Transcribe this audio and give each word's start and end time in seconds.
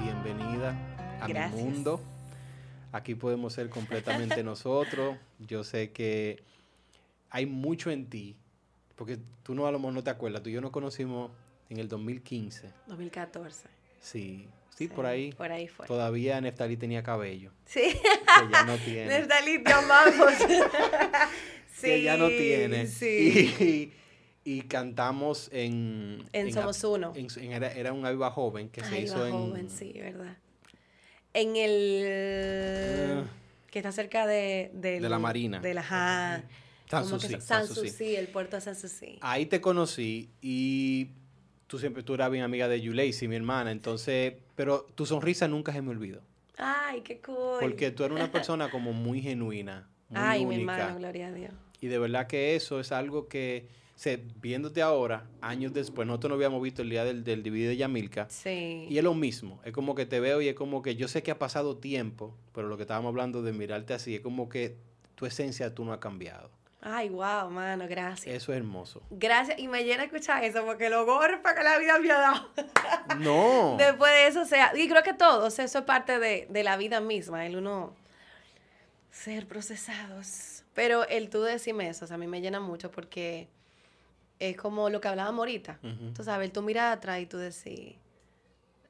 Bienvenida 0.00 0.76
a 1.20 1.28
mi 1.28 1.56
mundo. 1.56 2.00
Aquí 2.92 3.14
podemos 3.14 3.52
ser 3.52 3.68
completamente 3.70 4.42
nosotros. 4.44 5.16
Yo 5.38 5.64
sé 5.64 5.92
que 5.92 6.42
hay 7.30 7.46
mucho 7.46 7.90
en 7.90 8.08
ti, 8.08 8.36
porque 8.94 9.18
tú 9.42 9.54
no 9.54 9.66
a 9.66 9.72
lo 9.72 9.78
mejor 9.78 9.94
no 9.94 10.04
te 10.04 10.10
acuerdas, 10.10 10.42
tú 10.42 10.50
y 10.50 10.52
yo 10.52 10.60
nos 10.60 10.70
conocimos 10.70 11.30
en 11.70 11.78
el 11.78 11.88
2015. 11.88 12.72
2014. 12.86 13.68
Sí, 14.00 14.48
sí, 14.74 14.88
por 14.88 15.06
ahí. 15.06 15.32
Por 15.32 15.50
ahí 15.50 15.68
fue. 15.68 15.86
Todavía 15.86 16.40
Neftali 16.40 16.76
tenía 16.76 17.02
cabello. 17.02 17.52
Sí. 17.66 17.82
Que 17.82 18.52
ya 18.52 18.64
no 18.64 18.76
tiene. 18.76 19.06
Neftali, 19.06 19.62
te 19.62 19.72
amamos. 19.72 20.32
Sí. 21.80 21.86
Que 21.86 22.02
ya 22.02 22.16
no 22.16 22.28
tiene. 22.28 22.86
Sí. 22.86 23.92
Y, 24.44 24.62
cantamos 24.62 25.50
en... 25.52 26.24
En, 26.32 26.52
Somos 26.52 26.82
Uno. 26.82 27.12
era, 27.14 27.92
un 27.92 28.06
Aviva 28.06 28.30
Joven 28.30 28.70
que 28.70 28.82
se 28.82 29.02
hizo 29.02 29.26
en... 29.26 29.32
Joven, 29.32 29.68
sí, 29.68 29.92
verdad. 29.94 30.38
En 31.34 31.56
el... 31.56 33.18
Ah. 33.18 33.30
que 33.70 33.80
está 33.80 33.92
cerca 33.92 34.26
de... 34.26 34.70
De, 34.72 35.00
la 35.00 35.18
Marina. 35.18 35.60
De 35.60 35.74
la... 35.74 36.44
Sanssouci, 36.88 38.16
el 38.16 38.28
puerto 38.28 38.56
de 38.56 38.62
Sanssouci. 38.62 39.18
Ahí 39.20 39.46
te 39.46 39.60
conocí 39.60 40.30
y 40.40 41.10
tú 41.66 41.78
siempre, 41.78 42.02
tú 42.02 42.14
eras 42.14 42.30
bien 42.30 42.44
amiga 42.44 42.66
de 42.66 42.80
Yulesi, 42.80 43.28
mi 43.28 43.36
hermana, 43.36 43.70
entonces, 43.70 44.34
pero 44.56 44.86
tu 44.94 45.04
sonrisa 45.06 45.46
nunca 45.46 45.72
se 45.72 45.82
me 45.82 45.90
olvidó. 45.90 46.22
Ay, 46.56 47.02
qué 47.02 47.20
cool. 47.20 47.58
Porque 47.60 47.90
tú 47.90 48.04
eres 48.04 48.16
una 48.16 48.32
persona 48.32 48.70
como 48.70 48.92
muy 48.92 49.20
genuina, 49.20 49.88
muy 50.08 50.20
Ay, 50.20 50.46
mi 50.46 50.56
hermana, 50.56 50.94
gloria 50.94 51.28
a 51.28 51.32
Dios. 51.32 51.52
Y 51.80 51.88
de 51.88 51.98
verdad 51.98 52.26
que 52.26 52.56
eso 52.56 52.80
es 52.80 52.92
algo 52.92 53.28
que, 53.28 53.68
viéndote 54.40 54.82
ahora, 54.82 55.26
años 55.40 55.72
después, 55.72 56.06
nosotros 56.06 56.30
no 56.30 56.34
habíamos 56.34 56.62
visto 56.62 56.82
el 56.82 56.90
día 56.90 57.04
del, 57.04 57.24
del 57.24 57.42
de 57.42 57.76
Yamilka. 57.76 58.28
Sí. 58.28 58.86
Y 58.88 58.98
es 58.98 59.04
lo 59.04 59.14
mismo, 59.14 59.60
es 59.64 59.72
como 59.72 59.94
que 59.94 60.06
te 60.06 60.20
veo 60.20 60.40
y 60.40 60.48
es 60.48 60.54
como 60.54 60.82
que 60.82 60.96
yo 60.96 61.08
sé 61.08 61.22
que 61.22 61.30
ha 61.30 61.38
pasado 61.38 61.76
tiempo, 61.76 62.34
pero 62.52 62.68
lo 62.68 62.76
que 62.76 62.82
estábamos 62.82 63.10
hablando 63.10 63.42
de 63.42 63.52
mirarte 63.52 63.94
así, 63.94 64.16
es 64.16 64.20
como 64.20 64.48
que 64.48 64.76
tu 65.14 65.26
esencia 65.26 65.74
tú 65.74 65.84
no 65.84 65.92
ha 65.92 66.00
cambiado. 66.00 66.50
Ay, 66.80 67.08
wow, 67.08 67.50
mano, 67.50 67.86
gracias. 67.88 68.36
Eso 68.36 68.52
es 68.52 68.58
hermoso. 68.58 69.02
Gracias, 69.10 69.58
y 69.58 69.66
me 69.66 69.82
llena 69.82 70.04
escuchar 70.04 70.44
eso, 70.44 70.64
porque 70.64 70.88
lo 70.88 71.04
gorpa 71.04 71.54
que 71.54 71.64
la 71.64 71.76
vida 71.78 71.98
me 71.98 72.10
ha 72.10 72.18
dado. 72.18 72.48
No. 73.18 73.76
Después 73.78 74.12
de 74.12 74.26
eso, 74.28 74.42
o 74.42 74.44
sea, 74.44 74.72
y 74.76 74.86
creo 74.88 75.02
que 75.02 75.14
todos, 75.14 75.58
eso 75.58 75.78
es 75.78 75.84
parte 75.84 76.18
de, 76.18 76.46
de 76.48 76.62
la 76.62 76.76
vida 76.76 77.00
misma, 77.00 77.46
el 77.46 77.56
uno 77.56 77.94
ser 79.10 79.48
procesados. 79.48 80.57
Pero 80.74 81.06
el 81.08 81.28
tú 81.30 81.42
decirme 81.42 81.88
eso, 81.88 82.04
o 82.04 82.08
sea, 82.08 82.14
a 82.14 82.18
mí 82.18 82.26
me 82.26 82.40
llena 82.40 82.60
mucho 82.60 82.90
porque 82.90 83.48
es 84.38 84.56
como 84.56 84.90
lo 84.90 85.00
que 85.00 85.08
hablábamos 85.08 85.40
ahorita. 85.40 85.80
Tú 86.14 86.22
sabes, 86.22 86.52
tú 86.52 86.62
miras 86.62 86.96
atrás 86.96 87.20
y 87.20 87.26
tú 87.26 87.38
decís, 87.38 87.96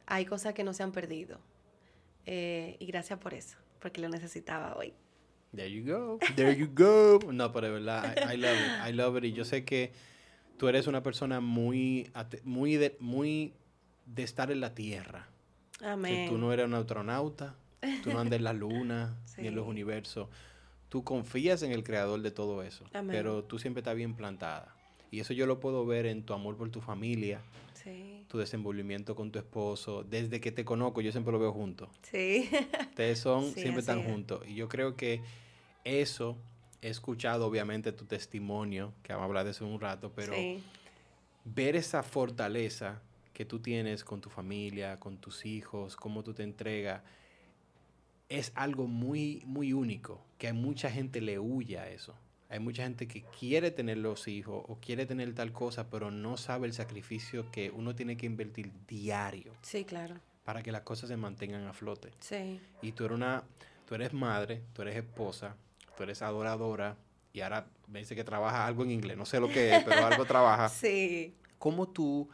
hay 0.07 0.25
cosas 0.25 0.55
que 0.55 0.65
no 0.65 0.73
se 0.75 0.83
han 0.83 0.93
perdido. 0.93 1.39
Eh, 2.27 2.77
y 2.79 2.87
gracias 2.87 3.19
por 3.19 3.33
eso, 3.33 3.57
porque 3.81 4.01
lo 4.01 4.09
necesitaba 4.09 4.77
hoy. 4.77 4.93
There 5.55 5.71
you 5.71 5.85
go. 5.85 6.19
There 6.37 6.55
you 6.55 6.69
go. 6.75 7.33
No, 7.33 7.53
pero 7.53 7.69
de 7.69 7.73
verdad, 7.73 8.15
I, 8.31 8.37
love 8.37 8.57
it. 8.57 8.89
I 8.89 8.93
love 8.93 9.17
it. 9.17 9.25
Y 9.25 9.33
yo 9.33 9.45
sé 9.45 9.65
que 9.65 9.93
tú 10.59 10.69
eres 10.69 10.87
una 10.87 11.03
persona 11.03 11.41
muy, 11.41 12.11
muy, 12.45 12.77
de, 12.77 12.97
muy 13.01 13.55
de 14.05 14.23
estar 14.25 14.51
en 14.51 14.61
la 14.61 14.75
tierra. 14.75 15.27
Amén. 15.83 16.25
Que 16.25 16.31
tú 16.31 16.39
no 16.39 16.53
eres 16.53 16.67
un 16.67 16.75
astronauta, 16.75 17.55
tú 18.03 18.13
no 18.13 18.19
andas 18.19 18.39
en 18.39 18.45
la 18.45 18.53
luna 18.53 19.17
ni 19.39 19.49
en 19.49 19.55
los 19.55 19.67
universos. 19.67 20.29
Tú 20.89 21.05
confías 21.05 21.63
en 21.63 21.73
el 21.73 21.85
creador 21.85 22.23
de 22.23 22.31
todo 22.31 22.63
eso. 22.63 22.85
Amén. 22.93 23.15
Pero 23.15 23.45
tú 23.45 23.59
siempre 23.59 23.81
estás 23.81 23.97
bien 23.97 24.15
plantada. 24.15 24.75
Y 25.11 25.21
eso 25.21 25.33
yo 25.33 25.47
lo 25.47 25.61
puedo 25.61 25.87
ver 25.87 26.07
en 26.07 26.23
tu 26.23 26.35
amor 26.35 26.57
por 26.57 26.71
tu 26.71 26.81
familia. 26.81 27.41
Sí. 27.75 28.25
Tu 28.29 28.39
desenvolvimiento 28.39 29.15
con 29.15 29.31
tu 29.31 29.39
esposo. 29.39 30.03
Desde 30.03 30.41
que 30.41 30.53
te 30.53 30.65
conozco, 30.65 31.01
yo 31.01 31.13
siempre 31.13 31.33
lo 31.33 31.39
veo 31.39 31.53
juntos. 31.53 31.89
Sí. 32.03 32.51
Ustedes 32.91 33.19
son, 33.19 33.53
siempre 33.53 33.81
están 33.81 34.03
juntos. 34.03 34.43
Y 34.47 34.55
yo 34.55 34.69
creo 34.69 34.97
que 34.97 35.23
eso, 35.85 36.37
he 36.83 36.89
escuchado 36.89 37.47
obviamente 37.47 37.93
tu 37.93 38.05
testimonio, 38.05 38.93
que 39.03 39.13
vamos 39.13 39.25
a 39.25 39.27
hablar 39.27 39.45
de 39.45 39.53
eso 39.53 39.67
en 39.67 39.73
un 39.73 39.81
rato, 39.81 40.13
pero 40.15 40.35
ver 41.45 41.77
esa 41.77 42.03
fortaleza 42.03 43.01
que 43.33 43.45
tú 43.45 43.61
tienes 43.61 44.05
con 44.05 44.21
tu 44.21 44.29
familia, 44.29 44.99
con 44.99 45.19
tus 45.19 45.47
hijos, 45.47 45.97
cómo 45.97 46.23
tú 46.23 46.35
te 46.35 46.43
entregas, 46.43 47.03
es 48.29 48.53
algo 48.55 48.87
muy, 48.87 49.43
muy 49.47 49.73
único, 49.73 50.21
que 50.39 50.49
a 50.49 50.55
mucha 50.55 50.91
gente 50.91 51.21
le 51.21 51.39
huye 51.39 51.79
a 51.79 51.89
eso. 51.89 52.15
Hay 52.51 52.61
mucha 52.61 52.85
gente 52.85 53.07
que 53.07 53.23
quiere 53.39 53.71
tener 53.71 53.99
los 53.99 54.27
hijos 54.27 54.65
o 54.69 54.79
quiere 54.81 55.05
tener 55.05 55.35
tal 55.35 55.53
cosa, 55.53 55.91
pero 55.91 56.11
no 56.11 56.37
sabe 56.37 56.67
el 56.67 56.73
sacrificio 56.73 57.51
que 57.51 57.71
uno 57.71 57.95
tiene 57.95 58.17
que 58.17 58.27
invertir 58.27 58.71
diario. 58.87 59.53
Sí, 59.63 59.85
claro. 59.85 60.17
Para 60.45 60.63
que 60.63 60.73
las 60.73 60.81
cosas 60.83 61.09
se 61.11 61.17
mantengan 61.19 61.67
a 61.67 61.75
flote. 61.75 62.11
Sí. 62.21 62.59
Y 62.81 62.93
tú 62.93 63.05
eres 63.05 63.17
una, 63.17 63.45
tú 63.87 63.95
eres 63.95 64.15
madre, 64.15 64.63
tú 64.73 64.81
eres 64.81 64.97
esposa, 64.97 65.57
tú 65.95 66.05
eres 66.05 66.23
adoradora 66.23 66.97
y 67.35 67.41
ahora 67.41 67.67
me 67.87 67.99
dice 67.99 68.17
que 68.17 68.25
trabaja 68.25 68.67
algo 68.67 68.83
en 68.83 68.93
inglés, 68.93 69.19
no 69.19 69.27
sé 69.27 69.41
lo 69.41 69.49
que 69.49 69.77
es, 69.77 69.85
pero 69.85 70.07
algo 70.07 70.25
trabaja. 70.25 70.69
Sí. 70.71 71.35
¿Cómo 71.59 71.89
tú 71.89 72.31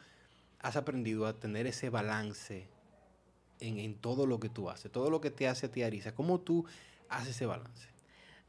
has 0.60 0.76
aprendido 0.76 1.26
a 1.26 1.34
tener 1.40 1.66
ese 1.66 1.90
balance 1.90 2.68
en, 3.60 3.78
en, 3.78 3.94
todo 3.94 4.26
lo 4.26 4.40
que 4.40 4.48
tú 4.48 4.70
haces, 4.70 4.90
todo 4.90 5.10
lo 5.10 5.20
que 5.20 5.30
te 5.30 5.48
hace 5.48 5.66
a 5.66 5.70
ti, 5.70 5.82
Arisa? 5.82 6.14
¿Cómo 6.14 6.40
tú 6.40 6.64
haces 7.08 7.30
ese 7.30 7.46
balance? 7.46 7.88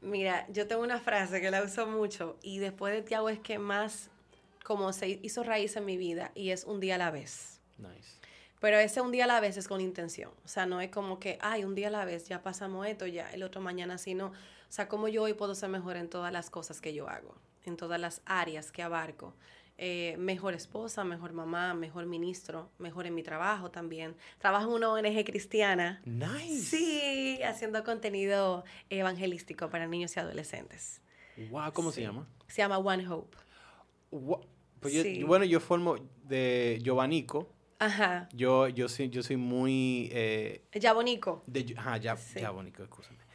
Mira, 0.00 0.46
yo 0.50 0.66
tengo 0.66 0.82
una 0.82 1.00
frase 1.00 1.40
que 1.40 1.50
la 1.50 1.62
uso 1.62 1.86
mucho 1.86 2.36
y 2.42 2.58
después 2.58 2.92
de 2.94 3.02
Tiago 3.02 3.28
es 3.28 3.38
que 3.40 3.58
más 3.58 4.10
como 4.64 4.92
se 4.92 5.20
hizo 5.22 5.42
raíz 5.42 5.76
en 5.76 5.84
mi 5.84 5.96
vida 5.96 6.32
y 6.34 6.50
es 6.50 6.64
un 6.64 6.80
día 6.80 6.96
a 6.96 6.98
la 6.98 7.10
vez. 7.10 7.60
Nice. 7.78 8.16
Pero 8.60 8.78
ese 8.78 9.00
un 9.00 9.12
día 9.12 9.24
a 9.24 9.26
la 9.26 9.40
vez 9.40 9.56
es 9.56 9.68
con 9.68 9.80
intención. 9.80 10.30
O 10.44 10.48
sea, 10.48 10.66
no 10.66 10.80
es 10.80 10.90
como 10.90 11.20
que, 11.20 11.38
ay, 11.40 11.64
un 11.64 11.74
día 11.74 11.88
a 11.88 11.90
la 11.90 12.04
vez, 12.04 12.26
ya 12.26 12.42
pasamos 12.42 12.86
esto, 12.86 13.06
ya 13.06 13.30
el 13.30 13.42
otro 13.42 13.60
mañana, 13.60 13.98
sino 13.98 14.32
o 14.68 14.72
sea, 14.72 14.88
cómo 14.88 15.08
yo 15.08 15.22
hoy 15.22 15.34
puedo 15.34 15.54
ser 15.54 15.68
mejor 15.68 15.96
en 15.96 16.08
todas 16.08 16.32
las 16.32 16.50
cosas 16.50 16.80
que 16.80 16.92
yo 16.92 17.08
hago, 17.08 17.34
en 17.64 17.76
todas 17.76 18.00
las 18.00 18.22
áreas 18.24 18.72
que 18.72 18.82
abarco. 18.82 19.34
Eh, 19.78 20.16
mejor 20.18 20.54
esposa, 20.54 21.04
mejor 21.04 21.32
mamá, 21.32 21.74
mejor 21.74 22.06
ministro, 22.06 22.70
mejor 22.78 23.06
en 23.06 23.14
mi 23.14 23.22
trabajo 23.22 23.70
también. 23.70 24.16
Trabajo 24.38 24.68
en 24.68 24.74
una 24.74 24.90
ONG 24.90 25.24
cristiana. 25.24 26.00
Nice. 26.06 26.76
Sí, 26.76 27.42
haciendo 27.42 27.84
contenido 27.84 28.64
evangelístico 28.88 29.68
para 29.68 29.86
niños 29.86 30.16
y 30.16 30.20
adolescentes. 30.20 31.02
Wow, 31.50 31.72
¿cómo 31.74 31.92
se 31.92 32.00
llama? 32.00 32.26
Se 32.46 32.62
llama 32.62 32.78
One 32.78 33.06
Hope. 33.06 33.36
Pues 34.80 35.26
bueno, 35.26 35.44
yo 35.44 35.60
formo 35.60 35.96
de 36.24 36.80
Giovanico. 36.82 37.52
Ajá. 37.78 38.30
Yo, 38.32 38.68
yo, 38.68 38.88
soy, 38.88 39.10
yo 39.10 39.22
soy 39.22 39.36
muy... 39.36 40.08
Eh, 40.12 40.64
Yabonico. 40.72 41.42
De, 41.46 41.74
ajá, 41.76 41.98
ya, 41.98 42.16
sí. 42.16 42.40
Yabonico, 42.40 42.82
escúchame 42.82 43.25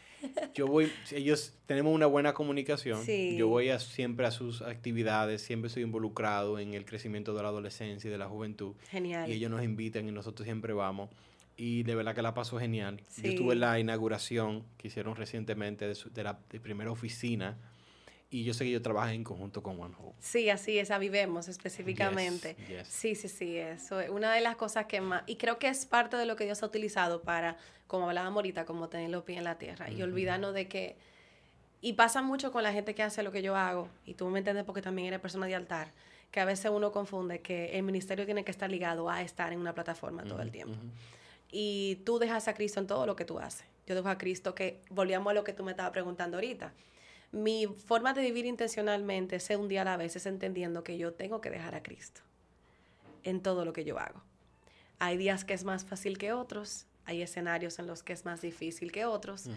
yo 0.54 0.68
voy, 0.68 0.92
ellos 1.12 1.54
tenemos 1.66 1.94
una 1.94 2.06
buena 2.06 2.34
comunicación. 2.34 3.06
Yo 3.06 3.48
voy 3.48 3.70
a, 3.70 3.80
siempre 3.80 4.26
a 4.26 4.32
sus 4.32 4.62
actividades, 4.62 5.42
siempre 5.42 5.68
estoy 5.68 5.84
involucrado 5.84 6.60
en 6.60 6.74
el 6.74 6.86
crecimiento 6.86 7.34
de 7.34 7.44
la 7.44 7.50
adolescencia 7.50 8.08
y 8.08 8.12
de 8.12 8.18
la 8.18 8.28
juventud. 8.28 8.74
Genial. 8.90 9.30
Y 9.30 9.34
ellos 9.34 9.52
nos 9.52 9.64
invitan 9.64 10.08
y 10.08 10.12
nosotros 10.12 10.46
siempre 10.46 10.74
vamos. 10.74 11.10
Y 11.58 11.84
de 11.84 11.96
verdad 11.96 12.16
que 12.16 12.22
la 12.22 12.34
paso 12.34 12.60
genial. 12.60 13.02
Yo 13.22 13.30
estuve 13.30 13.54
en 13.54 13.60
la 13.60 13.80
inauguración 13.80 14.64
que 14.78 14.88
hicieron 14.88 15.16
recientemente 15.16 15.88
de, 15.88 15.96
de 16.14 16.24
la 16.24 16.40
de 16.50 16.60
primera 16.60 16.92
oficina 16.92 17.58
y 18.32 18.46
yo 18.46 18.54
sé 18.54 18.64
que 18.64 18.70
ellos 18.70 18.82
trabajan 18.82 19.14
en 19.14 19.24
conjunto 19.26 19.62
con 19.62 19.80
One 19.80 19.94
Hope. 20.00 20.16
Sí, 20.22 20.50
así 20.50 20.80
es, 20.80 20.98
vivemos 20.98 21.50
específicamente. 21.50 22.56
Sí, 22.86 23.14
sí, 23.14 23.28
sí, 23.28 23.58
eso 23.58 24.00
es 24.00 24.10
una 24.10 24.34
de 24.34 24.40
las 24.40 24.56
cosas 24.56 24.86
que 24.86 25.02
más, 25.02 25.24
y 25.28 25.36
creo 25.36 25.60
que 25.60 25.68
es 25.68 25.86
parte 25.86 26.16
de 26.16 26.26
lo 26.26 26.38
que 26.38 26.46
Dios 26.46 26.64
ha 26.64 26.66
utilizado 26.66 27.22
para, 27.22 27.58
como 27.88 28.08
hablábamos 28.08 28.38
ahorita, 28.38 28.66
como 28.66 28.88
tener 28.88 29.10
los 29.10 29.24
pies 29.24 29.38
en 29.38 29.44
la 29.44 29.58
tierra 29.58 29.92
y 29.92 30.02
olvidarnos 30.02 30.54
de 30.54 30.70
que, 30.70 30.96
y 31.82 31.94
pasa 31.94 32.22
mucho 32.22 32.54
con 32.54 32.64
la 32.64 32.72
gente 32.72 32.96
que 32.96 33.04
hace 33.04 33.22
lo 33.22 33.34
que 33.34 33.42
yo 33.42 33.58
hago, 33.58 33.90
y 34.06 34.14
tú 34.14 34.30
me 34.30 34.40
entiendes 34.40 34.64
porque 34.64 34.82
también 34.82 35.10
eres 35.10 35.20
persona 35.20 35.46
de 35.46 35.56
altar, 35.56 35.92
que 36.32 36.40
a 36.40 36.46
veces 36.46 36.72
uno 36.74 36.94
confunde 36.94 37.42
que 37.42 37.78
el 37.78 37.84
ministerio 37.84 38.24
tiene 38.24 38.46
que 38.46 38.52
estar 38.52 38.72
ligado 38.72 39.10
a 39.10 39.22
estar 39.22 39.52
en 39.52 39.60
una 39.60 39.74
plataforma 39.74 40.24
todo 40.24 40.42
el 40.42 40.52
tiempo. 40.52 40.78
Y 41.52 41.98
tú 42.06 42.18
dejas 42.18 42.48
a 42.48 42.54
Cristo 42.54 42.80
en 42.80 42.88
todo 42.88 43.06
lo 43.06 43.18
que 43.18 43.26
tú 43.26 43.40
haces. 43.40 43.66
Yo 43.86 43.96
dejo 43.96 44.08
a 44.08 44.18
Cristo 44.18 44.56
que, 44.56 44.80
volvíamos 44.90 45.32
a 45.32 45.34
lo 45.34 45.44
que 45.44 45.52
tú 45.52 45.66
me 45.66 45.72
estabas 45.72 45.92
preguntando 45.92 46.38
ahorita 46.38 46.72
mi 47.32 47.68
forma 47.68 48.14
de 48.14 48.22
vivir 48.22 48.46
intencionalmente 48.46 49.38
es 49.38 49.50
un 49.52 49.68
día 49.68 49.82
a 49.82 49.86
la 49.86 49.98
vez, 49.98 50.16
es 50.16 50.26
entendiendo 50.26 50.84
que 50.84 50.98
yo 50.98 51.14
tengo 51.14 51.42
que 51.42 51.50
dejar 51.50 51.76
a 51.76 51.84
Cristo 51.84 52.22
en 53.24 53.42
todo 53.42 53.66
lo 53.66 53.74
que 53.74 53.84
yo 53.84 54.00
hago. 54.00 54.22
Hay 55.00 55.18
días 55.18 55.46
que 55.46 55.54
es 55.54 55.64
más 55.64 55.86
fácil 55.86 56.18
que 56.18 56.34
otros, 56.34 56.86
hay 57.06 57.22
escenarios 57.22 57.80
en 57.80 57.88
los 57.88 58.04
que 58.04 58.14
es 58.14 58.26
más 58.26 58.42
difícil 58.42 58.92
que 58.92 59.06
otros, 59.06 59.50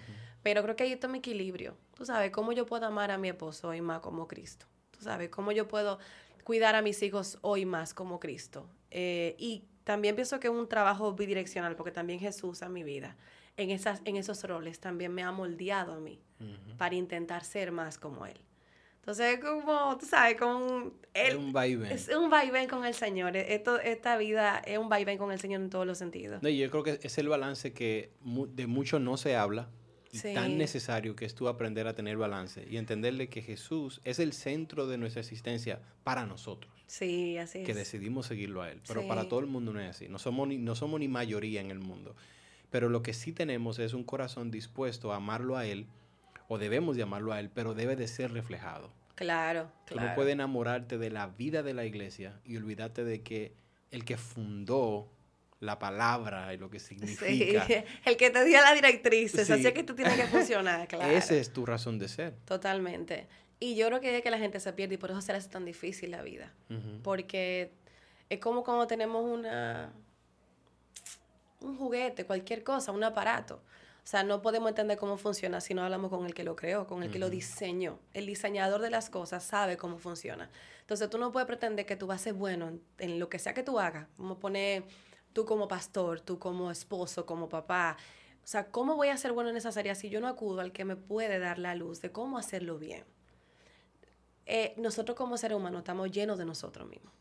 pero 0.42 0.62
creo 0.62 0.76
que 0.76 0.84
ahí 0.84 0.92
está 0.92 1.08
mi 1.08 1.18
equilibrio. 1.18 1.76
Tú 1.94 2.06
sabes, 2.06 2.30
cómo 2.30 2.52
yo 2.52 2.64
puedo 2.64 2.86
amar 2.86 3.10
a 3.10 3.18
mi 3.18 3.28
esposo 3.28 3.68
hoy 3.68 3.80
más 3.80 4.00
como 4.00 4.26
Cristo. 4.26 4.66
Tú 4.90 5.00
sabes, 5.02 5.28
cómo 5.28 5.52
yo 5.52 5.68
puedo 5.68 5.98
cuidar 6.44 6.74
a 6.74 6.82
mis 6.82 7.02
hijos 7.02 7.38
hoy 7.42 7.66
más 7.66 7.92
como 7.92 8.20
Cristo. 8.20 8.66
Eh, 8.90 9.34
y 9.38 9.64
también 9.82 10.14
pienso 10.14 10.40
que 10.40 10.48
es 10.48 10.54
un 10.54 10.68
trabajo 10.68 11.12
bidireccional, 11.12 11.76
porque 11.76 11.92
también 11.92 12.20
Jesús 12.20 12.62
a 12.62 12.68
mi 12.68 12.82
vida 12.82 13.16
en, 13.56 13.70
esas, 13.70 14.00
en 14.04 14.16
esos 14.16 14.42
roles 14.44 14.80
también 14.80 15.12
me 15.12 15.22
ha 15.22 15.32
moldeado 15.32 15.94
a 15.94 16.00
mí 16.00 16.20
para 16.76 16.94
intentar 16.94 17.44
ser 17.44 17.72
más 17.72 17.98
como 17.98 18.26
Él. 18.26 18.38
Entonces, 19.04 19.38
como, 19.38 19.98
tú 19.98 20.06
sabes, 20.06 20.38
con... 20.38 20.94
es 21.12 21.34
un 21.34 21.52
vaivén. 21.52 21.92
Es 21.92 22.08
un 22.08 22.30
vaivén 22.30 22.66
con 22.66 22.86
el 22.86 22.94
Señor. 22.94 23.36
Esto, 23.36 23.78
esta 23.78 24.16
vida 24.16 24.62
es 24.64 24.78
un 24.78 24.88
vaivén 24.88 25.18
con 25.18 25.30
el 25.30 25.38
Señor 25.38 25.60
en 25.60 25.68
todos 25.68 25.86
los 25.86 25.98
sentidos. 25.98 26.42
No, 26.42 26.48
yo 26.48 26.70
creo 26.70 26.82
que 26.82 26.98
es 27.02 27.18
el 27.18 27.28
balance 27.28 27.74
que 27.74 28.12
de 28.22 28.66
mucho 28.66 28.98
no 28.98 29.18
se 29.18 29.36
habla. 29.36 29.68
tan 30.32 30.56
necesario 30.56 31.14
que 31.16 31.26
es 31.26 31.34
tú 31.34 31.48
aprender 31.48 31.86
a 31.86 31.94
tener 31.94 32.16
balance 32.16 32.66
y 32.66 32.78
entenderle 32.78 33.28
que 33.28 33.42
Jesús 33.42 34.00
es 34.04 34.18
el 34.20 34.32
centro 34.32 34.86
de 34.86 34.96
nuestra 34.96 35.20
existencia 35.20 35.82
para 36.02 36.24
nosotros. 36.24 36.72
Sí, 36.86 37.36
así 37.36 37.58
es. 37.58 37.66
Que 37.66 37.74
decidimos 37.74 38.26
seguirlo 38.26 38.62
a 38.62 38.70
Él. 38.70 38.80
Pero 38.88 39.06
para 39.06 39.28
todo 39.28 39.40
el 39.40 39.46
mundo 39.46 39.74
no 39.74 39.80
es 39.80 39.90
así. 39.90 40.08
No 40.08 40.18
somos, 40.18 40.48
ni, 40.48 40.56
no 40.56 40.74
somos 40.74 40.98
ni 40.98 41.08
mayoría 41.08 41.60
en 41.60 41.70
el 41.70 41.78
mundo. 41.78 42.16
Pero 42.74 42.88
lo 42.88 43.04
que 43.04 43.12
sí 43.14 43.30
tenemos 43.30 43.78
es 43.78 43.94
un 43.94 44.02
corazón 44.02 44.50
dispuesto 44.50 45.12
a 45.12 45.16
amarlo 45.18 45.56
a 45.56 45.64
Él 45.64 45.86
o 46.48 46.58
debemos 46.58 46.96
llamarlo 46.96 47.32
a 47.32 47.38
Él, 47.38 47.48
pero 47.48 47.72
debe 47.72 47.94
de 47.94 48.08
ser 48.08 48.32
reflejado. 48.32 48.92
Claro, 49.14 49.70
claro. 49.86 50.02
Tú 50.02 50.08
no 50.08 50.14
puedes 50.16 50.32
enamorarte 50.32 50.98
de 50.98 51.08
la 51.08 51.28
vida 51.28 51.62
de 51.62 51.72
la 51.72 51.84
iglesia 51.84 52.40
y 52.44 52.56
olvidarte 52.56 53.04
de 53.04 53.22
que 53.22 53.54
el 53.92 54.04
que 54.04 54.16
fundó 54.16 55.08
la 55.60 55.78
palabra 55.78 56.52
y 56.52 56.56
lo 56.56 56.68
que 56.68 56.80
significa. 56.80 57.64
Sí, 57.64 57.74
el 58.06 58.16
que 58.16 58.30
te 58.30 58.44
dio 58.44 58.60
la 58.60 58.74
directriz, 58.74 59.38
así 59.38 59.52
es 59.64 59.72
que 59.72 59.84
tú 59.84 59.94
tienes 59.94 60.16
que 60.16 60.26
funcionar, 60.26 60.88
claro. 60.88 61.12
Esa 61.12 61.36
es 61.36 61.52
tu 61.52 61.64
razón 61.64 62.00
de 62.00 62.08
ser. 62.08 62.34
Totalmente. 62.44 63.28
Y 63.60 63.76
yo 63.76 63.86
creo 63.86 64.00
que 64.00 64.16
es 64.16 64.22
que 64.24 64.32
la 64.32 64.38
gente 64.38 64.58
se 64.58 64.72
pierde 64.72 64.96
y 64.96 64.98
por 64.98 65.12
eso 65.12 65.20
se 65.20 65.30
le 65.30 65.38
hace 65.38 65.48
tan 65.48 65.64
difícil 65.64 66.10
la 66.10 66.22
vida. 66.22 66.52
Porque 67.04 67.70
es 68.28 68.40
como 68.40 68.64
cuando 68.64 68.88
tenemos 68.88 69.24
una 69.24 69.92
un 71.64 71.76
juguete, 71.76 72.26
cualquier 72.26 72.62
cosa, 72.62 72.92
un 72.92 73.04
aparato. 73.04 73.60
O 74.04 74.06
sea, 74.06 74.22
no 74.22 74.42
podemos 74.42 74.68
entender 74.68 74.98
cómo 74.98 75.16
funciona 75.16 75.62
si 75.62 75.72
no 75.72 75.82
hablamos 75.82 76.10
con 76.10 76.26
el 76.26 76.34
que 76.34 76.44
lo 76.44 76.54
creó, 76.56 76.86
con 76.86 77.02
el 77.02 77.10
que 77.10 77.18
lo 77.18 77.30
diseñó. 77.30 77.98
El 78.12 78.26
diseñador 78.26 78.82
de 78.82 78.90
las 78.90 79.08
cosas 79.08 79.42
sabe 79.42 79.78
cómo 79.78 79.96
funciona. 79.96 80.50
Entonces, 80.80 81.08
tú 81.08 81.16
no 81.16 81.32
puedes 81.32 81.46
pretender 81.46 81.86
que 81.86 81.96
tú 81.96 82.06
vas 82.06 82.20
a 82.20 82.24
ser 82.24 82.34
bueno 82.34 82.78
en, 82.98 83.18
lo 83.18 83.30
que 83.30 83.38
sea 83.38 83.54
que 83.54 83.62
tú 83.62 83.78
hagas. 83.78 84.06
Vamos 84.18 84.36
a 84.36 84.40
poner 84.40 84.84
tú 85.32 85.46
como 85.46 85.68
pastor, 85.68 86.20
tú 86.20 86.38
como 86.38 86.70
esposo, 86.70 87.24
como 87.24 87.48
papá. 87.48 87.96
O 88.42 88.46
sea, 88.46 88.66
¿cómo 88.66 88.94
voy 88.94 89.08
a 89.08 89.16
ser 89.16 89.32
bueno 89.32 89.48
en 89.48 89.56
esas 89.56 89.78
áreas 89.78 89.96
si 89.96 90.10
yo 90.10 90.20
no 90.20 90.28
acudo 90.28 90.60
al 90.60 90.72
que 90.72 90.84
me 90.84 90.96
puede 90.96 91.38
dar 91.38 91.58
la 91.58 91.74
luz 91.74 92.02
de 92.02 92.12
cómo 92.12 92.36
hacerlo 92.36 92.78
bien? 92.78 93.04
Eh, 94.44 94.74
nosotros 94.76 95.16
como 95.16 95.38
seres 95.38 95.56
humanos 95.56 95.78
estamos 95.78 96.10
llenos 96.10 96.36
de 96.36 96.44
nosotros 96.44 96.86
mismos. 96.86 97.14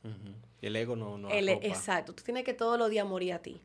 El 0.61 0.75
ego 0.75 0.97
no... 0.97 1.17
no 1.17 1.29
el, 1.29 1.47
exacto. 1.47 2.13
Tú 2.13 2.23
tienes 2.23 2.43
que 2.43 2.53
todos 2.53 2.77
los 2.77 2.89
días 2.89 3.07
morir 3.07 3.31
a 3.31 3.39
ti. 3.39 3.61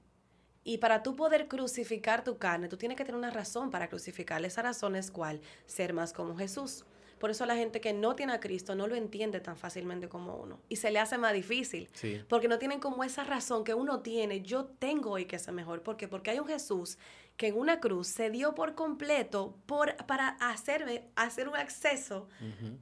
Y 0.69 0.77
para 0.77 1.03
tú 1.03 1.17
poder 1.17 1.49
crucificar 1.49 2.23
tu 2.23 2.37
carne, 2.37 2.69
tú 2.69 2.77
tienes 2.77 2.99
que 2.99 3.05
tener 3.07 3.19
una 3.19 3.31
razón 3.31 3.71
para 3.71 3.89
crucificarla. 3.89 4.49
Esa 4.49 4.61
razón 4.61 4.97
es 4.97 5.11
cuál? 5.11 5.41
Ser 5.65 5.95
más 5.95 6.13
como 6.13 6.37
Jesús. 6.37 6.85
Por 7.19 7.31
eso 7.31 7.47
la 7.47 7.57
gente 7.57 7.81
que 7.81 7.95
no 7.95 8.15
tiene 8.15 8.35
a 8.35 8.39
Cristo 8.39 8.75
no 8.75 8.87
lo 8.87 8.95
entiende 8.95 9.41
tan 9.41 9.57
fácilmente 9.57 10.11
como 10.11 10.37
uno. 10.37 10.61
Y 10.69 10.77
se 10.77 10.91
le 10.91 10.99
hace 10.99 11.17
más 11.17 11.33
difícil. 11.33 11.89
Porque 12.29 12.49
no 12.49 12.59
tienen 12.59 12.81
como 12.81 13.03
esa 13.03 13.25
razón 13.25 13.65
que 13.65 13.73
uno 13.73 14.01
tiene. 14.01 14.43
Yo 14.43 14.67
tengo 14.67 15.13
hoy 15.13 15.25
que 15.25 15.39
ser 15.39 15.55
mejor. 15.55 15.83
¿Por 15.83 15.97
qué? 15.97 16.07
Porque 16.07 16.33
hay 16.33 16.39
un 16.39 16.47
Jesús 16.47 16.99
que 17.39 17.47
en 17.47 17.57
una 17.57 17.81
cruz 17.81 18.09
se 18.09 18.29
dio 18.29 18.55
por 18.55 18.75
completo 18.75 19.57
por, 19.65 19.97
para 20.05 20.37
hacerme, 20.39 21.09
hacer 21.17 21.49
un 21.49 21.57
acceso 21.57 22.29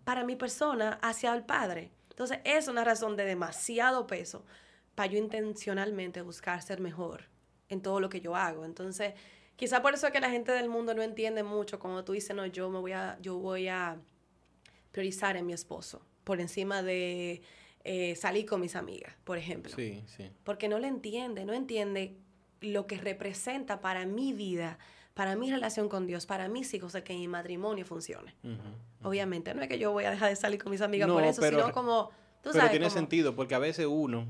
para 0.03 0.25
mi 0.25 0.35
persona 0.35 0.99
hacia 1.03 1.33
el 1.33 1.45
Padre. 1.45 1.93
Entonces 2.11 2.41
es 2.43 2.67
una 2.67 2.83
razón 2.83 3.15
de 3.15 3.25
demasiado 3.25 4.09
peso 4.09 4.45
para 4.97 5.13
yo 5.13 5.19
intencionalmente 5.19 6.21
buscar 6.23 6.61
ser 6.63 6.81
mejor 6.81 7.36
en 7.69 7.81
todo 7.81 8.01
lo 8.01 8.09
que 8.09 8.21
yo 8.21 8.37
hago. 8.37 8.65
Entonces, 8.65 9.15
quizá 9.57 9.83
por 9.83 9.95
eso 9.95 10.07
es 10.07 10.13
que 10.13 10.21
la 10.21 10.31
gente 10.31 10.53
del 10.53 10.69
mundo 10.69 10.95
no 10.95 11.03
entiende 11.03 11.43
mucho 11.43 11.79
cuando 11.79 12.05
tú 12.05 12.13
dices, 12.13 12.35
no, 12.35 12.47
yo 12.47 12.71
me 12.71 12.79
voy 12.79 12.93
a, 12.93 13.19
yo 13.21 13.37
voy 13.37 13.69
a 13.69 13.99
priorizar 14.93 15.37
en 15.37 15.47
mi 15.47 15.53
esposo 15.53 16.03
por 16.25 16.41
encima 16.41 16.83
de 16.83 17.43
eh, 17.85 18.17
salir 18.17 18.47
con 18.47 18.61
mis 18.61 18.75
amigas, 18.75 19.15
por 19.25 19.39
ejemplo. 19.39 19.73
Sí, 19.75 20.03
sí. 20.07 20.31
Porque 20.43 20.69
no 20.69 20.79
le 20.79 20.89
entiende, 20.89 21.45
no 21.45 21.53
entiende 21.53 22.17
lo 22.61 22.87
que 22.87 22.99
representa 22.99 23.81
para 23.81 24.07
mi 24.07 24.33
vida, 24.33 24.79
para 25.15 25.37
mi 25.37 25.51
relación 25.51 25.89
con 25.89 26.07
Dios, 26.07 26.27
para 26.27 26.49
mis 26.49 26.73
hijos, 26.75 26.97
que 27.05 27.15
mi 27.15 27.29
matrimonio 27.29 27.85
funcione. 27.85 28.35
Obviamente, 29.03 29.55
no 29.55 29.63
es 29.63 29.69
que 29.69 29.79
yo 29.79 29.93
voy 29.93 30.05
a 30.05 30.11
dejar 30.11 30.31
de 30.31 30.37
salir 30.37 30.63
con 30.63 30.73
mis 30.73 30.81
amigas 30.81 31.09
por 31.09 31.25
eso, 31.25 31.43
sino 31.43 31.73
como... 31.73 32.11
Tú 32.43 32.51
pero 32.53 32.69
tiene 32.71 32.91
sentido, 32.91 33.35
porque 33.35 33.55
a 33.55 33.59
veces 33.59 33.87
uno, 33.87 34.27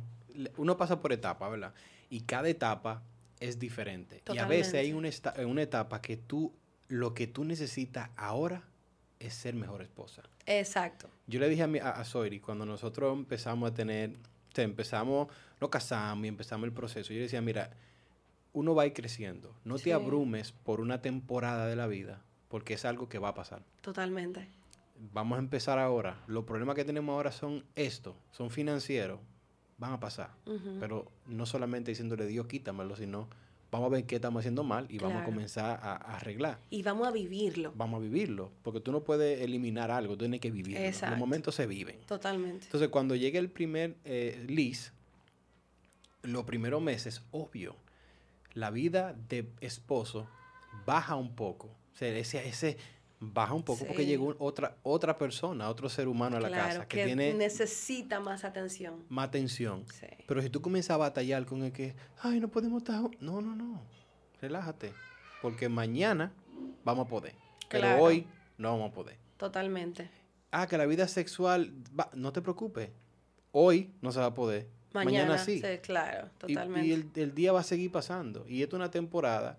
uno 0.56 0.76
pasa 0.76 1.00
por 1.00 1.12
etapas, 1.12 1.50
¿verdad? 1.50 1.74
Y 2.08 2.22
cada 2.22 2.48
etapa 2.48 3.02
es 3.40 3.58
diferente. 3.58 4.22
Y 4.32 4.38
a 4.38 4.46
veces 4.46 4.74
hay 4.74 4.92
una, 4.92 5.10
una 5.46 5.62
etapa 5.62 6.00
que 6.00 6.16
tú, 6.16 6.52
lo 6.88 7.14
que 7.14 7.26
tú 7.26 7.44
necesitas 7.44 8.10
ahora 8.16 8.62
es 9.18 9.34
ser 9.34 9.54
mejor 9.54 9.82
esposa. 9.82 10.22
Exacto. 10.46 11.08
Yo 11.26 11.40
le 11.40 11.48
dije 11.48 11.62
a, 11.62 11.66
mi, 11.66 11.78
a, 11.78 12.04
Soiri, 12.04 12.40
cuando 12.40 12.64
nosotros 12.66 13.16
empezamos 13.16 13.70
a 13.70 13.74
tener, 13.74 14.10
o 14.56 14.60
empezamos, 14.60 15.28
nos 15.60 15.70
casamos 15.70 16.24
y 16.24 16.28
empezamos 16.28 16.66
el 16.66 16.72
proceso, 16.72 17.12
yo 17.12 17.16
le 17.16 17.22
decía, 17.22 17.42
mira, 17.42 17.70
uno 18.52 18.74
va 18.74 18.84
a 18.84 18.86
ir 18.86 18.92
creciendo. 18.92 19.54
No 19.64 19.78
te 19.78 19.92
abrumes 19.92 20.52
por 20.52 20.80
una 20.80 21.02
temporada 21.02 21.66
de 21.66 21.76
la 21.76 21.86
vida, 21.86 22.22
porque 22.48 22.74
es 22.74 22.84
algo 22.84 23.08
que 23.08 23.18
va 23.18 23.28
a 23.28 23.34
pasar. 23.34 23.62
Totalmente. 23.80 24.48
Vamos 25.12 25.36
a 25.36 25.40
empezar 25.40 25.78
ahora. 25.78 26.22
Los 26.26 26.44
problemas 26.44 26.74
que 26.74 26.84
tenemos 26.84 27.12
ahora 27.12 27.32
son 27.32 27.64
estos, 27.74 28.14
son 28.30 28.50
financieros, 28.50 29.20
van 29.78 29.92
a 29.92 30.00
pasar. 30.00 30.30
Pero 30.80 31.10
no 31.26 31.46
solamente 31.46 31.90
diciéndole 31.90 32.26
Dios 32.26 32.46
quítamelo, 32.46 32.96
sino 32.96 33.28
vamos 33.70 33.88
a 33.88 33.90
ver 33.90 34.04
qué 34.04 34.16
estamos 34.16 34.40
haciendo 34.40 34.64
mal 34.64 34.86
y 34.88 34.98
vamos 34.98 35.22
a 35.22 35.24
comenzar 35.24 35.80
a, 35.82 35.94
arreglar. 36.16 36.58
Y 36.70 36.82
vamos 36.82 37.06
a 37.06 37.10
vivirlo. 37.10 37.72
Vamos 37.76 37.98
a 37.98 38.02
vivirlo, 38.02 38.50
porque 38.62 38.80
tú 38.80 38.92
no 38.92 39.02
puedes 39.02 39.40
eliminar 39.40 39.90
algo, 39.90 40.14
tú 40.14 40.20
tienes 40.20 40.40
que 40.40 40.50
vivirlo. 40.50 41.08
Los 41.10 41.18
momentos 41.18 41.54
se 41.54 41.66
viven. 41.66 41.98
Totalmente. 42.06 42.66
Entonces, 42.66 42.88
cuando 42.88 43.14
llegue 43.14 43.38
el 43.38 43.50
primer 43.50 43.96
eh, 44.04 44.44
LIS, 44.48 44.92
los 46.22 46.44
primeros 46.44 46.82
meses, 46.82 47.22
obvio, 47.30 47.76
la 48.54 48.70
vida 48.70 49.14
de 49.28 49.48
esposo 49.60 50.26
baja 50.86 51.16
un 51.16 51.34
poco. 51.34 51.66
O 51.66 51.98
sea, 51.98 52.08
ese, 52.16 52.46
ese 52.46 52.76
baja 53.32 53.54
un 53.54 53.62
poco 53.62 53.84
porque 53.84 54.06
llegó 54.06 54.34
otra, 54.38 54.76
otra 54.82 55.16
persona, 55.16 55.68
otro 55.68 55.88
ser 55.88 56.08
humano 56.08 56.36
a 56.36 56.40
la 56.40 56.50
casa 56.50 56.86
que, 56.86 57.04
tiene 57.04 57.34
necesita 57.34 58.20
más 58.20 58.44
atención. 58.44 59.04
Más 59.08 59.28
atención. 59.28 59.84
Pero 60.26 60.42
si 60.42 60.50
tú 60.50 60.60
comienzas 60.60 60.90
a 60.90 60.96
batallar 60.96 61.46
con 61.46 61.62
el 61.62 61.72
que, 61.72 61.94
ay, 62.20 62.40
no 62.40 62.48
podemos 62.48 62.82
estar... 62.82 63.00
No, 63.20 63.40
no, 63.40 63.54
no. 63.54 63.82
Relájate. 64.40 64.92
Porque 65.42 65.68
mañana 65.68 66.32
vamos 66.84 67.06
a 67.06 67.08
poder. 67.08 67.34
Pero 67.68 67.98
hoy 67.98 68.26
no 68.58 68.72
vamos 68.72 68.90
a 68.90 68.94
poder. 68.94 69.18
Totalmente. 69.36 70.10
Ah, 70.50 70.66
que 70.66 70.78
la 70.78 70.86
vida 70.86 71.08
sexual, 71.08 71.72
no 72.14 72.32
te 72.32 72.40
preocupes. 72.42 72.90
Hoy 73.52 73.92
no 74.00 74.12
se 74.12 74.20
va 74.20 74.26
a 74.26 74.34
poder. 74.34 74.68
Mañana, 74.92 75.38
sí. 75.38 75.60
Claro, 75.82 76.30
totalmente. 76.38 76.86
Y, 76.86 76.92
el, 76.92 77.10
el, 77.14 77.34
día 77.34 77.52
va 77.52 77.60
a 77.60 77.64
seguir 77.64 77.90
pasando. 77.92 78.46
Y 78.48 78.62
esto 78.62 78.76
es 78.76 78.80
una 78.80 78.90
temporada 78.90 79.58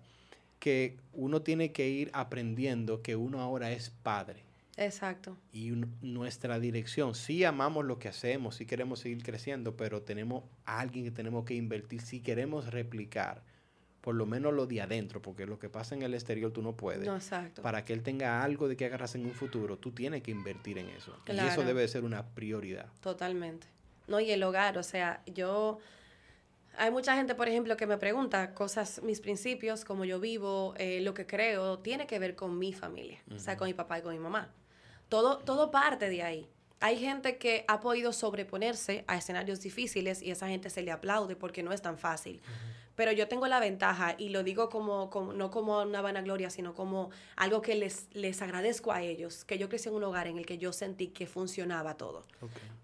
que 0.58 0.96
uno 1.12 1.42
tiene 1.42 1.72
que 1.72 1.88
ir 1.88 2.10
aprendiendo 2.12 3.02
que 3.02 3.16
uno 3.16 3.40
ahora 3.40 3.72
es 3.72 3.90
padre. 3.90 4.44
Exacto. 4.76 5.36
Y 5.52 5.72
nuestra 6.02 6.60
dirección, 6.60 7.14
sí 7.14 7.44
amamos 7.44 7.84
lo 7.84 7.98
que 7.98 8.08
hacemos, 8.08 8.56
sí 8.56 8.66
queremos 8.66 9.00
seguir 9.00 9.22
creciendo, 9.22 9.76
pero 9.76 10.02
tenemos 10.02 10.44
a 10.64 10.80
alguien 10.80 11.04
que 11.04 11.10
tenemos 11.10 11.44
que 11.44 11.54
invertir, 11.54 12.00
si 12.00 12.20
queremos 12.20 12.70
replicar, 12.70 13.42
por 14.00 14.14
lo 14.14 14.24
menos 14.24 14.54
lo 14.54 14.66
de 14.66 14.80
adentro, 14.80 15.20
porque 15.20 15.46
lo 15.46 15.58
que 15.58 15.68
pasa 15.68 15.96
en 15.96 16.02
el 16.02 16.14
exterior 16.14 16.52
tú 16.52 16.62
no 16.62 16.76
puedes. 16.76 17.06
No, 17.06 17.16
exacto. 17.16 17.60
Para 17.60 17.84
que 17.84 17.92
él 17.92 18.02
tenga 18.02 18.42
algo 18.42 18.68
de 18.68 18.76
que 18.76 18.86
agarrarse 18.86 19.18
en 19.18 19.26
un 19.26 19.34
futuro, 19.34 19.78
tú 19.78 19.90
tienes 19.90 20.22
que 20.22 20.30
invertir 20.30 20.78
en 20.78 20.88
eso. 20.90 21.12
Y 21.26 21.36
eso 21.38 21.62
debe 21.64 21.86
ser 21.88 22.04
una 22.04 22.24
prioridad. 22.26 22.86
Totalmente. 23.00 23.66
No, 24.06 24.20
y 24.20 24.30
el 24.30 24.42
hogar, 24.44 24.78
o 24.78 24.82
sea, 24.84 25.22
yo 25.26 25.80
hay 26.78 26.90
mucha 26.90 27.14
gente, 27.16 27.34
por 27.34 27.48
ejemplo, 27.48 27.76
que 27.76 27.86
me 27.86 27.98
pregunta 27.98 28.54
cosas, 28.54 29.02
mis 29.02 29.20
principios, 29.20 29.84
cómo 29.84 30.04
yo 30.04 30.20
vivo, 30.20 30.74
eh, 30.78 31.00
lo 31.00 31.12
que 31.14 31.26
creo, 31.26 31.80
tiene 31.80 32.06
que 32.06 32.18
ver 32.18 32.36
con 32.36 32.58
mi 32.58 32.72
familia, 32.72 33.22
o 33.34 33.38
sea, 33.38 33.56
con 33.56 33.66
mi 33.66 33.74
papá 33.74 33.98
y 33.98 34.02
con 34.02 34.12
mi 34.12 34.18
mamá. 34.18 34.52
Todo, 35.08 35.38
todo 35.38 35.70
parte 35.70 36.08
de 36.08 36.22
ahí. 36.22 36.48
Hay 36.80 36.96
gente 36.98 37.38
que 37.38 37.64
ha 37.66 37.80
podido 37.80 38.12
sobreponerse 38.12 39.04
a 39.08 39.16
escenarios 39.16 39.60
difíciles 39.60 40.22
y 40.22 40.30
esa 40.30 40.48
gente 40.48 40.70
se 40.70 40.82
le 40.82 40.92
aplaude 40.92 41.34
porque 41.34 41.62
no 41.62 41.72
es 41.72 41.82
tan 41.82 41.98
fácil. 41.98 42.40
Pero 42.98 43.12
yo 43.12 43.28
tengo 43.28 43.46
la 43.46 43.60
ventaja, 43.60 44.16
y 44.18 44.30
lo 44.30 44.42
digo 44.42 44.68
como, 44.68 45.08
no 45.32 45.52
como 45.52 45.82
una 45.82 46.00
vanagloria, 46.00 46.50
sino 46.50 46.74
como 46.74 47.10
algo 47.36 47.62
que 47.62 47.76
les, 47.76 48.08
les 48.12 48.42
agradezco 48.42 48.90
a 48.90 49.02
ellos, 49.02 49.44
que 49.44 49.56
yo 49.56 49.68
crecí 49.68 49.88
en 49.88 49.94
un 49.94 50.02
hogar 50.02 50.26
en 50.26 50.36
el 50.36 50.44
que 50.44 50.58
yo 50.58 50.72
sentí 50.72 51.06
que 51.06 51.28
funcionaba 51.28 51.96
todo. 51.96 52.24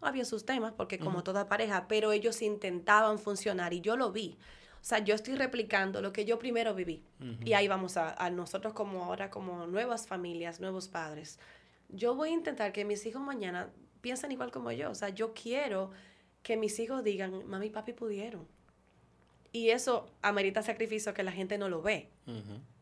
había 0.01 0.25
sus 0.25 0.47
temas, 0.47 0.73
porque 0.73 1.01
como 1.01 1.25
toda 1.25 1.49
pareja, 1.49 1.87
pero 1.89 2.13
ellos 2.13 2.43
intentaban 2.43 3.19
funcionar 3.19 3.75
y 3.75 3.81
yo 3.81 3.97
lo 3.97 4.13
vi. 4.13 4.39
O 4.81 4.85
sea, 4.85 5.01
yo 5.01 5.17
estoy 5.17 5.35
replicando 5.35 6.01
lo 6.01 6.13
que 6.13 6.25
yo 6.25 6.39
primero 6.39 6.77
viví. 6.77 7.03
Y 7.45 7.55
ahí 7.55 7.67
vamos 7.67 7.97
a, 7.97 8.15
a, 8.15 8.31
nosotros 8.31 8.73
como 8.73 9.03
ahora, 9.03 9.31
como 9.31 9.67
nuevas 9.67 10.07
familias, 10.07 10.61
nuevos 10.61 10.87
padres. 10.87 11.41
Yo 11.89 12.15
voy 12.15 12.29
a 12.29 12.33
intentar 12.33 12.73
que 12.73 12.85
mis 12.85 13.05
hijos 13.05 13.21
mañana 13.21 13.69
piensen 14.05 14.31
igual 14.33 14.51
como 14.51 14.71
yo. 14.71 14.91
O 14.91 14.95
sea, 14.95 15.09
yo 15.09 15.33
quiero 15.33 15.91
que 16.43 16.59
mis 16.59 16.79
hijos 16.79 17.03
digan, 17.03 17.49
mami 17.49 17.69
y 17.69 17.71
papi 17.71 17.95
pudieron. 17.95 18.47
Y 19.51 19.71
eso 19.71 20.11
amerita 20.21 20.63
sacrificio 20.63 21.15
que 21.15 21.23
la 21.23 21.33
gente 21.33 21.57
no 21.57 21.71
lo 21.71 21.81
ve. 21.81 22.11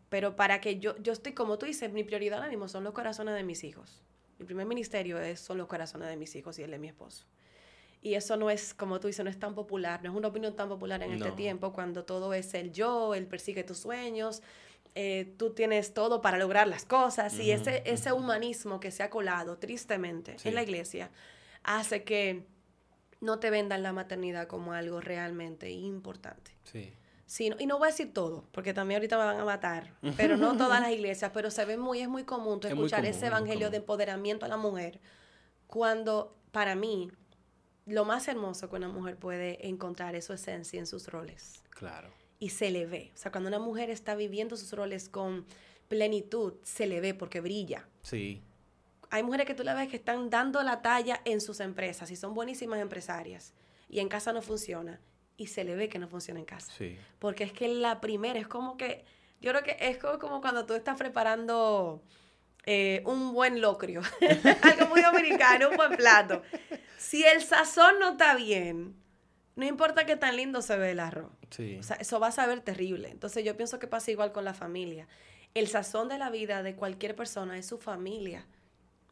Pero 0.09 0.35
para 0.35 0.61
que 0.61 0.81
yo, 0.81 0.99
yo 0.99 1.13
estoy, 1.13 1.33
como 1.33 1.59
tú 1.59 1.67
dices, 1.67 1.93
mi 1.93 2.03
prioridad 2.03 2.41
ahora 2.41 2.51
mismo 2.51 2.67
son 2.67 2.83
los 2.83 2.93
corazones 2.93 3.37
de 3.37 3.45
mis 3.45 3.63
hijos. 3.63 4.03
mi 4.41 4.47
primer 4.47 4.67
ministerio 4.67 5.21
es, 5.21 5.39
son 5.39 5.59
los 5.59 5.69
corazones 5.69 6.09
de 6.09 6.17
mis 6.17 6.35
hijos 6.35 6.59
y 6.59 6.65
el 6.65 6.73
de 6.73 6.79
mi 6.81 6.89
esposo. 6.89 7.25
Y 8.01 8.15
eso 8.15 8.37
no 8.37 8.51
es, 8.51 8.75
como 8.75 8.99
tú 8.99 9.07
dices, 9.07 9.25
no 9.25 9.31
es 9.31 9.39
tan 9.39 9.55
popular, 9.55 10.03
no 10.03 10.11
es 10.11 10.17
una 10.17 10.27
opinión 10.27 10.57
tan 10.57 10.69
popular 10.69 11.01
en 11.05 11.13
este 11.13 11.31
tiempo 11.31 11.73
cuando 11.73 12.05
todo 12.05 12.35
es 12.35 12.53
el 12.55 12.73
yo, 12.73 13.15
el 13.15 13.29
persigue 13.29 13.63
tus 13.63 13.79
sueños, 13.79 14.43
eh, 14.95 15.35
tú 15.39 15.55
tienes 15.55 15.95
todo 15.95 16.21
para 16.21 16.37
lograr 16.39 16.69
las 16.69 16.85
cosas 16.85 17.39
y 17.39 17.51
ese, 17.51 17.83
ese 17.87 18.13
humanismo 18.13 18.79
que 18.79 18.91
se 18.91 19.03
ha 19.03 19.09
colado 19.11 19.57
tristemente 19.59 20.37
en 20.45 20.55
la 20.55 20.63
iglesia 20.63 21.11
hace 21.63 22.05
que 22.05 22.45
no 23.21 23.39
te 23.39 23.51
vendan 23.51 23.83
la 23.83 23.93
maternidad 23.93 24.49
como 24.49 24.73
algo 24.75 25.01
realmente 25.01 25.71
importante. 25.71 26.57
Sí. 26.65 26.93
y 27.59 27.67
no 27.67 27.79
voy 27.79 27.89
a 27.89 27.91
decir 27.91 28.13
todo, 28.13 28.45
porque 28.53 28.75
también 28.75 28.99
ahorita 28.99 29.17
me 29.17 29.25
van 29.25 29.41
a 29.41 29.45
matar, 29.45 29.95
pero 30.17 30.37
no 30.37 30.57
todas 30.59 30.81
las 30.81 30.91
iglesias, 30.91 31.31
pero 31.33 31.51
se 31.51 31.65
ve 31.65 31.79
muy, 31.79 32.01
es 32.01 32.09
muy 32.09 32.25
común 32.25 32.61
escuchar 32.63 33.07
ese 33.07 33.29
evangelio 33.29 33.71
de 33.71 33.79
empoderamiento 33.79 34.45
a 34.45 34.49
la 34.49 34.57
mujer, 34.57 35.01
cuando 35.69 36.37
para 36.51 36.75
mí 36.75 37.11
lo 37.87 38.05
más 38.05 38.29
hermoso 38.29 38.69
que 38.69 38.77
una 38.77 38.89
mujer 38.89 39.17
puede 39.17 39.67
encontrar 39.67 40.15
es 40.17 40.27
su 40.27 40.33
esencia 40.33 40.79
en 40.79 40.87
sus 40.87 41.09
roles. 41.09 41.63
Claro. 41.71 42.13
Y 42.43 42.49
se 42.49 42.73
le 42.73 42.87
ve. 42.87 43.13
O 43.15 43.17
sea, 43.17 43.31
cuando 43.31 43.47
una 43.47 43.61
mujer 43.61 43.89
está 43.89 44.17
viviendo 44.17 44.57
sus 44.57 44.73
roles 44.73 45.09
con 45.09 45.47
plenitud, 45.87 46.55
se 46.65 46.89
le 46.89 47.01
ve 47.01 47.15
porque 47.15 47.41
brilla. 47.41 47.87
Sí. 48.03 48.43
Hay 49.11 49.23
mujeres 49.23 49.47
que 49.47 49.55
tú 49.55 49.63
la 49.63 49.75
ves 49.75 49.89
que 49.89 49.95
están 49.95 50.29
dando 50.29 50.61
la 50.65 50.83
talla 50.83 51.21
en 51.25 51.41
sus 51.41 51.61
empresas 51.61 52.11
y 52.11 52.17
son 52.17 52.35
buenísimas 52.35 52.81
empresarias 52.81 53.55
y 53.89 54.01
en 54.01 54.09
casa 54.09 54.33
no 54.33 54.43
funciona 54.43 55.01
y 55.37 55.47
se 55.47 55.63
le 55.63 55.77
ve 55.77 55.89
que 55.89 56.01
no 56.01 56.09
funciona 56.09 56.41
en 56.41 56.47
casa. 56.47 56.73
Sí. 56.77 56.99
Porque 57.21 57.45
es 57.45 57.53
que 57.53 57.69
la 57.69 58.01
primera 58.01 58.41
es 58.41 58.49
como 58.49 58.77
que, 58.77 59.05
yo 59.41 59.53
creo 59.53 59.63
que 59.63 59.77
es 59.79 59.99
como 59.99 60.41
cuando 60.41 60.67
tú 60.67 60.75
estás 60.75 60.99
preparando 60.99 62.03
eh, 62.67 63.05
un 63.07 63.33
buen 63.33 63.61
locrio, 63.61 64.03
algo 64.63 64.87
muy 64.87 65.03
americano, 65.05 65.71
un 65.71 65.77
buen 65.77 65.95
plato. 65.95 66.43
Si 66.99 67.23
el 67.23 67.41
sazón 67.41 68.01
no 68.01 68.11
está 68.11 68.35
bien, 68.35 68.97
no 69.57 69.67
importa 69.67 70.07
qué 70.07 70.17
tan 70.17 70.37
lindo 70.37 70.63
se 70.63 70.77
ve 70.77 70.93
el 70.93 71.01
arroz. 71.01 71.31
O 71.79 71.83
sea, 71.83 71.97
eso 71.97 72.19
va 72.19 72.29
a 72.29 72.33
saber 72.33 72.61
terrible. 72.61 73.11
Entonces 73.11 73.45
yo 73.45 73.57
pienso 73.57 73.79
que 73.79 73.87
pasa 73.87 74.11
igual 74.11 74.33
con 74.33 74.45
la 74.45 74.55
familia. 74.55 75.09
El 75.55 75.69
sazón 75.69 76.09
de 76.09 76.19
la 76.19 76.31
vida 76.31 76.63
de 76.63 76.75
cualquier 76.75 77.15
persona 77.15 77.59
es 77.59 77.67
su 77.67 77.79
familia. 77.79 78.47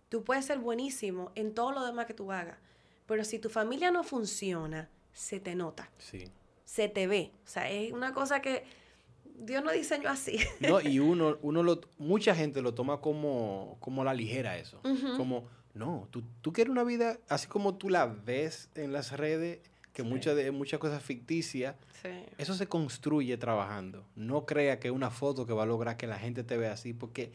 Tú 0.08 0.24
puedes 0.24 0.46
ser 0.46 0.58
buenísimo 0.58 1.30
en 1.34 1.54
todo 1.54 1.72
lo 1.72 1.84
demás 1.84 2.06
que 2.06 2.14
tú 2.14 2.32
hagas, 2.32 2.58
pero 3.06 3.24
si 3.24 3.38
tu 3.38 3.50
familia 3.50 3.90
no 3.90 4.02
funciona, 4.02 4.88
se 5.12 5.40
te 5.40 5.54
nota. 5.54 5.90
Sí. 5.98 6.24
Se 6.64 6.88
te 6.88 7.06
ve. 7.06 7.32
O 7.44 7.48
sea, 7.48 7.70
es 7.70 7.92
una 7.92 8.12
cosa 8.14 8.40
que 8.40 8.64
Dios 9.24 9.62
no 9.62 9.72
diseñó 9.72 10.08
así. 10.08 10.38
No, 10.60 10.80
y 10.80 10.98
uno, 10.98 11.38
uno 11.42 11.62
lo, 11.62 11.80
mucha 11.98 12.34
gente 12.34 12.62
lo 12.62 12.74
toma 12.74 13.00
como, 13.00 13.76
como 13.80 14.04
la 14.04 14.14
ligera 14.14 14.56
eso. 14.58 14.80
Como, 15.16 15.48
no, 15.74 16.08
tú, 16.10 16.22
tú 16.40 16.52
quieres 16.52 16.70
una 16.70 16.84
vida 16.84 17.18
así 17.28 17.46
como 17.46 17.76
tú 17.76 17.90
la 17.90 18.06
ves 18.06 18.70
en 18.74 18.92
las 18.92 19.16
redes, 19.16 19.60
que 19.92 20.02
muchas 20.02 20.36
de 20.36 20.50
muchas 20.50 20.80
cosas 20.80 21.02
ficticias, 21.02 21.76
eso 22.38 22.54
se 22.54 22.66
construye 22.66 23.36
trabajando. 23.36 24.06
No 24.14 24.46
crea 24.46 24.78
que 24.78 24.90
una 24.90 25.10
foto 25.10 25.46
que 25.46 25.52
va 25.52 25.64
a 25.64 25.66
lograr 25.66 25.96
que 25.96 26.06
la 26.06 26.18
gente 26.18 26.44
te 26.44 26.56
vea 26.56 26.72
así, 26.72 26.92
porque 26.92 27.32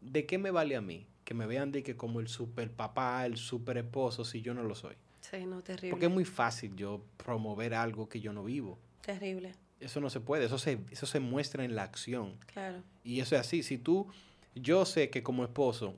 ¿de 0.00 0.26
qué 0.26 0.38
me 0.38 0.50
vale 0.50 0.76
a 0.76 0.80
mí? 0.80 1.06
Que 1.24 1.34
me 1.34 1.46
vean 1.46 1.72
de 1.72 1.82
que 1.82 1.96
como 1.96 2.20
el 2.20 2.28
super 2.28 2.70
papá, 2.70 3.24
el 3.26 3.36
super 3.36 3.76
esposo, 3.76 4.24
si 4.24 4.42
yo 4.42 4.54
no 4.54 4.62
lo 4.62 4.74
soy. 4.74 4.96
Sí, 5.20 5.44
no, 5.46 5.62
terrible. 5.62 5.90
Porque 5.90 6.06
es 6.06 6.12
muy 6.12 6.24
fácil 6.24 6.74
yo 6.74 7.04
promover 7.16 7.74
algo 7.74 8.08
que 8.08 8.20
yo 8.20 8.32
no 8.32 8.44
vivo. 8.44 8.78
Terrible 9.02 9.52
eso 9.80 10.00
no 10.00 10.10
se 10.10 10.20
puede, 10.20 10.44
eso 10.44 10.58
se, 10.58 10.78
eso 10.90 11.06
se 11.06 11.20
muestra 11.20 11.64
en 11.64 11.74
la 11.74 11.82
acción. 11.82 12.36
Claro. 12.52 12.82
Y 13.02 13.20
eso 13.20 13.34
es 13.34 13.40
así, 13.40 13.62
si 13.62 13.78
tú, 13.78 14.06
yo 14.54 14.84
sé 14.84 15.10
que 15.10 15.22
como 15.22 15.42
esposo 15.42 15.96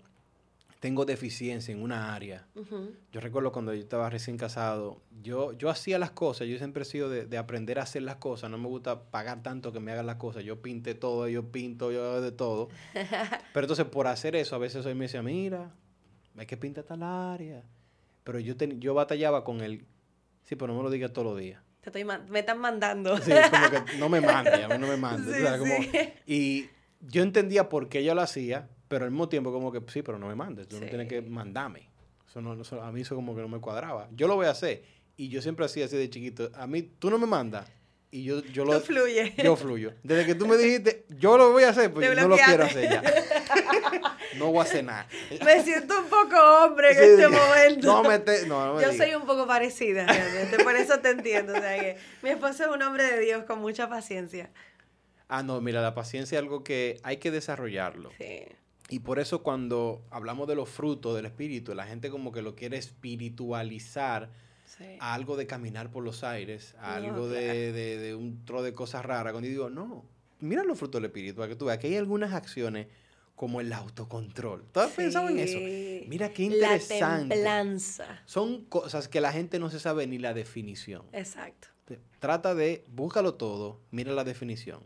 tengo 0.83 1.05
deficiencia 1.05 1.73
en 1.73 1.81
una 1.81 2.13
área. 2.13 2.49
Yo 3.13 3.21
recuerdo 3.21 3.53
cuando 3.53 3.73
yo 3.73 3.81
estaba 3.81 4.11
recién 4.11 4.37
casado, 4.37 5.01
yo, 5.23 5.53
yo 5.53 5.71
hacía 5.71 5.97
las 5.97 6.11
cosas, 6.11 6.49
yo 6.49 6.59
siempre 6.59 6.83
he 6.83 6.85
sido 6.85 7.09
de, 7.09 7.39
aprender 7.39 7.79
a 7.79 7.83
hacer 7.83 8.03
las 8.03 8.17
cosas, 8.17 8.51
no 8.51 8.59
me 8.59 8.67
gusta 8.67 9.05
pagar 9.05 9.45
tanto 9.45 9.73
que 9.73 9.79
me 9.79 9.93
hagan 9.93 10.07
las 10.07 10.17
cosas, 10.17 10.43
yo 10.43 10.61
pinte 10.61 10.97
todo, 10.97 11.29
yo 11.29 11.53
pinto, 11.53 11.93
yo 11.93 12.21
de 12.21 12.33
todo. 12.33 12.69
Pero 13.55 13.65
entonces 13.65 13.87
por 13.87 14.09
hacer 14.09 14.35
eso, 14.35 14.57
a 14.57 14.59
veces 14.59 14.85
hoy 14.85 14.97
me 14.97 15.05
decía, 15.05 15.23
mira, 15.23 15.73
hay 16.37 16.47
que 16.47 16.57
pintar 16.57 16.83
tal 16.83 17.05
área. 17.05 17.63
Pero 18.25 18.41
yo, 18.41 18.57
yo 18.57 18.93
batallaba 18.93 19.45
con 19.45 19.61
él, 19.61 19.87
sí, 20.43 20.57
pero 20.57 20.73
no 20.73 20.79
me 20.79 20.83
lo 20.83 20.91
digas 20.91 21.13
todos 21.13 21.29
los 21.29 21.39
días. 21.39 21.63
Te 21.81 21.91
estoy 21.91 22.05
me 22.05 22.41
están 22.41 22.59
mandando. 22.59 23.19
Sí, 23.19 23.31
como 23.51 23.71
que 23.71 23.99
no 23.99 24.09
me 24.09 24.21
mande, 24.21 24.65
a 24.65 24.69
mí 24.69 24.79
no 24.79 24.89
me 24.89 24.97
mande. 24.97 26.15
y 26.27 26.67
yo 27.01 27.23
entendía 27.23 27.69
por 27.69 27.89
qué 27.89 28.01
ella 28.01 28.15
lo 28.15 28.23
hacía, 28.23 28.69
pero 28.93 29.07
al 29.07 29.11
mismo 29.11 29.27
tiempo 29.27 29.51
como 29.51 29.73
que 29.73 29.81
sí, 29.91 30.03
pero 30.03 30.19
no 30.19 30.29
me 30.29 30.35
mandes, 30.35 30.69
tú 30.69 30.79
no 30.79 30.85
tienes 30.85 31.09
que 31.09 31.23
mandarme. 31.23 31.89
Eso 32.29 32.43
no, 32.43 32.53
a 32.83 32.93
mí 32.93 33.01
eso 33.01 33.15
como 33.15 33.35
que 33.35 33.41
no 33.41 33.49
me 33.49 33.59
cuadraba. 33.59 34.07
Yo 34.15 34.29
lo 34.29 34.35
voy 34.37 34.45
a 34.45 34.51
hacer. 34.51 34.85
Y 35.17 35.31
yo 35.31 35.41
siempre 35.41 35.65
hacía 35.65 35.87
así 35.87 35.97
de 35.97 36.11
chiquito. 36.11 36.51
A 36.55 36.67
mí, 36.67 36.83
tú 36.83 37.09
no 37.09 37.17
me 37.17 37.27
mandas. 37.27 37.73
Y 38.11 38.25
yo, 38.25 38.43
yo 38.43 38.67
lo... 38.67 38.79
Tú 38.79 38.89
fluye. 38.89 39.33
Yo 39.43 39.57
fluyo. 39.57 39.95
Desde 40.03 40.27
que 40.27 40.35
tú 40.35 40.47
me 40.47 40.59
dijiste, 40.59 41.07
yo 41.09 41.39
lo 41.39 41.53
voy 41.53 41.63
a 41.63 41.71
hacer, 41.71 41.91
pues 41.91 42.15
no 42.15 42.29
lo 42.29 42.37
quiero 42.37 42.65
hacer 42.65 42.91
ya. 42.91 43.03
no 44.37 44.49
voy 44.51 44.59
a 44.59 44.63
hacer 44.65 44.85
nada. 44.85 45.09
Me 45.43 45.63
siento 45.63 45.99
un 45.99 46.11
poco 46.11 46.37
hombre 46.37 46.93
en 46.93 46.99
este 46.99 47.29
momento. 47.29 47.87
No 47.87 48.07
me, 48.07 48.19
te, 48.19 48.47
no, 48.47 48.79
Yo 48.79 48.93
soy 48.93 49.15
un 49.15 49.25
poco 49.25 49.47
parecida, 49.47 50.05
realmente, 50.05 50.63
por 50.63 50.77
eso 50.77 50.99
te 50.99 51.09
entiendo. 51.09 51.55
O 51.55 51.57
sea, 51.57 51.81
que 51.81 51.97
mi 52.23 52.29
esposo 52.29 52.65
es 52.65 52.71
un 52.71 52.83
hombre 52.83 53.05
de 53.05 53.21
Dios 53.21 53.45
con 53.45 53.59
mucha 53.61 53.89
paciencia. 53.89 54.51
Ah, 55.29 55.43
no, 55.43 55.59
mira, 55.63 55.81
la 55.81 55.95
paciencia 55.95 56.37
es 56.37 56.43
algo 56.43 56.63
que 56.63 57.01
hay 57.05 57.17
que 57.17 57.31
desarrollarlo. 57.31 58.11
Sí. 58.19 58.45
Y 58.93 58.99
por 58.99 59.19
eso 59.19 59.43
cuando 59.43 60.05
hablamos 60.11 60.47
de 60.47 60.55
los 60.55 60.69
frutos 60.69 61.17
del 61.17 61.25
espíritu, 61.25 61.75
la 61.75 61.87
gente 61.87 62.11
como 62.11 62.31
que 62.31 62.43
lo 62.43 62.55
quiere 62.55 62.77
espiritualizar 62.77 64.29
a 64.99 65.15
algo 65.15 65.39
de 65.39 65.47
caminar 65.47 65.91
por 65.91 66.05
los 66.05 66.23
aires, 66.23 66.75
a 66.79 66.97
algo 66.97 67.27
de, 67.27 67.73
de, 67.73 68.15
un 68.15 68.45
tro 68.45 68.63
de 68.63 68.75
cosas 68.75 69.03
raras. 69.03 69.33
Cuando 69.33 69.49
yo 69.49 69.53
digo, 69.53 69.71
no, 69.71 70.05
mira 70.41 70.63
los 70.63 70.79
frutos 70.79 71.01
del 71.01 71.07
espíritu, 71.07 71.37
para 71.37 71.49
que 71.49 71.57
tú 71.57 71.65
veas 71.65 71.79
que 71.79 71.87
hay 71.87 71.97
algunas 71.97 72.35
acciones 72.35 72.89
como 73.35 73.63
el 73.63 73.73
autocontrol. 73.73 74.67
¿Tú 74.71 74.81
has 74.81 74.91
pensado 74.91 75.31
en 75.31 75.39
eso? 75.39 75.59
Mira 76.11 76.29
qué 76.29 76.43
interesante. 76.43 77.35
La 77.37 77.63
templanza. 77.63 78.23
Son 78.27 78.67
cosas 78.67 79.09
que 79.09 79.23
la 79.23 79.33
gente 79.33 79.59
no 79.59 79.71
se 79.71 79.81
sabe 79.81 80.07
ni 80.07 80.19
la 80.19 80.35
definición. 80.35 81.07
Exacto. 81.13 81.69
Trata 82.19 82.55
de, 82.55 82.85
búscalo 82.89 83.37
todo, 83.37 83.81
mira 83.91 84.13
la 84.13 84.25
definición 84.25 84.83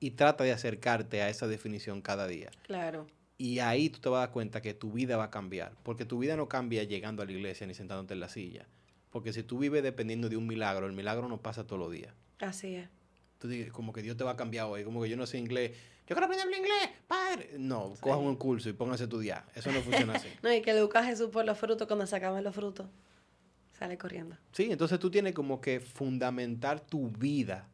y 0.00 0.12
trata 0.12 0.42
de 0.42 0.52
acercarte 0.52 1.20
a 1.20 1.28
esa 1.28 1.46
definición 1.46 2.00
cada 2.00 2.26
día. 2.26 2.50
Claro. 2.62 3.06
Y 3.38 3.58
ahí 3.58 3.88
tú 3.88 4.00
te 4.00 4.08
vas 4.08 4.18
a 4.18 4.20
dar 4.26 4.30
cuenta 4.30 4.62
que 4.62 4.74
tu 4.74 4.92
vida 4.92 5.16
va 5.16 5.24
a 5.24 5.30
cambiar, 5.30 5.74
porque 5.82 6.04
tu 6.04 6.18
vida 6.18 6.36
no 6.36 6.48
cambia 6.48 6.84
llegando 6.84 7.22
a 7.22 7.26
la 7.26 7.32
iglesia 7.32 7.66
ni 7.66 7.74
sentándote 7.74 8.14
en 8.14 8.20
la 8.20 8.28
silla. 8.28 8.66
Porque 9.10 9.32
si 9.32 9.42
tú 9.42 9.58
vives 9.58 9.82
dependiendo 9.82 10.28
de 10.28 10.36
un 10.36 10.46
milagro, 10.46 10.86
el 10.86 10.92
milagro 10.92 11.28
no 11.28 11.40
pasa 11.42 11.66
todos 11.66 11.80
los 11.80 11.92
días. 11.92 12.14
Así 12.40 12.76
es. 12.76 12.88
Tú 13.38 13.48
dices, 13.48 13.72
como 13.72 13.92
que 13.92 14.02
Dios 14.02 14.16
te 14.16 14.24
va 14.24 14.32
a 14.32 14.36
cambiar 14.36 14.66
hoy, 14.66 14.84
como 14.84 15.02
que 15.02 15.08
yo 15.08 15.16
no 15.16 15.26
sé 15.26 15.38
inglés. 15.38 15.72
Yo 16.06 16.16
quiero 16.16 16.24
aprender 16.24 16.46
inglés, 16.46 16.90
padre. 17.06 17.50
No, 17.58 17.94
cojan 18.00 18.20
un 18.20 18.36
curso 18.36 18.68
y 18.68 18.72
pónganse 18.72 19.04
a 19.04 19.06
estudiar. 19.06 19.44
Eso 19.54 19.70
no 19.72 19.80
funciona 19.80 20.14
así. 20.14 20.28
no, 20.42 20.52
y 20.52 20.62
que 20.62 20.70
educa 20.70 21.00
a 21.00 21.04
Jesús 21.04 21.30
por 21.30 21.44
los 21.44 21.58
frutos 21.58 21.86
cuando 21.86 22.06
se 22.06 22.16
acaban 22.16 22.44
los 22.44 22.54
frutos. 22.54 22.86
Sale 23.72 23.98
corriendo. 23.98 24.36
Sí, 24.52 24.68
entonces 24.70 24.98
tú 25.00 25.10
tienes 25.10 25.34
como 25.34 25.60
que 25.60 25.80
fundamentar 25.80 26.80
tu 26.80 27.08
vida, 27.10 27.68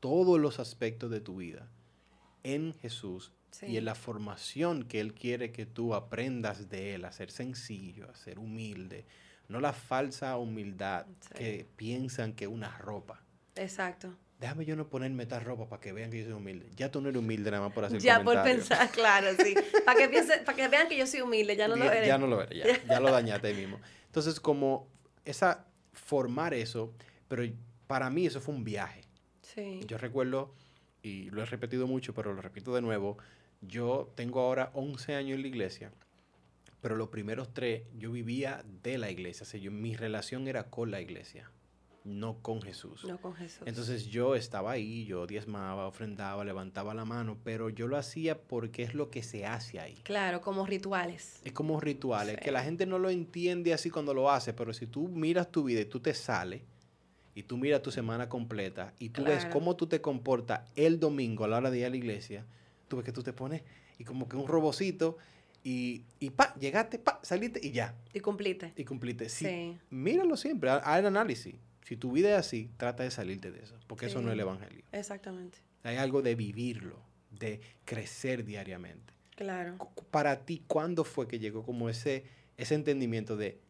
todos 0.00 0.38
los 0.38 0.60
aspectos 0.60 1.10
de 1.10 1.20
tu 1.20 1.36
vida, 1.36 1.70
en 2.42 2.74
Jesús 2.74 3.32
y 3.62 3.76
en 3.76 3.84
la 3.84 3.94
formación 3.94 4.84
que 4.84 5.00
Él 5.00 5.14
quiere 5.14 5.52
que 5.52 5.66
tú 5.66 5.94
aprendas 5.94 6.68
de 6.68 6.94
Él, 6.94 7.04
a 7.04 7.12
ser 7.12 7.30
sencillo, 7.30 8.08
a 8.10 8.14
ser 8.14 8.38
humilde, 8.38 9.04
no 9.48 9.60
la 9.60 9.72
falsa 9.72 10.36
humildad 10.36 11.06
que 11.34 11.66
piensan 11.76 12.34
que 12.34 12.46
una 12.46 12.76
ropa. 12.78 13.22
Exacto. 13.56 14.14
Déjame 14.38 14.64
yo 14.64 14.76
no 14.76 14.88
ponerme 14.88 15.24
esta 15.24 15.40
ropa 15.40 15.68
para 15.68 15.80
que 15.80 15.92
vean 15.92 16.10
que 16.10 16.18
yo 16.18 16.24
soy 16.24 16.34
humilde. 16.34 16.70
Ya 16.76 16.92
tú 16.92 17.00
no 17.00 17.08
eres 17.08 17.18
humilde 17.18 17.50
nada 17.50 17.64
más 17.64 17.72
por 17.72 17.84
hacer 17.84 18.00
Ya 18.00 18.22
por 18.22 18.40
pensar, 18.44 18.88
claro, 18.92 19.28
sí. 19.42 19.54
para 19.84 19.98
que 19.98 20.22
para 20.44 20.56
que 20.56 20.68
vean 20.68 20.88
que 20.88 20.96
yo 20.96 21.06
soy 21.06 21.22
humilde, 21.22 21.56
ya 21.56 21.66
no 21.66 21.74
lo 21.74 21.84
eres. 21.84 22.06
Ya 22.06 22.18
no 22.18 22.28
lo 22.28 22.42
eres, 22.42 22.56
ya, 22.56 22.84
ya 22.86 23.00
lo 23.00 23.10
dañaste 23.10 23.52
mismo. 23.54 23.80
Entonces, 24.06 24.38
como 24.38 24.88
esa 25.24 25.66
formar 25.92 26.54
eso, 26.54 26.94
pero 27.26 27.42
para 27.88 28.10
mí 28.10 28.26
eso 28.26 28.40
fue 28.40 28.54
un 28.54 28.62
viaje. 28.62 29.02
Sí. 29.42 29.80
Yo 29.86 29.98
recuerdo 29.98 30.54
y 31.02 31.30
lo 31.30 31.42
he 31.42 31.46
repetido 31.46 31.88
mucho, 31.88 32.14
pero 32.14 32.32
lo 32.32 32.40
repito 32.40 32.72
de 32.74 32.80
nuevo, 32.80 33.18
yo 33.60 34.12
tengo 34.14 34.40
ahora 34.40 34.70
11 34.74 35.14
años 35.14 35.36
en 35.36 35.42
la 35.42 35.48
iglesia 35.48 35.92
pero 36.80 36.96
los 36.96 37.08
primeros 37.08 37.52
tres 37.52 37.82
yo 37.98 38.12
vivía 38.12 38.64
de 38.82 38.98
la 38.98 39.10
iglesia, 39.10 39.44
o 39.44 39.46
sea, 39.46 39.60
yo, 39.60 39.70
mi 39.70 39.96
relación 39.96 40.46
era 40.46 40.70
con 40.70 40.90
la 40.90 41.00
iglesia, 41.00 41.50
no 42.04 42.38
con 42.40 42.62
Jesús. 42.62 43.04
No 43.04 43.20
con 43.20 43.34
Jesús. 43.34 43.62
Entonces 43.66 44.06
yo 44.06 44.34
estaba 44.36 44.72
ahí, 44.72 45.04
yo 45.04 45.26
diezmaba, 45.26 45.86
ofrendaba, 45.86 46.44
levantaba 46.44 46.94
la 46.94 47.04
mano, 47.04 47.36
pero 47.42 47.68
yo 47.68 47.88
lo 47.88 47.96
hacía 47.96 48.40
porque 48.40 48.84
es 48.84 48.94
lo 48.94 49.10
que 49.10 49.22
se 49.22 49.44
hace 49.44 49.80
ahí. 49.80 49.96
Claro, 50.04 50.40
como 50.40 50.64
rituales. 50.66 51.40
Es 51.44 51.52
como 51.52 51.80
rituales, 51.80 52.38
que 52.38 52.52
la 52.52 52.62
gente 52.62 52.86
no 52.86 52.98
lo 52.98 53.10
entiende 53.10 53.74
así 53.74 53.90
cuando 53.90 54.14
lo 54.14 54.30
hace, 54.30 54.52
pero 54.52 54.72
si 54.72 54.86
tú 54.86 55.08
miras 55.08 55.50
tu 55.50 55.64
vida 55.64 55.80
y 55.80 55.86
tú 55.86 56.00
te 56.00 56.14
sales, 56.14 56.62
y 57.34 57.42
tú 57.44 57.56
miras 57.56 57.82
tu 57.82 57.92
semana 57.92 58.28
completa, 58.28 58.94
y 58.98 59.10
tú 59.10 59.24
ves 59.24 59.46
cómo 59.46 59.76
tú 59.76 59.86
te 59.86 60.00
comportas 60.00 60.68
el 60.74 60.98
domingo 60.98 61.44
a 61.44 61.48
la 61.48 61.58
hora 61.58 61.70
de 61.70 61.78
ir 61.78 61.86
a 61.86 61.90
la 61.90 61.96
iglesia, 61.96 62.46
tú 62.88 62.96
ves 62.96 63.04
que 63.04 63.12
tú 63.12 63.22
te 63.22 63.32
pones 63.32 63.62
y 63.98 64.04
como 64.04 64.28
que 64.28 64.36
un 64.36 64.48
robocito 64.48 65.18
y, 65.62 66.04
y 66.20 66.30
pa, 66.30 66.54
llegaste, 66.54 66.98
pa, 66.98 67.20
saliste 67.22 67.60
y 67.62 67.72
ya. 67.72 67.94
Y 68.12 68.20
cumpliste. 68.20 68.72
Y 68.76 68.84
cumpliste. 68.84 69.28
Sí. 69.28 69.78
Míralo 69.90 70.36
siempre, 70.36 70.70
haz 70.70 70.98
el 70.98 71.06
análisis. 71.06 71.56
Si 71.84 71.96
tu 71.96 72.12
vida 72.12 72.30
es 72.32 72.38
así, 72.38 72.70
trata 72.76 73.02
de 73.02 73.10
salirte 73.10 73.50
de 73.50 73.62
eso, 73.62 73.74
porque 73.86 74.06
eso 74.06 74.20
no 74.20 74.28
es 74.28 74.34
el 74.34 74.40
evangelio. 74.40 74.84
Exactamente. 74.92 75.58
Hay 75.84 75.96
algo 75.96 76.20
de 76.20 76.34
vivirlo, 76.34 77.00
de 77.30 77.60
crecer 77.84 78.44
diariamente. 78.44 79.14
Claro. 79.36 79.78
Para 80.10 80.44
ti, 80.44 80.62
¿cuándo 80.66 81.04
fue 81.04 81.28
que 81.28 81.38
llegó 81.38 81.62
como 81.62 81.88
ese, 81.88 82.24
ese 82.56 82.74
entendimiento 82.74 83.36
de, 83.36 83.60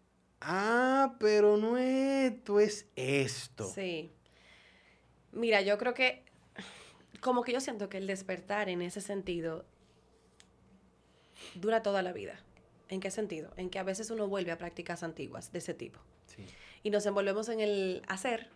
ah, 0.41 1.15
pero 1.21 1.57
no 1.57 1.79
esto, 1.79 2.59
es 2.59 2.87
esto? 2.97 3.71
Sí. 3.73 4.11
Mira, 5.31 5.61
yo 5.63 5.79
creo 5.79 5.95
que, 5.95 6.25
como 7.21 7.43
que 7.43 7.53
yo 7.53 7.61
siento 7.61 7.89
que 7.89 7.99
el 7.99 8.07
despertar 8.07 8.69
en 8.69 8.83
ese 8.83 9.01
sentido 9.01 9.65
dura 11.55 11.83
toda 11.83 12.03
la 12.03 12.13
vida. 12.13 12.41
¿En 12.89 13.01
qué 13.01 13.11
sentido? 13.11 13.53
En 13.57 13.71
que 13.71 13.79
a 13.79 13.83
veces 13.83 14.11
uno 14.11 14.29
vuelve 14.29 14.51
a 14.51 14.59
prácticas 14.59 15.03
antiguas 15.03 15.53
de 15.53 15.59
ese 15.59 15.75
tipo. 15.75 16.01
Y 16.83 16.91
nos 16.91 17.05
envolvemos 17.07 17.49
en 17.49 17.61
el 17.61 18.03
hacer, 18.07 18.49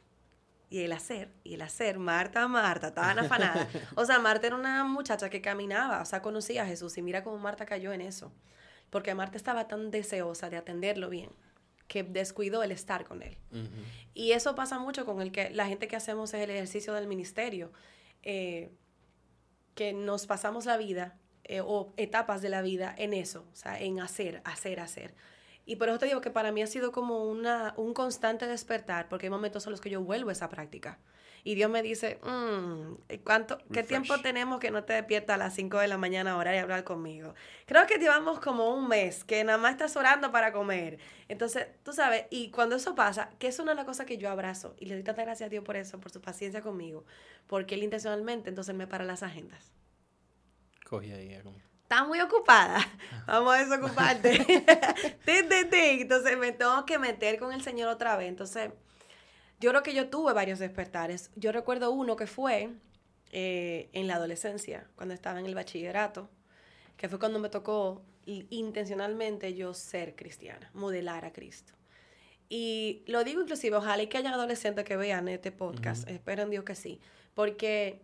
y 0.71 0.81
el 0.81 0.93
hacer, 0.93 1.31
y 1.45 1.55
el 1.55 1.63
hacer. 1.63 1.99
Marta, 1.99 2.49
Marta, 2.49 2.89
estaban 2.89 3.19
afanadas. 3.19 3.69
o 3.97 4.05
sea, 4.05 4.19
Marta 4.21 4.47
era 4.47 4.57
una 4.57 4.85
muchacha 4.85 5.29
que 5.29 5.43
caminaba, 5.43 6.01
o 6.01 6.05
sea, 6.05 6.23
conocía 6.23 6.63
a 6.63 6.67
Jesús, 6.67 6.97
y 6.97 7.03
mira 7.03 7.25
cómo 7.25 7.39
Marta 7.39 7.67
cayó 7.67 7.93
en 7.93 8.01
eso. 8.01 8.33
Porque 8.89 9.15
Marta 9.15 9.37
estaba 9.37 9.69
tan 9.69 9.91
deseosa 9.91 10.49
de 10.49 10.57
atenderlo 10.57 11.11
bien 11.11 11.31
que 11.89 12.03
descuidó 12.03 12.63
el 12.63 12.73
estar 12.73 13.05
con 13.05 13.23
él. 13.23 13.37
Y 14.15 14.33
eso 14.33 14.55
pasa 14.55 14.79
mucho 14.79 15.05
con 15.05 15.21
el 15.21 15.31
que 15.31 15.51
la 15.51 15.67
gente 15.67 15.89
que 15.89 15.97
hacemos 15.97 16.33
el 16.33 16.49
ejercicio 16.49 16.95
del 16.95 17.07
ministerio, 17.07 17.71
eh, 18.23 18.71
que 19.75 19.93
nos 19.93 20.27
pasamos 20.27 20.67
la 20.67 20.77
vida 20.77 21.19
eh, 21.45 21.61
o 21.61 21.93
etapas 21.97 22.43
de 22.43 22.49
la 22.49 22.63
vida 22.63 22.95
en 22.97 23.15
eso, 23.15 23.47
o 23.53 23.57
sea, 23.57 23.81
en 23.81 24.01
hacer, 24.01 24.43
hacer, 24.45 24.81
hacer. 24.81 25.15
Y 25.65 25.77
por 25.77 25.89
eso 25.89 25.99
te 25.99 26.07
digo 26.07 26.21
que 26.21 26.31
para 26.31 26.53
mí 26.53 26.63
ha 26.63 26.67
sido 26.67 26.93
como 26.93 27.25
una, 27.25 27.75
un 27.77 27.95
constante 27.95 28.47
despertar, 28.47 29.09
porque 29.09 29.27
hay 29.27 29.31
momentos 29.31 29.67
en 29.67 29.73
los 29.73 29.81
que 29.81 29.91
yo 29.91 30.03
vuelvo 30.03 30.31
a 30.31 30.33
esa 30.33 30.49
práctica. 30.49 30.99
Y 31.45 31.57
Dios 31.57 31.71
me 31.71 31.83
dice, 31.83 32.21
mm, 32.23 33.17
¿cuánto, 33.25 33.59
¿qué 33.73 33.83
tiempo 33.83 34.21
tenemos 34.21 34.61
que 34.61 34.71
no 34.71 34.85
te 34.85 34.93
despiertas 34.93 35.35
a 35.35 35.39
las 35.39 35.55
5 35.55 35.79
de 35.79 35.89
la 35.89 35.99
mañana 35.99 36.33
a 36.33 36.37
orar 36.37 36.55
y 36.55 36.59
hablar 36.59 36.85
conmigo? 36.85 37.35
Creo 37.67 37.87
que 37.87 37.99
llevamos 37.99 38.39
como 38.39 38.73
un 38.73 38.87
mes 38.87 39.25
que 39.25 39.43
nada 39.43 39.59
más 39.59 39.73
estás 39.73 39.97
orando 39.97 40.31
para 40.31 40.53
comer. 40.53 40.99
Entonces, 41.29 41.67
tú 41.83 41.93
sabes, 41.93 42.27
y 42.31 42.51
cuando 42.51 42.77
eso 42.77 42.95
pasa, 42.95 43.31
que 43.41 43.49
es 43.49 43.59
una 43.59 43.73
de 43.73 43.77
las 43.77 43.87
cosas 43.87 44.07
que 44.07 44.19
yo 44.19 44.31
abrazo, 44.31 44.77
y 44.79 44.87
le 44.87 44.95
doy 44.95 45.03
tanta 45.03 45.25
gracias 45.25 45.49
a 45.49 45.51
Dios 45.51 45.65
por 45.65 45.77
eso, 45.77 45.99
por 45.99 46.13
su 46.13 46.21
paciencia 46.21 46.61
conmigo, 46.61 47.05
porque 47.49 47.75
Él 47.75 47.83
intencionalmente 47.83 48.49
entonces 48.49 48.75
me 48.75 48.87
para 48.87 49.05
las 49.05 49.25
agendas. 49.25 49.73
Cogí 50.89 51.11
ahí. 51.11 51.41
Como... 51.43 51.57
Estás 51.93 52.07
muy 52.07 52.21
ocupada. 52.21 52.79
Vamos 53.27 53.55
a 53.55 53.65
desocuparte. 53.65 54.65
Entonces 55.27 56.39
me 56.39 56.53
tengo 56.53 56.87
que 56.87 56.99
meter 56.99 57.39
con 57.39 57.53
el 57.53 57.63
Señor 57.63 57.89
otra 57.89 58.17
vez. 58.17 58.29
Entonces, 58.29 58.71
yo 59.63 59.71
creo 59.71 59.83
que 59.85 59.95
yo 59.95 60.09
tuve 60.09 60.33
varios 60.33 60.59
despertares. 60.59 61.31
Yo 61.37 61.53
recuerdo 61.53 61.93
uno 61.93 62.17
que 62.17 62.27
fue 62.27 62.71
eh, 63.31 63.89
en 63.93 64.09
la 64.09 64.17
adolescencia, 64.17 64.89
cuando 64.97 65.15
estaba 65.15 65.39
en 65.39 65.47
el 65.47 65.55
bachillerato, 65.55 66.29
que 66.97 67.09
fue 67.09 67.21
cuando 67.21 67.39
me 67.39 67.49
tocó 67.49 68.03
intencionalmente 68.27 69.55
yo 69.55 69.73
ser 69.73 70.17
cristiana, 70.17 70.69
modelar 70.75 71.25
a 71.25 71.33
Cristo. 71.33 71.75
Y 72.49 73.05
lo 73.07 73.23
digo 73.23 73.41
inclusive, 73.41 73.77
ojalá 73.77 74.03
y 74.03 74.09
que 74.09 74.19
haya 74.19 74.35
adolescentes 74.35 74.85
que 74.85 74.97
vean 74.97 75.29
este 75.29 75.53
podcast, 75.53 76.09
espero 76.09 76.43
en 76.43 76.51
Dios 76.51 76.65
que 76.65 76.75
sí, 76.75 77.01
porque 77.35 78.03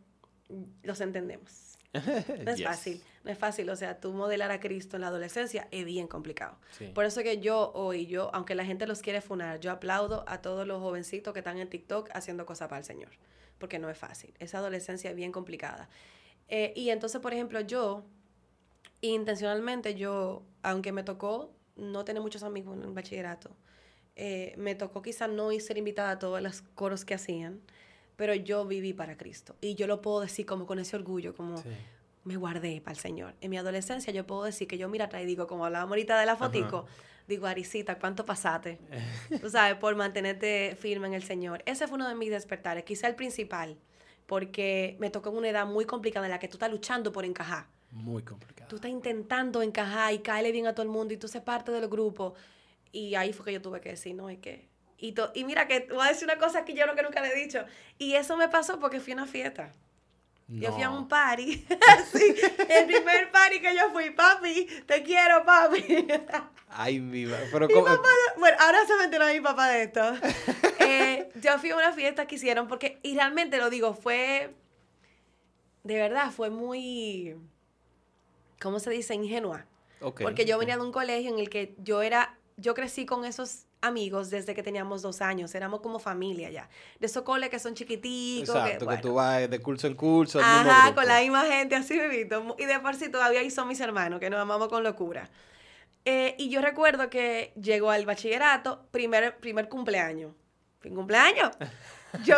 los 0.83 1.00
entendemos 1.00 1.77
No 2.45 2.50
es 2.53 2.62
fácil, 2.62 3.03
no 3.28 3.32
es 3.32 3.38
fácil. 3.38 3.68
O 3.68 3.76
sea, 3.76 4.00
tú 4.00 4.12
modelar 4.12 4.50
a 4.50 4.58
Cristo 4.58 4.97
en 4.97 5.02
la 5.02 5.08
adolescencia 5.08 5.68
es 5.70 5.85
bien 5.85 6.08
complicado. 6.08 6.56
Por 6.94 7.04
eso 7.04 7.23
que 7.23 7.38
yo 7.38 7.73
hoy, 7.75 8.06
yo, 8.06 8.30
aunque 8.35 8.54
la 8.54 8.64
gente 8.64 8.87
los 8.87 9.02
quiere 9.02 9.20
funar, 9.20 9.61
yo 9.61 9.70
aplaudo 9.70 10.25
a 10.26 10.40
todos 10.40 10.66
los 10.66 10.80
jovencitos 10.80 11.34
que 11.34 11.41
están 11.41 11.58
en 11.58 11.69
TikTok 11.69 12.08
haciendo 12.14 12.47
cosas 12.47 12.69
para 12.69 12.78
el 12.78 12.84
Señor. 12.84 13.10
Porque 13.58 13.78
no 13.78 13.91
es 13.91 13.99
fácil. 13.99 14.32
Esa 14.38 14.58
adolescencia 14.58 15.10
es 15.10 15.17
bien 15.17 15.30
complicada. 15.30 15.91
Eh, 16.49 16.73
y 16.75 16.88
entonces, 16.88 17.21
por 17.21 17.34
ejemplo, 17.34 17.60
yo, 17.60 18.02
intencionalmente, 19.02 19.95
yo, 19.95 20.43
aunque 20.62 20.93
me 20.93 21.02
tocó 21.02 21.52
no 21.76 22.06
tener 22.06 22.23
muchos 22.23 22.43
amigos 22.43 22.78
en 22.78 22.84
el 22.84 22.93
bachillerato, 22.95 23.50
eh, 24.17 24.54
me 24.56 24.75
tocó 24.75 25.02
quizás 25.02 25.28
no 25.28 25.52
ir 25.52 25.60
ser 25.60 25.76
invitada 25.76 26.12
a 26.12 26.19
todos 26.19 26.41
los 26.41 26.62
coros 26.62 27.04
que 27.04 27.12
hacían 27.14 27.60
pero 28.19 28.34
yo 28.34 28.67
viví 28.67 28.95
para 28.95 29.17
Cristo. 29.17 29.54
Y 29.60 29.76
yo 29.76 29.86
lo 29.86 30.02
puedo 30.02 30.19
decir 30.23 30.45
como 30.45 30.67
con 30.67 30.80
ese 30.80 30.97
orgullo, 30.97 31.36
como 31.36 31.62
me 32.25 32.37
guardé 32.37 32.81
para 32.81 32.93
el 32.93 32.99
Señor. 32.99 33.35
En 33.41 33.50
mi 33.50 33.59
adolescencia 33.59 34.13
yo 34.13 34.26
puedo 34.26 34.45
decir 34.45 34.69
que 34.69 34.78
yo 34.78 34.89
mira 34.89 35.07
atrás 35.07 35.23
y 35.23 35.26
digo, 35.26 35.47
como 35.47 35.65
hablábamos 35.65 35.93
ahorita 35.93 36.19
de 36.19 36.26
la 36.26 36.37
fotico, 36.37 36.87
digo, 37.26 37.47
Arisita, 37.47 37.99
¿cuánto 37.99 38.25
pasaste? 38.25 38.78
Tú 39.41 39.50
sabes, 39.50 39.76
por 39.76 39.95
mantenerte 39.97 40.76
firme 40.78 41.09
en 41.09 41.15
el 41.15 41.23
Señor. 41.23 41.63
Ese 41.67 41.87
fue 41.87 41.97
uno 41.97 42.09
de 42.09 42.15
mis 42.15 42.31
despertares, 42.31 42.85
quizá 42.85 43.09
el 43.09 43.15
principal, 43.15 43.76
porque 44.26 44.97
me 44.99 45.11
tocó 45.11 45.31
en 45.31 45.37
una 45.37 45.49
edad 45.49 45.67
muy 45.67 45.85
complicada 45.85 46.26
en 46.26 46.33
la 46.33 46.39
que 46.39 46.49
tú 46.49 46.57
estás 46.57 46.71
luchando 46.71 47.13
por 47.13 47.25
encajar. 47.25 47.67
Muy 47.91 48.23
complicado. 48.23 48.69
Tú 48.69 48.76
estás 48.76 48.91
intentando 48.91 49.63
encajar 49.63 50.13
y 50.13 50.19
caerle 50.19 50.52
bien 50.52 50.67
a 50.67 50.75
todo 50.75 50.83
el 50.83 50.91
mundo 50.91 51.15
y 51.15 51.17
tú 51.17 51.28
seas 51.28 51.45
parte 51.45 51.73
del 51.73 51.89
grupo. 51.89 52.35
Y 52.93 53.15
ahí 53.15 53.33
fue 53.33 53.47
que 53.47 53.52
yo 53.52 53.63
tuve 53.63 53.81
que 53.81 53.91
decir, 53.91 54.15
no, 54.15 54.28
es 54.28 54.39
que 54.39 54.69
y, 54.99 55.15
y 55.35 55.45
mira 55.45 55.69
que 55.69 55.87
voy 55.91 56.04
a 56.04 56.09
decir 56.09 56.25
una 56.25 56.39
cosa 56.39 56.65
que 56.65 56.75
yo 56.75 56.85
lo 56.85 56.95
que 56.95 57.02
nunca 57.02 57.21
le 57.23 57.28
he 57.28 57.37
dicho. 57.37 57.65
Y 57.99 58.15
eso 58.15 58.37
me 58.37 58.49
pasó 58.49 58.81
porque 58.81 59.00
fui 59.00 59.13
a 59.13 59.17
una 59.17 59.26
fiesta. 59.26 59.73
Yo 60.49 60.73
fui 60.73 60.82
a 60.82 60.91
un 60.91 61.06
party. 61.08 61.67
sí, 62.13 62.34
el 62.71 62.87
primer 62.87 63.30
party 63.30 63.61
que 63.61 63.75
yo 63.75 63.91
fui, 63.93 64.11
papi, 64.11 64.67
te 64.87 65.02
quiero, 65.02 65.45
papi. 65.45 65.84
Ay, 66.71 67.00
viva. 67.00 67.37
Pero 67.52 67.69
bueno, 67.69 68.56
ahora 68.58 68.78
se 68.87 68.97
me 68.97 69.04
enteró 69.04 69.26
mi 69.26 69.41
papá 69.41 69.69
de 69.69 69.82
esto. 69.84 70.00
Eh, 70.91 71.28
yo 71.43 71.58
fui 71.58 71.69
a 71.69 71.76
una 71.76 71.93
fiesta 71.93 72.26
que 72.26 72.37
hicieron 72.37 72.67
porque, 72.67 72.99
y 73.02 73.15
realmente 73.15 73.58
lo 73.58 73.69
digo, 73.69 73.93
fue, 73.93 74.54
de 75.82 75.95
verdad, 75.97 76.30
fue 76.30 76.49
muy, 76.49 77.37
¿cómo 78.58 78.80
se 78.80 78.89
dice? 78.89 79.15
Ingenua. 79.15 79.67
Porque 80.00 80.47
yo 80.47 80.56
venía 80.56 80.76
de 80.76 80.82
un 80.82 80.93
colegio 80.93 81.30
en 81.30 81.41
el 81.41 81.50
que 81.50 81.75
yo 81.76 82.00
era, 82.00 82.39
yo 82.56 82.73
crecí 82.73 83.04
con 83.04 83.26
esos 83.26 83.67
amigos 83.80 84.30
desde 84.30 84.54
que 84.54 84.62
teníamos 84.62 85.02
dos 85.02 85.21
años, 85.21 85.54
éramos 85.54 85.80
como 85.80 85.99
familia 85.99 86.50
ya. 86.50 86.69
De 86.99 87.06
esos 87.06 87.23
coles 87.23 87.49
que 87.50 87.58
son 87.58 87.75
chiquititos. 87.75 88.54
Exacto, 88.54 88.86
que, 88.86 88.97
tú 88.99 89.14
vas 89.14 89.49
de 89.49 89.58
curso 89.60 89.86
en 89.86 89.95
curso. 89.95 90.41
Ajá, 90.41 90.95
con 90.95 91.06
la 91.06 91.21
misma 91.21 91.45
gente, 91.45 91.76
así 91.76 91.99
vivito. 91.99 92.56
Y 92.58 92.64
de 92.64 92.80
por 92.80 92.95
sí 92.95 93.08
todavía 93.08 93.41
ahí 93.41 93.50
son 93.50 93.69
mis 93.69 93.80
hermanos, 93.80 94.21
que 94.21 94.30
nos 94.30 94.41
amamos 94.41 94.69
con 94.69 94.82
locura. 94.82 95.28
Eh, 96.04 96.34
y 96.38 96.49
yo 96.49 96.62
recuerdo 96.62 97.10
que 97.10 97.52
llegó 97.60 97.91
al 97.91 98.06
bachillerato, 98.06 98.86
primer, 98.91 99.38
primer 99.38 99.69
cumpleaños. 99.69 100.32
¿Fin 100.80 100.95
cumpleaños? 100.95 101.50
Yo, 102.25 102.36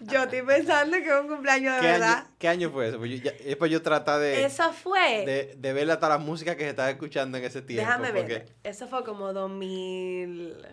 yo 0.00 0.22
estoy 0.22 0.42
pensando 0.42 0.96
que 0.96 1.06
es 1.06 1.20
un 1.20 1.28
cumpleaños 1.28 1.76
de 1.76 1.82
verdad. 1.82 2.26
¿Qué 2.38 2.48
año 2.48 2.70
fue 2.70 2.88
eso? 2.88 2.98
Pues 2.98 3.22
yo, 3.22 3.30
después 3.44 3.70
yo 3.70 3.82
trata 3.82 4.18
de... 4.18 4.44
Eso 4.44 4.72
fue... 4.72 5.24
De, 5.26 5.54
de 5.56 5.72
ver 5.72 5.90
hasta 5.90 6.08
la 6.08 6.18
música 6.18 6.56
que 6.56 6.64
se 6.64 6.70
estaba 6.70 6.90
escuchando 6.90 7.36
en 7.38 7.44
ese 7.44 7.62
tiempo. 7.62 7.86
Déjame 7.86 8.10
ver. 8.12 8.54
Eso 8.62 8.88
fue 8.88 9.04
como 9.04 9.32
2000... 9.32 10.66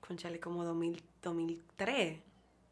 Conchale, 0.00 0.38
como 0.38 0.64
2000, 0.64 1.02
2003. 1.22 2.18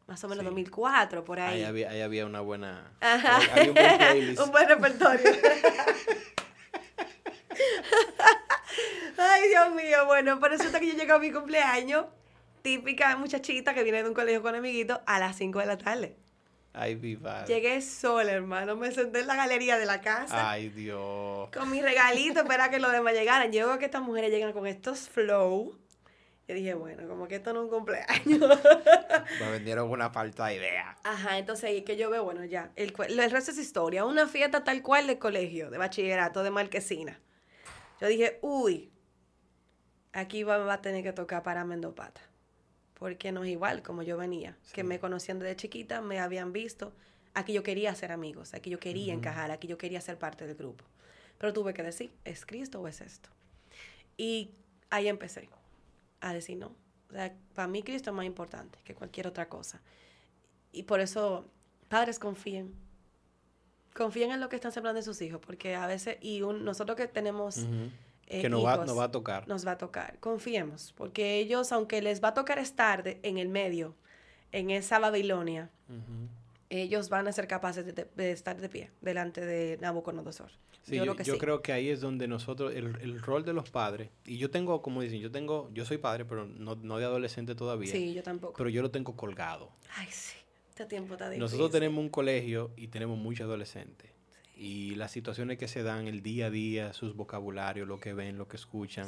Más 0.07 0.23
o 0.23 0.27
menos 0.27 0.45
2004, 0.45 1.23
por 1.23 1.39
ahí. 1.39 1.59
Ahí 1.59 1.63
había, 1.63 1.89
ahí 1.89 2.01
había 2.01 2.25
una 2.25 2.41
buena... 2.41 2.91
Ajá. 3.01 3.39
Había 3.53 3.69
un 3.69 3.73
buen 3.73 3.97
playlist. 3.97 4.41
un 4.45 4.51
buen 4.51 4.67
repertorio. 4.69 5.31
Ay, 9.17 9.49
Dios 9.49 9.71
mío. 9.73 10.05
Bueno, 10.05 10.39
por 10.39 10.53
eso 10.53 10.63
hasta 10.63 10.79
que 10.79 10.87
yo 10.87 10.93
llegué 10.93 11.11
a 11.11 11.19
mi 11.19 11.31
cumpleaños 11.31 12.05
típica 12.63 13.15
muchachita 13.17 13.75
que 13.75 13.83
viene 13.83 14.01
de 14.01 14.09
un 14.09 14.15
colegio 14.15 14.41
con 14.41 14.55
amiguitos 14.55 14.99
a 15.05 15.19
las 15.19 15.35
5 15.35 15.59
de 15.59 15.65
la 15.67 15.77
tarde. 15.77 16.15
Ay, 16.71 16.95
viva. 16.95 17.45
Llegué 17.45 17.81
sola, 17.81 18.31
hermano. 18.31 18.75
Me 18.75 18.91
senté 18.91 19.19
en 19.19 19.27
la 19.27 19.35
galería 19.35 19.77
de 19.77 19.85
la 19.85 20.01
casa. 20.01 20.49
Ay, 20.49 20.69
Dios. 20.69 21.49
Con 21.51 21.69
mi 21.69 21.81
regalito, 21.83 22.39
espera 22.39 22.71
que 22.71 22.79
los 22.79 22.91
demás 22.91 23.13
llegaran. 23.13 23.51
Llego 23.51 23.77
que 23.77 23.85
estas 23.85 24.01
mujeres 24.01 24.31
llegan 24.31 24.53
con 24.53 24.65
estos 24.65 25.07
flow. 25.07 25.77
Yo 26.47 26.55
dije, 26.55 26.73
bueno, 26.73 27.07
como 27.07 27.27
que 27.27 27.35
esto 27.35 27.53
no 27.53 27.59
es 27.59 27.65
un 27.65 27.69
cumpleaños. 27.69 28.59
Me 29.39 29.51
vendieron 29.51 29.89
una 29.91 30.09
falta 30.09 30.47
de 30.47 30.55
idea. 30.55 30.97
Ajá, 31.03 31.37
entonces 31.37 31.65
ahí 31.65 31.83
que 31.83 31.95
yo 31.95 32.09
veo, 32.09 32.23
bueno, 32.23 32.43
ya, 32.43 32.71
el, 32.75 32.93
el 33.07 33.31
resto 33.31 33.51
es 33.51 33.57
historia. 33.59 34.03
Una 34.03 34.27
fiesta 34.27 34.63
tal 34.63 34.81
cual 34.81 35.05
de 35.05 35.19
colegio, 35.19 35.69
de 35.69 35.77
bachillerato, 35.77 36.43
de 36.43 36.49
marquesina. 36.49 37.19
Yo 38.01 38.07
dije, 38.07 38.39
uy, 38.41 38.91
aquí 40.11 40.43
va, 40.43 40.57
va 40.57 40.73
a 40.73 40.81
tener 40.81 41.03
que 41.03 41.13
tocar 41.13 41.43
para 41.43 41.63
Mendopata 41.65 42.32
porque 43.03 43.33
no 43.33 43.43
es 43.43 43.49
igual 43.49 43.83
como 43.83 44.01
yo 44.01 44.15
venía, 44.15 44.55
que 44.71 44.81
me 44.81 44.97
conocían 44.97 45.37
desde 45.37 45.57
chiquita, 45.57 45.99
me 45.99 46.19
habían 46.21 46.53
visto, 46.53 46.93
aquí 47.33 47.51
yo 47.51 47.61
quería 47.61 47.93
ser 47.95 48.13
amigos, 48.13 48.53
aquí 48.53 48.69
yo 48.69 48.79
quería 48.79 49.13
encajar, 49.13 49.51
aquí 49.51 49.67
yo 49.67 49.77
quería 49.77 49.99
ser 49.99 50.17
parte 50.17 50.47
del 50.47 50.55
grupo. 50.55 50.85
Pero 51.37 51.51
tuve 51.51 51.73
que 51.73 51.83
decir, 51.83 52.13
¿es 52.23 52.45
Cristo 52.45 52.79
o 52.79 52.87
es 52.87 53.01
esto? 53.01 53.27
Y 54.15 54.51
ahí 54.89 55.09
empecé 55.09 55.49
a 56.21 56.33
decir, 56.33 56.55
no, 56.55 56.67
o 57.09 57.11
sea, 57.11 57.35
para 57.53 57.67
mí 57.67 57.83
Cristo 57.83 58.11
es 58.11 58.15
más 58.15 58.25
importante 58.25 58.79
que 58.85 58.95
cualquier 58.95 59.27
otra 59.27 59.49
cosa. 59.49 59.81
Y 60.71 60.83
por 60.83 61.01
eso, 61.01 61.45
padres 61.89 62.19
confíen, 62.19 62.73
confíen 63.93 64.31
en 64.31 64.39
lo 64.39 64.47
que 64.47 64.55
están 64.55 64.71
sembrando 64.71 64.99
de 64.99 65.03
sus 65.03 65.21
hijos, 65.21 65.41
porque 65.45 65.75
a 65.75 65.87
veces, 65.87 66.19
y 66.21 66.39
nosotros 66.39 66.95
que 66.95 67.09
tenemos... 67.09 67.67
Eh, 68.27 68.41
que 68.41 68.49
nos, 68.49 68.65
va, 68.65 68.77
va 68.77 69.03
a 69.03 69.11
tocar. 69.11 69.47
Nos 69.47 69.65
va 69.65 69.71
a 69.71 69.77
tocar. 69.77 70.17
Confiemos, 70.19 70.93
porque 70.95 71.37
ellos, 71.37 71.71
aunque 71.71 72.01
les 72.01 72.23
va 72.23 72.29
a 72.29 72.33
tocar 72.33 72.59
estar 72.59 73.03
en 73.05 73.37
el 73.37 73.49
medio, 73.49 73.95
en 74.51 74.69
esa 74.69 74.99
Babilonia, 74.99 75.69
ellos 76.69 77.09
van 77.09 77.27
a 77.27 77.31
ser 77.31 77.47
capaces 77.47 77.85
de, 77.85 78.31
estar 78.31 78.59
de 78.59 78.69
pie 78.69 78.91
delante 79.01 79.45
de 79.45 79.77
Nabucodonosor. 79.79 80.51
yo, 80.87 81.01
creo 81.01 81.15
que, 81.15 81.23
yo 81.23 81.37
creo 81.37 81.61
que 81.61 81.73
ahí 81.73 81.89
es 81.89 82.01
donde 82.01 82.27
nosotros, 82.27 82.73
el, 82.73 83.21
rol 83.21 83.43
de 83.43 83.53
los 83.53 83.69
padres, 83.69 84.09
y 84.25 84.37
yo 84.37 84.49
tengo, 84.49 84.81
como 84.81 85.01
dicen, 85.01 85.19
yo 85.19 85.31
tengo, 85.31 85.69
yo 85.73 85.85
soy 85.85 85.97
padre, 85.97 86.25
pero 86.25 86.45
no, 86.45 86.75
no 86.75 86.97
de 86.97 87.05
adolescente 87.05 87.55
todavía. 87.55 87.91
Sí, 87.91 88.13
yo 88.13 88.23
tampoco. 88.23 88.53
Pero 88.57 88.69
yo 88.69 88.81
lo 88.81 88.91
tengo 88.91 89.15
colgado. 89.15 89.71
Ay, 89.95 90.07
sí. 90.09 90.37
Este 90.69 90.85
tiempo 90.85 91.13
está 91.13 91.29
difícil. 91.29 91.41
Nosotros 91.41 91.69
tenemos 91.69 91.99
un 91.99 92.09
colegio 92.09 92.71
y 92.75 92.87
tenemos 92.87 93.17
muchos 93.17 93.45
adolescentes. 93.45 94.09
Y 94.55 94.95
las 94.95 95.11
situaciones 95.11 95.57
que 95.57 95.67
se 95.67 95.83
dan 95.83 96.07
el 96.07 96.21
día 96.21 96.47
a 96.47 96.49
día, 96.49 96.93
sus 96.93 97.15
vocabularios, 97.15 97.87
lo 97.87 97.99
que 97.99 98.13
ven, 98.13 98.37
lo 98.37 98.47
que 98.47 98.57
escuchan, 98.57 99.07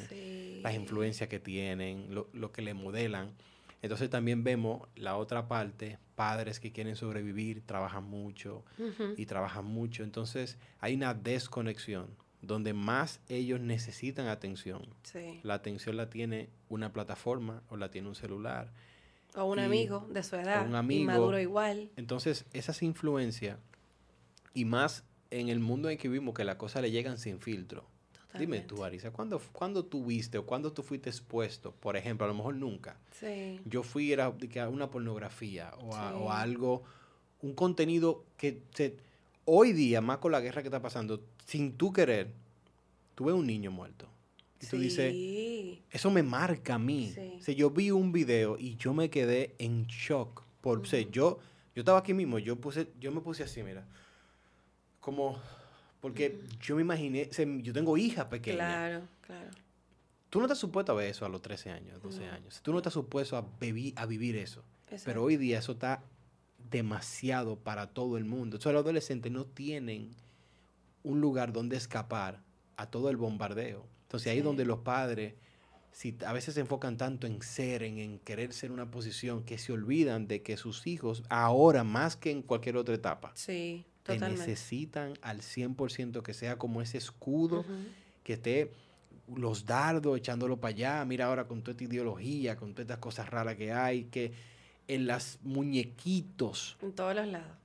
las 0.61 0.73
influencias 0.73 1.29
que 1.29 1.39
tienen, 1.39 2.13
lo, 2.13 2.29
lo 2.33 2.51
que 2.51 2.61
le 2.61 2.73
modelan. 2.73 3.31
Entonces 3.81 4.09
también 4.09 4.43
vemos 4.43 4.87
la 4.95 5.15
otra 5.15 5.47
parte, 5.47 5.99
padres 6.15 6.59
que 6.59 6.71
quieren 6.71 6.95
sobrevivir, 6.95 7.61
trabajan 7.61 8.03
mucho 8.03 8.63
y 9.15 9.27
trabajan 9.27 9.65
mucho. 9.65 10.03
Entonces 10.03 10.57
hay 10.79 10.95
una 10.95 11.13
desconexión 11.13 12.07
donde 12.41 12.73
más 12.73 13.19
ellos 13.29 13.59
necesitan 13.59 14.27
atención. 14.27 14.81
La 15.43 15.55
atención 15.55 15.97
la 15.97 16.09
tiene 16.09 16.49
una 16.69 16.91
plataforma 16.91 17.61
o 17.69 17.77
la 17.77 17.91
tiene 17.91 18.07
un 18.07 18.15
celular 18.15 18.71
o 19.35 19.45
un 19.45 19.59
amigo 19.59 20.07
de 20.09 20.23
su 20.23 20.35
edad. 20.35 20.65
un 20.65 20.75
amigo. 20.75 21.05
Maduro 21.05 21.39
igual. 21.39 21.89
Entonces, 21.95 22.45
esas 22.53 22.81
influencias, 22.81 23.59
y 24.53 24.65
más 24.65 25.03
en 25.31 25.49
el 25.49 25.59
mundo 25.59 25.89
en 25.89 25.97
que 25.97 26.07
vivimos, 26.07 26.33
que 26.33 26.43
las 26.43 26.55
cosas 26.55 26.81
le 26.81 26.91
llegan 26.91 27.17
sin 27.17 27.39
filtro. 27.39 27.85
Dime 28.37 28.61
tú, 28.61 28.83
Arisa, 28.83 29.11
¿cuándo, 29.11 29.41
¿cuándo 29.51 29.85
tuviste 29.85 30.37
o 30.37 30.45
cuándo 30.45 30.73
tú 30.73 30.83
fuiste 30.83 31.09
expuesto? 31.09 31.71
Por 31.71 31.95
ejemplo, 31.95 32.25
a 32.25 32.27
lo 32.27 32.33
mejor 32.33 32.55
nunca. 32.55 32.97
Sí. 33.11 33.59
Yo 33.65 33.83
fui 33.83 34.13
a 34.13 34.29
una 34.67 34.89
pornografía 34.89 35.71
o 35.81 35.95
a, 35.95 36.41
algo, 36.41 36.83
un 37.41 37.53
contenido 37.53 38.25
que 38.37 38.61
se, 38.73 38.97
hoy 39.45 39.73
día, 39.73 40.01
más 40.01 40.17
con 40.17 40.31
la 40.31 40.41
guerra 40.41 40.61
que 40.61 40.67
está 40.67 40.81
pasando, 40.81 41.23
sin 41.45 41.73
tú 41.73 41.93
querer, 41.93 42.29
tuve 43.15 43.33
un 43.33 43.47
niño 43.47 43.71
muerto. 43.71 44.07
Y 44.61 44.67
tú 44.67 44.77
dices, 44.79 45.13
eso 45.91 46.11
me 46.11 46.23
marca 46.23 46.75
a 46.75 46.79
mí. 46.79 47.13
yo 47.55 47.69
vi 47.69 47.91
un 47.91 48.11
video 48.11 48.57
y 48.57 48.75
yo 48.75 48.93
me 48.93 49.09
quedé 49.09 49.55
en 49.59 49.85
shock. 49.85 50.43
Por, 50.61 50.81
yo, 50.83 51.09
yo 51.11 51.39
estaba 51.75 51.99
aquí 51.99 52.13
mismo, 52.13 52.39
yo, 52.39 52.55
puse, 52.55 52.87
yo 52.99 53.11
me 53.11 53.21
puse 53.21 53.43
así, 53.43 53.61
mira. 53.61 53.85
Como, 55.05 55.37
porque 56.01 56.41
yo 56.59 56.75
me 56.75 56.81
imaginé, 56.81 57.29
yo 57.61 57.73
tengo 57.73 57.95
hija 57.95 58.27
pequeña. 58.27 58.57
Claro, 58.57 59.07
claro. 59.21 59.51
Tú 60.31 60.39
no 60.39 60.45
estás 60.45 60.57
supuesto 60.57 60.93
a 60.93 60.95
ver 60.95 61.11
eso 61.11 61.27
a 61.27 61.29
los 61.29 61.43
13 61.43 61.69
años, 61.69 62.01
12 62.01 62.25
años. 62.27 62.59
Tú 62.63 62.71
no 62.71 62.79
estás 62.79 62.93
supuesto 62.93 63.37
a, 63.37 63.41
a 63.41 64.05
vivir 64.07 64.35
eso. 64.35 64.63
Pero 65.05 65.21
hoy 65.21 65.37
día 65.37 65.59
eso 65.59 65.73
está 65.73 66.01
demasiado 66.71 67.55
para 67.55 67.93
todo 67.93 68.17
el 68.17 68.25
mundo. 68.25 68.55
Entonces 68.57 68.73
los 68.73 68.81
adolescentes 68.81 69.31
no 69.31 69.45
tienen 69.45 70.09
un 71.03 71.21
lugar 71.21 71.53
donde 71.53 71.77
escapar 71.77 72.41
a 72.75 72.89
todo 72.89 73.11
el 73.11 73.17
bombardeo. 73.17 73.85
Entonces 74.07 74.31
ahí 74.31 74.41
donde 74.41 74.65
los 74.65 74.79
padres, 74.79 75.35
si 75.91 76.17
a 76.25 76.33
veces 76.33 76.55
se 76.55 76.61
enfocan 76.61 76.97
tanto 76.97 77.27
en 77.27 77.43
ser, 77.43 77.83
en, 77.83 78.17
querer 78.17 78.53
ser 78.53 78.71
una 78.71 78.89
posición, 78.89 79.43
que 79.43 79.59
se 79.59 79.71
olvidan 79.71 80.27
de 80.27 80.41
que 80.41 80.57
sus 80.57 80.87
hijos, 80.87 81.21
ahora 81.29 81.83
más 81.83 82.15
que 82.15 82.31
en 82.31 82.41
cualquier 82.41 82.77
otra 82.77 82.95
etapa, 82.95 83.33
sí, 83.35 83.85
te 84.05 84.19
necesitan 84.19 85.13
al 85.21 85.41
100% 85.41 86.21
que 86.21 86.33
sea 86.33 86.57
como 86.57 86.81
ese 86.81 86.97
escudo, 86.97 87.65
que 88.23 88.33
esté 88.33 88.71
los 89.35 89.65
dardos 89.65 90.17
echándolo 90.17 90.57
para 90.57 90.75
allá, 90.75 91.05
mira 91.05 91.25
ahora 91.25 91.47
con 91.47 91.61
toda 91.61 91.71
esta 91.71 91.83
ideología, 91.85 92.55
con 92.55 92.73
todas 92.73 92.83
estas 92.85 92.99
cosas 92.99 93.29
raras 93.29 93.55
que 93.55 93.73
hay, 93.73 94.05
que 94.05 94.33
en 94.87 95.07
las 95.07 95.39
muñequitos. 95.41 96.77
En 96.81 96.93
todos 96.93 97.15
los 97.15 97.27
lados. 97.27 97.57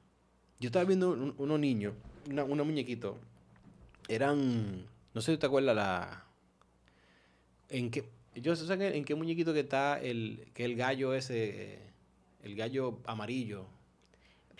Yo 0.58 0.68
estaba 0.68 0.84
viendo 0.84 1.10
unos 1.10 1.60
niños, 1.60 1.94
una, 2.30 2.44
unos 2.44 2.66
muñequitos, 2.66 3.16
eran, 4.08 4.86
no 5.14 5.20
sé 5.20 5.32
si 5.32 5.38
te 5.38 5.46
acuerdas 5.46 5.76
la 5.76 6.24
¿En 7.68 7.90
qué, 7.90 8.04
yo 8.34 8.56
sé 8.56 8.72
en 8.96 9.04
qué 9.04 9.14
muñequito 9.14 9.52
que 9.54 9.60
está 9.60 10.00
el, 10.00 10.48
que 10.54 10.64
el 10.64 10.74
gallo 10.74 11.14
ese, 11.14 11.78
el 12.42 12.56
gallo 12.56 12.98
amarillo. 13.04 13.66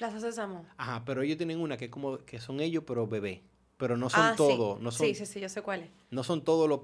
Plaza 0.00 0.18
Sésamo. 0.18 0.64
Ajá, 0.78 1.04
pero 1.04 1.20
ellos 1.20 1.36
tienen 1.36 1.60
una 1.60 1.76
que 1.76 1.84
es 1.84 1.90
como, 1.90 2.16
que 2.16 2.40
son 2.40 2.60
ellos, 2.60 2.84
pero 2.86 3.06
bebé. 3.06 3.42
Pero 3.76 3.98
no 3.98 4.08
son 4.08 4.22
ah, 4.22 4.34
todos. 4.34 4.78
Sí. 4.78 4.82
No 4.82 4.90
son, 4.92 5.06
sí, 5.06 5.14
sí, 5.14 5.26
sí, 5.26 5.40
yo 5.40 5.48
sé 5.50 5.60
cuál 5.60 5.82
es. 5.82 5.90
No 6.10 6.24
son 6.24 6.42
todos 6.42 6.66
los, 6.70 6.80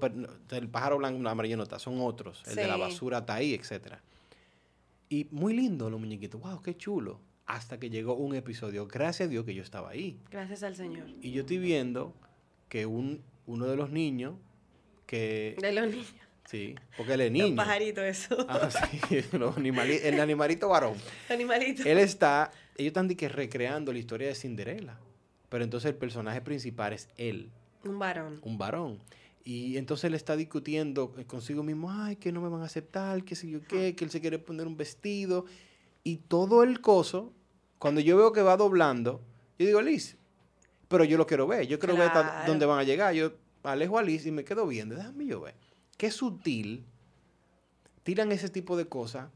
el 0.51 0.69
pájaro 0.69 0.99
blanco, 0.99 1.27
amarillo 1.27 1.57
no 1.57 1.63
está, 1.63 1.79
son 1.79 1.99
otros. 1.99 2.43
El 2.45 2.55
de 2.57 2.67
la 2.67 2.77
basura 2.77 3.17
está 3.17 3.33
ahí, 3.33 3.55
etcétera. 3.55 4.03
Y 5.09 5.27
muy 5.31 5.55
lindo 5.55 5.89
los 5.89 5.99
muñequitos. 5.99 6.39
Wow, 6.39 6.61
qué 6.61 6.77
chulo. 6.77 7.19
Hasta 7.47 7.79
que 7.79 7.89
llegó 7.89 8.13
un 8.13 8.35
episodio. 8.35 8.85
Gracias 8.87 9.25
a 9.25 9.31
Dios 9.31 9.45
que 9.45 9.55
yo 9.55 9.63
estaba 9.63 9.89
ahí. 9.89 10.19
Gracias 10.29 10.61
al 10.61 10.75
Señor. 10.75 11.07
Y 11.19 11.31
yo 11.31 11.41
estoy 11.41 11.57
viendo 11.57 12.13
que 12.69 12.85
un, 12.85 13.23
uno 13.47 13.65
de 13.65 13.77
los 13.77 13.89
niños 13.89 14.35
que... 15.07 15.55
De 15.59 15.71
los 15.71 15.87
niños. 15.87 16.13
Sí, 16.47 16.75
porque 16.95 17.13
él 17.13 17.21
es 17.21 17.31
niño. 17.33 17.47
Un 17.47 17.55
pajarito 17.55 18.03
eso. 18.03 18.45
Ah, 18.47 18.69
sí, 18.69 19.17
el 20.03 20.19
animalito 20.19 20.69
varón. 20.69 20.95
Animalito. 21.29 21.83
Él 21.83 21.97
está, 21.97 22.51
ellos 22.77 22.91
están 22.91 23.07
que 23.09 23.27
recreando 23.27 23.91
la 23.91 23.99
historia 23.99 24.27
de 24.27 24.35
Cinderella, 24.35 24.97
pero 25.49 25.63
entonces 25.63 25.89
el 25.89 25.97
personaje 25.97 26.41
principal 26.41 26.93
es 26.93 27.09
él. 27.17 27.49
Un 27.83 27.99
varón. 27.99 28.39
Un 28.43 28.57
varón. 28.57 28.99
Y 29.43 29.77
entonces 29.77 30.05
él 30.05 30.13
está 30.13 30.35
discutiendo 30.35 31.13
consigo 31.25 31.63
mismo, 31.63 31.89
ay, 31.89 32.17
que 32.17 32.31
no 32.31 32.41
me 32.41 32.49
van 32.49 32.61
a 32.61 32.65
aceptar, 32.65 33.23
que 33.23 33.35
sé 33.35 33.49
yo 33.49 33.61
qué, 33.63 33.95
que 33.95 34.03
él 34.03 34.11
se 34.11 34.19
quiere 34.21 34.39
poner 34.39 34.67
un 34.67 34.75
vestido. 34.75 35.45
Y 36.03 36.17
todo 36.17 36.63
el 36.63 36.81
coso, 36.81 37.33
cuando 37.79 38.01
yo 38.01 38.17
veo 38.17 38.33
que 38.33 38.41
va 38.41 38.57
doblando, 38.57 39.21
yo 39.57 39.65
digo, 39.65 39.81
Liz, 39.81 40.17
pero 40.87 41.03
yo 41.03 41.17
lo 41.17 41.25
quiero 41.25 41.47
ver, 41.47 41.65
yo 41.65 41.79
quiero 41.79 41.95
ver 41.95 42.11
dónde 42.45 42.65
van 42.65 42.79
a 42.79 42.83
llegar. 42.83 43.13
Yo 43.13 43.33
alejo 43.63 43.97
a 43.97 44.03
Liz 44.03 44.25
y 44.25 44.31
me 44.31 44.43
quedo 44.43 44.67
viendo, 44.67 44.95
déjame 44.95 45.25
yo 45.25 45.41
ver. 45.41 45.55
Qué 45.97 46.11
sutil, 46.11 46.85
tiran 48.03 48.31
ese 48.31 48.49
tipo 48.49 48.77
de 48.77 48.85
cosas 48.85 49.29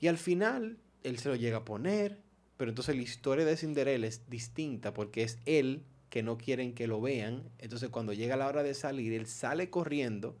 y 0.00 0.06
al 0.06 0.18
final 0.18 0.78
él 1.02 1.18
se 1.18 1.28
lo 1.28 1.36
llega 1.36 1.58
a 1.58 1.64
poner, 1.64 2.20
pero 2.58 2.70
entonces 2.70 2.94
la 2.94 3.02
historia 3.02 3.46
de 3.46 3.56
Cinderella 3.56 4.06
es 4.06 4.28
distinta 4.28 4.92
porque 4.92 5.22
es 5.22 5.38
él 5.46 5.84
que 6.10 6.22
no 6.22 6.36
quieren 6.36 6.74
que 6.74 6.86
lo 6.86 7.00
vean. 7.00 7.48
Entonces 7.58 7.88
cuando 7.88 8.12
llega 8.12 8.36
la 8.36 8.48
hora 8.48 8.62
de 8.62 8.74
salir, 8.74 9.14
él 9.14 9.26
sale 9.26 9.70
corriendo 9.70 10.36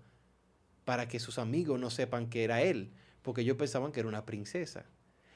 para 0.84 1.08
que 1.08 1.20
sus 1.20 1.38
amigos 1.38 1.78
no 1.78 1.90
sepan 1.90 2.28
que 2.28 2.44
era 2.44 2.60
él, 2.60 2.92
porque 3.22 3.42
ellos 3.42 3.56
pensaban 3.56 3.92
que 3.92 4.00
era 4.00 4.08
una 4.08 4.26
princesa. 4.26 4.84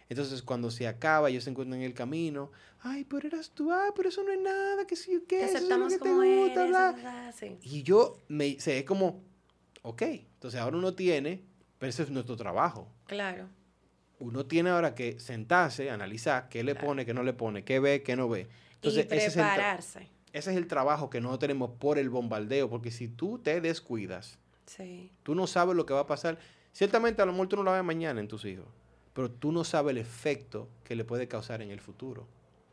Entonces, 0.09 0.43
cuando 0.43 0.71
se 0.71 0.87
acaba, 0.87 1.31
ellos 1.31 1.45
se 1.45 1.51
encuentran 1.51 1.81
en 1.81 1.87
el 1.87 1.95
camino. 1.95 2.51
Ay, 2.81 3.05
pero 3.05 3.29
eras 3.29 3.51
tú, 3.51 3.73
ay, 3.73 3.93
pero 3.97 4.11
eso 4.11 4.23
no 4.23 4.33
es 4.33 4.41
nada, 4.41 4.87
que 4.87 4.95
si 4.95 5.13
yo 5.13 5.27
qué, 5.27 5.45
eso 5.45 5.57
es 5.57 5.69
lo 5.69 5.89
que 5.89 5.99
te 5.99 6.13
gusta, 6.13 7.33
Y 7.63 7.83
yo 7.83 8.19
me 8.29 8.61
sé, 8.61 8.85
como, 8.85 9.23
ok, 9.81 10.03
entonces 10.03 10.61
ahora 10.61 10.77
uno 10.77 10.95
tiene, 10.95 11.43
pero 11.79 11.89
ese 11.89 12.03
es 12.03 12.11
nuestro 12.11 12.37
trabajo. 12.37 12.93
Claro. 13.07 13.49
Uno 14.23 14.47
tiene 14.47 14.71
ahora 14.71 14.95
que 14.95 15.19
sentarse, 15.21 15.91
analizar 15.91 16.49
qué 16.49 16.63
le 16.63 16.75
pone, 16.75 17.05
qué 17.05 17.15
no 17.15 17.23
le 17.23 17.33
pone, 17.33 17.65
qué 17.65 17.81
ve, 17.81 18.03
qué 18.03 18.17
no 18.17 18.29
ve. 18.29 18.49
Entonces, 18.75 19.05
y 19.05 19.09
prepararse. 19.09 19.99
Ese 19.99 20.01
es, 20.01 20.07
el, 20.07 20.39
ese 20.39 20.51
es 20.53 20.57
el 20.57 20.67
trabajo 20.67 21.11
que 21.11 21.21
no 21.21 21.39
tenemos 21.39 21.71
por 21.79 21.99
el 21.99 22.09
bombardeo, 22.11 22.71
porque 22.71 22.91
si 22.91 23.09
tú 23.09 23.39
te 23.39 23.61
descuidas, 23.61 24.39
tú 25.23 25.35
no 25.35 25.47
sabes 25.47 25.77
lo 25.77 25.87
que 25.87 25.95
va 25.95 26.01
a 26.01 26.07
pasar. 26.07 26.39
Ciertamente 26.73 27.21
a 27.21 27.27
lo 27.27 27.33
mejor 27.33 27.49
tú 27.49 27.57
no 27.57 27.63
lo 27.63 27.73
ves 27.73 27.85
mañana 27.85 28.21
en 28.21 28.29
tus 28.29 28.45
hijos 28.45 28.67
pero 29.13 29.31
tú 29.31 29.53
no 29.53 29.65
sabes 29.65 29.93
el 29.93 29.99
efecto 29.99 30.69
que 30.85 30.97
le 30.97 31.05
puede 31.05 31.29
causar 31.29 31.63
en 31.63 31.71
el 31.71 31.81
futuro. 31.81 32.27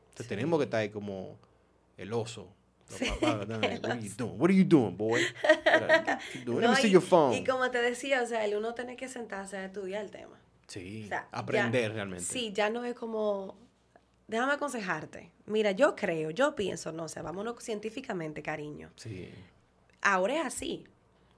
Entonces 0.09 0.27
tenemos 0.27 0.59
que 0.59 0.65
estar 0.65 0.81
ahí 0.81 0.89
como 0.89 1.37
el 1.97 2.13
oso. 2.13 2.53
Sí. 2.87 3.05
What 3.21 3.51
are 3.51 4.01
you 4.01 4.09
doing? 4.17 4.39
What 4.39 4.49
are 4.49 4.55
you 4.55 4.63
doing, 4.63 4.97
boy? 4.97 5.21
Let 6.45 6.69
me 6.69 6.75
see 6.75 6.89
your 6.89 7.01
phone. 7.01 7.35
Y 7.35 7.43
como 7.43 7.69
te 7.71 7.81
decía, 7.81 8.23
o 8.23 8.25
sea, 8.25 8.45
el 8.45 8.55
uno 8.55 8.73
tiene 8.73 8.95
que 8.95 9.07
sentarse 9.07 9.57
a 9.57 9.65
estudiar 9.65 10.03
el 10.03 10.11
tema. 10.11 10.39
Sí, 10.69 11.09
aprender 11.31 11.93
realmente. 11.93 12.23
Sí, 12.23 12.53
ya 12.53 12.69
no 12.69 12.85
es 12.85 12.93
como, 12.95 13.57
déjame 14.27 14.53
aconsejarte. 14.53 15.31
Mira, 15.47 15.71
yo 15.71 15.95
creo, 15.95 16.29
yo 16.29 16.55
pienso, 16.55 16.91
no, 16.91 17.05
o 17.05 17.07
sea, 17.09 17.23
vámonos 17.23 17.61
científicamente, 17.63 18.43
cariño. 18.43 18.91
Sí. 18.95 19.29
Ahora 20.01 20.39
es 20.39 20.45
así. 20.45 20.85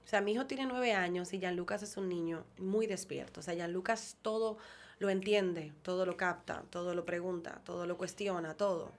O 0.04 0.08
sea, 0.08 0.20
mi 0.20 0.32
hijo 0.32 0.46
tiene 0.46 0.66
nueve 0.66 0.92
años 0.92 1.32
y 1.32 1.40
Jan 1.40 1.56
Lucas 1.56 1.82
es 1.82 1.96
un 1.96 2.08
niño 2.08 2.44
muy 2.58 2.86
despierto. 2.86 3.40
O 3.40 3.42
sea, 3.42 3.56
Jan 3.56 3.72
Lucas 3.72 4.18
todo 4.20 4.58
lo 4.98 5.08
entiende, 5.08 5.72
todo 5.82 6.04
lo 6.04 6.18
capta, 6.18 6.64
todo 6.68 6.94
lo 6.94 7.06
pregunta, 7.06 7.62
todo 7.64 7.86
lo 7.86 7.96
cuestiona, 7.96 8.54
todo. 8.54 8.92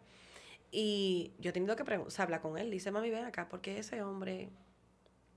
Y 0.72 1.32
yo 1.38 1.52
he 1.52 1.54
tenido 1.54 1.76
que 1.76 1.84
hablar 2.18 2.42
con 2.42 2.58
él. 2.58 2.72
Dice, 2.72 2.90
mami, 2.90 3.12
ven 3.12 3.26
acá, 3.26 3.48
porque 3.48 3.78
ese 3.78 4.02
hombre 4.02 4.50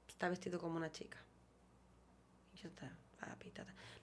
está 0.09 0.31
vestido 0.31 0.59
como 0.59 0.77
una 0.77 0.91
chica. 0.91 1.19
Y 2.55 2.59
yo 2.63 2.69
está, 2.71 2.97
papi, 3.21 3.53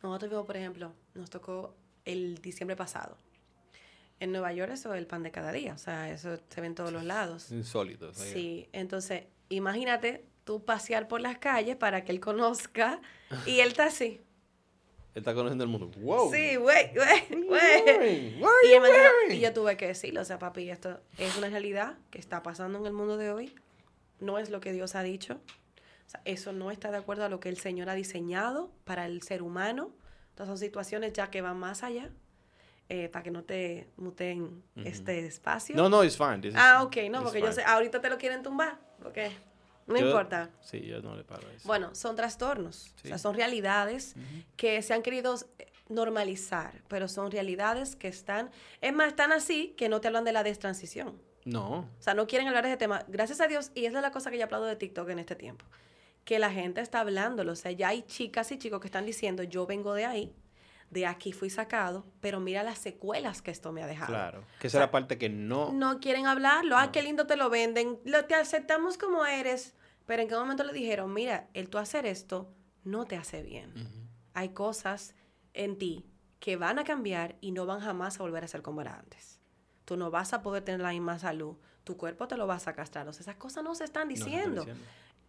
Nosotros 0.03 0.29
vimos, 0.29 0.45
por 0.45 0.57
ejemplo, 0.57 0.93
nos 1.13 1.29
tocó 1.29 1.73
el 2.03 2.35
diciembre 2.39 2.75
pasado. 2.75 3.17
En 4.19 4.31
Nueva 4.31 4.51
York 4.53 4.71
eso 4.73 4.93
es 4.93 4.99
el 4.99 5.07
pan 5.07 5.23
de 5.23 5.31
cada 5.31 5.51
día, 5.51 5.73
o 5.73 5.77
sea, 5.77 6.11
eso 6.11 6.37
se 6.49 6.61
ve 6.61 6.67
en 6.67 6.75
todos 6.75 6.91
los 6.91 7.03
lados. 7.03 7.51
Insólito. 7.51 8.13
Sí, 8.13 8.67
entonces 8.73 9.23
imagínate 9.49 10.25
tú 10.43 10.63
pasear 10.63 11.07
por 11.07 11.21
las 11.21 11.37
calles 11.37 11.77
para 11.77 12.03
que 12.03 12.11
él 12.11 12.19
conozca 12.19 13.01
y 13.45 13.61
él 13.61 13.69
está 13.69 13.85
así. 13.85 14.21
Él 15.15 15.21
está 15.21 15.33
conociendo 15.33 15.63
el 15.63 15.69
mundo. 15.69 15.89
¡Wow! 15.99 16.33
Sí, 16.33 16.55
güey, 16.57 16.91
güey, 16.93 17.45
güey. 17.45 18.41
Y, 19.29 19.33
y 19.35 19.39
yo 19.39 19.53
tuve 19.53 19.77
que 19.77 19.87
decirlo, 19.87 20.21
o 20.21 20.25
sea, 20.25 20.37
papi, 20.37 20.69
esto 20.69 20.99
es 21.17 21.37
una 21.37 21.49
realidad 21.49 21.97
que 22.11 22.19
está 22.19 22.43
pasando 22.43 22.79
en 22.79 22.85
el 22.85 22.93
mundo 22.93 23.15
de 23.15 23.31
hoy. 23.31 23.55
No 24.19 24.37
es 24.37 24.49
lo 24.49 24.59
que 24.59 24.73
Dios 24.73 24.95
ha 24.95 25.03
dicho. 25.03 25.39
O 26.07 26.09
sea, 26.09 26.21
eso 26.25 26.51
no 26.53 26.71
está 26.71 26.91
de 26.91 26.97
acuerdo 26.97 27.25
a 27.25 27.29
lo 27.29 27.39
que 27.39 27.49
el 27.49 27.57
Señor 27.57 27.89
ha 27.89 27.95
diseñado 27.95 28.71
para 28.83 29.05
el 29.05 29.21
ser 29.21 29.41
humano. 29.41 29.91
Entonces 30.29 30.47
son 30.47 30.57
situaciones 30.57 31.13
ya 31.13 31.29
que 31.29 31.41
van 31.41 31.57
más 31.57 31.83
allá. 31.83 32.09
Eh, 32.89 33.07
para 33.07 33.23
que 33.23 33.31
no 33.31 33.43
te 33.43 33.87
muten 33.95 34.61
este 34.75 35.25
espacio. 35.25 35.75
No, 35.75 35.87
no, 35.87 36.03
es 36.03 36.17
fine. 36.17 36.51
ah, 36.55 36.83
ok, 36.83 36.97
no, 37.09 37.23
porque 37.23 37.39
yo 37.39 37.51
sé, 37.51 37.63
ahorita 37.63 38.01
te 38.01 38.09
lo 38.09 38.17
quieren 38.17 38.43
tumbar. 38.43 38.77
porque 39.01 39.31
no 39.87 39.97
importa. 39.97 40.49
Sí, 40.61 40.81
yo 40.81 41.01
no 41.01 41.15
le 41.15 41.23
paro 41.23 41.49
eso. 41.49 41.67
Bueno, 41.67 41.93
son 41.95 42.15
trastornos, 42.15 42.93
o 43.03 43.07
sea, 43.07 43.17
son 43.17 43.35
realidades 43.35 44.15
que 44.55 44.81
se 44.81 44.93
han 44.93 45.01
querido 45.01 45.35
eh, 45.59 45.67
normalizar, 45.89 46.81
pero 46.87 47.07
son 47.07 47.31
realidades 47.31 47.95
que 47.95 48.07
están, 48.07 48.51
es 48.81 48.93
más, 48.93 49.07
están 49.07 49.31
así 49.31 49.73
que 49.77 49.89
no 49.89 50.01
te 50.01 50.07
hablan 50.07 50.23
de 50.23 50.31
la 50.31 50.43
destransición. 50.43 51.21
No. 51.45 51.89
O 51.99 52.01
sea, 52.01 52.13
no 52.13 52.27
quieren 52.27 52.47
hablar 52.47 52.63
de 52.63 52.69
ese 52.69 52.77
tema. 52.77 53.03
Gracias 53.07 53.41
a 53.41 53.47
Dios, 53.47 53.71
y 53.75 53.85
esa 53.85 53.97
es 53.97 54.01
la 54.01 54.11
cosa 54.11 54.31
que 54.31 54.37
yo 54.37 54.45
aplaudo 54.45 54.65
de 54.65 54.75
TikTok 54.77 55.09
en 55.09 55.19
este 55.19 55.35
tiempo, 55.35 55.65
que 56.25 56.39
la 56.39 56.51
gente 56.51 56.81
está 56.81 56.99
hablándolo. 57.01 57.51
O 57.51 57.55
sea, 57.55 57.71
ya 57.71 57.89
hay 57.89 58.03
chicas 58.03 58.51
y 58.51 58.57
chicos 58.57 58.79
que 58.79 58.88
están 58.88 59.05
diciendo, 59.05 59.43
yo 59.43 59.65
vengo 59.65 59.93
de 59.93 60.05
ahí, 60.05 60.36
de 60.89 61.05
aquí 61.07 61.33
fui 61.33 61.49
sacado, 61.49 62.05
pero 62.21 62.39
mira 62.39 62.63
las 62.63 62.77
secuelas 62.77 63.41
que 63.41 63.51
esto 63.51 63.71
me 63.71 63.83
ha 63.83 63.88
dejado. 63.88 64.13
Claro, 64.13 64.43
que 64.59 64.67
esa 64.67 64.77
es 64.77 64.81
la 64.81 64.91
parte 64.91 65.17
que 65.17 65.29
no... 65.29 65.73
No 65.73 65.99
quieren 65.99 66.27
hablarlo, 66.27 66.77
ah, 66.77 66.91
qué 66.91 67.01
lindo 67.01 67.27
te 67.27 67.36
lo 67.36 67.49
venden, 67.49 67.99
lo, 68.05 68.25
te 68.25 68.36
aceptamos 68.36 68.97
como 68.97 69.25
eres, 69.25 69.73
pero 70.05 70.21
en 70.21 70.27
qué 70.29 70.36
momento 70.36 70.63
le 70.63 70.73
dijeron, 70.73 71.13
mira, 71.13 71.49
el 71.53 71.69
tú 71.69 71.77
hacer 71.77 72.05
esto 72.05 72.53
no 72.83 73.05
te 73.05 73.17
hace 73.17 73.41
bien. 73.41 73.73
Hay 74.33 74.49
cosas 74.49 75.15
en 75.53 75.77
ti 75.77 76.05
que 76.39 76.57
van 76.57 76.77
a 76.79 76.83
cambiar 76.83 77.38
y 77.41 77.51
no 77.51 77.65
van 77.65 77.79
jamás 77.79 78.19
a 78.19 78.23
volver 78.23 78.43
a 78.43 78.47
ser 78.47 78.62
como 78.62 78.81
era 78.81 78.97
antes. 78.97 79.39
Tú 79.86 79.97
no 79.97 80.12
vas 80.12 80.33
a 80.33 80.41
poder 80.41 80.63
tener 80.63 80.81
la 80.81 80.91
misma 80.91 81.19
salud, 81.19 81.57
tu 81.83 81.97
cuerpo 81.97 82.27
te 82.27 82.38
lo 82.38 82.47
vas 82.47 82.67
a 82.67 82.73
castrar. 82.73 83.07
O 83.07 83.13
sea, 83.13 83.21
esas 83.21 83.36
cosas 83.36 83.63
no 83.63 83.75
se 83.75 83.83
están 83.83 84.07
diciendo. 84.07 84.65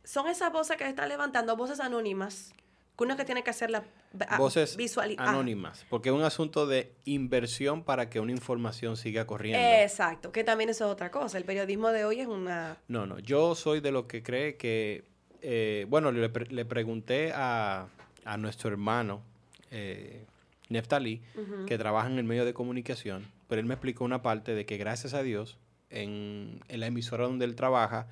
Son 0.04 0.28
esas 0.28 0.52
voces 0.52 0.76
que 0.76 0.88
están 0.88 1.08
levantando, 1.08 1.56
voces 1.56 1.80
anónimas 1.80 2.52
uno 3.02 3.16
que 3.16 3.24
tiene 3.24 3.42
que 3.42 3.50
hacer 3.50 3.70
la 3.70 3.84
voces 4.38 4.76
anónimas, 5.18 5.84
porque 5.90 6.10
es 6.10 6.14
un 6.14 6.22
asunto 6.22 6.66
de 6.66 6.92
inversión 7.04 7.82
para 7.82 8.08
que 8.08 8.20
una 8.20 8.30
información 8.30 8.96
siga 8.96 9.26
corriendo. 9.26 9.66
Exacto, 9.82 10.30
que 10.30 10.44
también 10.44 10.70
eso 10.70 10.84
es 10.84 10.92
otra 10.92 11.10
cosa. 11.10 11.36
El 11.36 11.44
periodismo 11.44 11.90
de 11.90 12.04
hoy 12.04 12.20
es 12.20 12.28
una... 12.28 12.76
No, 12.86 13.06
no, 13.06 13.18
yo 13.18 13.56
soy 13.56 13.80
de 13.80 13.90
lo 13.90 14.06
que 14.06 14.22
cree 14.22 14.56
que, 14.56 15.04
eh, 15.42 15.86
bueno, 15.88 16.12
le, 16.12 16.28
pregunté 16.28 17.32
a, 17.34 17.88
nuestro 18.38 18.70
hermano 18.70 19.22
eh, 19.72 20.24
Neftali, 20.68 21.20
que 21.66 21.76
trabaja 21.76 22.08
en 22.08 22.18
el 22.18 22.24
medio 22.24 22.44
de 22.44 22.54
comunicación, 22.54 23.26
pero 23.48 23.60
él 23.60 23.66
me 23.66 23.74
explicó 23.74 24.04
una 24.04 24.22
parte 24.22 24.54
de 24.54 24.64
que 24.64 24.76
gracias 24.76 25.12
a 25.14 25.24
Dios, 25.24 25.58
en, 25.90 26.60
en 26.68 26.80
la 26.80 26.86
emisora 26.86 27.24
donde 27.24 27.44
él 27.44 27.56
trabaja, 27.56 28.06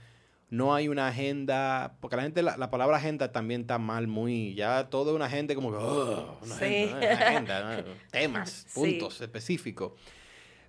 no 0.52 0.74
hay 0.74 0.88
una 0.88 1.08
agenda, 1.08 1.96
porque 2.00 2.16
la 2.16 2.24
gente, 2.24 2.42
la, 2.42 2.70
palabra 2.70 2.98
agenda 2.98 3.32
también 3.32 3.62
está 3.62 3.78
mal, 3.78 4.06
muy, 4.06 4.54
ya 4.54 4.90
todo 4.90 5.16
una 5.16 5.24
agenda 5.24 5.54
como 5.54 5.70
que, 5.70 5.78
oh, 5.78 6.38
una 6.42 6.54
agenda, 6.56 7.82
temas, 8.10 8.66
puntos 8.74 9.22
específicos. 9.22 9.94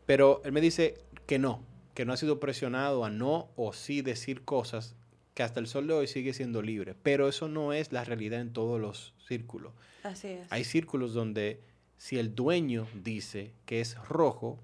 Pero 0.05 0.41
él 0.45 0.53
me 0.53 0.61
dice 0.61 1.01
que 1.25 1.37
no, 1.37 1.65
que 1.95 2.05
no 2.05 2.13
ha 2.13 2.17
sido 2.17 2.39
presionado 2.39 3.03
a 3.03 3.09
no 3.09 3.49
o 3.57 3.73
sí 3.73 4.01
decir 4.01 4.45
cosas 4.45 4.95
que 5.33 5.43
hasta 5.43 5.59
el 5.59 5.67
sol 5.67 5.85
de 5.85 5.95
hoy 5.95 6.07
sigue 6.07 6.31
siendo 6.31 6.61
libre. 6.61 6.95
Pero 7.03 7.27
eso 7.27 7.49
no 7.49 7.73
es 7.73 7.91
la 7.91 8.05
realidad 8.05 8.39
en 8.39 8.53
todos 8.53 8.79
los 8.79 9.13
círculos. 9.27 9.73
Así 10.03 10.29
es. 10.29 10.47
Hay 10.49 10.63
círculos 10.63 11.13
donde 11.13 11.61
si 11.97 12.17
el 12.17 12.33
dueño 12.33 12.87
dice 12.93 13.53
que 13.65 13.81
es 13.81 13.97
rojo, 14.07 14.63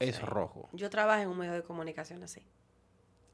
es 0.00 0.20
rojo. 0.20 0.68
Yo 0.74 0.90
trabajo 0.90 1.22
en 1.22 1.30
un 1.30 1.38
medio 1.38 1.54
de 1.54 1.62
comunicación 1.62 2.22
así. 2.22 2.42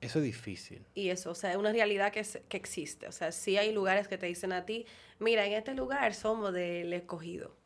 Eso 0.02 0.18
es 0.18 0.24
difícil. 0.24 0.84
Y 0.94 1.10
eso, 1.10 1.30
o 1.30 1.34
sea, 1.34 1.52
es 1.52 1.56
una 1.56 1.72
realidad 1.72 2.12
que, 2.12 2.26
que 2.48 2.56
existe. 2.56 3.06
O 3.06 3.12
sea, 3.12 3.30
sí 3.30 3.56
hay 3.56 3.72
lugares 3.72 4.08
que 4.08 4.18
te 4.18 4.26
dicen 4.26 4.52
a 4.52 4.66
ti, 4.66 4.84
mira, 5.20 5.46
en 5.46 5.52
este 5.52 5.74
lugar 5.74 6.12
somos 6.12 6.52
del 6.52 6.92
escogido. 6.92 7.56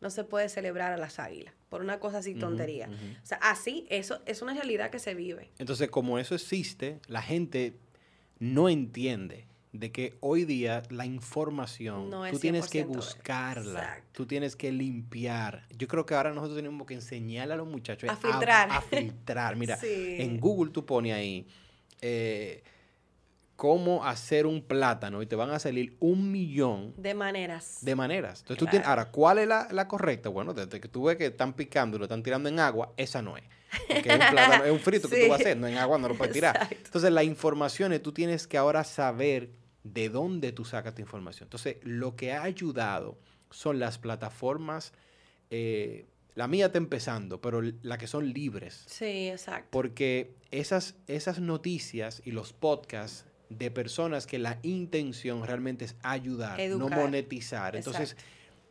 No 0.00 0.10
se 0.10 0.24
puede 0.24 0.48
celebrar 0.48 0.92
a 0.92 0.96
las 0.98 1.18
águilas 1.18 1.54
por 1.70 1.80
una 1.80 1.98
cosa 2.00 2.18
así 2.18 2.34
tontería. 2.34 2.90
O 3.22 3.26
sea, 3.26 3.38
así, 3.38 3.86
eso 3.90 4.20
es 4.26 4.42
una 4.42 4.54
realidad 4.54 4.90
que 4.90 4.98
se 4.98 5.14
vive. 5.14 5.50
Entonces, 5.58 5.88
como 5.88 6.18
eso 6.18 6.34
existe, 6.34 7.00
la 7.06 7.22
gente 7.22 7.78
no 8.38 8.68
entiende 8.68 9.46
de 9.72 9.90
que 9.90 10.16
hoy 10.20 10.44
día 10.44 10.82
la 10.90 11.06
información, 11.06 12.10
tú 12.30 12.38
tienes 12.38 12.68
que 12.68 12.84
buscarla, 12.84 14.04
tú 14.12 14.26
tienes 14.26 14.56
que 14.56 14.70
limpiar. 14.70 15.66
Yo 15.76 15.88
creo 15.88 16.06
que 16.06 16.14
ahora 16.14 16.32
nosotros 16.32 16.56
tenemos 16.56 16.86
que 16.86 16.94
enseñarle 16.94 17.54
a 17.54 17.56
los 17.56 17.66
muchachos 17.66 18.08
a 18.08 18.16
filtrar. 18.16 18.70
A, 18.70 18.80
filtrar. 18.80 19.56
Mira, 19.56 19.78
en 19.82 20.38
Google 20.38 20.70
tú 20.70 20.84
pones 20.84 21.12
ahí 21.14 21.46
eh, 22.06 22.62
cómo 23.56 24.04
hacer 24.04 24.44
un 24.44 24.60
plátano 24.60 25.22
y 25.22 25.26
te 25.26 25.36
van 25.36 25.50
a 25.50 25.58
salir 25.58 25.96
un 26.00 26.30
millón 26.30 26.92
de 26.98 27.14
maneras. 27.14 27.78
De 27.80 27.94
maneras. 27.94 28.40
Entonces 28.40 28.58
tú 28.58 28.66
tienes, 28.66 28.86
ahora, 28.86 29.10
¿cuál 29.10 29.38
es 29.38 29.48
la, 29.48 29.88
correcta? 29.88 30.28
Bueno, 30.28 30.52
desde 30.52 30.80
que 30.80 30.88
tú 30.88 31.04
ves 31.04 31.16
que 31.16 31.26
están 31.26 31.54
picando 31.54 31.96
y 31.96 32.00
lo 32.00 32.04
están 32.04 32.22
tirando 32.22 32.50
en 32.50 32.60
agua, 32.60 32.92
esa 32.98 33.22
no 33.22 33.38
es. 33.38 33.44
Porque 33.88 34.10
es 34.10 34.20
un, 34.20 34.30
plátano, 34.30 34.64
es 34.64 34.72
un 34.72 34.80
frito 34.80 35.08
que 35.08 35.24
tú 35.24 35.28
vas 35.30 35.40
a 35.40 35.42
hacer, 35.42 35.56
no 35.56 35.66
en 35.66 35.78
agua 35.78 35.96
no 35.96 36.08
lo 36.08 36.14
puedes 36.14 36.34
tirar. 36.34 36.68
Entonces 36.70 37.10
la 37.10 37.24
información 37.24 37.98
tú 38.02 38.12
tienes 38.12 38.46
que 38.46 38.58
ahora 38.58 38.84
saber 38.84 39.52
de 39.82 40.10
dónde 40.10 40.52
tú 40.52 40.66
sacas 40.66 40.94
tu 40.94 41.00
información. 41.00 41.46
Entonces 41.46 41.78
lo 41.84 42.16
que 42.16 42.34
ha 42.34 42.42
ayudado 42.42 43.16
son 43.50 43.78
las 43.78 43.96
plataformas 43.96 44.92
eh, 45.48 46.04
la 46.34 46.48
mía 46.48 46.66
está 46.66 46.78
empezando, 46.78 47.40
pero 47.40 47.62
la 47.82 47.98
que 47.98 48.06
son 48.06 48.32
libres. 48.32 48.84
Sí, 48.86 49.28
exacto. 49.28 49.68
Porque 49.70 50.34
esas, 50.50 50.96
esas 51.06 51.38
noticias 51.40 52.22
y 52.24 52.32
los 52.32 52.52
podcasts 52.52 53.26
de 53.48 53.70
personas 53.70 54.26
que 54.26 54.38
la 54.38 54.58
intención 54.62 55.46
realmente 55.46 55.84
es 55.84 55.96
ayudar, 56.02 56.58
no 56.70 56.88
monetizar. 56.88 57.76
Entonces, 57.76 58.16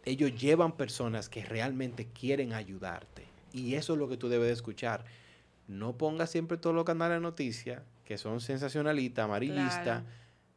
ellos 0.03 0.35
llevan 0.35 0.75
personas 0.75 1.29
que 1.29 1.45
realmente 1.45 2.07
quieren 2.07 2.53
ayudarte. 2.53 3.23
Y 3.53 3.75
eso 3.75 3.93
es 3.93 3.99
lo 3.99 4.09
que 4.09 4.17
tú 4.17 4.27
debes 4.27 4.47
de 4.47 4.53
escuchar. 4.53 5.05
No 5.67 5.97
pongas 5.97 6.31
siempre 6.31 6.57
todos 6.57 6.75
los 6.75 6.83
canales 6.83 7.17
de 7.17 7.21
noticias 7.21 7.83
que 8.03 8.17
son 8.17 8.41
sensacionalistas, 8.41 9.23
amarillistas, 9.23 10.03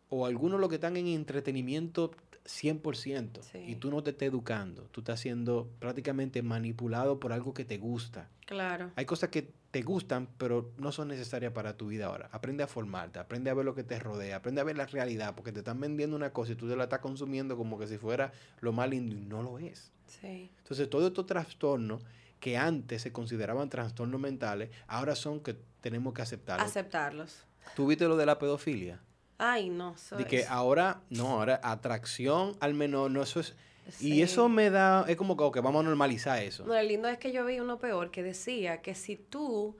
o 0.08 0.26
algunos 0.26 0.58
lo 0.58 0.68
que 0.68 0.76
están 0.76 0.96
en 0.96 1.06
entretenimiento 1.06 2.12
100%. 2.46 3.40
Y 3.66 3.76
tú 3.76 3.90
no 3.90 4.02
te 4.02 4.10
estás 4.10 4.28
educando, 4.28 4.82
tú 4.90 5.00
estás 5.00 5.20
siendo 5.20 5.68
prácticamente 5.78 6.42
manipulado 6.42 7.20
por 7.20 7.32
algo 7.32 7.54
que 7.54 7.64
te 7.64 7.78
gusta. 7.78 8.28
Claro. 8.46 8.90
Hay 8.96 9.04
cosas 9.04 9.30
que 9.30 9.52
te 9.70 9.82
gustan, 9.82 10.28
pero 10.38 10.72
no 10.78 10.92
son 10.92 11.08
necesarias 11.08 11.52
para 11.52 11.76
tu 11.76 11.88
vida 11.88 12.06
ahora. 12.06 12.28
Aprende 12.32 12.62
a 12.62 12.66
formarte, 12.66 13.18
aprende 13.18 13.50
a 13.50 13.54
ver 13.54 13.64
lo 13.64 13.74
que 13.74 13.84
te 13.84 13.98
rodea, 13.98 14.36
aprende 14.36 14.60
a 14.60 14.64
ver 14.64 14.76
la 14.76 14.86
realidad, 14.86 15.34
porque 15.34 15.52
te 15.52 15.58
están 15.58 15.80
vendiendo 15.80 16.16
una 16.16 16.30
cosa 16.30 16.52
y 16.52 16.54
tú 16.54 16.68
te 16.68 16.76
la 16.76 16.84
estás 16.84 17.00
consumiendo 17.00 17.56
como 17.56 17.78
que 17.78 17.86
si 17.86 17.98
fuera 17.98 18.32
lo 18.60 18.72
más 18.72 18.88
lindo 18.88 19.14
y 19.14 19.20
no 19.20 19.42
lo 19.42 19.58
es. 19.58 19.92
Sí. 20.06 20.50
Entonces, 20.58 20.88
todos 20.88 21.06
estos 21.08 21.26
trastornos 21.26 22.02
que 22.40 22.56
antes 22.56 23.02
se 23.02 23.12
consideraban 23.12 23.68
trastornos 23.68 24.20
mentales, 24.20 24.70
ahora 24.86 25.14
son 25.16 25.40
que 25.40 25.56
tenemos 25.80 26.14
que 26.14 26.22
aceptarlos. 26.22 26.66
Aceptarlos. 26.66 27.42
¿Tú 27.74 27.86
viste 27.86 28.06
lo 28.06 28.16
de 28.16 28.26
la 28.26 28.38
pedofilia? 28.38 29.00
Ay, 29.38 29.68
no. 29.68 29.94
de 30.16 30.24
que 30.24 30.46
ahora, 30.46 31.00
no, 31.10 31.28
ahora 31.28 31.60
atracción 31.62 32.56
al 32.60 32.74
menor, 32.74 33.10
no, 33.10 33.22
eso 33.22 33.40
es... 33.40 33.54
Y 34.00 34.22
eso 34.22 34.48
me 34.48 34.70
da, 34.70 35.04
es 35.06 35.16
como 35.16 35.36
que 35.52 35.60
vamos 35.60 35.80
a 35.80 35.82
normalizar 35.84 36.42
eso. 36.42 36.64
No, 36.66 36.74
lo 36.74 36.82
lindo 36.82 37.06
es 37.08 37.18
que 37.18 37.30
yo 37.30 37.44
vi 37.44 37.60
uno 37.60 37.78
peor 37.78 38.10
que 38.10 38.24
decía 38.24 38.82
que 38.82 38.96
si 38.96 39.16
tú 39.16 39.76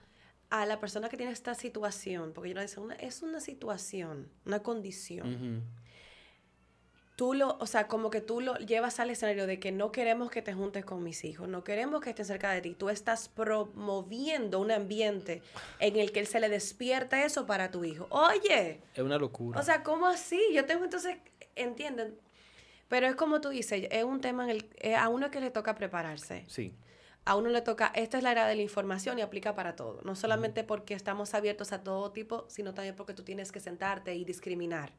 a 0.49 0.65
la 0.65 0.79
persona 0.79 1.09
que 1.09 1.17
tiene 1.17 1.33
esta 1.33 1.55
situación, 1.55 2.33
porque 2.33 2.51
yo 2.51 2.55
no 2.55 2.61
decía, 2.61 2.83
es 3.01 3.23
una 3.23 3.41
situación, 3.41 4.29
una 4.45 4.61
condición 4.63 5.65
tú 7.17 7.33
lo, 7.33 7.57
o 7.59 7.67
sea, 7.67 7.89
como 7.89 8.11
que 8.11 8.21
tú 8.21 8.41
lo 8.41 8.57
llevas 8.59 9.01
al 9.01 9.11
escenario 9.11 9.47
de 9.47 9.59
que 9.59 9.73
no 9.73 9.91
queremos 9.91 10.31
que 10.31 10.43
te 10.43 10.53
juntes 10.53 10.85
con 10.85 11.03
mis 11.03 11.25
hijos, 11.25 11.49
no 11.49 11.65
queremos 11.65 12.03
que 12.03 12.11
estén 12.11 12.27
cerca 12.27 12.53
de 12.53 12.61
ti. 12.61 12.75
Tú 12.75 12.91
estás 12.91 13.29
promoviendo 13.29 14.61
un 14.61 14.71
ambiente 14.71 15.43
en 15.81 15.97
el 15.97 16.13
que 16.13 16.21
él 16.21 16.27
se 16.27 16.39
le 16.39 16.49
despierta 16.49 17.25
eso 17.25 17.47
para 17.47 17.71
tu 17.71 17.85
hijo. 17.85 18.07
Oye. 18.11 18.81
Es 18.95 19.03
una 19.03 19.19
locura. 19.19 19.59
O 19.59 19.63
sea, 19.63 19.83
¿cómo 19.83 20.07
así? 20.07 20.41
Yo 20.55 20.67
tengo 20.67 20.85
entonces, 20.85 21.17
entienden. 21.57 22.19
Pero 22.89 23.09
es 23.09 23.17
como 23.17 23.41
tú 23.41 23.49
dices, 23.49 23.89
es 23.91 24.05
un 24.05 24.21
tema 24.21 24.45
en 24.45 24.51
el, 24.51 24.95
a 24.95 25.09
uno 25.09 25.31
que 25.31 25.41
le 25.41 25.51
toca 25.51 25.75
prepararse. 25.75 26.45
Sí 26.47 26.75
a 27.27 27.35
uno 27.35 27.51
le 27.51 27.61
toca, 27.61 27.91
esta 27.97 28.19
es 28.19 28.23
la 28.23 28.31
era 28.31 28.47
de 28.47 28.55
la 28.55 28.63
información 28.63 29.19
y 29.19 29.23
aplica 29.23 29.57
para 29.57 29.75
todo. 29.75 30.01
No 30.05 30.15
solamente 30.15 30.63
porque 30.63 30.95
estamos 30.95 31.35
abiertos 31.35 31.73
a 31.73 31.83
todo 31.83 32.13
tipo, 32.13 32.45
sino 32.49 32.73
también 32.73 32.95
porque 32.95 33.15
tú 33.15 33.25
tienes 33.25 33.51
que 33.51 33.59
sentarte 33.59 34.15
y 34.15 34.25
discriminar. 34.25 34.93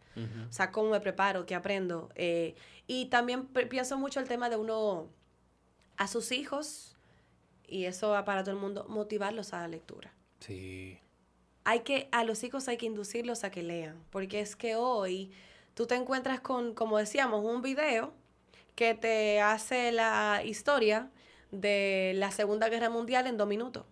O 0.50 0.52
sea, 0.52 0.74
cómo 0.74 0.90
me 0.90 1.00
preparo, 1.00 1.46
qué 1.46 1.56
aprendo. 1.56 2.10
Eh, 2.16 2.56
y 2.86 3.06
también 3.06 3.48
pienso 3.48 3.98
mucho 3.98 4.20
el 4.20 4.28
tema 4.28 4.50
de 4.50 4.58
uno 4.58 5.08
a 5.96 6.08
sus 6.08 6.34
hijos 6.34 6.98
y 7.66 7.86
eso 7.86 8.10
va 8.10 8.26
para 8.26 8.44
todo 8.44 8.56
el 8.56 8.62
mundo, 8.62 8.86
motivarlos 8.90 9.54
a 9.54 9.62
la 9.62 9.70
lectura. 9.70 10.14
Sí. 10.42 11.00
Hay 11.64 11.80
que, 11.82 12.10
a 12.12 12.26
los 12.26 12.44
hijos 12.44 12.68
hay 12.68 12.76
que 12.76 12.88
inducirlos 12.88 13.46
a 13.46 13.52
que 13.52 13.64
lean, 13.64 14.04
porque 14.10 14.42
es 14.42 14.58
que 14.58 14.76
hoy 14.76 15.32
tú 15.76 15.88
te 15.88 15.96
encuentras 15.96 16.42
con, 16.42 16.74
como 16.74 16.98
decíamos, 16.98 17.46
un 17.46 17.62
video 17.62 18.14
que 18.76 18.96
te 18.96 19.40
hace 19.40 19.94
la 19.94 20.42
historia 20.44 21.10
de 21.52 22.14
la 22.16 22.32
Segunda 22.32 22.70
Guerra 22.70 22.90
Mundial 22.90 23.28
en 23.28 23.38
dos 23.38 23.48
minutos. 23.48 23.86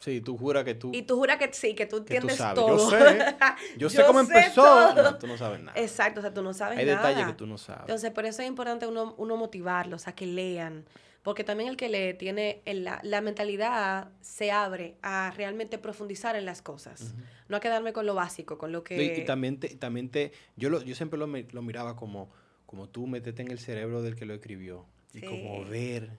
Sí, 0.00 0.20
tú 0.20 0.36
juras 0.36 0.64
que 0.64 0.74
tú... 0.74 0.90
Y 0.92 1.02
tú 1.02 1.16
juras 1.16 1.38
que 1.38 1.50
sí, 1.52 1.74
que 1.74 1.86
tú 1.86 1.98
entiendes 1.98 2.36
todo. 2.54 2.76
Yo 2.76 2.90
sé, 2.90 3.36
yo 3.78 3.90
sé 3.90 4.04
cómo 4.04 4.20
empezó. 4.20 4.94
No, 4.94 5.16
tú 5.16 5.26
no 5.26 5.38
sabes 5.38 5.60
nada. 5.60 5.80
Exacto, 5.80 6.20
o 6.20 6.22
sea, 6.22 6.34
tú 6.34 6.42
no 6.42 6.52
sabes 6.52 6.76
nada. 6.76 6.80
Hay 6.80 6.96
detalles 6.96 7.26
que 7.26 7.32
tú 7.32 7.46
no 7.46 7.56
sabes. 7.56 7.82
Entonces, 7.82 8.10
por 8.10 8.26
eso 8.26 8.42
es 8.42 8.48
importante 8.48 8.86
uno, 8.86 9.14
uno 9.16 9.36
motivarlos 9.36 10.06
a 10.06 10.14
que 10.14 10.26
lean. 10.26 10.84
Porque 11.22 11.42
también 11.42 11.70
el 11.70 11.78
que 11.78 11.88
lee 11.88 12.12
tiene, 12.18 12.60
la, 12.66 13.00
la, 13.02 13.22
mentalidad 13.22 14.10
se 14.20 14.52
abre 14.52 14.96
a 15.00 15.32
realmente 15.34 15.78
profundizar 15.78 16.36
en 16.36 16.44
las 16.44 16.60
cosas. 16.60 17.14
No 17.48 17.56
a 17.56 17.60
quedarme 17.60 17.94
con 17.94 18.04
lo 18.04 18.14
básico, 18.14 18.58
con 18.58 18.72
lo 18.72 18.84
que... 18.84 19.02
Y, 19.02 19.24
también 19.24 19.58
te, 19.58 19.68
también 19.74 20.10
te, 20.10 20.32
yo, 20.56 20.68
lo, 20.68 20.82
yo 20.82 20.94
siempre 20.94 21.18
lo, 21.18 21.26
lo 21.26 21.62
miraba 21.62 21.96
como, 21.96 22.30
como 22.66 22.90
tú 22.90 23.06
metete 23.06 23.40
en 23.40 23.50
el 23.50 23.58
cerebro 23.58 24.02
del 24.02 24.16
que 24.16 24.26
lo 24.26 24.34
escribió. 24.34 24.84
Y 25.14 25.22
como 25.22 25.64
ver 25.64 26.10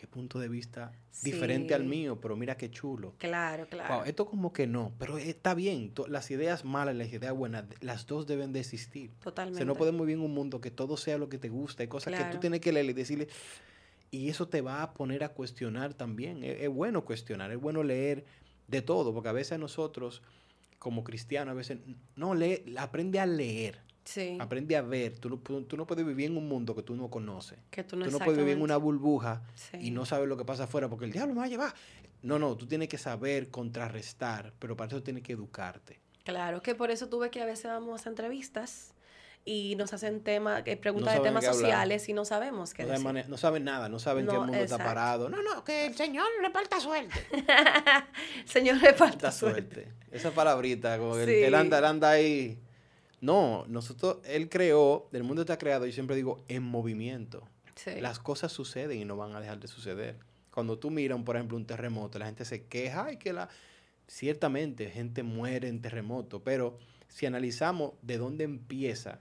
qué 0.00 0.06
punto 0.06 0.38
de 0.38 0.48
vista 0.48 0.92
diferente 1.22 1.74
al 1.74 1.84
mío, 1.84 2.18
pero 2.22 2.34
mira 2.34 2.56
qué 2.56 2.70
chulo. 2.70 3.12
Claro, 3.18 3.68
claro. 3.68 4.06
esto 4.06 4.24
como 4.24 4.50
que 4.50 4.66
no, 4.66 4.94
pero 4.98 5.18
está 5.18 5.52
bien. 5.52 5.92
Las 6.08 6.30
ideas 6.30 6.64
malas, 6.64 6.96
las 6.96 7.12
ideas 7.12 7.34
buenas, 7.34 7.66
las 7.82 8.06
dos 8.06 8.26
deben 8.26 8.54
de 8.54 8.60
existir. 8.60 9.10
Totalmente. 9.22 9.58
Se 9.58 9.66
no 9.66 9.74
podemos 9.74 10.06
vivir 10.06 10.18
en 10.18 10.24
un 10.24 10.32
mundo 10.32 10.58
que 10.58 10.70
todo 10.70 10.96
sea 10.96 11.18
lo 11.18 11.28
que 11.28 11.36
te 11.36 11.50
gusta. 11.50 11.82
Hay 11.82 11.88
cosas 11.88 12.14
que 12.14 12.24
tú 12.32 12.38
tienes 12.38 12.60
que 12.60 12.72
leer 12.72 12.86
y 12.86 12.94
decirle, 12.94 13.28
y 14.10 14.30
eso 14.30 14.48
te 14.48 14.62
va 14.62 14.82
a 14.82 14.94
poner 14.94 15.22
a 15.22 15.34
cuestionar 15.34 15.92
también. 15.92 16.42
Es, 16.44 16.62
es, 16.62 16.70
bueno 16.70 17.04
cuestionar, 17.04 17.50
es 17.52 17.60
bueno 17.60 17.82
leer 17.82 18.24
de 18.68 18.80
todo, 18.80 19.12
porque 19.12 19.28
a 19.28 19.32
veces 19.32 19.58
nosotros, 19.58 20.22
como 20.78 21.04
cristianos, 21.04 21.52
a 21.52 21.56
veces, 21.56 21.76
no, 22.16 22.34
lee, 22.34 22.74
aprende 22.78 23.20
a 23.20 23.26
leer. 23.26 23.80
Aprende 24.38 24.76
a 24.76 24.82
ver. 24.82 25.18
Tú, 25.18 25.38
tú, 25.38 25.76
no 25.76 25.86
puedes 25.86 26.06
vivir 26.06 26.26
en 26.26 26.36
un 26.36 26.48
mundo 26.48 26.74
que 26.74 26.82
tú 26.82 26.94
no 26.94 27.08
conoces. 27.08 27.58
Que 27.70 27.84
tú 27.84 27.96
no, 27.96 28.06
tú 28.06 28.12
no 28.12 28.18
puedes 28.18 28.38
vivir 28.38 28.54
en 28.54 28.62
una 28.62 28.76
burbuja 28.76 29.42
y 29.80 29.90
no 29.90 30.04
sabes 30.06 30.28
lo 30.28 30.36
que 30.36 30.44
pasa 30.44 30.64
afuera 30.64 30.88
porque 30.88 31.04
el 31.04 31.12
diablo 31.12 31.34
me 31.34 31.40
va 31.40 31.46
a 31.46 31.48
llevar. 31.48 31.74
No, 32.22 32.38
no, 32.38 32.56
tú 32.56 32.66
tienes 32.66 32.88
que 32.88 32.98
saber 32.98 33.48
contrarrestar, 33.50 34.52
pero 34.58 34.76
para 34.76 34.88
eso 34.88 35.02
tienes 35.02 35.22
que 35.22 35.32
educarte. 35.32 36.00
Claro, 36.24 36.62
que 36.62 36.74
por 36.74 36.90
eso 36.90 37.08
tuve 37.08 37.30
que 37.30 37.40
a 37.40 37.46
veces 37.46 37.66
vamos 37.66 38.06
a 38.06 38.10
entrevistas 38.10 38.94
y 39.44 39.74
nos 39.76 39.92
hacen 39.94 40.20
tema, 40.20 40.62
eh, 40.66 40.76
preguntas 40.76 41.14
de 41.14 41.20
temas 41.20 41.44
sociales 41.44 42.08
y 42.08 42.12
no 42.12 42.26
sabemos 42.26 42.74
qué 42.74 42.84
no 42.84 42.92
decir. 42.92 43.28
no 43.28 43.36
saben 43.38 43.64
nada, 43.64 43.88
no 43.88 43.98
saben 43.98 44.26
qué 44.26 44.38
mundo 44.38 44.54
está 44.54 44.76
parado. 44.76 45.30
No, 45.30 45.42
no, 45.42 45.64
que 45.64 45.86
el 45.86 45.96
Señor 45.96 46.26
le 46.42 46.50
falta 46.50 46.78
suerte. 46.78 47.26
señor 48.44 48.76
le 48.82 48.92
falta 48.92 49.32
suerte. 49.32 49.88
Esa 50.10 50.30
palabrita, 50.30 50.98
como 50.98 51.14
que 51.14 51.46
él, 51.46 51.54
anda, 51.54 51.78
él 51.78 51.84
anda 51.84 52.10
ahí 52.10 52.58
no, 53.20 53.64
nosotros, 53.68 54.18
él 54.24 54.48
creó, 54.48 55.08
el 55.12 55.22
mundo 55.22 55.42
está 55.42 55.58
creado, 55.58 55.86
yo 55.86 55.92
siempre 55.92 56.16
digo, 56.16 56.42
en 56.48 56.62
movimiento. 56.62 57.46
Las 58.00 58.18
cosas 58.18 58.52
suceden 58.52 58.98
y 58.98 59.04
no 59.04 59.16
van 59.16 59.34
a 59.34 59.40
dejar 59.40 59.58
de 59.58 59.68
suceder. 59.68 60.18
Cuando 60.50 60.78
tú 60.78 60.90
miras, 60.90 61.20
por 61.22 61.36
ejemplo, 61.36 61.56
un 61.56 61.66
terremoto, 61.66 62.18
la 62.18 62.26
gente 62.26 62.44
se 62.44 62.64
queja 62.66 63.12
y 63.12 63.16
que 63.16 63.32
la... 63.32 63.48
Ciertamente, 64.06 64.90
gente 64.90 65.22
muere 65.22 65.68
en 65.68 65.80
terremoto, 65.80 66.42
pero 66.42 66.78
si 67.06 67.26
analizamos 67.26 67.92
de 68.02 68.18
dónde 68.18 68.42
empieza, 68.42 69.20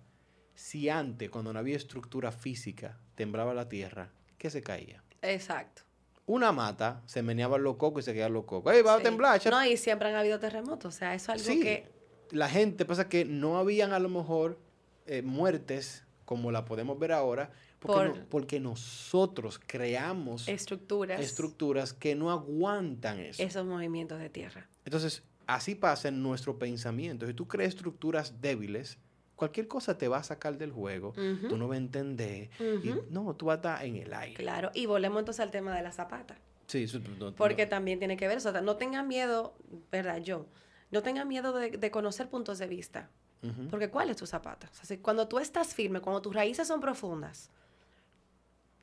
si 0.56 0.90
antes, 0.90 1.30
cuando 1.30 1.54
no 1.54 1.60
había 1.60 1.78
estructura 1.78 2.32
física, 2.32 2.98
temblaba 3.14 3.54
la 3.54 3.70
tierra, 3.70 4.12
¿qué 4.40 4.50
se 4.50 4.64
caía? 4.64 5.04
Exacto. 5.22 5.84
Una 6.26 6.52
mata, 6.52 7.04
se 7.06 7.22
meneaban 7.22 7.62
los 7.62 7.76
cocos 7.76 8.04
y 8.04 8.06
se 8.06 8.14
quedaban 8.14 8.34
los 8.34 8.46
cocos. 8.46 8.74
¡Ey, 8.74 8.82
va 8.82 8.96
a 8.96 9.00
temblar! 9.00 9.40
No, 9.52 9.64
y 9.64 9.78
siempre 9.78 10.10
han 10.10 10.16
habido 10.16 10.40
terremotos, 10.40 10.96
o 10.96 10.98
sea, 10.98 11.14
eso 11.14 11.34
es 11.34 11.48
algo 11.48 11.62
que 11.62 11.99
la 12.32 12.50
gente 12.50 12.86
pasa 12.86 13.10
que 13.10 13.26
no 13.26 13.58
habían 13.58 13.94
a 13.94 14.00
lo 14.00 14.10
mejor 14.10 14.60
eh, 15.06 15.22
muertes 15.22 16.04
como 16.26 16.52
la 16.52 16.66
podemos 16.66 17.00
ver 17.00 17.12
ahora, 17.12 17.52
porque, 17.80 18.20
porque, 18.30 18.60
nosotros 18.60 19.60
creamos 19.66 20.48
estructuras. 20.48 21.20
estructuras 21.22 21.94
que 21.94 22.14
no 22.14 22.30
aguantan 22.30 23.20
eso. 23.20 23.42
Esos 23.42 23.66
movimientos 23.66 24.20
de 24.20 24.30
tierra. 24.30 24.68
Entonces, 24.86 25.24
así 25.48 25.74
pasa 25.74 26.10
en 26.10 26.22
nuestro 26.22 26.60
pensamiento. 26.60 27.26
Si 27.26 27.34
tú 27.34 27.48
creas 27.48 27.70
estructuras 27.70 28.42
débiles, 28.42 29.00
cualquier 29.36 29.68
cosa 29.68 29.98
te 29.98 30.08
va 30.08 30.18
a 30.18 30.24
sacar 30.24 30.58
del 30.58 30.72
juego, 30.72 31.14
tú 31.50 31.58
no 31.58 31.68
vas 31.68 31.78
a 31.78 31.82
entender, 31.82 32.50
y 32.60 32.94
no, 33.10 33.36
tú 33.36 33.48
vas 33.48 33.56
a 33.56 33.58
estar 33.58 33.86
en 33.86 33.96
el 33.96 34.14
aire. 34.14 34.36
Claro, 34.36 34.70
y 34.76 34.86
volvemos 34.86 35.20
entonces 35.20 35.40
al 35.40 35.50
tema 35.50 35.76
de 35.76 35.82
la 35.82 35.92
zapata. 35.92 36.38
Sí, 36.68 36.86
porque 37.36 37.66
también 37.66 37.98
tiene 37.98 38.16
que 38.18 38.28
ver 38.28 38.38
eso. 38.38 38.62
no 38.62 38.76
tengan 38.76 39.08
miedo, 39.08 39.56
¿verdad? 39.92 40.18
Yo 40.18 40.46
no 40.92 41.04
tengan 41.04 41.28
miedo 41.28 41.54
de, 41.54 41.92
conocer 41.92 42.30
puntos 42.30 42.58
de 42.60 42.68
vista. 42.68 43.10
Porque 43.70 43.90
¿cuál 43.90 44.10
es 44.10 44.18
tu 44.18 44.26
zapata? 44.26 44.70
cuando 45.02 45.28
tú 45.30 45.40
estás 45.40 45.74
firme, 45.74 46.02
cuando 46.02 46.22
tus 46.22 46.36
raíces 46.36 46.68
son 46.68 46.82
profundas, 46.82 47.50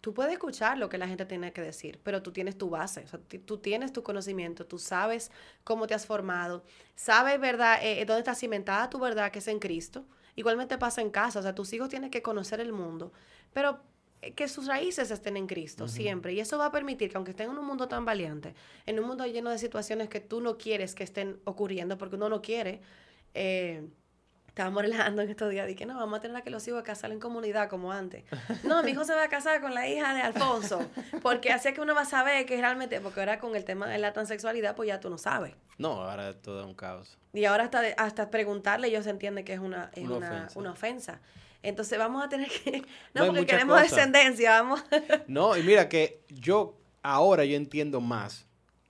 tú 0.01 0.15
puedes 0.15 0.33
escuchar 0.33 0.79
lo 0.79 0.89
que 0.89 0.99
la 0.99 1.09
gente 1.09 1.27
tiene 1.27 1.53
que 1.53 1.61
decir, 1.61 2.01
pero 2.03 2.23
tú 2.23 2.33
tienes 2.33 2.57
tu 2.57 2.71
base, 2.71 3.05
tú 3.45 3.59
tienes 3.59 3.93
tu 3.93 4.03
conocimiento, 4.03 4.65
tú 4.65 4.79
sabes 4.79 5.31
cómo 5.63 5.87
te 5.87 5.95
has 5.95 6.07
formado, 6.07 6.65
sabes, 6.95 7.39
¿verdad?, 7.39 7.81
eh, 7.83 8.05
dónde 8.07 8.21
está 8.21 8.35
cimentada 8.35 8.89
tu 8.89 8.99
verdad, 8.99 9.31
que 9.31 9.41
es 9.41 9.49
en 9.49 9.59
Cristo. 9.59 10.07
Igualmente 10.37 10.79
pasa 10.79 11.03
en 11.03 11.11
casa, 11.11 11.41
o 11.41 11.43
sea, 11.43 11.55
tus 11.55 11.73
hijos 11.73 11.89
tienen 11.89 12.11
que 12.11 12.23
conocer 12.23 12.61
el 12.61 12.73
mundo, 12.73 13.13
pero 13.53 13.71
eh, 13.71 13.96
que 14.35 14.49
sus 14.49 14.67
raíces 14.67 15.11
estén 15.11 15.37
en 15.37 15.47
Cristo 15.47 15.89
siempre. 15.89 16.33
Y 16.33 16.41
eso 16.41 16.59
va 16.59 16.67
a 16.67 16.73
permitir 16.73 17.11
que 17.11 17.17
aunque 17.17 17.31
estén 17.31 17.51
en 17.51 17.59
un 17.59 17.67
mundo 17.67 17.89
tan 17.89 18.05
valiente, 18.05 18.55
en 18.87 18.99
un 18.99 19.07
mundo 19.07 19.27
lleno 19.27 19.51
de 19.51 19.59
situaciones 19.59 20.09
que 20.09 20.21
tú 20.21 20.41
no 20.41 20.59
quieres 20.59 20.95
que 20.95 21.05
estén 21.05 21.41
ocurriendo, 21.45 21.99
porque 21.99 22.17
uno 22.17 22.29
no 22.29 22.43
quiere, 22.43 22.81
eh, 23.35 23.87
estábamos 24.49 24.83
relajando 24.83 25.23
en 25.23 25.31
estos 25.31 25.51
días, 25.51 25.73
que 25.77 25.87
no, 25.87 25.97
vamos 25.97 26.19
a 26.19 26.23
tener 26.23 26.37
a 26.39 26.43
que 26.43 26.51
los 26.51 26.67
hijos 26.67 26.83
casar 26.83 27.13
en 27.13 27.21
comunidad 27.21 27.69
como 27.69 27.93
antes. 27.93 28.25
No, 28.65 28.83
mi 28.83 28.93
hijo 28.93 29.05
se 29.05 29.15
va 29.15 29.25
a 29.25 29.29
casar 29.29 29.61
con 29.61 29.75
la 29.75 29.87
hija 29.87 30.15
de 30.15 30.23
Alfonso, 30.23 30.81
porque 31.23 31.53
así 31.53 31.69
es 31.69 31.75
que 31.75 31.81
uno 31.81 31.95
va 31.95 32.03
a 32.03 32.07
saber 32.07 32.47
que 32.47 32.57
realmente, 32.57 33.01
porque 33.01 33.21
ahora 33.21 33.39
con 33.39 33.55
el 33.55 33.65
tema 33.65 33.87
de 33.87 33.99
la 33.99 34.13
transexualidad, 34.13 34.75
pues 34.75 34.89
ya 34.89 34.99
tú 34.99 35.11
no 35.11 35.19
sabes. 35.19 35.55
No, 35.79 36.03
ahora 36.03 36.31
es 36.31 36.43
todo 36.43 36.67
un 36.67 36.75
caos. 36.75 37.19
Y 37.33 37.45
ahora 37.45 37.65
hasta, 37.65 37.83
hasta 37.99 38.31
preguntarle 38.31 38.89
ellos 38.89 39.07
entienden 39.07 39.45
que 39.45 39.53
es 39.53 39.61
una, 39.61 39.91
una, 39.97 40.49
Una 40.55 40.71
ofensa. 40.73 41.21
Entonces 41.63 41.99
vamos 41.99 42.25
a 42.25 42.29
tener 42.29 42.49
que... 42.49 42.83
No, 43.15 43.27
porque 43.27 43.47
queremos 43.47 43.81
descendencia, 43.81 44.63
vamos. 44.63 44.85
no, 45.27 45.57
y 45.57 45.63
mira 45.63 45.89
que 45.89 46.21
yo 46.29 46.79
ahora 47.03 47.45
yo 47.45 47.57
entiendo 47.57 48.01
más 48.01 48.47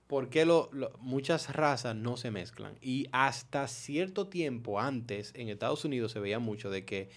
por 0.07 0.29
qué 0.29 0.45
lo, 0.45 0.69
muchas 0.99 1.53
razas 1.53 1.95
no 1.95 2.17
se 2.17 2.31
mezclan. 2.31 2.77
Y 2.81 3.07
hasta 3.11 3.67
cierto 3.67 4.27
tiempo 4.27 4.79
antes 4.79 5.33
en 5.35 5.49
Estados 5.49 5.83
Unidos 5.85 6.11
se 6.11 6.19
veía 6.19 6.39
mucho 6.39 6.69
de 6.69 6.85
que 6.85 7.09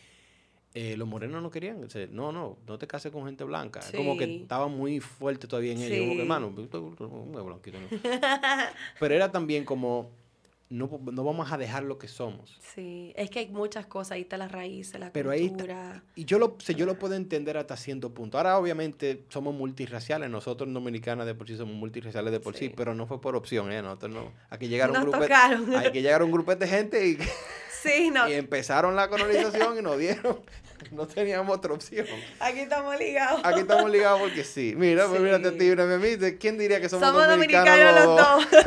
eh, 0.74 0.96
los 0.96 1.08
morenos 1.08 1.42
no 1.42 1.50
querían. 1.50 1.86
no, 2.10 2.30
no, 2.30 2.58
no 2.66 2.78
te 2.78 2.86
cases 2.86 3.10
con 3.10 3.24
gente 3.24 3.42
blanca. 3.44 3.80
Como 3.94 4.16
que 4.16 4.42
estaba 4.42 4.68
muy 4.68 5.00
fuerte 5.00 5.48
todavía 5.48 5.72
en 5.72 5.82
ellos. 5.82 5.98
Como 6.00 6.14
que, 6.14 6.22
hermano, 6.22 6.54
Pero 9.00 9.14
era 9.14 9.32
también 9.32 9.64
como 9.64 10.10
no, 10.70 10.88
vamos 10.88 11.50
a 11.50 11.58
dejar 11.58 11.82
lo 11.82 11.98
que 11.98 12.06
somos. 12.06 12.56
Sí, 12.74 13.12
es 13.16 13.28
que 13.28 13.40
hay 13.40 13.48
muchas 13.48 13.86
cosas, 13.86 14.12
ahí 14.12 14.20
está 14.22 14.36
la 14.36 14.46
raíz, 14.46 14.96
la 14.96 15.12
Pero 15.12 15.32
cultura. 15.32 15.94
Ahí 15.94 16.00
y 16.14 16.24
yo 16.24 16.38
lo, 16.38 16.56
yo 16.58 16.86
lo 16.86 16.96
puedo 16.96 17.14
entender 17.14 17.58
hasta 17.58 17.76
cierto 17.76 18.14
punto. 18.14 18.38
Ahora, 18.38 18.56
obviamente, 18.56 19.24
somos 19.30 19.52
multirraciales, 19.52 20.30
nosotros 20.30 20.72
dominicanas 20.72 21.26
de 21.26 21.34
por 21.34 21.48
sí 21.48 21.56
somos 21.56 21.74
multirraciales 21.74 22.32
de 22.32 22.38
por 22.38 22.56
sí, 22.56 22.68
pero 22.68 22.94
no 22.94 23.08
fue 23.08 23.20
por 23.20 23.34
opción, 23.34 23.72
¿eh? 23.72 23.82
Nosotros 23.82 24.12
no. 24.12 24.32
Aquí 24.48 24.68
llegaron 24.68 24.96
un 24.96 25.02
grupo 25.02 25.18
hay 25.76 25.90
que 25.90 26.02
llegar 26.02 26.22
un 26.22 26.30
grupo 26.30 26.54
de 26.54 26.68
gente 26.68 27.04
y, 27.04 27.18
sí, 27.82 28.10
no. 28.10 28.28
y 28.28 28.34
empezaron 28.34 28.94
la 28.94 29.08
colonización 29.08 29.76
y 29.76 29.82
nos 29.82 29.98
dieron, 29.98 30.40
no 30.92 31.04
teníamos 31.08 31.56
otra 31.56 31.74
opción. 31.74 32.06
Aquí 32.38 32.60
estamos 32.60 32.96
ligados. 32.96 33.40
Aquí 33.42 33.60
estamos 33.60 33.90
ligados 33.90 34.20
porque 34.20 34.44
sí. 34.44 34.74
Mira, 34.76 35.08
pues 35.08 35.20
mírate 35.20 35.48
a 35.48 35.52
ti, 35.52 35.64
mira, 35.64 36.38
¿quién 36.38 36.58
diría 36.58 36.80
que 36.80 36.88
somos, 36.88 37.08
somos 37.08 37.26
dominicanos, 37.26 38.04
los 38.04 38.16
dos? 38.16 38.46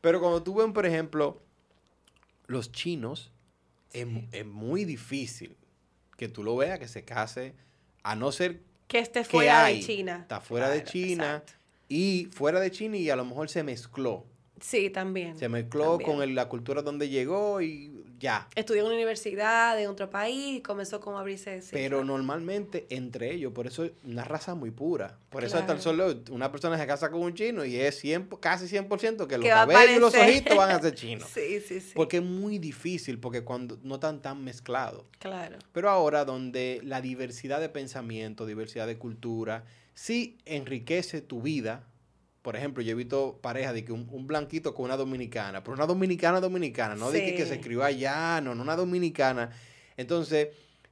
Pero 0.00 0.20
cuando 0.20 0.42
tú 0.42 0.54
ven, 0.54 0.72
por 0.72 0.86
ejemplo, 0.86 1.42
los 2.46 2.72
chinos, 2.72 3.32
es, 3.92 4.06
muy 4.46 4.84
difícil 4.84 5.56
que 6.16 6.28
tú 6.28 6.42
lo 6.42 6.56
veas, 6.56 6.78
que 6.78 6.88
se 6.88 7.04
case, 7.04 7.54
a 8.02 8.14
no 8.14 8.32
ser 8.32 8.60
que 8.86 8.98
esté 8.98 9.24
fuera 9.24 9.64
de 9.64 9.80
China. 9.80 10.18
Está 10.22 10.40
fuera 10.40 10.68
de 10.70 10.84
China 10.84 11.42
y 11.88 12.28
fuera 12.32 12.60
de 12.60 12.70
China 12.70 12.96
y 12.96 13.10
a 13.10 13.16
lo 13.16 13.24
mejor 13.24 13.48
se 13.48 13.62
mezcló. 13.62 14.26
Sí, 14.60 14.90
también. 14.90 15.38
Se 15.38 15.48
mezcló 15.48 15.98
con 16.00 16.34
la 16.34 16.48
cultura 16.48 16.82
donde 16.82 17.08
llegó 17.08 17.60
y 17.60 17.97
ya. 18.18 18.48
Estudió 18.54 18.80
en 18.80 18.86
una 18.86 18.94
universidad 18.96 19.76
de 19.76 19.88
otro 19.88 20.10
país, 20.10 20.62
comenzó 20.62 21.00
como 21.00 21.18
a 21.18 21.20
abrirse. 21.20 21.60
Pero 21.70 22.04
normalmente 22.04 22.86
entre 22.90 23.32
ellos, 23.32 23.52
por 23.52 23.66
eso 23.66 23.84
es 23.84 23.92
una 24.04 24.24
raza 24.24 24.54
muy 24.54 24.70
pura. 24.70 25.18
Por 25.30 25.44
eso 25.44 25.58
hasta 25.58 25.72
el 25.72 25.80
solo, 25.80 26.14
una 26.30 26.50
persona 26.50 26.78
se 26.78 26.86
casa 26.86 27.10
con 27.10 27.20
un 27.20 27.34
chino 27.34 27.64
y 27.64 27.76
es 27.76 27.98
100, 27.98 28.28
casi 28.40 28.66
100% 28.66 29.26
que 29.26 29.38
los 29.38 29.48
cabellos 29.48 29.96
y 29.96 30.00
los 30.00 30.14
ojitos 30.14 30.56
van 30.56 30.70
a 30.70 30.80
ser 30.80 30.94
chinos. 30.94 31.28
sí, 31.34 31.60
sí, 31.60 31.80
sí. 31.80 31.92
Porque 31.94 32.18
es 32.18 32.22
muy 32.22 32.58
difícil, 32.58 33.18
porque 33.18 33.42
cuando 33.44 33.78
no 33.82 33.96
están 33.96 34.22
tan 34.22 34.42
mezclados. 34.42 35.04
Claro. 35.18 35.58
Pero 35.72 35.90
ahora 35.90 36.24
donde 36.24 36.80
la 36.84 37.00
diversidad 37.00 37.60
de 37.60 37.68
pensamiento, 37.68 38.46
diversidad 38.46 38.86
de 38.86 38.98
cultura, 38.98 39.64
sí 39.94 40.38
enriquece 40.44 41.20
tu 41.20 41.42
vida, 41.42 41.87
por 42.48 42.56
ejemplo, 42.56 42.82
yo 42.82 42.92
he 42.92 42.94
visto 42.94 43.38
parejas 43.42 43.74
de 43.74 43.84
que 43.84 43.92
un, 43.92 44.26
blanquito 44.26 44.74
con 44.74 44.86
una 44.86 44.96
dominicana, 44.96 45.62
pero 45.62 45.74
una 45.74 45.84
dominicana 45.84 46.40
dominicana, 46.40 46.94
no 46.94 47.10
de 47.10 47.34
que, 47.34 47.44
se 47.44 47.56
escriba 47.56 47.84
allá, 47.84 48.40
no, 48.40 48.54
no 48.54 48.62
una 48.62 48.74
dominicana. 48.74 49.50
Entonces, 49.98 50.48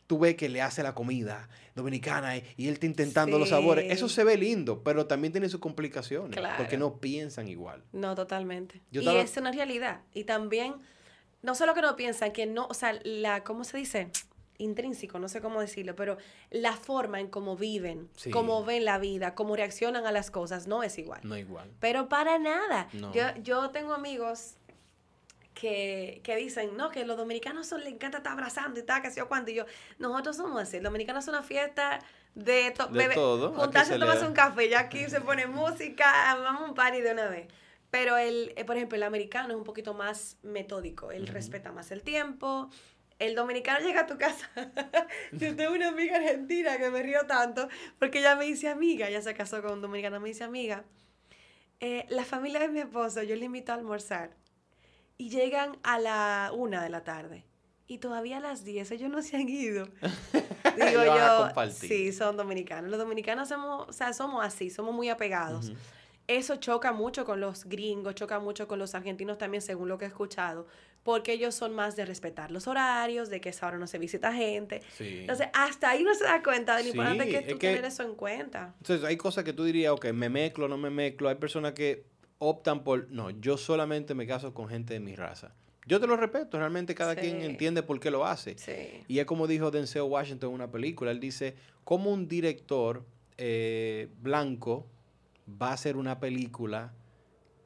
tú 0.06 0.18
ves 0.18 0.34
que 0.34 0.50
le 0.50 0.60
hace 0.60 0.82
la 0.82 0.94
comida 0.94 1.48
dominicana 1.74 2.36
y 2.36 2.68
él 2.68 2.74
está 2.74 2.84
intentando 2.84 3.38
los 3.38 3.48
sabores. 3.48 3.90
Eso 3.90 4.06
se 4.10 4.22
ve 4.22 4.36
lindo, 4.36 4.82
pero 4.82 5.06
también 5.06 5.32
tiene 5.32 5.48
sus 5.48 5.58
complicaciones, 5.58 6.38
porque 6.58 6.76
no 6.76 7.00
piensan 7.00 7.48
igual. 7.48 7.82
No, 7.90 8.14
totalmente. 8.14 8.82
y 8.90 9.08
es 9.08 9.34
una 9.38 9.50
realidad. 9.50 10.02
Y 10.12 10.24
también, 10.24 10.74
no 11.40 11.54
solo 11.54 11.72
que 11.72 11.80
no 11.80 11.96
piensan, 11.96 12.32
que 12.32 12.44
no, 12.44 12.66
o 12.66 12.74
sea, 12.74 13.00
la, 13.02 13.44
¿cómo 13.44 13.64
se 13.64 13.78
dice? 13.78 14.10
Intrínseco, 14.58 15.18
no 15.18 15.28
sé 15.28 15.40
cómo 15.40 15.60
decirlo, 15.60 15.94
pero 15.96 16.16
la 16.50 16.72
forma 16.72 17.20
en 17.20 17.28
cómo 17.28 17.56
viven, 17.56 18.08
cómo 18.32 18.64
ven 18.64 18.84
la 18.84 18.98
vida, 18.98 19.34
cómo 19.34 19.56
reaccionan 19.56 20.06
a 20.06 20.12
las 20.12 20.30
cosas, 20.30 20.66
no 20.66 20.82
es 20.82 20.98
igual. 20.98 21.20
No 21.24 21.36
igual. 21.36 21.70
Pero 21.80 22.08
para 22.08 22.38
nada. 22.38 22.88
Yo, 23.12 23.24
yo 23.42 23.70
tengo 23.70 23.94
amigos 23.94 24.56
que, 25.56 26.36
dicen, 26.38 26.76
no, 26.76 26.90
que 26.90 27.04
los 27.04 27.16
dominicanos 27.16 27.66
son, 27.66 27.82
les 27.82 27.92
encanta 27.92 28.18
estar 28.18 28.32
abrazando 28.32 28.78
y 28.78 28.82
tal, 28.82 29.02
que 29.02 29.10
sé 29.10 29.20
yo 29.20 29.28
cuánto. 29.28 29.50
Y 29.50 29.54
yo, 29.54 29.64
nosotros 29.98 30.36
somos 30.36 30.60
así. 30.60 30.76
Los 30.76 30.84
dominicanos 30.84 31.24
son 31.24 31.34
una 31.34 31.42
fiesta 31.42 32.00
de, 32.34 32.72
todo. 32.72 33.52
Juntarse 33.54 33.94
a 33.94 33.98
tomarse 33.98 34.26
un 34.26 34.34
café. 34.34 34.68
Ya 34.68 34.80
aquí 34.80 35.08
se 35.08 35.20
pone 35.20 35.46
música, 35.46 36.36
vamos 36.42 36.68
un 36.68 36.74
party 36.74 37.00
de 37.00 37.12
una 37.12 37.28
vez. 37.28 37.48
Pero 37.90 38.18
el, 38.18 38.52
eh, 38.56 38.64
por 38.64 38.76
ejemplo, 38.76 38.96
el 38.96 39.02
americano 39.02 39.50
es 39.50 39.56
un 39.56 39.64
poquito 39.64 39.94
más 39.94 40.36
metódico. 40.42 41.10
Él 41.10 41.26
respeta 41.26 41.72
más 41.72 41.90
el 41.90 42.02
tiempo 42.02 42.68
el 43.18 43.34
dominicano 43.34 43.84
llega 43.84 44.02
a 44.02 44.06
tu 44.06 44.18
casa. 44.18 44.50
Yo 45.32 45.54
tengo 45.56 45.74
una 45.74 45.88
amiga 45.88 46.16
argentina 46.16 46.76
que 46.78 46.90
me 46.90 47.02
río 47.02 47.26
tanto 47.26 47.68
porque 47.98 48.18
ella 48.18 48.36
me 48.36 48.44
dice 48.44 48.68
amiga, 48.68 49.08
ella 49.08 49.22
se 49.22 49.34
casó 49.34 49.62
con 49.62 49.72
un 49.72 49.80
dominicano, 49.82 50.20
me 50.20 50.28
dice 50.28 50.44
amiga, 50.44 50.84
eh, 51.80 52.06
la 52.08 52.24
familia 52.24 52.60
de 52.60 52.68
mi 52.68 52.80
esposo, 52.80 53.22
yo 53.22 53.36
le 53.36 53.44
invito 53.44 53.72
a 53.72 53.74
almorzar 53.74 54.30
y 55.18 55.28
llegan 55.28 55.76
a 55.82 55.98
la 55.98 56.50
una 56.54 56.82
de 56.82 56.88
la 56.88 57.04
tarde 57.04 57.44
y 57.86 57.98
todavía 57.98 58.38
a 58.38 58.40
las 58.40 58.64
diez 58.64 58.90
ellos 58.90 59.10
no 59.10 59.22
se 59.22 59.36
han 59.36 59.48
ido. 59.48 59.86
Digo 60.76 61.04
yo, 61.04 61.50
sí, 61.70 62.12
son 62.12 62.36
dominicanos. 62.36 62.90
Los 62.90 62.98
dominicanos 62.98 63.48
somos, 63.48 63.88
o 63.88 63.92
sea, 63.92 64.12
somos 64.12 64.44
así, 64.44 64.70
somos 64.70 64.94
muy 64.94 65.08
apegados. 65.08 65.72
Eso 66.26 66.56
choca 66.56 66.92
mucho 66.92 67.24
con 67.24 67.40
los 67.40 67.64
gringos, 67.64 68.16
choca 68.16 68.40
mucho 68.40 68.66
con 68.66 68.80
los 68.80 68.94
argentinos 68.94 69.38
también, 69.38 69.62
según 69.62 69.88
lo 69.88 69.96
que 69.96 70.06
he 70.06 70.08
escuchado, 70.08 70.66
porque 71.06 71.34
ellos 71.34 71.54
son 71.54 71.72
más 71.72 71.94
de 71.94 72.04
respetar 72.04 72.50
los 72.50 72.66
horarios, 72.66 73.30
de 73.30 73.40
que 73.40 73.50
esa 73.50 73.68
hora 73.68 73.78
no 73.78 73.86
se 73.86 73.96
visita 73.96 74.32
gente. 74.32 74.82
Entonces, 74.98 75.46
hasta 75.52 75.90
ahí 75.90 76.02
no 76.02 76.12
se 76.16 76.24
da 76.24 76.42
cuenta 76.42 76.76
de 76.76 76.82
lo 76.82 76.88
importante 76.88 77.28
que 77.28 77.36
es 77.38 77.46
tú 77.46 77.58
tener 77.58 77.84
eso 77.84 78.02
en 78.02 78.16
cuenta. 78.16 78.74
Entonces, 78.78 79.06
hay 79.06 79.16
cosas 79.16 79.44
que 79.44 79.52
tú 79.52 79.62
dirías, 79.62 79.92
ok, 79.92 80.06
me 80.06 80.28
mezclo, 80.28 80.66
no 80.66 80.76
me 80.76 80.90
mezclo. 80.90 81.28
Hay 81.28 81.36
personas 81.36 81.74
que 81.74 82.06
optan 82.38 82.82
por, 82.82 83.08
no, 83.12 83.30
yo 83.30 83.56
solamente 83.56 84.16
me 84.16 84.26
caso 84.26 84.52
con 84.52 84.68
gente 84.68 84.94
de 84.94 85.00
mi 85.00 85.14
raza. 85.14 85.54
Yo 85.86 86.00
te 86.00 86.08
lo 86.08 86.16
respeto, 86.16 86.58
realmente 86.58 86.96
cada 86.96 87.14
quien 87.14 87.40
entiende 87.40 87.84
por 87.84 88.00
qué 88.00 88.10
lo 88.10 88.26
hace. 88.26 88.56
Y 89.06 89.20
es 89.20 89.26
como 89.26 89.46
dijo 89.46 89.70
Denzel 89.70 90.02
Washington 90.02 90.48
en 90.48 90.54
una 90.56 90.72
película, 90.72 91.12
él 91.12 91.20
dice, 91.20 91.54
como 91.84 92.10
un 92.10 92.26
director 92.26 93.04
eh, 93.38 94.08
blanco 94.20 94.88
va 95.48 95.68
a 95.68 95.74
hacer 95.74 95.96
una 95.96 96.18
película 96.18 96.92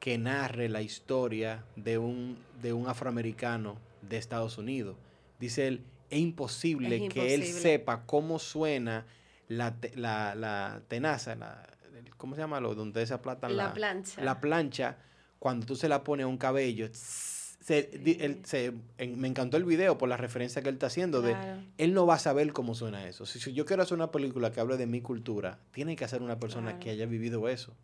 que 0.01 0.17
narre 0.17 0.67
la 0.67 0.81
historia 0.81 1.63
de 1.75 1.99
un, 1.99 2.35
de 2.59 2.73
un 2.73 2.87
afroamericano 2.87 3.77
de 4.01 4.17
Estados 4.17 4.57
Unidos. 4.57 4.97
Dice 5.39 5.67
él, 5.67 5.83
es 6.09 6.19
imposible, 6.19 7.07
que 7.07 7.35
él 7.35 7.45
sepa 7.45 8.03
cómo 8.07 8.39
suena 8.39 9.05
la, 9.47 9.75
la, 9.93 10.81
tenaza, 10.87 11.35
la, 11.35 11.69
¿cómo 12.17 12.33
se 12.33 12.41
llama? 12.41 12.59
Lo, 12.59 12.73
donde 12.73 13.05
se 13.05 13.13
aplatan 13.13 13.55
la, 13.55 13.73
plancha. 13.73 14.23
La 14.23 14.41
plancha, 14.41 14.97
cuando 15.37 15.67
tú 15.67 15.75
se 15.75 15.87
la 15.87 16.03
pones 16.03 16.23
a 16.23 16.27
un 16.27 16.37
cabello. 16.37 16.89
Se, 16.91 18.73
me 18.97 19.27
encantó 19.27 19.57
el 19.57 19.65
video 19.65 19.99
por 19.99 20.09
la 20.09 20.17
referencia 20.17 20.63
que 20.63 20.69
él 20.69 20.75
está 20.75 20.87
haciendo 20.87 21.21
de 21.21 21.35
él 21.77 21.93
no 21.93 22.07
va 22.07 22.15
a 22.15 22.19
saber 22.19 22.51
cómo 22.53 22.73
suena 22.73 23.07
eso. 23.07 23.27
Si, 23.27 23.53
yo 23.53 23.65
quiero 23.67 23.83
hacer 23.83 23.93
una 23.93 24.09
película 24.09 24.51
que 24.51 24.59
hable 24.59 24.77
de 24.77 24.87
mi 24.87 25.01
cultura, 25.01 25.59
tiene 25.71 25.95
que 25.95 26.07
ser 26.07 26.23
una 26.23 26.39
persona 26.39 26.79
que 26.79 26.89
haya 26.89 27.05
vivido 27.05 27.47
eso. 27.47 27.75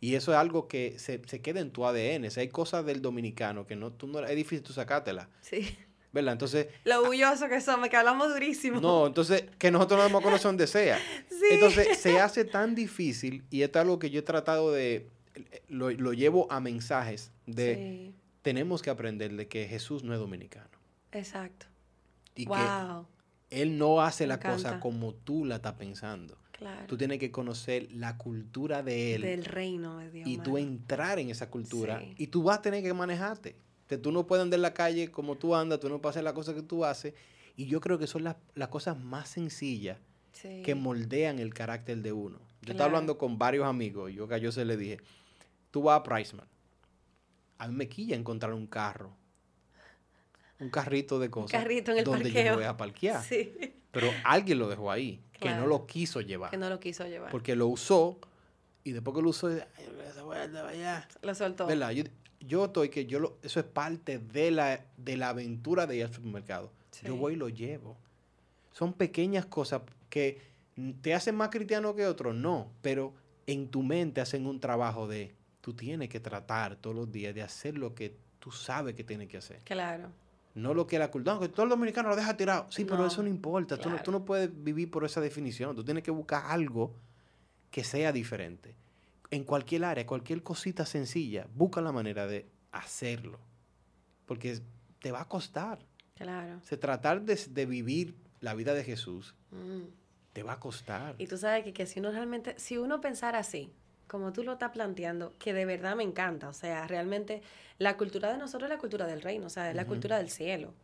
Y 0.00 0.14
eso 0.14 0.32
es 0.32 0.38
algo 0.38 0.68
que 0.68 0.98
se, 0.98 1.20
se 1.26 1.40
queda 1.40 1.60
en 1.60 1.70
tu 1.70 1.86
ADN. 1.86 2.28
hay 2.36 2.48
cosas 2.48 2.84
del 2.84 3.00
dominicano 3.02 3.66
que 3.66 3.76
no, 3.76 3.92
tú 3.92 4.06
no, 4.06 4.20
es 4.20 4.36
difícil 4.36 4.62
tú 4.62 4.72
sacártela. 4.72 5.28
Sí. 5.40 5.76
¿Verdad? 6.12 6.32
Entonces... 6.32 6.68
Lo 6.84 7.00
orgulloso 7.00 7.48
que 7.48 7.60
somos, 7.60 7.88
que 7.88 7.96
hablamos 7.96 8.28
durísimo. 8.28 8.80
No, 8.80 9.06
entonces, 9.06 9.44
que 9.58 9.70
nosotros 9.70 9.98
no 9.98 10.04
damos 10.04 10.22
conocer 10.22 10.44
donde 10.48 10.66
sea. 10.66 10.98
Sí. 11.28 11.46
Entonces, 11.50 11.98
se 11.98 12.18
hace 12.20 12.46
tan 12.46 12.74
difícil, 12.74 13.44
y 13.50 13.60
esto 13.60 13.78
es 13.78 13.82
algo 13.82 13.98
que 13.98 14.08
yo 14.08 14.20
he 14.20 14.22
tratado 14.22 14.72
de, 14.72 15.06
lo, 15.68 15.90
lo 15.90 16.12
llevo 16.14 16.50
a 16.50 16.60
mensajes 16.60 17.30
de, 17.44 18.12
tenemos 18.42 18.82
que 18.82 18.90
aprender 18.90 19.34
de 19.34 19.48
que 19.48 19.66
Jesús 19.66 20.02
no 20.02 20.14
es 20.14 20.18
dominicano. 20.18 20.70
Exacto. 21.12 21.66
Y 22.34 22.46
wow. 22.46 23.06
que 23.48 23.62
Él 23.62 23.78
no 23.78 24.00
hace 24.00 24.26
la 24.26 24.38
cosa 24.38 24.80
como 24.80 25.14
tú 25.14 25.44
la 25.44 25.56
estás 25.56 25.74
pensando. 25.74 26.38
Tú 26.86 26.96
tienes 26.96 27.18
que 27.18 27.30
conocer 27.30 27.88
la 27.92 28.16
cultura 28.16 28.82
de 28.82 29.14
él. 29.14 29.22
Del 29.22 29.44
reino 29.44 29.98
de 29.98 30.10
Dios. 30.10 30.28
Y 30.28 30.38
tú 30.38 30.58
entrar 30.58 31.18
en 31.18 31.30
esa 31.30 31.50
cultura. 31.50 32.02
Y 32.16 32.28
tú 32.28 32.44
vas 32.44 32.58
a 32.58 32.62
tener 32.62 32.82
que 32.82 32.92
manejarte. 32.94 33.56
tú 34.02 34.12
no 34.12 34.26
puedes 34.26 34.42
andar 34.42 34.58
en 34.58 34.62
la 34.62 34.74
calle 34.74 35.10
como 35.10 35.36
tú 35.36 35.54
andas, 35.54 35.80
tú 35.80 35.88
no 35.88 36.00
puedes 36.00 36.14
hacer 36.14 36.24
las 36.24 36.32
cosas 36.32 36.54
que 36.54 36.62
tú 36.62 36.84
haces. 36.84 37.14
Y 37.56 37.66
yo 37.66 37.80
creo 37.80 37.98
que 37.98 38.06
son 38.06 38.24
las, 38.24 38.36
cosas 38.68 38.98
más 38.98 39.28
sencillas 39.28 39.98
que 40.64 40.74
moldean 40.74 41.38
el 41.38 41.54
carácter 41.54 41.98
de 41.98 42.12
uno. 42.12 42.38
Yo 42.62 42.72
estaba 42.72 42.86
hablando 42.86 43.16
con 43.16 43.38
varios 43.38 43.66
amigos. 43.66 44.12
Yo 44.12 44.28
que 44.28 44.40
yo 44.40 44.52
se 44.52 44.64
le 44.64 44.76
dije, 44.76 44.98
tú 45.70 45.82
vas 45.82 46.00
a 46.00 46.02
Priceman. 46.02 46.46
A 47.58 47.68
mí 47.68 47.74
me 47.74 47.88
quilla 47.88 48.16
encontrar 48.16 48.52
un 48.52 48.66
carro. 48.66 49.16
Un 50.58 50.70
carrito 50.70 51.18
de 51.18 51.30
cosas. 51.30 51.54
Un 51.54 51.62
carrito 51.62 51.92
en 51.92 51.98
el 51.98 52.04
donde 52.04 52.32
yo 52.32 52.54
voy 52.54 52.64
a 52.64 52.76
parquear. 52.76 53.22
Pero 53.92 54.10
alguien 54.24 54.58
lo 54.58 54.68
dejó 54.68 54.90
ahí 54.90 55.22
que 55.38 55.50
no 55.50 55.66
lo 55.66 55.86
quiso 55.86 56.20
llevar. 56.20 56.50
Que 56.50 56.56
no 56.56 56.68
lo 56.68 56.80
quiso 56.80 57.06
llevar. 57.06 57.30
Porque 57.30 57.56
lo 57.56 57.68
usó 57.68 58.18
y 58.84 58.92
después 58.92 59.16
que 59.16 59.22
lo 59.22 59.30
usó, 59.30 59.48
lo 61.22 61.34
soltó. 61.34 61.68
Yo, 61.92 62.04
yo 62.40 62.64
estoy 62.66 62.88
que 62.88 63.06
yo 63.06 63.18
lo, 63.18 63.38
eso 63.42 63.60
es 63.60 63.66
parte 63.66 64.18
de 64.18 64.50
la, 64.50 64.84
de 64.96 65.16
la 65.16 65.30
aventura 65.30 65.86
de 65.86 65.96
ir 65.96 66.04
al 66.04 66.14
supermercado. 66.14 66.72
Yo 67.02 67.16
voy 67.16 67.34
y 67.34 67.36
lo 67.36 67.48
llevo. 67.48 67.96
Son 68.72 68.92
pequeñas 68.92 69.46
cosas 69.46 69.82
que 70.08 70.40
te 71.00 71.14
hacen 71.14 71.34
más 71.34 71.48
cristiano 71.48 71.94
que 71.94 72.06
otros, 72.06 72.34
no, 72.34 72.70
pero 72.82 73.14
en 73.46 73.68
tu 73.68 73.82
mente 73.82 74.20
hacen 74.20 74.46
un 74.46 74.60
trabajo 74.60 75.08
de 75.08 75.34
tú 75.60 75.74
tienes 75.74 76.08
que 76.08 76.20
tratar 76.20 76.76
todos 76.76 76.94
los 76.94 77.10
días 77.10 77.34
de 77.34 77.42
hacer 77.42 77.76
lo 77.76 77.94
que 77.94 78.16
tú 78.38 78.50
sabes 78.52 78.94
que 78.94 79.04
tienes 79.04 79.28
que 79.28 79.38
hacer. 79.38 79.60
Claro. 79.64 80.10
No 80.56 80.72
lo 80.72 80.86
que 80.86 80.98
la 80.98 81.10
cultura, 81.10 81.38
que 81.38 81.50
todo 81.50 81.64
el 81.64 81.68
dominicano 81.68 82.08
lo 82.08 82.16
deja 82.16 82.34
tirado. 82.34 82.66
Sí, 82.70 82.86
pero 82.86 83.04
eso 83.04 83.22
no 83.22 83.28
importa. 83.28 83.76
Tú, 83.76 83.90
no, 83.90 84.02
tú 84.02 84.10
no 84.10 84.24
puedes 84.24 84.50
vivir 84.64 84.90
por 84.90 85.04
esa 85.04 85.20
definición. 85.20 85.76
Tú 85.76 85.84
tienes 85.84 86.02
que 86.02 86.10
buscar 86.10 86.44
algo 86.46 86.94
que 87.70 87.84
sea 87.84 88.10
diferente. 88.10 88.74
En 89.30 89.44
cualquier 89.44 89.84
área, 89.84 90.06
cualquier 90.06 90.42
cosita 90.42 90.86
sencilla, 90.86 91.46
busca 91.54 91.82
la 91.82 91.92
manera 91.92 92.26
de 92.26 92.48
hacerlo. 92.72 93.38
Porque 94.24 94.62
te 95.02 95.12
va 95.12 95.20
a 95.20 95.28
costar. 95.28 95.78
Claro. 96.14 96.58
Se 96.62 96.78
tratar 96.78 97.20
de, 97.20 97.66
vivir 97.66 98.16
la 98.40 98.54
vida 98.54 98.72
de 98.72 98.82
Jesús 98.82 99.34
mm. 99.50 99.82
te 100.32 100.42
va 100.42 100.54
a 100.54 100.58
costar. 100.58 101.16
Y 101.18 101.26
tú 101.26 101.36
sabes 101.36 101.64
que, 101.64 101.74
que 101.74 101.84
si 101.84 102.00
uno 102.00 102.12
realmente, 102.12 102.54
si 102.58 102.78
uno 102.78 103.02
pensara 103.02 103.40
así, 103.40 103.74
como 104.06 104.32
tú 104.32 104.42
lo 104.42 104.52
estás 104.52 104.70
planteando, 104.70 105.34
que 105.38 105.52
de 105.52 105.64
verdad 105.64 105.96
me 105.96 106.02
encanta. 106.02 106.48
O 106.48 106.52
sea, 106.52 106.86
realmente 106.86 107.42
la 107.78 107.96
cultura 107.96 108.32
de 108.32 108.38
nosotros 108.38 108.70
es 108.70 108.74
la 108.74 108.80
cultura 108.80 109.06
del 109.06 109.22
reino, 109.22 109.46
o 109.46 109.50
sea, 109.50 109.70
es 109.70 109.76
la 109.76 109.86
cultura 109.86 110.18
del 110.18 110.30
cielo. 110.30 110.74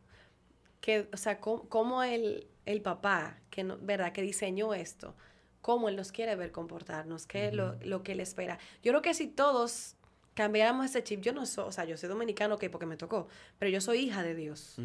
Que, 0.80 1.08
o 1.12 1.16
sea, 1.16 1.38
como, 1.40 2.02
el, 2.02 2.46
el, 2.66 2.82
papá, 2.82 3.38
que 3.50 3.64
¿verdad? 3.64 4.12
Que 4.12 4.22
diseñó 4.22 4.74
esto, 4.74 5.14
cómo 5.60 5.88
él 5.88 5.96
nos 5.96 6.10
quiere 6.10 6.34
ver 6.34 6.50
comportarnos, 6.50 7.26
qué 7.26 7.48
es 7.48 7.54
lo, 7.54 7.76
lo, 7.84 8.02
que 8.02 8.12
él 8.12 8.20
espera. 8.20 8.58
Yo 8.82 8.90
creo 8.90 9.02
que 9.02 9.14
si 9.14 9.28
todos 9.28 9.94
cambiáramos 10.34 10.86
ese 10.86 11.04
chip, 11.04 11.20
yo 11.20 11.32
no 11.32 11.46
soy, 11.46 11.66
o 11.68 11.72
sea, 11.72 11.84
yo 11.84 11.96
soy 11.96 12.08
dominicano, 12.08 12.58
que 12.58 12.68
porque 12.68 12.86
me 12.86 12.96
tocó, 12.96 13.28
pero 13.58 13.70
yo 13.70 13.80
soy 13.80 13.98
hija 13.98 14.22
de 14.24 14.34
Dios 14.34 14.76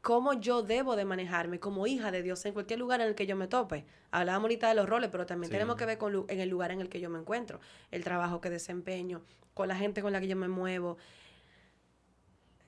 cómo 0.00 0.34
yo 0.34 0.62
debo 0.62 0.96
de 0.96 1.04
manejarme 1.04 1.60
como 1.60 1.86
hija 1.86 2.10
de 2.10 2.22
Dios 2.22 2.44
en 2.44 2.52
cualquier 2.52 2.78
lugar 2.78 3.00
en 3.00 3.08
el 3.08 3.14
que 3.14 3.26
yo 3.26 3.36
me 3.36 3.46
tope. 3.46 3.84
Hablábamos 4.10 4.44
ahorita 4.44 4.68
de 4.68 4.74
los 4.74 4.88
roles, 4.88 5.10
pero 5.10 5.26
también 5.26 5.50
tenemos 5.50 5.76
que 5.76 5.86
ver 5.86 5.96
con 5.96 6.26
en 6.28 6.40
el 6.40 6.48
lugar 6.48 6.72
en 6.72 6.80
el 6.80 6.88
que 6.88 7.00
yo 7.00 7.08
me 7.08 7.18
encuentro, 7.18 7.60
el 7.90 8.02
trabajo 8.02 8.40
que 8.40 8.50
desempeño, 8.50 9.22
con 9.54 9.68
la 9.68 9.76
gente 9.76 10.02
con 10.02 10.12
la 10.12 10.20
que 10.20 10.28
yo 10.28 10.36
me 10.36 10.48
muevo. 10.48 10.98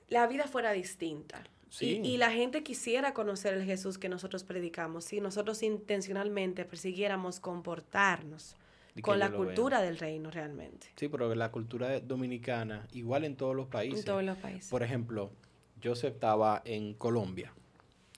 La 0.07 0.27
vida 0.27 0.47
fuera 0.47 0.71
distinta. 0.71 1.43
Y, 1.81 2.15
la 2.15 2.31
gente 2.31 2.63
quisiera 2.63 3.13
conocer 3.13 3.53
el 3.53 3.65
Jesús 3.65 3.97
que 3.97 4.07
nosotros 4.07 4.45
predicamos 4.45 5.03
si 5.03 5.19
nosotros 5.19 5.61
intencionalmente 5.61 6.63
persiguiéramos 6.63 7.41
comportarnos 7.41 8.55
con 9.01 9.19
la 9.19 9.29
cultura 9.29 9.81
del 9.81 9.97
reino 9.97 10.31
realmente. 10.31 10.87
Sí, 10.95 11.09
pero 11.09 11.35
la 11.35 11.51
cultura 11.51 11.99
dominicana, 11.99 12.87
igual 12.93 13.25
en 13.25 13.35
todos 13.35 13.53
los 13.53 13.67
países. 13.67 13.99
En 13.99 14.05
todos 14.05 14.23
los 14.23 14.37
países. 14.37 14.69
Por 14.69 14.83
ejemplo, 14.83 15.31
yo 15.81 15.93
estaba 15.93 16.61
en 16.65 16.93
Colombia. 16.93 17.53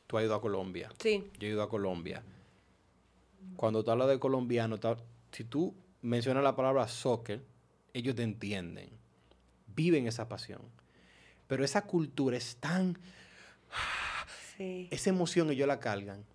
Tú 0.07 0.17
has 0.17 0.23
ido 0.23 0.35
a 0.35 0.41
Colombia. 0.41 0.89
Sí. 0.99 1.29
Yo 1.39 1.47
he 1.47 1.51
ido 1.51 1.61
a 1.61 1.69
Colombia. 1.69 2.23
Cuando 3.55 3.83
tú 3.83 3.91
hablas 3.91 4.07
de 4.07 4.19
colombiano, 4.19 4.77
si 5.31 5.43
tú 5.43 5.75
mencionas 6.01 6.43
la 6.43 6.55
palabra 6.55 6.87
soccer, 6.87 7.43
ellos 7.93 8.15
te 8.15 8.23
entienden. 8.23 8.89
Viven 9.75 10.07
esa 10.07 10.29
pasión. 10.29 10.61
Pero 11.47 11.63
esa 11.63 11.83
cultura 11.83 12.37
es 12.37 12.57
tan... 12.57 12.97
Esa 14.59 15.09
emoción 15.09 15.51
ellos 15.51 15.67
la 15.67 15.79
cargan. 15.79 16.25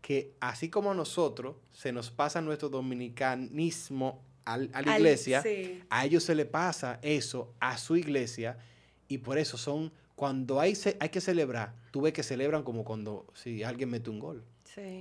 Que 0.00 0.34
así 0.40 0.68
como 0.68 0.90
a 0.90 0.94
nosotros 0.94 1.56
se 1.72 1.92
nos 1.92 2.10
pasa 2.10 2.40
nuestro 2.40 2.68
dominicanismo 2.68 4.20
a 4.44 4.56
la 4.56 4.96
iglesia, 4.96 5.42
a 5.88 6.04
ellos 6.04 6.24
se 6.24 6.34
le 6.34 6.44
pasa 6.44 6.98
eso 7.02 7.54
a 7.60 7.78
su 7.78 7.96
iglesia 7.96 8.58
y 9.06 9.18
por 9.18 9.38
eso 9.38 9.56
son, 9.56 9.92
cuando 10.22 10.60
hay, 10.60 10.78
hay 11.00 11.08
que 11.08 11.20
celebrar, 11.20 11.74
tú 11.90 12.02
ves 12.02 12.12
que 12.12 12.22
celebran 12.22 12.62
como 12.62 12.84
cuando 12.84 13.26
si 13.34 13.64
alguien 13.64 13.90
mete 13.90 14.08
un 14.08 14.20
gol. 14.20 14.44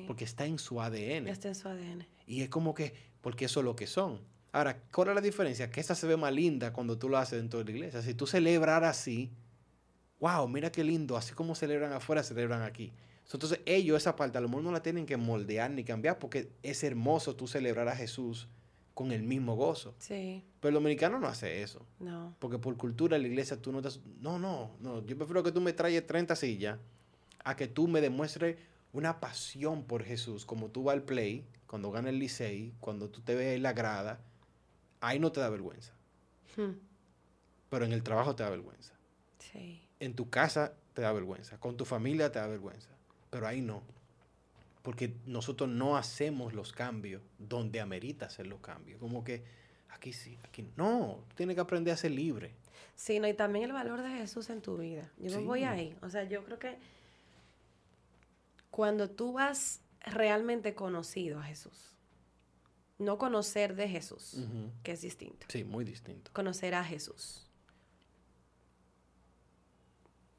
Porque 0.08 0.24
está 0.24 0.48
en 0.48 0.58
su 0.58 0.82
ADN. 0.82 1.28
Está 1.28 1.50
en 1.50 1.54
su 1.54 1.68
ADN. 1.68 2.08
Y 2.26 2.42
es 2.42 2.50
como 2.50 2.74
que, 2.74 2.96
porque 3.22 3.46
eso 3.46 3.60
es 3.60 3.64
lo 3.64 3.76
que 3.76 3.86
son. 3.86 4.20
Ahora, 4.52 4.82
¿cuál 4.92 5.10
es 5.10 5.14
la 5.14 5.22
diferencia? 5.22 5.70
Que 5.70 5.80
esta 5.80 5.94
se 5.94 6.08
ve 6.08 6.18
más 6.18 6.34
linda 6.34 6.74
cuando 6.74 6.98
tú 6.98 7.08
lo 7.08 7.20
haces 7.20 7.38
dentro 7.38 7.60
de 7.60 7.66
la 7.66 7.72
iglesia. 7.72 8.02
Si 8.02 8.16
tú 8.16 8.26
celebrar 8.26 8.84
así, 8.84 9.30
wow, 10.20 10.48
mira 10.48 10.72
qué 10.72 10.84
lindo, 10.84 11.16
así 11.16 11.36
como 11.36 11.54
celebran 11.54 11.94
afuera, 11.94 12.24
celebran 12.24 12.64
aquí. 12.64 12.92
Entonces 13.32 13.60
ellos 13.68 13.98
esa 13.98 14.16
parte 14.16 14.40
a 14.40 14.42
lo 14.42 14.48
mejor 14.48 14.64
no 14.64 14.72
la 14.72 14.82
tienen 14.82 15.06
que 15.06 15.18
moldear 15.18 15.70
ni 15.70 15.84
cambiar 15.84 16.18
porque 16.18 16.50
es 16.64 16.84
hermoso 16.84 17.36
tú 17.36 17.48
celebrar 17.48 17.88
a 17.90 17.96
Jesús 17.96 18.48
con 18.94 19.12
el 19.12 19.24
mismo 19.24 19.56
gozo. 19.56 19.96
Sí. 20.00 20.44
Pero 20.60 20.70
el 20.70 20.74
dominicano 20.76 21.20
no 21.20 21.28
hace 21.28 21.62
eso. 21.62 21.86
No. 22.00 22.36
Porque 22.40 22.58
por 22.58 22.76
cultura 22.78 23.18
la 23.18 23.28
iglesia 23.28 23.62
tú 23.62 23.72
no 23.72 23.82
te... 23.82 23.90
No, 24.20 24.40
no, 24.40 24.72
no. 24.80 25.06
Yo 25.06 25.18
prefiero 25.18 25.44
que 25.44 25.52
tú 25.52 25.62
me 25.62 25.74
traigas 25.74 26.06
30 26.06 26.36
sillas 26.36 26.80
a 27.44 27.56
que 27.56 27.68
tú 27.68 27.88
me 27.88 28.02
demuestres 28.02 28.58
una 28.94 29.20
pasión 29.20 29.84
por 29.84 30.04
Jesús, 30.04 30.46
como 30.46 30.70
tú 30.70 30.84
vas 30.84 30.94
al 30.94 31.04
play, 31.04 31.46
cuando 31.66 31.92
gana 31.92 32.10
el 32.10 32.20
Licey, 32.20 32.74
cuando 32.80 33.10
tú 33.10 33.22
te 33.22 33.36
ves 33.36 33.56
en 33.56 33.64
la 33.64 33.74
grada, 33.74 34.20
ahí 35.00 35.20
no 35.20 35.32
te 35.32 35.40
da 35.40 35.50
vergüenza. 35.50 35.94
Hmm. 36.58 36.74
Pero 37.70 37.86
en 37.86 37.94
el 37.94 38.04
trabajo 38.04 38.36
te 38.36 38.44
da 38.44 38.50
vergüenza. 38.50 38.94
Sí 39.40 39.88
en 40.02 40.16
tu 40.16 40.30
casa 40.30 40.74
te 40.94 41.04
da 41.04 41.14
vergüenza, 41.14 41.60
con 41.60 41.78
tu 41.78 41.86
familia 41.86 42.32
te 42.32 42.40
da 42.40 42.48
vergüenza, 42.48 42.90
pero 43.30 43.48
ahí 43.48 43.62
no. 43.62 43.84
Porque 44.82 45.14
nosotros 45.26 45.70
no 45.70 45.96
hacemos 45.98 46.54
los 46.54 46.74
cambios 46.74 47.22
donde 47.38 47.80
amerita 47.80 48.26
hacer 48.26 48.48
los 48.48 48.62
cambios. 48.62 49.00
Como 49.00 49.24
que 49.24 49.44
aquí 49.90 50.14
sí, 50.14 50.38
aquí 50.44 50.68
no. 50.76 51.24
Tienes 51.36 51.56
que 51.56 51.62
aprender 51.62 51.94
a 51.94 51.98
ser 51.98 52.12
libre. 52.12 52.54
Sí, 52.96 53.20
no, 53.20 53.28
y 53.28 53.34
también 53.34 53.66
el 53.66 53.74
valor 53.74 54.02
de 54.02 54.10
Jesús 54.10 54.50
en 54.50 54.62
tu 54.62 54.78
vida. 54.78 55.12
Yo 55.18 55.32
me 55.32 55.44
voy 55.44 55.64
ahí. 55.64 55.96
O 56.02 56.10
sea, 56.10 56.24
yo 56.24 56.44
creo 56.44 56.60
que 56.60 56.78
cuando 58.70 59.10
tú 59.10 59.38
has 59.38 59.82
realmente 60.02 60.74
conocido 60.74 61.40
a 61.40 61.44
Jesús, 61.44 61.96
no 62.98 63.18
conocer 63.18 63.76
de 63.76 63.88
Jesús, 63.88 64.38
que 64.84 64.94
es 64.94 65.02
distinto. 65.02 65.48
Sí, 65.50 65.64
muy 65.64 65.84
distinto. 65.84 66.32
Conocer 66.34 66.76
a 66.76 66.84
Jesús 66.84 67.48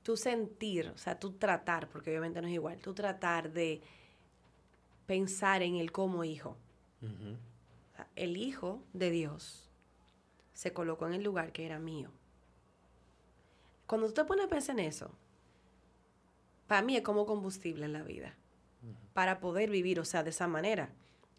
tú 0.03 0.17
sentir, 0.17 0.89
o 0.89 0.99
sea, 0.99 1.19
tú 1.19 1.33
tratar, 1.33 1.89
porque 1.89 2.11
obviamente 2.11 2.43
no 2.43 2.49
es 2.49 2.55
igual, 2.55 2.79
tú 2.81 2.93
tratar 2.95 3.53
de 3.53 3.81
pensar 5.07 5.63
en 5.63 5.77
él 5.77 5.93
como 5.93 6.25
hijo. 6.25 6.57
el 8.17 8.37
hijo 8.37 8.83
de 8.93 9.11
Dios 9.11 9.71
se 10.53 10.73
colocó 10.73 11.07
en 11.07 11.15
el 11.15 11.23
lugar 11.23 11.53
que 11.53 11.67
era 11.67 11.79
mío. 11.79 12.11
Cuando 13.87 14.07
tú 14.09 14.15
te 14.15 14.25
pones 14.25 14.47
a 14.47 14.49
pensar 14.49 14.79
en 14.79 14.87
eso, 14.87 15.11
para 16.67 16.83
mí 16.83 16.97
es 16.97 17.03
como 17.03 17.27
combustible 17.27 17.85
en 17.85 17.93
la 17.93 18.03
vida, 18.03 18.35
para 19.13 19.41
poder 19.41 19.71
vivir, 19.71 20.01
o 20.01 20.05
sea, 20.05 20.23
de 20.23 20.31
esa 20.31 20.49
manera. 20.49 20.91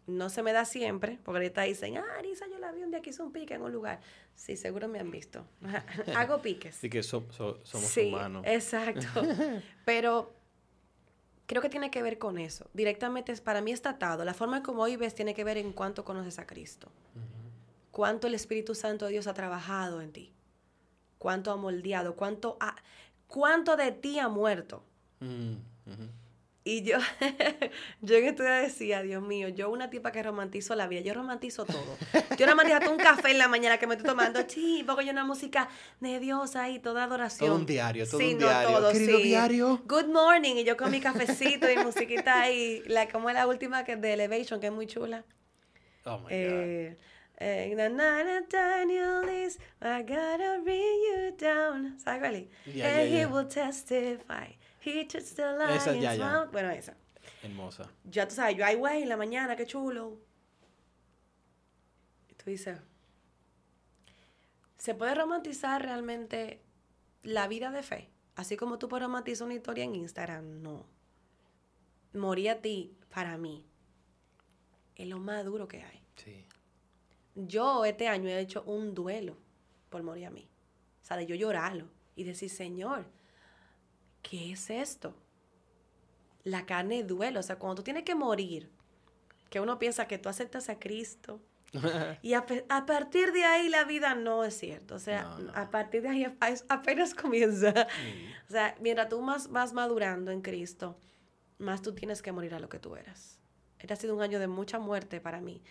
No 0.06 0.28
se 0.28 0.42
me 0.42 0.52
da 0.52 0.66
siempre, 0.66 1.18
porque 1.24 1.38
ahorita 1.38 1.62
dicen, 1.62 1.96
ah, 1.96 2.04
Arisa, 2.18 2.46
yo 2.46 2.58
la 2.58 2.70
vi 2.72 2.82
un 2.82 2.90
día 2.90 3.00
que 3.00 3.10
hizo 3.10 3.24
un 3.24 3.32
pique 3.32 3.54
en 3.54 3.62
un 3.62 3.72
lugar. 3.72 4.00
Sí, 4.34 4.56
seguro 4.56 4.86
me 4.86 5.00
han 5.00 5.10
visto. 5.10 5.46
Hago 6.14 6.42
piques. 6.42 6.76
Sí, 6.76 6.90
que 6.90 7.02
somos 7.02 7.34
sí, 7.64 8.08
humanos. 8.08 8.44
Exacto. 8.46 9.08
Pero 9.86 10.30
creo 11.46 11.62
que 11.62 11.68
tiene 11.68 11.90
que 11.90 12.02
ver 12.02 12.18
con 12.18 12.38
eso. 12.38 12.68
Directamente, 12.72 13.32
es, 13.32 13.40
para 13.40 13.60
mí 13.60 13.72
está 13.72 13.90
atado. 13.90 14.24
La 14.24 14.34
forma 14.34 14.62
como 14.62 14.82
hoy 14.82 14.96
ves 14.96 15.14
tiene 15.14 15.34
que 15.34 15.44
ver 15.44 15.58
en 15.58 15.72
cuánto 15.72 16.04
conoces 16.04 16.38
a 16.38 16.46
Cristo. 16.46 16.88
Cuánto 17.90 18.26
el 18.26 18.34
Espíritu 18.34 18.74
Santo 18.74 19.04
de 19.06 19.12
Dios 19.12 19.26
ha 19.26 19.34
trabajado 19.34 20.00
en 20.00 20.12
ti. 20.12 20.32
Cuánto 21.18 21.52
ha 21.52 21.56
moldeado. 21.56 22.16
Cuánto, 22.16 22.56
ha, 22.60 22.76
cuánto 23.28 23.76
de 23.76 23.92
ti 23.92 24.18
ha 24.18 24.28
muerto. 24.28 24.82
Mm, 25.20 25.54
y 26.66 26.82
yo, 26.82 26.96
yo 28.00 28.16
en 28.16 28.24
esto 28.24 28.42
decía, 28.42 29.02
Dios 29.02 29.22
mío, 29.22 29.48
yo 29.48 29.68
una 29.70 29.90
tipa 29.90 30.12
que 30.12 30.22
romantizo 30.22 30.74
la 30.74 30.86
vida, 30.86 31.02
yo 31.02 31.12
romantizo 31.12 31.66
todo. 31.66 31.98
Yo 32.38 32.46
romantizo 32.46 32.78
hasta 32.78 32.90
un 32.90 32.96
café 32.96 33.32
en 33.32 33.38
la 33.38 33.48
mañana 33.48 33.76
que 33.76 33.86
me 33.86 33.96
estoy 33.96 34.08
tomando, 34.08 34.40
sí, 34.48 34.82
porque 34.86 35.04
yo 35.04 35.12
una 35.12 35.26
música 35.26 35.68
de 36.00 36.18
Dios 36.20 36.56
ahí, 36.56 36.78
toda 36.78 37.04
adoración. 37.04 37.50
Todo 37.50 37.58
un 37.58 37.66
diario, 37.66 38.08
todo 38.08 38.18
un 38.18 38.38
diario. 38.38 38.78
Todo, 38.78 38.92
Querido 38.92 39.18
diario. 39.18 39.82
Good 39.86 40.06
morning, 40.06 40.54
y 40.56 40.64
yo 40.64 40.78
con 40.78 40.90
mi 40.90 41.00
cafecito 41.00 41.70
y 41.70 41.76
musiquita 41.76 42.40
ahí, 42.40 42.82
la, 42.86 43.08
como 43.08 43.28
es 43.28 43.34
la 43.34 43.46
última 43.46 43.84
que 43.84 43.96
de 43.96 44.14
Elevation, 44.14 44.58
que 44.58 44.68
es 44.68 44.72
muy 44.72 44.86
chula. 44.86 45.22
Oh, 46.06 46.18
my 46.18 46.26
eh, 46.30 46.96
God. 46.96 47.04
Eh, 47.40 47.74
Daniel 48.50 49.28
is, 49.28 49.58
I 49.82 50.02
gotta 50.02 50.60
bring 50.64 50.80
you 50.80 51.36
down. 51.36 51.98
¿Sabes 51.98 52.20
cuál 52.20 52.48
Yeah, 52.72 52.86
And 52.86 53.08
he 53.08 53.26
will 53.26 53.46
testify. 53.46 54.56
He 54.84 55.06
the 55.06 55.18
esa, 55.18 55.94
ya, 55.94 56.14
ya. 56.14 56.48
Bueno, 56.52 56.70
esa. 56.70 56.94
Hermosa. 57.42 57.90
Ya 58.04 58.28
tú 58.28 58.34
sabes, 58.34 58.56
yo 58.56 58.66
hay 58.66 58.76
güey 58.76 59.02
en 59.02 59.08
la 59.08 59.16
mañana, 59.16 59.56
qué 59.56 59.66
chulo. 59.66 60.18
Y 62.28 62.34
tú 62.34 62.50
dices, 62.50 62.78
¿se 64.76 64.94
puede 64.94 65.14
romantizar 65.14 65.82
realmente 65.82 66.60
la 67.22 67.48
vida 67.48 67.70
de 67.70 67.82
fe? 67.82 68.10
Así 68.36 68.56
como 68.56 68.78
tú 68.78 68.88
puedes 68.88 69.06
romantizar 69.06 69.46
una 69.46 69.54
historia 69.54 69.84
en 69.84 69.94
Instagram, 69.94 70.60
no. 70.60 70.86
Morir 72.12 72.50
a 72.50 72.60
ti, 72.60 72.94
para 73.08 73.38
mí, 73.38 73.64
es 74.96 75.08
lo 75.08 75.18
más 75.18 75.44
duro 75.46 75.66
que 75.66 75.82
hay. 75.82 76.02
Sí. 76.16 76.44
Yo 77.34 77.86
este 77.86 78.08
año 78.08 78.28
he 78.28 78.38
hecho 78.38 78.62
un 78.64 78.94
duelo 78.94 79.38
por 79.88 80.02
morir 80.02 80.26
a 80.26 80.30
mí. 80.30 80.48
O 81.02 81.06
sea, 81.06 81.16
de 81.16 81.26
yo 81.26 81.34
llorarlo 81.34 81.88
y 82.16 82.24
decir, 82.24 82.50
Señor, 82.50 83.06
¿qué 84.28 84.52
es 84.52 84.70
esto? 84.70 85.14
La 86.42 86.66
carne 86.66 87.04
duele, 87.04 87.38
o 87.38 87.42
sea, 87.42 87.56
cuando 87.56 87.76
tú 87.76 87.82
tienes 87.84 88.02
que 88.02 88.16
morir, 88.16 88.70
que 89.50 89.60
uno 89.60 89.78
piensa 89.78 90.08
que 90.08 90.18
tú 90.18 90.28
aceptas 90.28 90.68
a 90.68 90.78
Cristo, 90.80 91.40
y 92.22 92.34
a, 92.34 92.46
partir 92.86 93.32
de 93.32 93.44
ahí 93.44 93.68
la 93.68 93.84
vida 93.84 94.14
no 94.14 94.44
es 94.44 94.56
cierto, 94.56 94.94
o 94.94 94.98
sea, 94.98 95.36
a 95.54 95.70
partir 95.70 96.02
de 96.02 96.08
ahí 96.08 96.26
apenas 96.68 97.14
comienza. 97.14 97.72
O 98.48 98.52
sea, 98.52 98.74
mientras 98.80 99.08
tú 99.08 99.20
más 99.20 99.50
vas 99.50 99.72
madurando 99.72 100.30
en 100.30 100.40
Cristo, 100.40 100.98
más 101.58 101.82
tú 101.82 101.94
tienes 101.94 102.22
que 102.22 102.32
morir 102.32 102.54
a 102.54 102.60
lo 102.60 102.68
que 102.68 102.78
tú 102.78 102.96
eras. 102.96 103.40
Este 103.78 103.92
ha 103.92 103.96
sido 103.96 104.14
un 104.14 104.22
año 104.22 104.38
de 104.38 104.46
mucha 104.46 104.78
muerte 104.78 105.20
para 105.20 105.40
mí. 105.40 105.62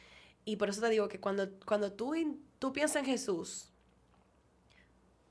Y 0.45 0.57
por 0.57 0.69
eso 0.69 0.81
te 0.81 0.89
digo 0.89 1.07
que 1.07 1.19
cuando, 1.19 1.49
cuando 1.65 1.93
tú, 1.93 2.13
tú 2.59 2.73
piensas 2.73 2.97
en 2.97 3.05
Jesús, 3.05 3.71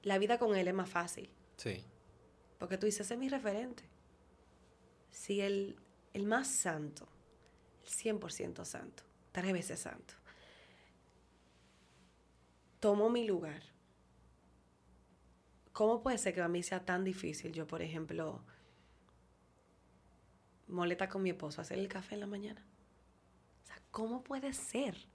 la 0.02 0.18
vida 0.18 0.38
con 0.38 0.56
Él 0.56 0.68
es 0.68 0.74
más 0.74 0.88
fácil. 0.88 1.30
Sí. 1.56 1.84
Porque 2.62 2.78
tú 2.78 2.86
dices, 2.86 3.10
es 3.10 3.18
mi 3.18 3.28
referente. 3.28 3.82
Si 5.10 5.40
el, 5.40 5.74
el 6.12 6.26
más 6.26 6.46
santo, 6.46 7.08
el 7.82 7.90
100% 8.20 8.64
santo, 8.64 9.02
tres 9.32 9.52
veces 9.52 9.80
santo, 9.80 10.14
tomó 12.78 13.10
mi 13.10 13.26
lugar, 13.26 13.64
¿cómo 15.72 16.04
puede 16.04 16.18
ser 16.18 16.34
que 16.34 16.40
a 16.40 16.46
mí 16.46 16.62
sea 16.62 16.84
tan 16.84 17.02
difícil 17.02 17.52
yo, 17.52 17.66
por 17.66 17.82
ejemplo, 17.82 18.44
molesta 20.68 21.08
con 21.08 21.20
mi 21.20 21.30
esposo, 21.30 21.62
hacer 21.62 21.80
el 21.80 21.88
café 21.88 22.14
en 22.14 22.20
la 22.20 22.26
mañana? 22.28 22.64
O 23.64 23.66
sea, 23.66 23.82
¿cómo 23.90 24.22
puede 24.22 24.52
ser? 24.52 25.08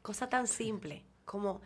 Cosa 0.00 0.28
tan 0.28 0.46
simple 0.46 1.04
como 1.24 1.60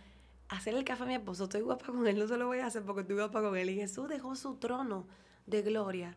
hacer 0.49 0.75
el 0.75 0.85
café 0.85 1.05
a 1.05 1.07
mi 1.07 1.15
esposo, 1.15 1.45
estoy 1.45 1.61
guapa 1.61 1.87
con 1.87 2.07
él, 2.07 2.19
no 2.19 2.27
se 2.27 2.37
lo 2.37 2.47
voy 2.47 2.59
a 2.59 2.67
hacer 2.67 2.83
porque 2.83 3.03
estoy 3.03 3.17
guapa 3.17 3.41
con 3.43 3.57
él. 3.57 3.71
Y 3.71 3.77
Jesús 3.77 4.09
dejó 4.09 4.35
su 4.35 4.57
trono 4.57 5.07
de 5.47 5.63
gloria 5.63 6.17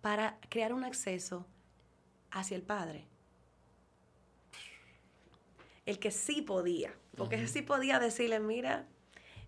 para 0.00 0.38
crear 0.48 0.72
un 0.72 0.84
acceso 0.84 1.46
hacia 2.30 2.56
el 2.56 2.62
Padre. 2.62 3.06
El 5.86 5.98
que 5.98 6.10
sí 6.10 6.42
podía, 6.42 6.92
porque 7.16 7.46
sí 7.48 7.62
podía 7.62 7.98
decirle, 7.98 8.40
mira, 8.40 8.86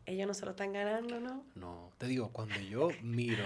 ellos 0.07 0.27
no 0.27 0.35
se 0.35 0.45
lo 0.45 0.53
están 0.53 0.73
ganando, 0.73 1.21
¿no? 1.21 1.45
No, 1.55 1.93
te 1.99 2.07
digo, 2.07 2.31
cuando 2.31 2.59
yo 2.61 2.89
miro, 3.03 3.45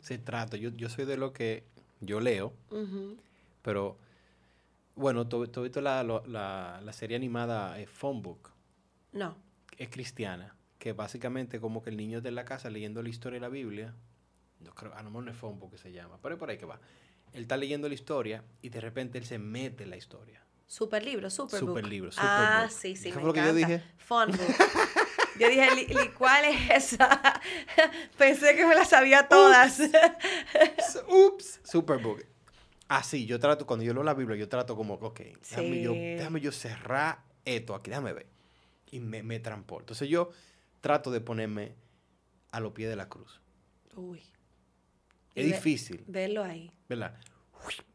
se 0.00 0.18
trata. 0.18 0.56
Yo, 0.56 0.70
yo 0.70 0.88
soy 0.88 1.04
de 1.04 1.16
lo 1.16 1.32
que 1.32 1.64
yo 2.00 2.20
leo, 2.20 2.54
pero 3.62 3.98
bueno, 4.96 5.26
¿tú, 5.26 5.42
has 5.42 5.62
visto 5.62 5.80
la, 5.80 6.02
la, 6.02 6.92
serie 6.92 7.16
animada 7.16 7.78
eh, 7.78 7.86
Phone 7.86 8.22
Book? 8.22 8.50
No. 9.12 9.36
Es 9.78 9.88
cristiana, 9.88 10.56
que 10.78 10.92
básicamente 10.92 11.60
como 11.60 11.82
que 11.82 11.90
el 11.90 11.96
niño 11.96 12.20
de 12.20 12.30
la 12.30 12.44
casa 12.44 12.70
leyendo 12.70 13.02
la 13.02 13.08
historia 13.08 13.36
de 13.36 13.40
la 13.40 13.48
Biblia, 13.48 13.94
no 14.60 14.74
creo, 14.74 14.94
a 14.94 15.02
lo 15.02 15.10
mejor 15.10 15.24
no 15.24 15.30
es 15.30 15.36
Phone 15.36 15.58
Book 15.58 15.72
que 15.72 15.78
se 15.78 15.92
llama, 15.92 16.18
pero 16.22 16.34
es 16.34 16.38
por 16.38 16.50
ahí 16.50 16.58
que 16.58 16.66
va. 16.66 16.80
Él 17.32 17.42
está 17.42 17.56
leyendo 17.56 17.88
la 17.88 17.94
historia 17.94 18.44
y 18.62 18.68
de 18.68 18.80
repente 18.80 19.18
él 19.18 19.24
se 19.24 19.38
mete 19.38 19.84
en 19.84 19.90
la 19.90 19.96
historia. 19.96 20.44
Super 20.66 21.04
libro, 21.04 21.28
super, 21.30 21.60
super 21.60 21.86
libro, 21.86 22.10
super 22.10 22.26
Ah, 22.26 22.68
sí, 22.70 22.96
sí. 22.96 23.04
¿Qué 23.04 23.12
fue 23.12 23.22
lo 23.22 23.32
que 23.32 23.40
yo 23.40 23.54
dije? 23.54 23.82
Phone 23.98 24.32
Book. 24.32 24.54
Yo 25.38 25.48
dije, 25.48 26.12
¿cuál 26.16 26.44
es 26.44 26.70
esa? 26.70 27.40
Pensé 28.18 28.54
que 28.54 28.66
me 28.66 28.74
las 28.74 28.88
sabía 28.88 29.28
todas. 29.28 29.80
Ups. 31.08 31.60
Superbook. 31.64 32.24
Así, 32.88 33.26
yo 33.26 33.40
trato, 33.40 33.66
cuando 33.66 33.84
yo 33.84 33.94
leo 33.94 34.02
la 34.02 34.14
Biblia, 34.14 34.36
yo 34.36 34.48
trato 34.48 34.76
como, 34.76 34.94
ok, 34.94 35.20
déjame, 35.50 35.82
yo, 35.82 35.92
déjame 35.92 36.40
yo 36.40 36.52
cerrar 36.52 37.24
esto 37.44 37.74
aquí, 37.74 37.90
déjame 37.90 38.12
ver. 38.12 38.26
Y 38.94 39.00
me, 39.00 39.22
me 39.22 39.40
transporto. 39.40 39.82
Entonces 39.84 40.08
yo 40.08 40.30
trato 40.80 41.10
de 41.10 41.20
ponerme 41.20 41.74
a 42.50 42.60
los 42.60 42.72
pies 42.72 42.88
de 42.88 42.96
la 42.96 43.08
cruz. 43.08 43.40
Uy. 43.96 44.22
Es 45.34 45.46
difícil. 45.46 46.04
Verlo 46.06 46.44
ahí. 46.44 46.70
¿Verdad? 46.88 47.18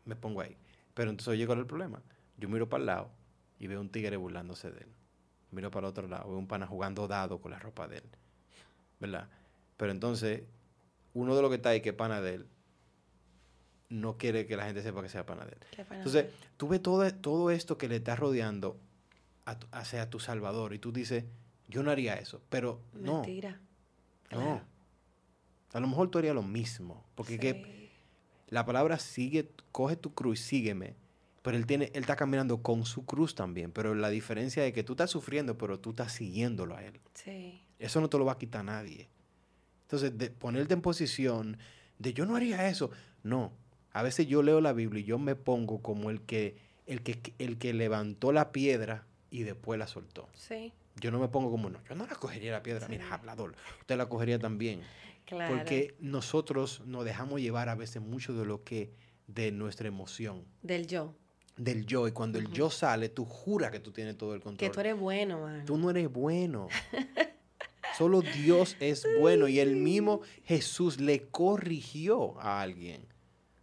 me 0.06 0.16
pongo 0.16 0.42
ahí. 0.42 0.58
Pero 0.94 1.12
entonces 1.12 1.38
llego 1.38 1.54
al 1.54 1.66
problema. 1.66 2.02
Yo 2.38 2.50
miro 2.50 2.68
para 2.68 2.82
el 2.82 2.86
lado 2.88 3.12
y 3.60 3.68
veo 3.68 3.80
un 3.80 3.90
tigre 3.90 4.18
burlándose 4.18 4.72
de 4.72 4.80
él 4.82 4.90
miro 5.52 5.72
para 5.72 5.88
el 5.88 5.92
otro 5.92 6.08
lado, 6.08 6.30
veo 6.30 6.38
un 6.38 6.48
pana 6.48 6.68
jugando 6.68 7.08
dado 7.08 7.40
con 7.40 7.52
la 7.52 7.60
ropa 7.60 7.88
de 7.88 7.98
él, 7.98 8.04
¿verdad? 9.00 9.28
Pero 9.78 9.92
entonces, 9.92 10.44
uno 11.14 11.36
de 11.36 11.42
los 11.42 11.50
que 11.50 11.56
está 11.56 11.70
ahí, 11.70 11.82
que 11.82 11.90
es 11.90 11.96
pana 11.96 12.22
de 12.22 12.36
él, 12.36 12.48
no 13.90 14.18
quiere 14.18 14.46
que 14.46 14.56
la 14.56 14.66
gente 14.66 14.84
sepa 14.84 15.02
que 15.02 15.10
sea 15.10 15.26
pana 15.26 15.46
de 15.46 15.54
él. 15.54 15.86
Entonces, 15.92 16.28
tú 16.58 16.68
ves 16.68 16.82
todo, 16.82 17.12
todo 17.16 17.50
esto 17.50 17.78
que 17.78 17.88
le 17.88 17.98
está 17.98 18.16
rodeando 18.16 18.80
hacia 19.72 20.10
tu 20.10 20.20
Salvador 20.20 20.74
y 20.74 20.80
tú 20.80 20.92
dices, 20.92 21.26
yo 21.68 21.84
no 21.84 21.92
haría 21.92 22.16
eso, 22.16 22.42
pero 22.50 22.82
no. 22.94 23.22
Mentira. 23.22 23.62
No. 24.32 24.62
A 25.74 25.80
lo 25.80 25.88
mejor 25.88 26.10
tú 26.10 26.18
harías 26.18 26.36
lo 26.36 26.44
mismo, 26.44 27.06
porque 27.16 27.40
que 27.40 27.92
la 28.48 28.66
palabra 28.66 29.00
sigue, 29.00 29.52
coge 29.72 29.96
tu 29.96 30.14
cruz 30.14 30.40
y 30.40 30.44
sígueme 30.44 30.96
pero 31.42 31.58
él, 31.58 31.66
tiene, 31.66 31.86
él 31.94 32.02
está 32.02 32.16
caminando 32.16 32.62
con 32.62 32.86
su 32.86 33.06
cruz 33.06 33.36
también. 33.36 33.72
Pero 33.72 33.96
la 33.96 34.10
diferencia 34.10 34.66
es 34.66 34.74
que 34.74 34.84
tú 34.84 34.94
estás 34.94 35.10
sufriendo, 35.10 35.58
pero 35.58 35.80
tú 35.80 35.92
estás 35.92 36.12
siguiéndolo 36.12 36.76
a 36.76 36.84
él. 36.84 37.00
Sí. 37.14 37.64
Eso 37.80 38.02
no 38.02 38.10
te 38.10 38.18
lo 38.18 38.26
va 38.26 38.34
a 38.34 38.38
quitar 38.38 38.64
nadie. 38.66 39.10
Entonces, 39.84 40.18
de 40.18 40.30
ponerte 40.30 40.74
en 40.74 40.82
posición 40.82 41.58
de 41.98 42.14
yo 42.14 42.26
no 42.26 42.36
haría 42.36 42.68
eso. 42.70 42.92
No. 43.24 43.54
A 43.92 44.04
veces 44.04 44.28
yo 44.28 44.44
leo 44.44 44.62
la 44.62 44.74
Biblia 44.74 45.02
y 45.02 45.06
yo 45.06 45.18
me 45.18 45.36
pongo 45.36 45.82
como 45.82 46.10
el 46.10 46.22
que, 46.22 46.58
el 46.86 47.02
que, 47.02 47.34
el 47.40 47.58
que 47.58 47.74
levantó 47.74 48.32
la 48.32 48.52
piedra 48.52 49.08
y 49.30 49.44
después 49.44 49.80
la 49.80 49.88
soltó. 49.88 50.30
Sí. 50.34 50.74
Yo 51.00 51.12
no 51.12 51.20
me 51.20 51.28
pongo 51.28 51.50
como, 51.52 51.70
no, 51.70 51.80
yo 51.88 51.96
no 51.96 52.06
la 52.06 52.16
cogería 52.16 52.52
la 52.52 52.64
piedra. 52.64 52.88
Mira, 52.88 53.14
hablador, 53.14 53.56
usted 53.80 53.98
la 53.98 54.10
cogería 54.10 54.40
también. 54.40 54.82
Claro. 55.26 55.56
Porque 55.56 55.96
nosotros 56.00 56.82
nos 56.86 57.06
dejamos 57.06 57.40
llevar 57.40 57.70
a 57.70 57.76
veces 57.76 58.02
mucho 58.02 58.34
de 58.34 58.46
lo 58.46 58.64
que, 58.64 58.92
de 59.28 59.52
nuestra 59.52 59.88
emoción. 59.88 60.44
Del 60.62 60.88
yo 60.88 61.16
del 61.60 61.86
yo. 61.86 62.08
Y 62.08 62.12
cuando 62.12 62.40
el 62.40 62.52
yo 62.52 62.70
sale, 62.70 63.10
tú 63.10 63.26
juras 63.26 63.72
que 63.72 63.80
tú 63.80 63.92
tienes 63.92 64.18
todo 64.18 64.34
el 64.34 64.42
control. 64.42 64.58
Que 64.58 64.74
tú 64.74 64.80
eres 64.80 64.98
bueno, 64.98 65.42
man. 65.42 65.66
Tú 65.66 65.78
no 65.78 65.90
eres 65.90 66.12
bueno. 66.12 66.68
Solo 67.98 68.22
Dios 68.22 68.78
es 68.80 69.06
bueno. 69.20 69.48
Y 69.48 69.60
el 69.60 69.76
mismo 69.76 70.22
Jesús 70.46 71.00
le 71.00 71.28
corrigió 71.28 72.40
a 72.40 72.62
alguien. 72.62 73.06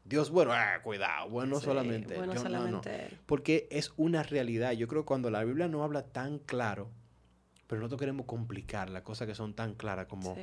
Dios, 0.09 0.31
bueno, 0.31 0.53
ah, 0.53 0.81
cuidado, 0.83 1.29
bueno 1.29 1.59
solamente. 1.61 2.15
Bueno 2.15 2.37
solamente 2.37 3.19
Porque 3.27 3.67
es 3.71 3.93
una 3.97 4.23
realidad. 4.23 4.73
Yo 4.73 4.87
creo 4.87 5.03
que 5.03 5.07
cuando 5.07 5.31
la 5.31 5.43
Biblia 5.43 5.67
no 5.67 5.83
habla 5.83 6.03
tan 6.03 6.39
claro, 6.39 6.89
pero 7.67 7.81
nosotros 7.81 8.01
queremos 8.01 8.27
complicar 8.27 8.89
las 8.89 9.03
cosas 9.03 9.27
que 9.27 9.35
son 9.35 9.55
tan 9.55 9.75
claras 9.75 10.07
como, 10.07 10.37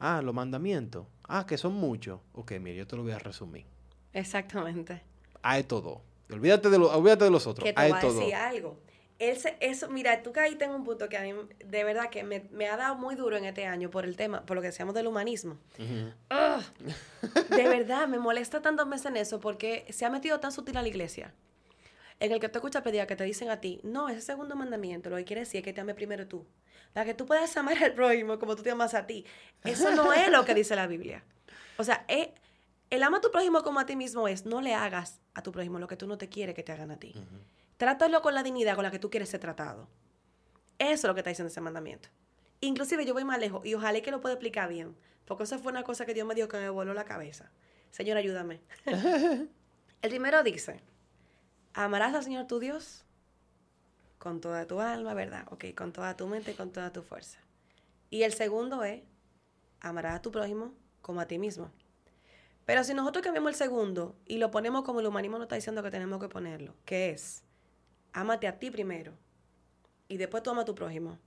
ah, 0.00 0.20
los 0.22 0.34
mandamientos, 0.34 1.06
ah, 1.24 1.46
que 1.46 1.56
son 1.56 1.74
muchos. 1.74 2.20
Ok, 2.32 2.52
mire, 2.60 2.78
yo 2.78 2.86
te 2.86 2.96
lo 2.96 3.04
voy 3.04 3.12
a 3.12 3.18
resumir. 3.18 3.64
Exactamente. 4.12 5.02
Hay 5.42 5.62
todo. 5.62 6.02
Olvídate 6.30 6.68
de, 6.68 6.76
olvídate 6.76 7.24
de 7.24 7.30
los 7.30 7.46
otros. 7.46 7.64
Que 7.64 7.72
te 7.72 7.80
voy 7.80 7.98
a 7.98 8.00
decir 8.00 8.34
algo. 8.34 8.80
Eso, 9.18 9.88
mira, 9.88 10.22
tú 10.22 10.32
caíste 10.32 10.64
en 10.64 10.72
un 10.72 10.84
punto 10.84 11.08
que 11.08 11.16
a 11.16 11.22
mí, 11.22 11.32
de 11.64 11.84
verdad, 11.84 12.10
que 12.10 12.24
me, 12.24 12.68
ha 12.68 12.76
dado 12.76 12.96
muy 12.96 13.14
duro 13.14 13.36
en 13.36 13.44
este 13.44 13.66
año 13.66 13.90
por 13.90 14.04
el 14.04 14.16
tema, 14.16 14.44
por 14.44 14.56
lo 14.56 14.60
que 14.60 14.68
decíamos 14.68 14.94
del 14.94 15.06
humanismo. 15.06 15.58
de 17.50 17.68
verdad, 17.68 18.08
me 18.08 18.18
molesta 18.18 18.60
tanto 18.60 18.86
meses 18.86 19.06
en 19.06 19.16
eso 19.16 19.40
porque 19.40 19.86
se 19.90 20.04
ha 20.04 20.10
metido 20.10 20.40
tan 20.40 20.52
sutil 20.52 20.76
a 20.76 20.82
la 20.82 20.88
iglesia. 20.88 21.32
En 22.20 22.32
el 22.32 22.40
que 22.40 22.48
tú 22.48 22.58
escuchas 22.58 22.82
pedir 22.82 23.06
que 23.06 23.16
te 23.16 23.24
dicen 23.24 23.50
a 23.50 23.60
ti, 23.60 23.80
no, 23.82 24.08
ese 24.08 24.20
segundo 24.20 24.56
mandamiento 24.56 25.10
lo 25.10 25.16
que 25.16 25.24
quiere 25.24 25.40
decir 25.40 25.58
es 25.58 25.64
que 25.64 25.72
te 25.72 25.80
ame 25.80 25.94
primero 25.94 26.26
tú. 26.26 26.46
Para 26.92 27.06
que 27.06 27.14
tú 27.14 27.26
puedas 27.26 27.56
amar 27.56 27.82
al 27.82 27.92
prójimo 27.92 28.38
como 28.38 28.54
tú 28.54 28.62
te 28.62 28.70
amas 28.70 28.94
a 28.94 29.06
ti. 29.06 29.26
Eso 29.64 29.90
no 29.90 30.12
es 30.12 30.28
lo 30.30 30.44
que 30.44 30.54
dice 30.54 30.76
la 30.76 30.86
Biblia. 30.86 31.24
O 31.76 31.84
sea, 31.84 32.04
es 32.08 32.28
el 32.90 33.02
ama 33.02 33.18
a 33.18 33.20
tu 33.20 33.30
prójimo 33.30 33.62
como 33.62 33.80
a 33.80 33.86
ti 33.86 33.96
mismo 33.96 34.28
es, 34.28 34.46
no 34.46 34.60
le 34.60 34.74
hagas 34.74 35.20
a 35.34 35.42
tu 35.42 35.50
prójimo 35.50 35.78
lo 35.78 35.88
que 35.88 35.96
tú 35.96 36.06
no 36.06 36.18
te 36.18 36.28
quieres 36.28 36.54
que 36.54 36.62
te 36.62 36.72
hagan 36.72 36.90
a 36.92 36.98
ti. 36.98 37.14
Trátalo 37.76 38.22
con 38.22 38.34
la 38.34 38.42
dignidad 38.42 38.74
con 38.74 38.84
la 38.84 38.90
que 38.90 38.98
tú 38.98 39.10
quieres 39.10 39.28
ser 39.28 39.40
tratado. 39.40 39.88
Eso 40.78 40.92
es 40.92 41.04
lo 41.04 41.14
que 41.14 41.20
está 41.20 41.30
diciendo 41.30 41.50
ese 41.50 41.60
mandamiento. 41.60 42.08
Inclusive 42.60 43.04
yo 43.04 43.14
voy 43.14 43.24
más 43.24 43.38
lejos 43.38 43.64
y 43.64 43.74
ojalá 43.74 44.00
que 44.00 44.10
lo 44.10 44.20
pueda 44.20 44.34
explicar 44.34 44.68
bien, 44.68 44.96
porque 45.24 45.44
eso 45.44 45.58
fue 45.58 45.72
una 45.72 45.82
cosa 45.82 46.06
que 46.06 46.14
Dios 46.14 46.26
me 46.26 46.34
dijo 46.34 46.48
que 46.48 46.56
me 46.56 46.68
voló 46.68 46.94
la 46.94 47.04
cabeza. 47.04 47.50
Señor, 47.90 48.16
ayúdame. 48.16 48.60
el 48.86 50.10
primero 50.10 50.42
dice, 50.42 50.80
amarás 51.74 52.14
al 52.14 52.24
Señor 52.24 52.46
tu 52.46 52.58
Dios 52.58 53.04
con 54.18 54.40
toda 54.40 54.66
tu 54.66 54.80
alma, 54.80 55.14
¿verdad? 55.14 55.46
Ok, 55.50 55.66
con 55.76 55.92
toda 55.92 56.16
tu 56.16 56.26
mente 56.26 56.52
y 56.52 56.54
con 56.54 56.72
toda 56.72 56.92
tu 56.92 57.02
fuerza. 57.02 57.38
Y 58.10 58.22
el 58.22 58.32
segundo 58.32 58.82
es, 58.84 59.02
amarás 59.80 60.16
a 60.16 60.22
tu 60.22 60.30
prójimo 60.30 60.72
como 61.02 61.20
a 61.20 61.26
ti 61.26 61.38
mismo. 61.38 61.70
Pero 62.64 62.82
si 62.84 62.94
nosotros 62.94 63.22
cambiamos 63.22 63.50
el 63.50 63.56
segundo 63.56 64.16
y 64.24 64.38
lo 64.38 64.50
ponemos 64.50 64.84
como 64.84 65.00
el 65.00 65.06
humanismo 65.06 65.36
nos 65.36 65.44
está 65.44 65.56
diciendo 65.56 65.82
que 65.82 65.90
tenemos 65.90 66.20
que 66.20 66.28
ponerlo, 66.28 66.74
que 66.86 67.10
es, 67.10 67.42
ámate 68.14 68.46
a 68.46 68.58
ti 68.58 68.70
primero 68.70 69.12
y 70.08 70.16
después 70.16 70.42
tú 70.42 70.50
ama 70.50 70.62
a 70.62 70.64
tu 70.64 70.74
prójimo. 70.74 71.18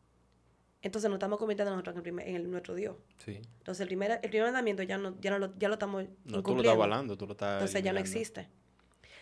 Entonces 0.82 1.10
nos 1.10 1.18
estamos 1.18 1.38
convirtiendo 1.38 1.76
nosotros 1.76 2.06
en, 2.06 2.20
el 2.20 2.50
nuestro 2.50 2.74
Dios. 2.74 2.96
Sí. 3.18 3.42
Entonces 3.58 3.82
el 3.82 3.88
primer, 3.88 4.20
el 4.24 4.30
primer 4.30 4.48
mandamiento 4.48 4.84
ya 4.84 4.98
no, 4.98 5.20
ya 5.20 5.32
no 5.32 5.40
lo, 5.40 5.58
ya 5.58 5.68
lo 5.68 5.74
estamos 5.74 6.06
no, 6.26 6.42
tú 6.42 6.54
lo 6.54 6.62
estás 6.62 6.74
avalando, 6.74 7.18
tú 7.18 7.26
lo 7.26 7.34
estás 7.34 7.62
Entonces 7.62 7.84
ya 7.84 7.94
no 7.94 8.00
existe. 8.00 8.48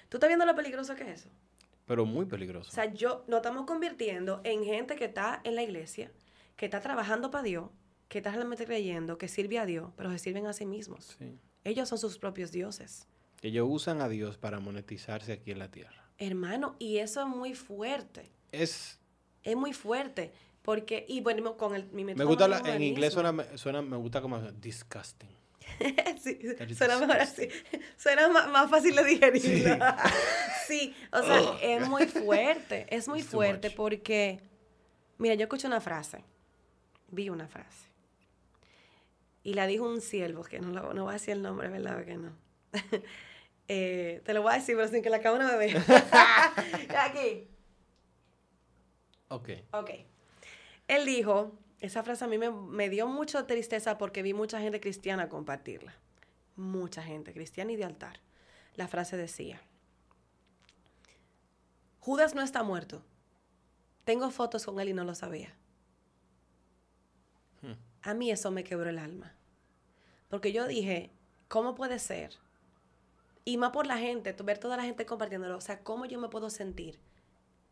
¿Tú 0.10 0.18
estás 0.18 0.28
viendo 0.28 0.46
lo 0.46 0.56
peligroso 0.56 0.96
que 0.96 1.04
es 1.04 1.22
eso? 1.22 1.30
Pero 1.86 2.06
muy 2.06 2.26
peligroso. 2.26 2.70
O 2.70 2.74
sea, 2.74 2.86
yo, 2.94 3.24
nos 3.28 3.38
estamos 3.38 3.66
convirtiendo 3.66 4.42
en 4.44 4.64
gente 4.64 4.96
que 4.96 5.06
está 5.06 5.42
en 5.44 5.56
la 5.56 5.64
iglesia, 5.64 6.12
que 6.56 6.66
está 6.66 6.82
trabajando 6.82 7.32
para 7.32 7.44
Dios, 7.44 7.70
que 8.08 8.20
está 8.20 8.32
realmente 8.32 8.66
creyendo, 8.66 9.18
que 9.18 9.28
sirve 9.28 9.60
a 9.60 9.66
Dios, 9.66 9.92
pero 9.96 10.12
se 10.12 10.20
sirven 10.20 10.48
a 10.48 10.54
sí 10.54 10.66
mismos. 10.66 11.16
Sí. 11.18 11.40
Ellos 11.64 11.90
son 11.90 11.98
sus 11.98 12.18
propios 12.20 12.52
dioses. 12.52 13.08
Ellos 13.42 13.68
usan 13.70 14.02
a 14.02 14.10
Dios 14.10 14.38
para 14.38 14.60
monetizarse 14.60 15.32
aquí 15.34 15.52
en 15.52 15.60
la 15.60 15.72
tierra. 15.72 16.05
Hermano, 16.18 16.76
y 16.80 16.98
eso 16.98 17.22
es 17.22 17.28
muy 17.28 17.54
fuerte. 17.54 18.32
Es... 18.52 19.00
Es 19.44 19.56
muy 19.56 19.74
fuerte. 19.74 20.32
Porque, 20.62 21.06
y 21.08 21.22
bueno, 21.22 21.58
con 21.58 21.76
el... 21.76 21.86
Mi 21.92 22.04
me 22.04 22.24
gusta, 22.24 22.62
en 22.74 22.82
inglés 22.82 23.14
suena, 23.14 23.34
suena, 23.56 23.82
me 23.82 23.98
gusta 23.98 24.22
como 24.22 24.40
disgusting. 24.40 25.30
sí, 26.22 26.40
suena 26.76 26.98
mejor 27.00 27.18
así. 27.18 27.50
Suena 27.98 28.28
más, 28.30 28.70
fácil 28.70 28.96
de 28.96 29.04
digerir. 29.04 29.80
Sí. 30.68 30.96
o 31.12 31.22
sea, 31.22 31.60
es 31.62 31.88
muy 31.88 32.08
fuerte. 32.08 32.88
Es 32.90 33.08
muy 33.08 33.22
fuerte 33.22 33.70
porque, 33.70 34.42
mira, 35.20 35.36
yo 35.36 35.44
escuché 35.44 35.68
una 35.68 35.80
frase. 35.80 36.24
Vi 37.12 37.30
una 37.30 37.48
frase. 37.48 37.88
Y 39.44 39.54
la 39.54 39.68
dijo 39.68 39.88
un 39.88 40.02
siervo, 40.02 40.44
que 40.44 40.60
no, 40.60 40.72
no 40.94 41.04
voy 41.04 41.12
a 41.12 41.14
decir 41.14 41.36
el 41.36 41.44
nombre, 41.44 41.70
¿verdad? 41.70 42.04
Que 42.04 42.18
no. 42.18 42.32
Eh, 43.68 44.22
te 44.24 44.34
lo 44.34 44.42
voy 44.42 44.54
a 44.54 44.56
decir, 44.56 44.76
pero 44.76 44.88
sin 44.88 45.02
que 45.02 45.10
la 45.10 45.22
cámara 45.22 45.48
me 45.48 45.58
vea. 45.58 45.84
Aquí. 47.04 47.48
Ok. 49.30 49.50
Ok. 49.72 49.90
Él 50.88 51.06
dijo, 51.06 51.58
esa 51.80 52.04
frase 52.04 52.26
a 52.26 52.28
mí 52.28 52.38
me, 52.38 52.52
me 52.52 52.90
dio 52.90 53.08
mucha 53.08 53.48
tristeza 53.48 53.98
porque 53.98 54.22
vi 54.22 54.34
mucha 54.34 54.60
gente 54.60 54.80
cristiana 54.80 55.30
compartirla. 55.30 55.96
Mucha 56.56 57.02
gente 57.02 57.34
cristiana 57.34 57.72
y 57.72 57.76
de 57.76 57.86
altar. 57.86 58.20
La 58.76 58.88
frase 58.88 59.18
decía, 59.18 59.62
Judas 62.00 62.36
no 62.36 62.44
está 62.44 62.62
muerto. 62.62 63.04
Tengo 64.04 64.30
fotos 64.30 64.64
con 64.66 64.80
él 64.80 64.90
y 64.90 64.94
no 64.94 65.04
lo 65.04 65.16
sabía. 65.16 65.56
Hmm. 67.64 67.74
A 68.04 68.14
mí 68.14 68.30
eso 68.30 68.52
me 68.52 68.64
quebró 68.64 68.92
el 68.92 69.00
alma. 69.00 69.34
Porque 70.30 70.52
yo 70.52 70.68
dije, 70.68 71.12
¿cómo 71.48 71.74
puede 71.74 71.98
ser? 71.98 72.38
Y 73.46 73.58
más 73.58 73.72
por 73.72 73.86
la 73.86 74.00
gente, 74.00 74.34
ver 74.34 74.58
toda 74.58 74.76
la 74.76 74.84
gente 74.84 75.06
compartiéndolo. 75.06 75.56
O 75.56 75.62
sea, 75.62 75.84
¿cómo 75.84 76.06
yo 76.06 76.20
me 76.20 76.30
puedo 76.30 76.50
sentir 76.50 77.00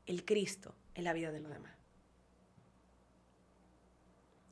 el 0.05 0.24
Cristo 0.24 0.76
en 0.93 1.03
la 1.03 1.13
vida 1.13 1.32
de 1.32 1.39
los 1.39 1.51
demás? 1.51 1.76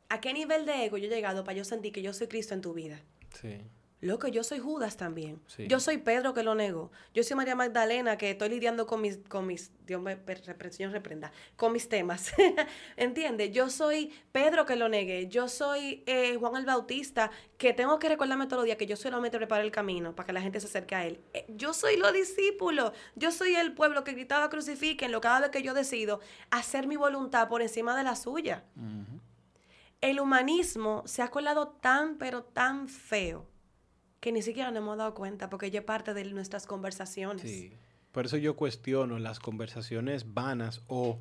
¿A 0.09 0.19
qué 0.19 0.33
nivel 0.33 0.65
de 0.65 0.85
ego 0.85 0.97
yo 0.97 1.05
he 1.05 1.09
llegado 1.09 1.43
para 1.43 1.57
yo 1.57 1.63
sentir 1.63 1.93
que 1.93 2.01
yo 2.01 2.11
soy 2.11 2.27
Cristo 2.27 2.53
en 2.53 2.61
tu 2.61 2.73
vida? 2.73 2.99
Sí. 3.39 3.61
Loco, 4.01 4.27
yo 4.27 4.43
soy 4.43 4.57
Judas 4.57 4.97
también. 4.97 5.39
Yo 5.67 5.79
soy 5.79 5.99
Pedro 5.99 6.33
que 6.33 6.41
lo 6.41 6.55
negó. 6.55 6.91
Yo 7.13 7.23
soy 7.23 7.37
María 7.37 7.55
Magdalena 7.55 8.17
que 8.17 8.31
estoy 8.31 8.49
lidiando 8.49 8.87
con 8.87 8.99
mis, 8.99 9.17
con 9.29 9.45
mis, 9.45 9.71
Dios 9.85 10.01
me 10.01 10.15
reprenda, 10.15 11.31
con 11.55 11.71
mis 11.71 11.87
temas. 11.87 12.33
¿Entiendes? 12.97 13.51
Yo 13.51 13.69
soy 13.69 14.11
Pedro 14.31 14.65
que 14.65 14.75
lo 14.75 14.89
negué. 14.89 15.27
Yo 15.27 15.47
soy 15.47 16.03
eh, 16.07 16.35
Juan 16.39 16.55
el 16.55 16.65
Bautista 16.65 17.29
que 17.59 17.73
tengo 17.73 17.99
que 17.99 18.09
recordarme 18.09 18.47
todos 18.47 18.61
los 18.61 18.65
días 18.65 18.77
que 18.77 18.87
yo 18.87 18.95
solamente 18.95 19.37
preparo 19.37 19.63
el 19.63 19.71
camino 19.71 20.15
para 20.15 20.25
que 20.25 20.33
la 20.33 20.41
gente 20.41 20.59
se 20.59 20.65
acerque 20.65 20.95
a 20.95 21.05
él. 21.05 21.21
Eh, 21.33 21.45
yo 21.49 21.71
soy 21.71 21.97
los 21.97 22.11
discípulos. 22.11 22.93
Yo 23.15 23.31
soy 23.31 23.53
el 23.53 23.75
pueblo 23.75 24.03
que 24.03 24.13
gritaba 24.13 24.49
crucifiquenlo 24.49 25.21
cada 25.21 25.41
vez 25.41 25.49
que 25.51 25.61
yo 25.61 25.75
decido 25.75 26.21
hacer 26.49 26.87
mi 26.87 26.95
voluntad 26.95 27.47
por 27.49 27.61
encima 27.61 27.95
de 27.95 28.03
la 28.03 28.15
suya. 28.15 28.63
El 30.01 30.19
humanismo 30.19 31.03
se 31.05 31.21
ha 31.21 31.27
colado 31.27 31.67
tan, 31.67 32.17
pero 32.17 32.43
tan 32.43 32.87
feo 32.87 33.50
que 34.21 34.31
ni 34.31 34.41
siquiera 34.41 34.71
nos 34.71 34.77
hemos 34.77 34.97
dado 34.97 35.13
cuenta 35.13 35.49
porque 35.49 35.69
ya 35.71 35.79
es 35.79 35.85
parte 35.85 36.13
de 36.13 36.23
nuestras 36.25 36.65
conversaciones. 36.65 37.41
Sí. 37.41 37.73
Por 38.11 38.25
eso 38.25 38.37
yo 38.37 38.55
cuestiono 38.55 39.19
las 39.19 39.39
conversaciones 39.39 40.33
vanas 40.33 40.81
o 40.87 41.19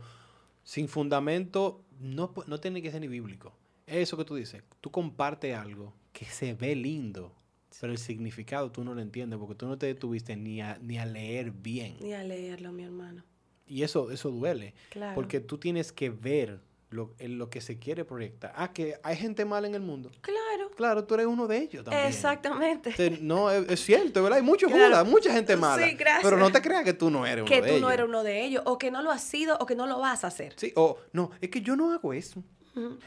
sin 0.62 0.86
fundamento, 0.86 1.82
no, 1.98 2.32
no 2.46 2.60
tiene 2.60 2.82
que 2.82 2.90
ser 2.90 3.00
ni 3.00 3.08
bíblico. 3.08 3.52
Eso 3.86 4.16
que 4.16 4.24
tú 4.24 4.36
dices, 4.36 4.62
tú 4.80 4.90
compartes 4.90 5.56
algo 5.56 5.94
que 6.12 6.26
se 6.26 6.54
ve 6.54 6.76
lindo, 6.76 7.34
pero 7.80 7.92
el 7.92 7.98
significado 7.98 8.70
tú 8.70 8.84
no 8.84 8.94
lo 8.94 9.00
entiendes 9.00 9.38
porque 9.38 9.54
tú 9.54 9.66
no 9.66 9.78
te 9.78 9.86
detuviste 9.86 10.36
ni 10.36 10.60
a, 10.60 10.78
ni 10.82 10.98
a 10.98 11.06
leer 11.06 11.50
bien. 11.52 11.96
Ni 12.00 12.12
a 12.12 12.22
leerlo, 12.22 12.70
mi 12.70 12.84
hermano. 12.84 13.24
Y 13.66 13.82
eso, 13.82 14.10
eso 14.10 14.30
duele. 14.30 14.74
Claro. 14.90 15.14
Porque 15.14 15.40
tú 15.40 15.56
tienes 15.56 15.90
que 15.90 16.10
ver 16.10 16.60
lo, 16.90 17.14
lo 17.18 17.50
que 17.50 17.60
se 17.60 17.78
quiere 17.78 18.04
proyectar. 18.04 18.52
Ah, 18.56 18.72
que 18.72 18.98
hay 19.02 19.16
gente 19.16 19.44
mala 19.44 19.66
en 19.66 19.74
el 19.74 19.80
mundo. 19.80 20.10
Claro. 20.20 20.70
Claro, 20.76 21.04
tú 21.04 21.14
eres 21.14 21.26
uno 21.26 21.46
de 21.46 21.58
ellos 21.58 21.84
también. 21.84 22.06
Exactamente. 22.06 23.18
no, 23.20 23.50
es, 23.50 23.84
cierto, 23.84 24.22
¿verdad? 24.22 24.38
Hay 24.38 24.44
muchos 24.44 24.72
claro. 24.72 25.04
mucha 25.04 25.32
gente 25.32 25.56
mala. 25.56 25.86
Sí, 25.86 25.94
gracias. 25.94 26.24
Pero 26.24 26.36
no 26.36 26.50
te 26.50 26.62
creas 26.62 26.84
que 26.84 26.94
tú 26.94 27.10
no 27.10 27.26
eres 27.26 27.44
uno 27.44 27.50
de 27.50 27.56
ellos. 27.56 27.66
Que 27.66 27.72
tú 27.74 27.80
no 27.80 27.90
eres 27.90 28.06
uno 28.06 28.22
de 28.22 28.44
ellos, 28.44 28.62
o 28.66 28.78
que 28.78 28.90
no 28.90 29.02
lo 29.02 29.10
has 29.10 29.22
sido, 29.22 29.56
o 29.58 29.66
que 29.66 29.74
no 29.74 29.86
lo 29.86 29.98
vas 29.98 30.24
a 30.24 30.28
hacer. 30.28 30.54
Sí, 30.56 30.72
o 30.76 30.98
no, 31.12 31.30
es 31.40 31.50
que 31.50 31.60
yo 31.60 31.76
no 31.76 31.92
hago 31.92 32.12
eso. 32.12 32.42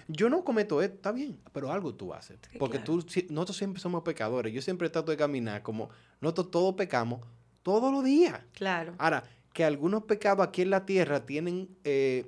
Yo 0.08 0.30
no 0.30 0.44
cometo 0.44 0.82
esto, 0.82 0.96
está 0.96 1.12
bien, 1.12 1.40
pero 1.52 1.72
algo 1.72 1.96
tú 1.96 2.14
haces. 2.14 2.38
porque 2.60 2.80
tú, 2.80 3.04
nosotros 3.30 3.58
siempre 3.58 3.82
somos 3.82 4.04
pecadores. 4.04 4.54
Yo 4.54 4.62
siempre 4.62 4.90
trato 4.90 5.10
de 5.12 5.18
caminar 5.18 5.64
como 5.64 5.90
nosotros 6.22 6.52
todos 6.52 6.76
pecamos 6.76 7.22
todos 7.64 7.92
los 7.92 8.04
días. 8.04 8.40
Claro. 8.54 8.94
Ahora, 8.98 9.24
que 9.54 9.64
algunos 9.64 10.04
pecados 10.04 10.46
aquí 10.46 10.62
en 10.62 10.70
la 10.70 10.86
tierra 10.86 11.26
tienen 11.26 11.70
eh, 11.84 12.28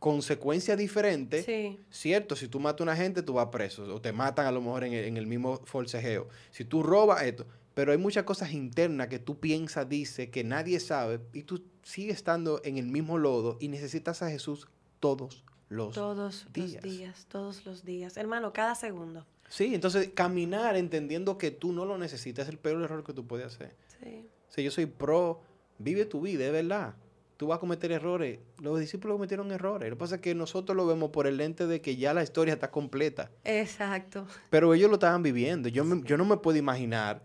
consecuencias 0.00 0.78
diferentes, 0.78 1.46
cierto, 1.90 2.34
si 2.34 2.48
tú 2.48 2.58
matas 2.58 2.80
a 2.80 2.84
una 2.84 2.96
gente, 2.96 3.22
tú 3.22 3.34
vas 3.34 3.48
preso, 3.48 3.84
o 3.94 4.00
te 4.00 4.12
matan 4.12 4.46
a 4.46 4.50
lo 4.50 4.62
mejor 4.62 4.82
en 4.84 5.16
el, 5.16 5.26
mismo 5.26 5.60
forcejeo. 5.64 6.26
Si 6.50 6.64
tú 6.64 6.82
robas 6.82 7.22
esto, 7.22 7.46
pero 7.74 7.92
hay 7.92 7.98
muchas 7.98 8.24
cosas 8.24 8.52
internas 8.52 9.08
que 9.08 9.18
tú 9.18 9.38
piensas, 9.38 9.88
dices, 9.88 10.30
que 10.30 10.42
nadie 10.42 10.80
sabe, 10.80 11.20
y 11.34 11.42
tú 11.42 11.62
sigues 11.82 12.16
estando 12.16 12.62
en 12.64 12.78
el 12.78 12.86
mismo 12.86 13.18
lodo 13.18 13.58
y 13.60 13.68
necesitas 13.68 14.22
a 14.22 14.30
Jesús 14.30 14.68
todos 15.00 15.44
los 15.68 15.94
todos 15.94 16.46
días. 16.50 16.82
los 16.82 16.82
días, 16.82 17.26
todos 17.28 17.66
los 17.66 17.84
días. 17.84 18.16
Hermano, 18.16 18.54
cada 18.54 18.74
segundo. 18.74 19.26
Sí, 19.50 19.74
entonces 19.74 20.12
caminar 20.14 20.76
entendiendo 20.76 21.36
que 21.36 21.50
tú 21.50 21.72
no 21.72 21.84
lo 21.84 21.98
necesitas 21.98 22.46
es 22.46 22.54
el 22.54 22.58
peor 22.58 22.82
error 22.82 23.04
que 23.04 23.12
tú 23.12 23.26
puedes 23.26 23.48
hacer. 23.48 23.76
Sí. 24.02 24.26
Si 24.48 24.64
yo 24.64 24.70
soy 24.70 24.86
pro, 24.86 25.42
vive 25.78 26.06
tu 26.06 26.22
vida, 26.22 26.46
es 26.46 26.52
verdad 26.52 26.94
tú 27.40 27.46
vas 27.46 27.56
a 27.56 27.60
cometer 27.60 27.90
errores. 27.90 28.38
Los 28.58 28.78
discípulos 28.78 29.14
cometieron 29.14 29.50
errores. 29.50 29.88
Lo 29.88 29.96
que 29.96 29.98
pasa 29.98 30.16
es 30.16 30.20
que 30.20 30.34
nosotros 30.34 30.76
lo 30.76 30.86
vemos 30.86 31.08
por 31.08 31.26
el 31.26 31.38
lente 31.38 31.66
de 31.66 31.80
que 31.80 31.96
ya 31.96 32.12
la 32.12 32.22
historia 32.22 32.52
está 32.52 32.70
completa. 32.70 33.30
Exacto. 33.44 34.26
Pero 34.50 34.74
ellos 34.74 34.90
lo 34.90 34.96
estaban 34.96 35.22
viviendo. 35.22 35.70
Yo, 35.70 35.82
yo 36.02 36.18
no 36.18 36.26
me 36.26 36.36
puedo 36.36 36.58
imaginar 36.58 37.24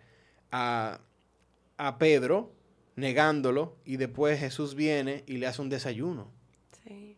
a, 0.53 1.01
a 1.75 1.97
Pedro 1.97 2.53
negándolo 2.95 3.75
y 3.83 3.97
después 3.97 4.39
Jesús 4.39 4.73
viene 4.73 5.25
y 5.27 5.35
le 5.35 5.47
hace 5.47 5.61
un 5.61 5.67
desayuno. 5.67 6.31
Sí. 6.85 7.17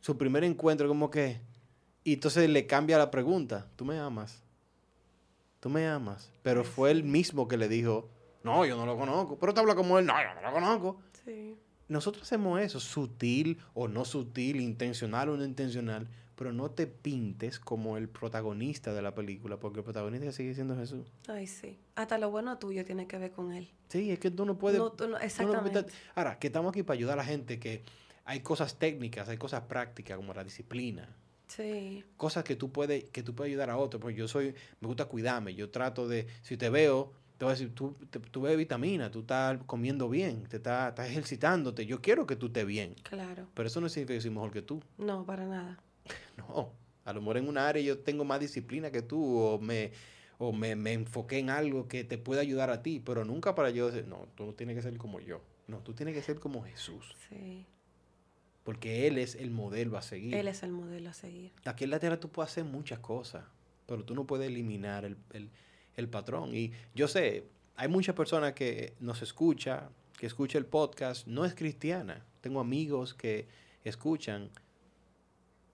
Su 0.00 0.18
primer 0.18 0.44
encuentro 0.44 0.86
como 0.86 1.08
que... 1.08 1.40
Y 2.04 2.12
entonces 2.12 2.50
le 2.50 2.66
cambia 2.66 2.98
la 2.98 3.10
pregunta. 3.10 3.68
¿Tú 3.76 3.86
me 3.86 3.98
amas? 3.98 4.42
¿Tú 5.60 5.70
me 5.70 5.88
amas? 5.88 6.30
Pero 6.42 6.62
fue 6.62 6.90
él 6.90 7.04
mismo 7.04 7.48
que 7.48 7.56
le 7.56 7.68
dijo, 7.68 8.10
no, 8.42 8.66
yo 8.66 8.76
no 8.76 8.84
lo 8.84 8.98
conozco. 8.98 9.38
Pero 9.38 9.54
te 9.54 9.60
habla 9.60 9.74
como 9.74 9.98
él, 9.98 10.04
no, 10.04 10.12
yo 10.22 10.34
no 10.34 10.42
lo 10.42 10.52
conozco. 10.52 11.00
Nosotros 11.90 12.22
hacemos 12.22 12.60
eso, 12.60 12.78
sutil 12.78 13.58
o 13.74 13.88
no 13.88 14.04
sutil, 14.04 14.60
intencional 14.60 15.28
o 15.28 15.36
no 15.36 15.44
intencional, 15.44 16.06
pero 16.36 16.52
no 16.52 16.70
te 16.70 16.86
pintes 16.86 17.58
como 17.58 17.96
el 17.96 18.08
protagonista 18.08 18.94
de 18.94 19.02
la 19.02 19.12
película, 19.12 19.58
porque 19.58 19.80
el 19.80 19.84
protagonista 19.84 20.30
sigue 20.30 20.54
siendo 20.54 20.76
Jesús. 20.76 21.12
Ay, 21.26 21.48
sí. 21.48 21.80
Hasta 21.96 22.16
lo 22.16 22.30
bueno 22.30 22.56
tuyo 22.58 22.84
tiene 22.84 23.08
que 23.08 23.18
ver 23.18 23.32
con 23.32 23.52
él. 23.52 23.68
Sí, 23.88 24.12
es 24.12 24.20
que 24.20 24.30
tú 24.30 24.46
no 24.46 24.56
puedes... 24.56 24.78
No, 24.78 24.92
tú 24.92 25.08
no, 25.08 25.18
exactamente. 25.18 25.84
ahora, 26.14 26.38
que 26.38 26.46
estamos 26.46 26.70
aquí 26.70 26.84
para 26.84 26.96
ayudar 26.96 27.14
a 27.18 27.22
la 27.22 27.24
gente, 27.24 27.58
que 27.58 27.82
hay 28.24 28.38
cosas 28.38 28.78
técnicas, 28.78 29.28
hay 29.28 29.36
cosas 29.36 29.62
prácticas, 29.62 30.16
como 30.16 30.32
la 30.32 30.44
disciplina. 30.44 31.08
Sí. 31.48 32.04
Cosas 32.16 32.44
que 32.44 32.54
tú 32.54 32.70
puedes, 32.70 33.10
que 33.10 33.24
tú 33.24 33.34
puedes 33.34 33.50
ayudar 33.50 33.68
a 33.68 33.76
otros. 33.76 34.00
Porque 34.00 34.16
yo 34.16 34.28
soy, 34.28 34.54
me 34.78 34.86
gusta 34.86 35.06
cuidarme. 35.06 35.56
Yo 35.56 35.70
trato 35.70 36.06
de, 36.06 36.28
si 36.42 36.56
te 36.56 36.70
veo, 36.70 37.12
te 37.40 37.46
voy 37.46 37.52
a 37.52 37.54
decir, 37.54 37.74
tú, 37.74 37.96
tú 38.30 38.42
bebes 38.42 38.58
vitamina, 38.58 39.10
tú 39.10 39.20
estás 39.20 39.58
comiendo 39.64 40.10
bien, 40.10 40.42
te 40.42 40.58
estás, 40.58 40.90
estás, 40.90 41.08
ejercitándote. 41.08 41.86
Yo 41.86 42.02
quiero 42.02 42.26
que 42.26 42.36
tú 42.36 42.48
estés 42.48 42.66
bien. 42.66 42.94
Claro. 43.02 43.48
Pero 43.54 43.66
eso 43.66 43.80
no 43.80 43.88
significa 43.88 44.18
que 44.18 44.20
soy 44.20 44.30
mejor 44.30 44.50
que 44.50 44.60
tú. 44.60 44.82
No, 44.98 45.24
para 45.24 45.46
nada. 45.46 45.82
No. 46.36 46.70
A 47.06 47.14
lo 47.14 47.22
mejor 47.22 47.38
en 47.38 47.48
una 47.48 47.66
área 47.66 47.82
yo 47.82 47.98
tengo 48.00 48.26
más 48.26 48.40
disciplina 48.40 48.90
que 48.90 49.00
tú 49.00 49.38
o 49.38 49.58
me, 49.58 49.90
o 50.36 50.52
me, 50.52 50.76
me 50.76 50.92
enfoqué 50.92 51.38
en 51.38 51.48
algo 51.48 51.88
que 51.88 52.04
te 52.04 52.18
puede 52.18 52.42
ayudar 52.42 52.68
a 52.68 52.82
ti, 52.82 53.00
pero 53.02 53.24
nunca 53.24 53.54
para 53.54 53.70
yo 53.70 53.86
decir, 53.86 54.06
no, 54.06 54.28
tú 54.34 54.44
no 54.44 54.52
tienes 54.52 54.76
que 54.76 54.82
ser 54.82 54.98
como 54.98 55.18
yo. 55.18 55.40
No, 55.66 55.78
tú 55.78 55.94
tienes 55.94 56.14
que 56.14 56.20
ser 56.20 56.38
como 56.40 56.62
Jesús. 56.62 57.16
Sí. 57.30 57.64
Porque 58.64 59.06
Él 59.06 59.16
es 59.16 59.34
el 59.34 59.50
modelo 59.50 59.96
a 59.96 60.02
seguir. 60.02 60.34
Él 60.34 60.46
es 60.46 60.62
el 60.62 60.72
modelo 60.72 61.08
a 61.08 61.14
seguir. 61.14 61.52
Aquí 61.64 61.84
en 61.84 61.90
la 61.90 62.00
tierra 62.00 62.20
tú 62.20 62.28
puedes 62.28 62.50
hacer 62.50 62.64
muchas 62.64 62.98
cosas, 62.98 63.44
pero 63.86 64.04
tú 64.04 64.14
no 64.14 64.26
puedes 64.26 64.46
eliminar 64.46 65.06
el, 65.06 65.16
el 65.32 65.48
el 65.96 66.08
patrón. 66.08 66.54
Y 66.54 66.72
yo 66.94 67.08
sé, 67.08 67.48
hay 67.76 67.88
muchas 67.88 68.14
personas 68.14 68.52
que 68.52 68.94
nos 69.00 69.22
escucha, 69.22 69.90
que 70.18 70.26
escucha 70.26 70.58
el 70.58 70.66
podcast, 70.66 71.26
no 71.26 71.44
es 71.44 71.54
cristiana. 71.54 72.24
Tengo 72.40 72.60
amigos 72.60 73.14
que 73.14 73.48
escuchan. 73.84 74.50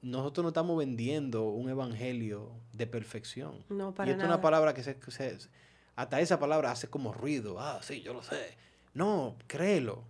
Nosotros 0.03 0.43
no 0.43 0.49
estamos 0.49 0.79
vendiendo 0.79 1.49
un 1.49 1.69
evangelio 1.69 2.53
de 2.73 2.87
perfección. 2.87 3.64
No, 3.69 3.95
para 3.95 4.11
y 4.11 4.12
esto 4.12 4.23
es 4.23 4.29
una 4.29 4.41
palabra 4.41 4.73
que 4.73 4.83
se, 4.83 4.97
hasta 5.97 6.21
esa 6.21 6.39
palabra 6.39 6.71
hace 6.71 6.89
como 6.89 7.12
ruido. 7.12 7.59
Ah, 7.59 7.81
sí, 7.83 8.03
yo 8.03 8.12
lo 8.12 8.23
sé. 8.23 8.57
No, 8.95 9.37
créelo. 9.47 10.05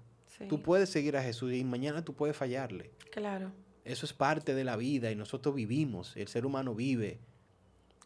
Tú 0.48 0.60
puedes 0.60 0.90
seguir 0.90 1.16
a 1.16 1.22
Jesús 1.22 1.52
y 1.54 1.64
mañana 1.64 2.04
tú 2.04 2.14
puedes 2.14 2.36
fallarle. 2.36 2.90
Claro. 3.10 3.52
Eso 3.84 4.04
es 4.04 4.12
parte 4.12 4.54
de 4.54 4.64
la 4.64 4.76
vida 4.76 5.10
y 5.10 5.16
nosotros 5.16 5.54
vivimos. 5.54 6.14
El 6.16 6.28
ser 6.28 6.44
humano 6.44 6.74
vive 6.74 7.20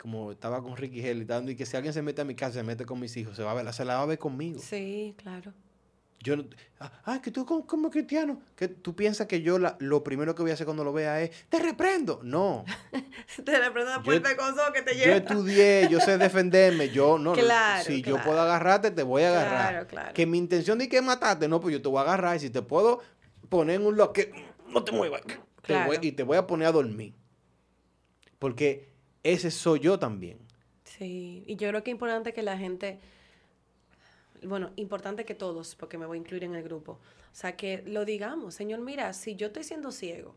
como 0.01 0.33
estaba 0.33 0.63
con 0.63 0.77
Ricky 0.77 1.07
Hell 1.07 1.27
y 1.49 1.57
que 1.57 1.67
si 1.67 1.77
alguien 1.77 1.93
se 1.93 2.01
mete 2.01 2.23
a 2.23 2.25
mi 2.25 2.35
casa, 2.35 2.55
se 2.55 2.63
mete 2.63 2.87
con 2.87 2.99
mis 2.99 3.15
hijos, 3.19 3.37
se 3.37 3.43
va 3.43 3.51
a 3.51 3.55
ver, 3.55 3.71
se 3.73 3.85
la 3.85 3.97
va 3.97 4.03
a 4.03 4.07
ver 4.07 4.19
conmigo. 4.19 4.59
Sí, 4.59 5.15
claro. 5.19 5.53
Yo 6.23 6.35
ah, 6.81 6.93
ah, 7.05 7.23
que 7.23 7.31
tú 7.31 7.47
como, 7.47 7.91
cristiano, 7.91 8.43
que 8.55 8.69
tú 8.69 8.95
piensas 8.95 9.27
que 9.27 9.41
yo 9.41 9.59
lo 9.59 10.05
primero 10.05 10.35
que 10.35 10.43
voy 10.43 10.51
a 10.51 10.55
hacer 10.55 10.67
cuando 10.67 10.85
lo 10.85 10.93
vea 10.93 11.21
es, 11.23 11.31
te 11.49 11.59
reprendo. 11.59 12.21
No. 12.23 12.65
te 13.45 13.59
reprendo 13.59 14.03
por 14.03 14.15
el 14.15 14.23
pecoso 14.23 14.61
que 14.75 14.83
te 14.83 14.95
lleva. 14.95 15.07
Yo 15.07 15.15
estudié, 15.15 15.89
yo 15.91 16.01
sé 16.01 16.19
defenderme, 16.19 16.91
yo 16.91 17.19
no. 17.19 17.33
Claro, 17.33 17.85
si 17.85 18.03
yo 18.03 18.23
puedo 18.23 18.41
agarrarte, 18.41 18.91
te 18.91 19.03
voy 19.03 19.23
a 19.23 19.31
agarrar. 19.31 19.71
Claro, 19.71 19.87
claro. 19.87 20.15
Que 20.15 20.27
mi 20.27 20.39
intención 20.39 20.79
de 20.79 20.89
que 20.89 21.01
matarte, 21.01 21.49
no, 21.49 21.61
pues 21.61 21.73
yo 21.73 21.83
te 21.83 21.89
voy 21.89 21.99
a 21.99 22.03
agarrar 22.03 22.37
y 22.37 22.41
si 22.41 22.51
te 22.51 22.63
puedo 22.63 23.01
poner 23.49 23.77
en 23.77 23.87
un 23.87 23.97
loque, 23.97 24.33
no 24.69 24.83
te 24.83 24.93
muevas. 24.93 25.23
y 26.03 26.13
te 26.13 26.23
voy 26.23 26.37
a 26.37 26.47
poner 26.47 26.69
a 26.69 26.73
dormir. 26.73 27.15
Porque 28.39 28.90
ese 29.23 29.51
soy 29.51 29.81
yo 29.81 29.99
también. 29.99 30.39
Sí, 30.85 31.45
y 31.47 31.57
yo 31.57 31.69
creo 31.69 31.83
que 31.83 31.91
es 31.91 31.95
importante 31.95 32.33
que 32.33 32.43
la 32.43 32.59
gente, 32.59 33.01
bueno, 34.43 34.71
importante 34.77 35.25
que 35.25 35.35
todos, 35.35 35.75
porque 35.75 35.99
me 35.99 36.07
voy 36.07 36.19
a 36.19 36.21
incluir 36.21 36.45
en 36.45 36.55
el 36.55 36.63
grupo, 36.63 36.93
o 36.93 37.35
sea, 37.35 37.57
que 37.57 37.83
lo 37.87 38.05
digamos, 38.05 38.55
Señor, 38.55 38.81
mira, 38.81 39.13
si 39.13 39.37
yo 39.37 39.49
estoy 39.49 39.65
siendo 39.65 39.93
ciego, 39.93 40.35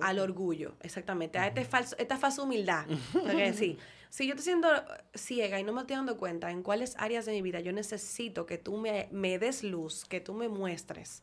al 0.00 0.18
orgullo, 0.20 0.74
exactamente, 0.80 1.38
a 1.38 1.48
este 1.48 1.64
falso, 1.64 1.96
esta 1.98 2.16
falsa 2.16 2.42
humildad, 2.42 2.86
sí, 3.54 3.78
si 4.10 4.26
yo 4.26 4.34
estoy 4.34 4.44
siendo 4.44 4.68
ciega 5.14 5.58
y 5.58 5.64
no 5.64 5.72
me 5.72 5.80
estoy 5.80 5.96
dando 5.96 6.16
cuenta 6.16 6.50
en 6.50 6.62
cuáles 6.62 6.94
áreas 6.98 7.26
de 7.26 7.32
mi 7.32 7.42
vida 7.42 7.60
yo 7.60 7.72
necesito 7.72 8.46
que 8.46 8.58
tú 8.58 8.76
me, 8.76 9.08
me 9.10 9.38
des 9.38 9.64
luz, 9.64 10.04
que 10.04 10.20
tú 10.20 10.34
me 10.34 10.48
muestres, 10.48 11.22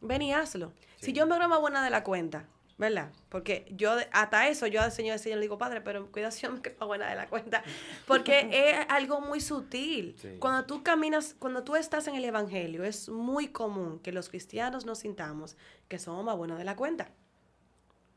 ven 0.00 0.22
y 0.22 0.32
hazlo. 0.32 0.72
Si 1.00 1.12
yo 1.12 1.26
me 1.26 1.36
hago 1.36 1.48
más 1.48 1.60
buena 1.60 1.84
de 1.84 1.90
la 1.90 2.02
cuenta, 2.02 2.48
¿verdad? 2.78 3.10
Porque 3.28 3.66
yo, 3.70 3.96
hasta 4.12 4.48
eso, 4.48 4.68
yo 4.68 4.80
al 4.80 4.92
Señor, 4.92 5.14
al 5.14 5.18
Señor 5.18 5.38
le 5.38 5.42
digo, 5.42 5.58
Padre, 5.58 5.80
pero 5.80 6.10
cuidado 6.12 6.34
me 6.52 6.62
quedo 6.62 6.86
buena 6.86 7.10
de 7.10 7.16
la 7.16 7.28
cuenta. 7.28 7.62
Porque 8.06 8.48
es 8.52 8.86
algo 8.88 9.20
muy 9.20 9.40
sutil. 9.40 10.16
Cuando 10.38 10.64
tú 10.64 10.84
caminas, 10.84 11.34
cuando 11.38 11.64
tú 11.64 11.74
estás 11.74 12.06
en 12.06 12.14
el 12.14 12.24
Evangelio, 12.24 12.84
es 12.84 13.08
muy 13.08 13.48
común 13.48 13.98
que 13.98 14.12
los 14.12 14.28
cristianos 14.28 14.86
nos 14.86 15.00
sintamos 15.00 15.56
que 15.88 15.98
somos 15.98 16.24
más 16.24 16.36
buenos 16.36 16.56
de 16.58 16.64
la 16.64 16.76
cuenta. 16.76 17.10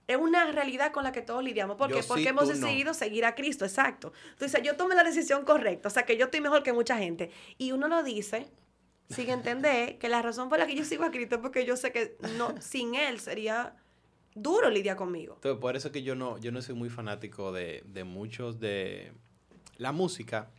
es 0.07 0.17
una 0.17 0.51
realidad 0.51 0.91
con 0.91 1.03
la 1.03 1.11
que 1.11 1.21
todos 1.21 1.43
lidiamos. 1.43 1.75
¿Por 1.75 1.91
qué? 1.91 2.03
Porque 2.07 2.29
hemos 2.29 2.47
decidido 2.47 2.93
seguir 2.93 3.25
a 3.25 3.33
Cristo, 3.33 3.65
exacto. 3.65 4.13
Entonces, 4.33 4.61
yo 4.61 4.75
tomé 4.75 4.93
la 4.93 5.03
decisión 5.03 5.43
correcta, 5.43 5.87
o 5.87 5.91
sea, 5.91 6.03
que 6.03 6.17
yo 6.17 6.25
estoy 6.25 6.41
mejor 6.41 6.61
que 6.61 6.71
mucha 6.71 6.97
gente. 6.99 7.31
Y 7.57 7.71
uno 7.71 7.87
lo 7.87 8.03
dice 8.03 8.47
sin 9.09 9.29
entender 9.29 9.97
que 9.97 10.07
la 10.07 10.21
razón 10.21 10.47
por 10.47 10.59
la 10.59 10.67
que 10.67 10.75
yo 10.75 10.85
sigo 10.85 11.03
a 11.03 11.11
Cristo 11.11 11.35
es 11.35 11.41
porque 11.41 11.65
yo 11.65 11.75
sé 11.75 11.91
que 11.91 12.15
no, 12.37 12.53
sin 12.61 12.95
Él 12.95 13.19
sería 13.19 13.75
duro 14.35 14.69
lidiar 14.69 14.95
conmigo. 14.95 15.35
Entonces, 15.35 15.59
por 15.59 15.75
eso 15.75 15.91
que 15.91 16.03
yo 16.03 16.15
no, 16.15 16.37
yo 16.37 16.51
no 16.51 16.61
soy 16.61 16.75
muy 16.75 16.89
fanático 16.89 17.51
de, 17.51 17.83
muchos 18.05 18.59
de... 18.59 19.11
La 19.77 19.91
música, 19.91 20.49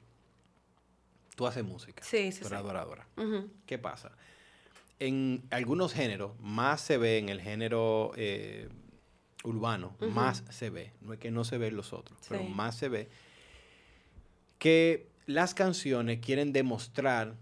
tú 1.37 1.47
haces 1.47 1.65
música. 1.65 2.03
Sí, 2.03 2.33
sí. 2.33 2.41
Tú 2.41 2.49
eres 2.49 2.59
adoradora. 2.59 3.07
¿Qué 3.67 3.79
pasa? 3.79 4.13
En 4.99 5.43
algunos 5.51 5.93
géneros, 5.93 6.33
más 6.41 6.81
se 6.81 6.99
ve 6.99 7.19
en 7.19 7.29
el 7.29 7.41
género... 7.41 8.13
Eh, 8.17 8.69
urbano, 9.45 9.97
más 9.99 10.45
se 10.51 10.71
ve. 10.71 10.93
No 11.01 11.13
es 11.13 11.19
que 11.19 11.33
no 11.33 11.45
se 11.45 11.59
ve 11.59 11.67
en 11.67 11.77
los 11.77 11.93
otros, 11.93 12.17
pero 12.29 12.45
más 12.45 12.77
se 12.77 12.89
ve 12.89 13.09
que 14.63 15.09
las 15.27 15.55
canciones 15.55 16.21
quieren 16.21 16.53
demostrar 16.53 17.35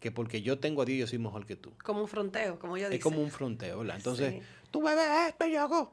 que 0.00 0.10
porque 0.10 0.42
yo 0.42 0.58
tengo 0.58 0.82
a 0.82 0.84
Dios 0.84 0.98
yo 0.98 1.06
soy 1.06 1.18
mejor 1.20 1.46
que 1.46 1.54
tú. 1.54 1.72
Como 1.84 2.00
un 2.00 2.08
fronteo, 2.08 2.58
como 2.58 2.76
yo 2.76 2.88
dije. 2.88 2.96
Es 2.96 3.02
como 3.02 3.22
un 3.22 3.30
fronteo, 3.30 3.78
¿verdad? 3.78 3.96
Entonces, 3.96 4.42
tú 4.74 4.80
me 4.80 4.92
ves 4.96 5.28
esto 5.28 5.46
y 5.46 5.52
yo 5.52 5.62
hago. 5.62 5.92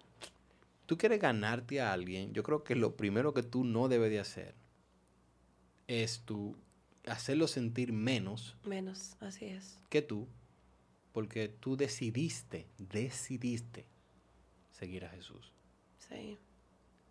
Tú 0.88 0.97
quieres 0.97 1.19
ganarte 1.19 1.79
a 1.82 1.93
alguien, 1.93 2.34
yo 2.34 2.41
creo 2.41 2.63
que 2.63 2.73
lo 2.73 2.95
primero 2.97 3.32
que 3.32 3.43
tú 3.43 3.63
no 3.63 3.88
debes 3.88 4.09
de 4.09 4.19
hacer 4.19 4.55
es 5.86 6.21
tú 6.25 6.57
hacerlo 7.05 7.47
sentir 7.47 7.93
menos. 7.93 8.57
Menos, 8.65 9.17
así 9.19 9.45
es. 9.45 9.77
Que 9.91 10.01
tú, 10.01 10.27
porque 11.11 11.47
tú 11.47 11.77
decidiste, 11.77 12.65
decidiste 12.79 13.86
seguir 14.71 15.05
a 15.05 15.09
Jesús. 15.09 15.53
Sí. 15.99 16.39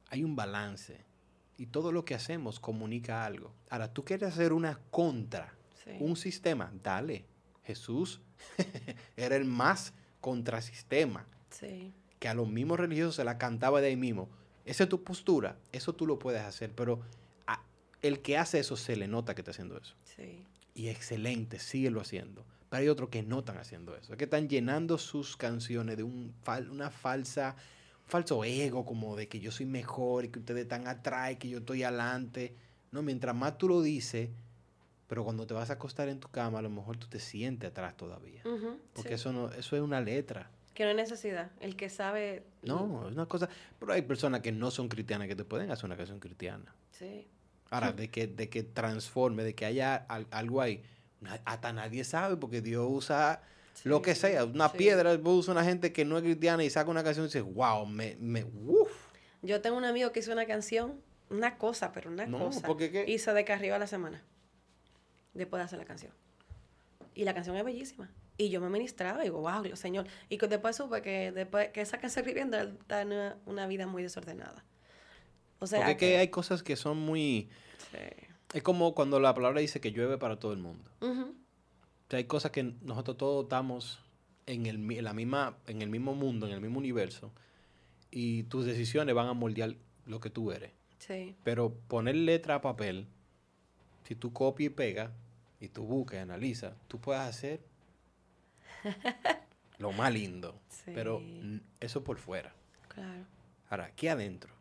Hay 0.09 0.25
un 0.25 0.35
balance 0.35 1.05
y 1.57 1.67
todo 1.67 1.93
lo 1.93 2.05
que 2.05 2.17
hacemos 2.17 2.59
comunica 2.59 3.25
algo. 3.25 3.55
Ahora, 3.69 3.95
tú 3.95 4.05
quieres 4.05 4.33
hacer 4.33 4.53
una 4.53 4.81
contra, 4.91 5.55
un 6.01 6.17
sistema, 6.17 6.73
dale. 6.83 7.27
Jesús 7.63 8.21
era 9.17 9.37
el 9.37 9.45
más 9.45 9.95
contrasistema. 10.21 11.29
Sí. 11.51 11.93
Que 12.19 12.29
a 12.29 12.35
los 12.35 12.49
mismos 12.49 12.79
religiosos 12.79 13.17
se 13.17 13.25
la 13.25 13.39
cantaba 13.39 13.81
de 13.81 13.89
ahí 13.89 13.97
mismo. 13.97 14.29
Esa 14.65 14.85
es 14.85 14.89
tu 14.89 15.03
postura, 15.03 15.57
eso 15.73 15.95
tú 15.95 16.07
lo 16.07 16.19
puedes 16.19 16.43
hacer, 16.43 16.73
pero 16.75 17.01
el 18.03 18.21
que 18.21 18.39
hace 18.39 18.59
eso 18.59 18.77
se 18.77 18.97
le 18.97 19.09
nota 19.09 19.35
que 19.35 19.43
está 19.43 19.51
haciendo 19.51 19.77
eso. 19.77 19.95
Sí. 20.05 20.45
Y 20.75 20.89
excelente, 20.89 21.59
síguelo 21.59 22.01
haciendo. 22.01 22.45
Pero 22.69 22.83
hay 22.83 22.89
otros 22.89 23.09
que 23.09 23.23
no 23.23 23.41
están 23.41 23.59
haciendo 23.59 23.97
eso. 23.97 24.13
Es 24.13 24.19
que 24.19 24.25
están 24.25 24.49
llenando 24.49 24.97
sus 24.97 25.37
canciones 25.37 25.97
de 25.97 26.05
un, 26.05 26.35
una 26.71 26.91
falsa, 26.91 27.57
falso 28.07 28.45
ego, 28.45 28.85
como 28.85 29.17
de 29.17 29.29
que 29.29 29.41
yo 29.41 29.51
soy 29.51 29.67
mejor 29.67 30.25
y 30.25 30.29
que 30.29 30.39
ustedes 30.39 30.63
están 30.63 30.87
atrás 30.87 31.33
y 31.33 31.37
que 31.37 31.49
yo 31.49 31.59
estoy 31.59 31.83
adelante. 31.83 32.55
No, 32.93 33.03
mientras 33.03 33.35
más 33.35 33.59
tú 33.59 33.69
lo 33.69 33.83
dices, 33.83 34.31
pero 35.09 35.25
cuando 35.25 35.47
te 35.47 35.55
vas 35.55 35.71
a 35.71 35.75
acostar 35.75 36.09
en 36.09 36.21
tu 36.21 36.29
cama, 36.29 36.61
a 36.61 36.63
lo 36.63 36.71
mejor 36.71 36.97
tú 36.97 37.09
te 37.09 37.19
sientes 37.19 37.71
atrás 37.71 37.97
todavía. 37.97 38.43
porque 38.95 39.15
eso, 39.15 39.33
no, 39.33 39.51
eso 39.51 39.77
es 39.77 39.83
una 39.83 40.01
letra. 40.01 40.51
Que 40.81 40.85
no 40.85 40.93
hay 40.93 40.97
necesidad. 40.97 41.51
El 41.61 41.77
que 41.77 41.91
sabe. 41.91 42.43
No, 42.63 43.07
es 43.07 43.13
una 43.13 43.27
cosa. 43.27 43.51
Pero 43.79 43.93
hay 43.93 44.01
personas 44.01 44.41
que 44.41 44.51
no 44.51 44.71
son 44.71 44.89
cristianas 44.89 45.29
que 45.29 45.37
te 45.37 45.45
pueden 45.45 45.71
hacer 45.71 45.85
una 45.85 45.95
canción 45.95 46.19
cristiana. 46.19 46.75
Sí. 46.91 47.29
Ahora, 47.69 47.93
de 47.93 48.09
que, 48.09 48.27
de 48.27 48.49
que 48.49 48.63
transforme, 48.63 49.45
de 49.45 49.55
que 49.55 49.67
haya 49.67 49.97
algo 50.31 50.63
ahí 50.63 50.83
hasta 51.45 51.75
nadie 51.75 52.03
sabe 52.03 52.39
porque 52.39 52.63
Dios 52.63 52.87
usa 52.89 53.43
lo 53.85 54.01
que 54.01 54.15
sea. 54.15 54.47
Una 54.47 54.73
piedra, 54.73 55.13
usa 55.23 55.53
una 55.53 55.65
gente 55.65 55.93
que 55.93 56.07
no 56.07 56.17
es 56.17 56.23
cristiana 56.23 56.65
y 56.65 56.71
saca 56.71 56.91
una 56.91 57.05
canción 57.05 57.27
y 57.27 57.29
dice, 57.29 57.43
wow, 57.43 57.85
me, 57.85 58.17
me, 58.19 58.47
Yo 59.43 59.61
tengo 59.61 59.77
un 59.77 59.85
amigo 59.85 60.13
que 60.13 60.21
hizo 60.21 60.33
una 60.33 60.47
canción, 60.47 60.99
una 61.29 61.59
cosa, 61.59 61.93
pero 61.93 62.09
una 62.09 62.27
cosa. 62.27 62.67
Porque, 62.67 63.05
Hizo 63.07 63.35
de 63.35 63.45
que 63.45 63.53
arriba 63.53 63.77
a 63.77 63.79
la 63.79 63.87
semana. 63.87 64.23
Después 65.35 65.61
de 65.61 65.65
hacer 65.65 65.79
la 65.79 65.85
canción. 65.85 66.15
Y 67.15 67.25
la 67.25 67.35
canción 67.35 67.55
es 67.59 67.65
bellísima. 67.67 68.11
Y 68.41 68.49
yo 68.49 68.63
me 68.63 68.71
ministraba 68.71 69.21
y 69.21 69.25
digo, 69.25 69.43
wow, 69.43 69.77
Señor. 69.77 70.07
Y 70.31 70.39
después 70.39 70.75
supe 70.75 71.03
que 71.03 71.31
después 71.31 71.69
que 71.73 71.83
esa 71.83 71.99
canción 71.99 72.25
viviendo 72.25 72.57
está 72.57 73.03
en 73.03 73.13
una, 73.45 73.67
vida 73.67 73.87
muy 73.87 74.03
desordenada. 74.03 74.65
O 75.59 75.67
sea, 75.67 75.81
porque 75.81 75.97
que, 75.99 76.17
hay 76.17 76.29
cosas 76.29 76.63
que 76.63 76.75
son 76.75 76.97
muy... 76.97 77.51
Es 78.55 78.63
como 78.63 78.95
cuando 78.95 79.21
la 79.21 79.35
palabra 79.35 79.61
dice 79.61 79.83
que 79.83 79.93
llueve 79.93 80.17
para 80.17 80.39
todo 80.39 80.55
el 80.55 80.59
mundo. 80.59 80.91
hay 82.09 82.25
cosas 82.25 82.51
que 82.51 82.63
nosotros 82.81 83.19
todos 83.19 83.43
estamos 83.43 84.01
en 84.47 84.65
el, 84.65 85.05
la 85.05 85.13
misma, 85.13 85.59
en 85.67 85.83
el 85.83 85.91
mismo 85.91 86.15
mundo, 86.15 86.47
en 86.47 86.55
el 86.55 86.63
mismo 86.63 86.79
universo, 86.79 87.33
y 88.11 88.45
tus 88.45 88.65
decisiones 88.65 89.15
van 89.15 89.29
a 89.29 89.35
moldear 89.35 89.75
lo 90.07 90.19
que 90.19 90.31
tú 90.31 90.51
eres. 90.51 90.73
Sí. 90.99 91.37
Pero 91.45 91.75
poner 91.89 92.17
letra 92.17 92.55
a 92.55 92.61
papel, 92.63 93.07
si 94.05 94.15
tú 94.15 94.33
copias 94.33 94.73
y 94.73 94.75
pegas, 94.75 95.11
y 95.61 95.69
tú 95.69 95.83
buscas 95.83 96.21
y 96.21 96.23
analizas, 96.23 96.73
tú 96.89 96.99
puedes 96.99 97.21
hacer 97.21 97.61
lo 99.79 99.93
más 99.93 100.13
lindo. 100.13 100.61
Pero 100.85 101.23
eso 101.81 102.03
por 102.05 102.19
fuera. 102.19 102.55
Claro. 102.89 103.25
Ahora, 103.69 103.85
aquí 103.87 104.09
adentro, 104.09 104.53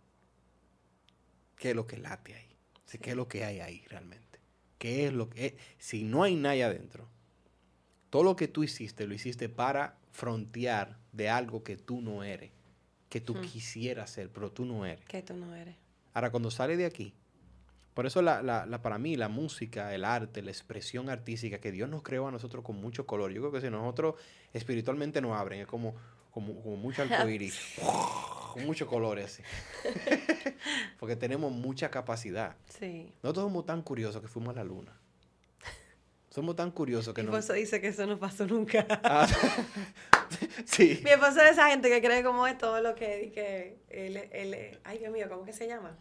¿qué 1.58 1.72
es 1.72 1.76
lo 1.76 1.88
que 1.88 1.98
late 1.98 2.36
ahí? 2.36 2.56
¿Qué 3.02 3.12
es 3.12 3.16
lo 3.16 3.28
que 3.28 3.44
hay 3.44 3.60
ahí 3.60 3.84
realmente? 3.88 4.40
¿Qué 4.78 5.08
es 5.08 5.14
lo 5.14 5.30
que 5.30 5.58
Si 5.78 6.04
no 6.04 6.24
hay 6.24 6.36
nada 6.36 6.66
adentro, 6.66 7.08
todo 8.10 8.24
lo 8.24 8.36
que 8.36 8.48
tú 8.48 8.64
hiciste, 8.64 9.06
lo 9.06 9.14
hiciste 9.14 9.50
para 9.50 9.98
frontear 10.12 10.98
de 11.12 11.30
algo 11.30 11.64
que 11.64 11.78
tú 11.78 12.02
no 12.02 12.24
eres, 12.24 12.52
que 13.10 13.22
tú 13.22 13.40
quisieras 13.42 14.10
ser, 14.10 14.32
pero 14.32 14.52
tú 14.52 14.66
no 14.66 14.86
eres. 14.86 15.06
Que 15.06 15.22
tú 15.22 15.36
no 15.36 15.56
eres. 15.56 15.76
Ahora, 16.14 16.32
cuando 16.32 16.50
sale 16.50 16.78
de 16.78 16.86
aquí, 16.86 17.14
por 17.94 18.06
eso 18.06 18.22
la, 18.22 18.42
la, 18.42 18.82
para 18.82 18.98
mí 18.98 19.16
la 19.16 19.28
música, 19.30 19.94
el 19.94 20.06
arte, 20.06 20.42
la 20.42 20.52
expresión 20.52 21.10
artística, 21.10 21.60
que 21.60 21.72
Dios 21.72 21.90
nos 21.90 22.04
creó 22.04 22.28
a 22.28 22.32
nosotros 22.32 22.64
con 22.64 22.78
mucho 22.78 23.06
color. 23.06 23.32
Yo 23.32 23.42
creo 23.42 23.52
que 23.52 23.62
si 23.62 23.70
nosotros 23.70 24.16
espiritualmente 24.54 25.22
nos 25.22 25.38
abren, 25.38 25.62
es 25.62 25.68
como, 25.68 25.96
como, 26.32 26.62
como 26.62 26.78
mucho 26.78 27.02
arcoíris. 27.10 27.80
con 28.54 28.66
muchos 28.66 28.88
colores 28.88 29.26
así. 29.26 29.44
Porque 31.00 31.16
tenemos 31.16 31.52
mucha 31.52 31.90
capacidad. 31.90 32.56
Sí. 32.68 33.12
Nosotros 33.24 33.46
somos 33.46 33.66
tan 33.66 33.82
curiosos 33.82 34.22
que 34.22 34.28
fuimos 34.28 34.56
a 34.56 34.60
la 34.60 34.64
luna. 34.64 34.94
Somos 36.30 36.56
tan 36.56 36.70
curiosos 36.70 37.14
que 37.14 37.24
no. 37.24 37.32
Mi 37.32 37.38
esposo 37.38 37.54
dice 37.54 37.82
que 37.82 37.88
eso 37.88 38.06
no 38.06 38.20
pasó 38.20 38.46
nunca. 38.46 38.86
Ah, 39.04 39.28
sí. 40.66 41.02
Mi 41.04 41.10
esposo 41.10 41.42
es 41.42 41.52
esa 41.54 41.70
gente 41.70 41.90
que 41.90 42.02
cree 42.02 42.24
como 42.24 42.46
es 42.46 42.58
todo 42.58 42.82
lo 42.82 42.94
que. 42.94 43.32
que 43.34 43.80
él, 43.90 44.16
él, 44.32 44.80
ay, 44.84 45.00
Dios 45.00 45.12
mío, 45.12 45.26
¿cómo 45.28 45.44
que 45.44 45.54
se 45.54 45.68
llama? 45.68 45.98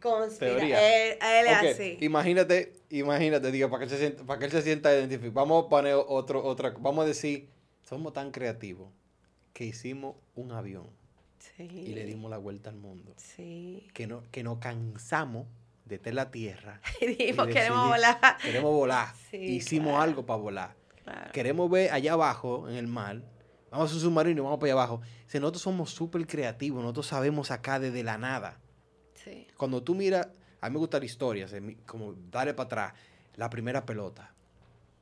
Conspira. 0.00 0.56
Teoría. 0.56 1.10
Él, 1.40 1.48
así. 1.48 1.98
Imagínate, 2.00 2.72
imagínate, 2.90 3.50
digo, 3.50 3.70
para 3.70 3.80
que 3.80 3.84
él 3.84 3.90
se 3.90 3.98
sienta, 3.98 4.24
para 4.24 4.38
que 4.38 4.44
él 4.46 4.50
se 4.50 4.62
sienta 4.62 4.94
identificado. 4.94 5.32
Vamos 5.32 5.66
a 5.66 5.68
poner 5.68 5.94
otro, 5.94 6.44
otra, 6.44 6.70
vamos 6.78 7.04
a 7.04 7.08
decir, 7.08 7.48
somos 7.84 8.12
tan 8.12 8.30
creativos 8.30 8.90
que 9.52 9.64
hicimos 9.64 10.16
un 10.34 10.52
avión 10.52 10.86
y 11.58 11.94
le 11.94 12.04
dimos 12.04 12.30
la 12.30 12.38
vuelta 12.38 12.70
al 12.70 12.76
mundo. 12.76 13.14
Sí. 13.16 13.88
Que, 13.94 14.06
no, 14.06 14.22
que 14.30 14.42
nos 14.42 14.58
cansamos 14.58 15.46
de 15.84 15.98
tener 15.98 16.14
la 16.14 16.30
tierra. 16.30 16.80
y 17.00 17.06
queremos 17.06 17.88
volar. 17.88 18.36
Queremos 18.42 18.72
volar. 18.72 19.14
Hicimos 19.32 20.00
algo 20.00 20.26
para 20.26 20.40
volar. 20.40 20.76
Queremos 21.32 21.70
ver 21.70 21.92
allá 21.92 22.14
abajo, 22.14 22.68
en 22.68 22.74
el 22.74 22.88
mar. 22.88 23.22
Vamos 23.70 23.92
a 23.92 23.94
un 23.94 24.00
submarino 24.00 24.42
y 24.42 24.44
vamos 24.44 24.58
para 24.58 24.72
allá 24.72 24.82
abajo. 24.82 25.02
Si 25.26 25.38
nosotros 25.38 25.62
somos 25.62 25.90
súper 25.90 26.26
creativos, 26.26 26.82
nosotros 26.82 27.06
sabemos 27.06 27.50
acá 27.50 27.78
desde 27.78 28.02
la 28.02 28.18
nada. 28.18 28.58
Sí. 29.26 29.46
Cuando 29.56 29.82
tú 29.82 29.94
miras, 29.94 30.28
a 30.60 30.68
mí 30.68 30.72
me 30.72 30.78
gusta 30.78 30.98
la 30.98 31.04
historia, 31.04 31.46
como 31.84 32.14
darle 32.30 32.54
para 32.54 32.66
atrás, 32.66 32.92
la 33.34 33.50
primera 33.50 33.84
pelota. 33.84 34.32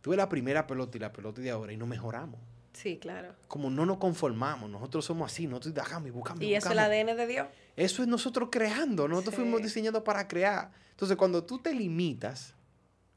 Tuve 0.01 0.17
la 0.17 0.29
primera 0.29 0.67
pelota 0.67 0.97
y 0.97 1.01
la 1.01 1.13
pelota 1.13 1.41
de 1.41 1.51
ahora 1.51 1.73
y 1.73 1.77
no 1.77 1.87
mejoramos. 1.87 2.41
Sí, 2.73 2.99
claro. 2.99 3.35
Como 3.47 3.71
no 3.71 3.87
nos 3.87 3.99
conformamos, 3.99 4.69
nosotros 4.69 5.05
somos 5.05 5.33
así, 5.33 5.47
nosotros 5.47 5.75
dejamos 5.75 6.09
y 6.09 6.11
buscamos. 6.11 6.43
Y 6.43 6.55
eso 6.55 6.69
es 6.69 6.73
el 6.73 6.79
ADN 6.81 7.17
de 7.17 7.27
Dios. 7.27 7.47
Eso 7.77 8.03
es 8.03 8.09
nosotros 8.09 8.49
creando, 8.51 9.07
nosotros 9.07 9.37
fuimos 9.37 9.63
diseñando 9.63 10.03
para 10.03 10.27
crear. 10.27 10.73
Entonces, 10.91 11.17
cuando 11.17 11.45
tú 11.45 11.59
te 11.59 11.73
limitas 11.73 12.55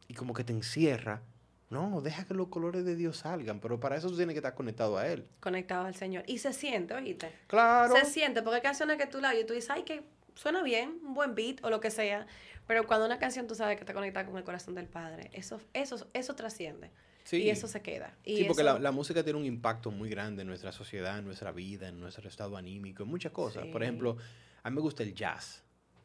y 0.07 0.13
como 0.13 0.33
que 0.33 0.43
te 0.43 0.53
encierra, 0.53 1.21
no, 1.69 2.01
deja 2.01 2.25
que 2.25 2.33
los 2.33 2.47
colores 2.47 2.85
de 2.85 2.95
Dios 2.95 3.17
salgan, 3.17 3.59
pero 3.59 3.79
para 3.79 3.97
eso 3.97 4.09
tú 4.09 4.15
tienes 4.15 4.33
que 4.33 4.39
estar 4.39 4.53
conectado 4.53 4.97
a 4.97 5.07
Él. 5.07 5.27
Conectado 5.39 5.85
al 5.85 5.95
Señor. 5.95 6.23
Y 6.27 6.37
se 6.37 6.53
siente, 6.53 6.93
oíste. 6.93 7.33
Claro. 7.47 7.95
Se 7.95 8.05
siente, 8.05 8.41
porque 8.41 8.57
hay 8.57 8.61
canciones 8.61 8.97
que 8.97 9.07
tú 9.07 9.19
la 9.19 9.29
oyes 9.29 9.43
y 9.43 9.47
tú 9.47 9.53
dices, 9.53 9.71
ay, 9.71 9.83
que 9.83 10.03
suena 10.37 10.63
bien, 10.63 10.99
un 11.03 11.13
buen 11.13 11.35
beat 11.35 11.63
o 11.63 11.69
lo 11.69 11.79
que 11.79 11.91
sea, 11.91 12.27
pero 12.67 12.85
cuando 12.85 13.05
una 13.05 13.19
canción 13.19 13.47
tú 13.47 13.55
sabes 13.55 13.75
que 13.75 13.81
está 13.81 13.93
conectada 13.93 14.25
con 14.25 14.37
el 14.37 14.43
corazón 14.43 14.75
del 14.75 14.87
Padre, 14.87 15.29
eso, 15.33 15.59
eso, 15.73 16.07
eso 16.13 16.35
trasciende. 16.35 16.91
Y 17.31 17.49
eso 17.49 17.67
se 17.67 17.81
queda. 17.81 18.15
sí, 18.23 18.45
porque 18.47 18.63
la, 18.63 18.91
música 18.91 19.21
tiene 19.21 19.37
un 19.37 19.45
impacto 19.45 19.91
muy 19.91 20.09
grande 20.09 20.43
en 20.43 20.47
nuestra 20.47 20.71
sociedad, 20.71 21.19
en 21.19 21.25
nuestra 21.25 21.51
vida, 21.51 21.89
en 21.89 21.99
nuestro 21.99 22.27
estado 22.29 22.55
anímico, 22.55 23.03
en 23.03 23.09
muchas 23.09 23.33
cosas. 23.33 23.65
Por 23.65 23.83
ejemplo, 23.83 24.17
a 24.63 24.69
mí 24.69 24.75
me 24.75 24.81
gusta 24.81 25.03
el 25.03 25.13
jazz. 25.13 25.63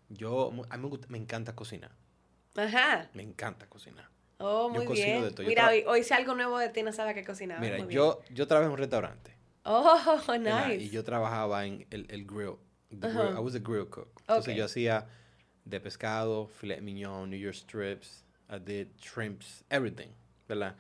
Yo, 0.09 0.53
a 0.69 0.77
mí 0.77 0.91
me, 1.09 1.19
encanta 1.19 1.55
cocinar. 1.55 1.93
Ajá. 2.57 3.09
Me 3.15 3.23
encanta 3.23 3.69
cocinar. 3.69 4.09
Oh, 4.39 4.69
muy 4.69 4.87
bien. 4.89 5.33
Mira, 5.47 5.69
hoy, 5.69 5.85
hoy 5.87 6.03
si 6.03 6.13
algo 6.13 6.35
nuevo 6.35 6.59
de 6.59 6.69
ti 6.71 6.83
no 6.83 6.93
sabes 6.93 7.15
qué 7.15 7.25
cocinar. 7.25 7.61
Mira, 7.61 7.79
yo, 7.87 8.21
yo 8.31 8.49
trabajé 8.49 8.67
en 8.67 8.73
un 8.73 8.79
restaurante. 8.79 9.37
Oh, 9.65 10.21
nice. 10.41 10.83
Y 10.83 10.91
yo 10.91 11.05
trabajaba 11.05 11.65
en 11.65 11.87
el, 11.91 12.07
el 12.11 12.27
grill. 12.27 12.57
I 13.03 13.39
was 13.41 13.55
a 13.55 13.59
grill 13.59 13.89
cook. 13.89 14.09
Entonces 14.21 14.57
yo 14.57 14.65
hacía 14.65 15.07
de 15.65 15.81
pescado, 15.81 16.47
filet 16.47 16.81
mignon, 16.81 17.31
New 17.31 17.39
York 17.39 17.55
strips, 17.55 18.25
I 18.51 18.59
did 18.59 18.89
shrimps, 18.99 19.65
everything, 19.71 20.09
¿verdad? 20.49 20.77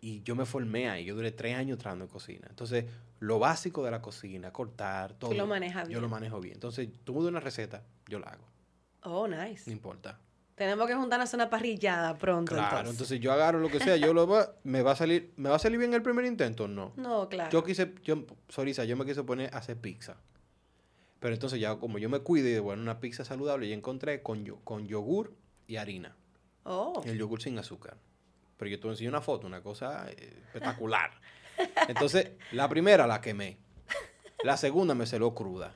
Y 0.00 0.22
yo 0.22 0.36
me 0.36 0.44
formé 0.44 0.88
ahí, 0.88 1.04
yo 1.04 1.14
duré 1.14 1.32
tres 1.32 1.56
años 1.56 1.78
trabajando 1.78 2.04
en 2.04 2.10
cocina. 2.10 2.46
Entonces, 2.48 2.84
lo 3.18 3.38
básico 3.38 3.82
de 3.84 3.90
la 3.90 4.02
cocina, 4.02 4.52
cortar, 4.52 5.14
todo. 5.14 5.30
Tú 5.30 5.36
lo 5.36 5.46
manejas 5.46 5.88
bien. 5.88 5.96
Yo 5.96 6.00
lo 6.00 6.08
manejo 6.08 6.38
bien. 6.40 6.54
Entonces, 6.54 6.88
tú 7.02 7.14
me 7.14 7.20
das 7.20 7.28
una 7.30 7.40
receta, 7.40 7.82
yo 8.06 8.18
la 8.18 8.28
hago. 8.28 8.44
Oh, 9.02 9.26
nice. 9.26 9.62
No 9.66 9.72
importa. 9.72 10.20
Tenemos 10.54 10.86
que 10.86 10.94
juntarnos 10.94 11.32
una 11.34 11.50
parrillada 11.50 12.16
pronto. 12.16 12.54
Claro, 12.54 12.90
entonces, 12.90 13.20
yo 13.20 13.32
agarro 13.32 13.58
lo 13.58 13.68
que 13.68 13.80
sea, 13.80 13.96
yo 13.96 14.14
lo 14.14 14.26
va, 14.26 14.54
me 14.64 14.82
va 14.82 14.92
a 14.92 14.96
salir, 14.96 15.32
¿me 15.36 15.48
va 15.48 15.56
a 15.56 15.58
salir 15.58 15.78
bien 15.78 15.92
el 15.94 16.02
primer 16.02 16.24
intento? 16.24 16.68
No. 16.68 16.92
No, 16.96 17.28
claro. 17.28 17.50
Yo 17.50 17.64
quise, 17.64 17.94
yo, 18.02 18.24
Sorisa, 18.48 18.84
yo 18.84 18.96
me 18.96 19.04
quise 19.04 19.22
poner 19.22 19.52
a 19.54 19.58
hacer 19.58 19.76
pizza. 19.76 20.16
Pero 21.20 21.34
entonces 21.34 21.60
ya 21.60 21.76
como 21.76 21.98
yo 21.98 22.08
me 22.08 22.20
cuido 22.20 22.48
y 22.48 22.52
de 22.52 22.60
bueno, 22.60 22.82
una 22.82 23.00
pizza 23.00 23.24
saludable, 23.24 23.66
y 23.66 23.72
encontré 23.72 24.22
con, 24.22 24.44
con 24.64 24.86
yogur 24.86 25.34
y 25.66 25.76
harina. 25.76 26.14
Oh. 26.64 27.02
El 27.04 27.18
yogur 27.18 27.40
sin 27.40 27.58
azúcar. 27.58 27.96
Pero 28.56 28.70
yo 28.70 28.80
te 28.80 28.88
enseño 28.88 29.10
una 29.10 29.20
foto, 29.20 29.46
una 29.46 29.62
cosa 29.62 30.06
eh, 30.10 30.42
espectacular. 30.46 31.10
Entonces, 31.88 32.30
la 32.52 32.68
primera 32.68 33.06
la 33.06 33.20
quemé. 33.20 33.58
La 34.42 34.56
segunda 34.56 34.94
me 34.94 35.06
celó 35.06 35.34
cruda. 35.34 35.74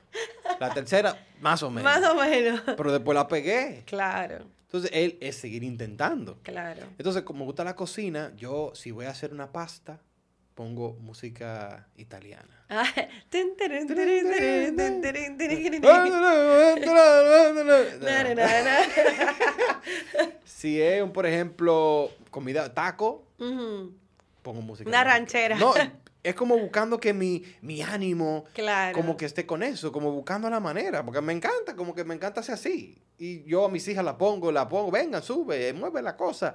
La 0.59 0.73
tercera, 0.73 1.27
más 1.39 1.63
o 1.63 1.71
menos. 1.71 1.83
Más 1.83 2.09
o 2.09 2.15
menos. 2.15 2.61
Pero 2.65 2.91
después 2.91 3.15
la 3.15 3.27
pegué. 3.27 3.83
Claro. 3.85 4.45
Entonces, 4.65 4.91
él 4.93 5.17
es 5.21 5.35
seguir 5.35 5.63
intentando. 5.63 6.37
Claro. 6.43 6.83
Entonces, 6.97 7.23
como 7.23 7.39
me 7.39 7.45
gusta 7.45 7.63
la 7.63 7.75
cocina, 7.75 8.31
yo 8.35 8.71
si 8.73 8.91
voy 8.91 9.05
a 9.05 9.09
hacer 9.09 9.33
una 9.33 9.51
pasta, 9.51 9.99
pongo 10.61 10.95
música 11.01 11.87
italiana. 11.97 12.63
si 20.45 20.79
es, 20.79 21.03
por 21.09 21.25
ejemplo, 21.25 22.11
comida, 22.29 22.71
taco, 22.75 23.25
pongo 24.43 24.61
música. 24.61 24.87
Una 24.87 25.03
ranchera. 25.03 25.57
No, 25.57 25.73
es 26.23 26.35
como 26.35 26.55
buscando 26.59 26.99
que 26.99 27.11
mi, 27.11 27.43
mi 27.63 27.81
ánimo, 27.81 28.45
como 28.93 29.17
que 29.17 29.25
esté 29.25 29.47
con 29.47 29.63
eso, 29.63 29.91
como 29.91 30.11
buscando 30.11 30.47
la 30.47 30.59
manera, 30.59 31.03
porque 31.03 31.21
me 31.21 31.33
encanta, 31.33 31.75
como 31.75 31.95
que 31.95 32.03
me 32.03 32.13
encanta 32.13 32.43
ser 32.43 32.53
así. 32.53 33.01
Y 33.17 33.41
yo 33.45 33.65
a 33.65 33.69
mis 33.69 33.87
hijas 33.87 34.05
la 34.05 34.15
pongo, 34.15 34.51
la 34.51 34.69
pongo, 34.69 34.91
venga, 34.91 35.23
sube, 35.23 35.73
mueve 35.73 36.03
la 36.03 36.15
cosa. 36.15 36.53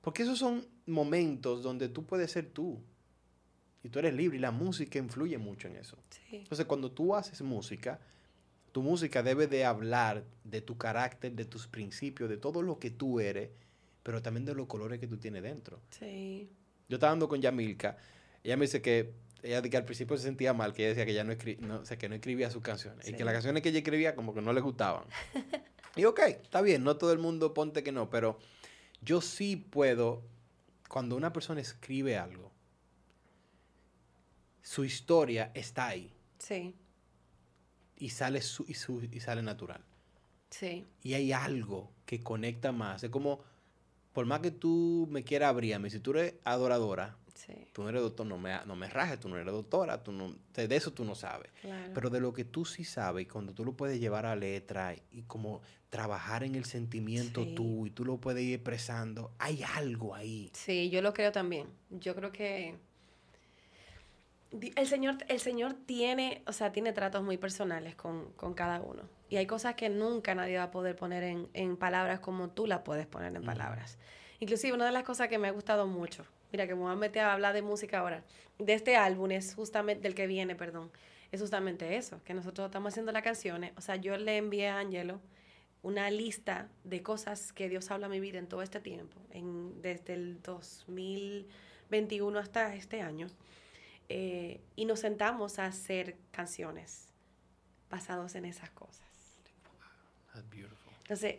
Porque 0.00 0.24
esos 0.24 0.40
son 0.40 0.66
momentos 0.86 1.62
donde 1.62 1.88
tú 1.88 2.04
puedes 2.04 2.32
ser 2.32 2.46
tú 2.46 2.82
y 3.84 3.90
tú 3.90 3.98
eres 3.98 4.14
libre 4.14 4.38
y 4.38 4.40
la 4.40 4.50
música 4.50 4.98
influye 4.98 5.36
mucho 5.36 5.68
en 5.68 5.76
eso. 5.76 5.98
Entonces, 6.32 6.64
cuando 6.64 6.90
tú 6.90 7.14
haces 7.14 7.42
música, 7.42 8.00
tu 8.72 8.82
música 8.82 9.22
debe 9.22 9.46
de 9.46 9.66
hablar 9.66 10.24
de 10.42 10.62
tu 10.62 10.78
carácter, 10.78 11.32
de 11.32 11.44
tus 11.44 11.68
principios, 11.68 12.30
de 12.30 12.38
todo 12.38 12.62
lo 12.62 12.78
que 12.78 12.90
tú 12.90 13.20
eres, 13.20 13.50
pero 14.02 14.22
también 14.22 14.46
de 14.46 14.54
los 14.54 14.66
colores 14.66 14.98
que 14.98 15.06
tú 15.06 15.18
tienes 15.18 15.42
dentro. 15.42 15.80
Sí. 15.90 16.50
Yo 16.88 16.96
estaba 16.96 17.10
hablando 17.10 17.28
con 17.28 17.42
Yamilka, 17.42 17.98
ella 18.42 18.56
me 18.56 18.64
dice 18.64 18.80
que 18.80 19.12
ella 19.42 19.60
que 19.60 19.76
al 19.76 19.84
principio 19.84 20.16
se 20.16 20.22
sentía 20.22 20.54
mal, 20.54 20.72
que 20.72 20.82
ella 20.82 20.88
decía 20.88 21.04
que 21.04 21.12
ya 21.12 21.22
no, 21.22 21.34
no, 21.66 21.80
o 21.80 21.84
sea, 21.84 21.98
que 21.98 22.08
no 22.08 22.14
escribía 22.14 22.50
sus 22.50 22.62
canciones 22.62 23.06
y 23.06 23.12
que 23.12 23.24
las 23.24 23.34
canciones 23.34 23.62
que 23.62 23.68
ella 23.68 23.78
escribía 23.78 24.14
como 24.14 24.32
que 24.32 24.40
no 24.40 24.54
le 24.54 24.62
gustaban. 24.62 25.04
y 25.96 26.06
ok, 26.06 26.20
está 26.20 26.62
bien, 26.62 26.82
no 26.82 26.96
todo 26.96 27.12
el 27.12 27.18
mundo 27.18 27.52
ponte 27.52 27.82
que 27.82 27.92
no, 27.92 28.08
pero 28.08 28.38
yo 29.02 29.20
sí 29.20 29.56
puedo, 29.56 30.22
cuando 30.88 31.16
una 31.16 31.34
persona 31.34 31.60
escribe 31.60 32.16
algo, 32.16 32.53
su 34.64 34.82
historia 34.82 35.52
está 35.54 35.88
ahí. 35.88 36.10
Sí. 36.38 36.74
Y 37.96 38.08
sale, 38.08 38.40
su, 38.40 38.64
y, 38.66 38.74
su, 38.74 39.02
y 39.02 39.20
sale 39.20 39.42
natural. 39.42 39.84
Sí. 40.50 40.86
Y 41.02 41.12
hay 41.14 41.32
algo 41.32 41.92
que 42.06 42.22
conecta 42.22 42.72
más. 42.72 43.04
Es 43.04 43.10
como, 43.10 43.40
por 44.14 44.24
más 44.24 44.40
que 44.40 44.50
tú 44.50 45.06
me 45.10 45.22
quieras 45.22 45.50
abrirme, 45.50 45.90
si 45.90 46.00
tú 46.00 46.12
eres 46.12 46.34
adoradora, 46.44 47.16
tú 47.72 47.82
no 47.82 47.90
eres 47.90 48.00
doctor, 48.00 48.26
no 48.26 48.38
me, 48.38 48.58
no 48.64 48.74
me 48.74 48.88
rajes, 48.88 49.20
tú 49.20 49.28
no 49.28 49.36
eres 49.36 49.52
doctora, 49.52 50.02
tú 50.02 50.12
no, 50.12 50.34
de 50.54 50.74
eso 50.74 50.94
tú 50.94 51.04
no 51.04 51.14
sabes. 51.14 51.50
Pero 51.92 52.08
de 52.08 52.20
lo 52.20 52.32
que 52.32 52.44
tú 52.44 52.64
sí 52.64 52.84
sabes, 52.84 53.28
cuando 53.28 53.52
tú 53.52 53.66
lo 53.66 53.74
puedes 53.74 54.00
llevar 54.00 54.24
a 54.24 54.34
letra 54.34 54.96
y 55.12 55.22
como 55.24 55.60
trabajar 55.90 56.42
en 56.42 56.54
el 56.54 56.64
sentimiento 56.64 57.46
tú 57.54 57.86
y 57.86 57.90
tú 57.90 58.06
lo 58.06 58.16
puedes 58.16 58.42
ir 58.42 58.54
expresando, 58.54 59.30
hay 59.38 59.62
algo 59.62 60.14
ahí. 60.14 60.50
Sí, 60.54 60.88
yo 60.88 61.02
lo 61.02 61.12
creo 61.12 61.32
también. 61.32 61.66
Yo 61.90 62.14
creo 62.14 62.32
que 62.32 62.78
el 64.76 64.86
Señor, 64.86 65.16
el 65.28 65.40
Señor 65.40 65.74
tiene, 65.74 66.42
o 66.46 66.52
sea, 66.52 66.72
tiene 66.72 66.92
tratos 66.92 67.22
muy 67.22 67.36
personales 67.36 67.96
con, 67.96 68.32
cada 68.54 68.80
uno. 68.80 69.02
Y 69.28 69.36
hay 69.36 69.46
cosas 69.46 69.74
que 69.74 69.88
nunca 69.88 70.34
nadie 70.34 70.58
va 70.58 70.64
a 70.64 70.70
poder 70.70 70.96
poner 70.96 71.48
en, 71.52 71.76
palabras 71.76 72.20
como 72.20 72.50
tú 72.50 72.66
las 72.66 72.80
puedes 72.80 73.06
poner 73.06 73.34
en 73.34 73.42
palabras. 73.42 73.98
Inclusive 74.40 74.72
una 74.72 74.86
de 74.86 74.92
las 74.92 75.04
cosas 75.04 75.28
que 75.28 75.38
me 75.38 75.48
ha 75.48 75.50
gustado 75.50 75.86
mucho, 75.86 76.24
mira 76.52 76.66
que 76.66 76.74
me 76.74 76.82
voy 76.82 76.92
a 76.92 76.96
meter 76.96 77.22
a 77.22 77.32
hablar 77.32 77.54
de 77.54 77.62
música 77.62 77.98
ahora, 77.98 78.22
de 78.58 78.74
este 78.74 78.96
álbum 78.96 79.30
es 79.30 79.54
justamente, 79.54 80.02
del 80.02 80.14
que 80.14 80.26
viene, 80.26 80.54
perdón, 80.54 80.90
es 81.32 81.40
justamente 81.40 81.96
eso, 81.96 82.22
que 82.24 82.34
nosotros 82.34 82.66
estamos 82.66 82.92
haciendo 82.92 83.10
las 83.10 83.22
canciones. 83.22 83.72
O 83.76 83.80
sea, 83.80 83.96
yo 83.96 84.16
le 84.16 84.36
envié 84.36 84.68
a 84.68 84.78
Angelo 84.78 85.20
una 85.82 86.10
lista 86.10 86.68
de 86.84 87.02
cosas 87.02 87.52
que 87.52 87.68
Dios 87.68 87.90
habla 87.90 88.06
a 88.06 88.08
mi 88.08 88.20
vida 88.20 88.38
en 88.38 88.46
todo 88.46 88.62
este 88.62 88.80
tiempo, 88.80 89.20
en, 89.30 89.82
desde 89.82 90.14
el 90.14 90.40
2021 90.42 92.38
hasta 92.38 92.74
este 92.74 93.00
año. 93.02 93.28
Eh, 94.08 94.60
y 94.76 94.84
nos 94.84 95.00
sentamos 95.00 95.58
a 95.58 95.66
hacer 95.66 96.16
canciones 96.30 97.08
basados 97.90 98.34
en 98.34 98.44
esas 98.44 98.70
cosas. 98.70 99.02
Entonces, 101.02 101.36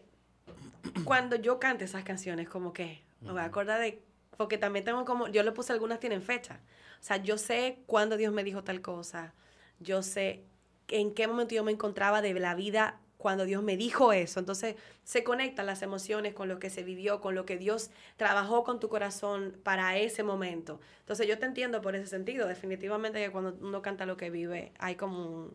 cuando 1.04 1.36
yo 1.36 1.60
cante 1.60 1.86
esas 1.86 2.04
canciones, 2.04 2.48
como 2.48 2.72
que 2.72 3.02
me 3.22 3.32
voy 3.32 3.42
a 3.42 3.46
acordar 3.46 3.82
de, 3.82 4.02
porque 4.38 4.58
también 4.58 4.86
tengo 4.86 5.06
como, 5.06 5.28
yo 5.28 5.44
le 5.44 5.52
puse 5.52 5.74
algunas 5.74 6.00
tienen 6.00 6.22
fecha. 6.22 6.60
O 7.00 7.04
sea, 7.04 7.18
yo 7.18 7.38
sé 7.38 7.80
cuándo 7.88 8.18
Dios 8.18 8.34
me 8.34 8.44
dijo 8.44 8.64
tal 8.64 8.82
cosa, 8.82 9.34
yo 9.80 10.02
sé 10.02 10.44
en 10.88 11.14
qué 11.14 11.28
momento 11.28 11.56
yo 11.56 11.64
me 11.64 11.72
encontraba 11.72 12.22
de 12.22 12.34
la 12.34 12.56
vida 12.56 13.00
cuando 13.18 13.46
Dios 13.46 13.64
me 13.64 13.78
dijo 13.78 14.14
eso. 14.14 14.40
Entonces 14.40 14.76
se 15.04 15.24
conectan 15.24 15.66
las 15.66 15.82
emociones 15.82 16.34
con 16.34 16.48
lo 16.48 16.60
que 16.60 16.70
se 16.70 16.84
vivió, 16.84 17.22
con 17.22 17.36
lo 17.36 17.46
que 17.46 17.58
Dios 17.58 17.90
trabajó 18.18 18.64
con 18.64 18.80
tu 18.80 18.90
corazón 18.90 19.58
para 19.64 19.98
ese 19.98 20.24
momento. 20.24 20.80
Entonces 21.00 21.28
yo 21.28 21.40
te 21.40 21.46
entiendo 21.46 21.82
por 21.82 21.96
ese 21.96 22.08
sentido. 22.08 22.48
Definitivamente 22.48 23.24
que 23.24 23.32
cuando 23.32 23.58
uno 23.62 23.82
canta 23.82 24.06
lo 24.06 24.18
que 24.18 24.30
vive 24.30 24.72
hay 24.80 24.96
como 24.96 25.28
un, 25.28 25.54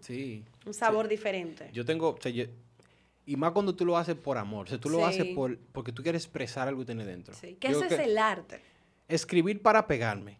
un 0.66 0.74
sabor 0.74 1.08
diferente. 1.08 1.70
Yo 1.72 1.84
tengo, 1.84 2.18
y 3.26 3.36
más 3.36 3.52
cuando 3.52 3.74
tú 3.74 3.84
lo 3.84 3.96
haces 3.96 4.16
por 4.16 4.38
amor, 4.38 4.66
o 4.66 4.68
sea, 4.68 4.78
tú 4.78 4.88
lo 4.88 5.06
haces 5.06 5.26
por, 5.34 5.58
porque 5.72 5.92
tú 5.92 6.02
quieres 6.02 6.24
expresar 6.24 6.66
algo 6.66 6.80
que 6.80 6.86
tienes 6.86 7.06
dentro. 7.06 7.34
Sí. 7.34 7.56
¿Qué 7.60 7.68
es 7.68 7.92
el 7.92 8.18
arte? 8.18 8.60
Escribir 9.08 9.62
para 9.62 9.86
pegarme. 9.86 10.38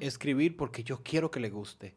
Escribir 0.00 0.56
porque 0.56 0.82
yo 0.82 1.02
quiero 1.02 1.30
que 1.30 1.40
le 1.40 1.50
guste. 1.50 1.94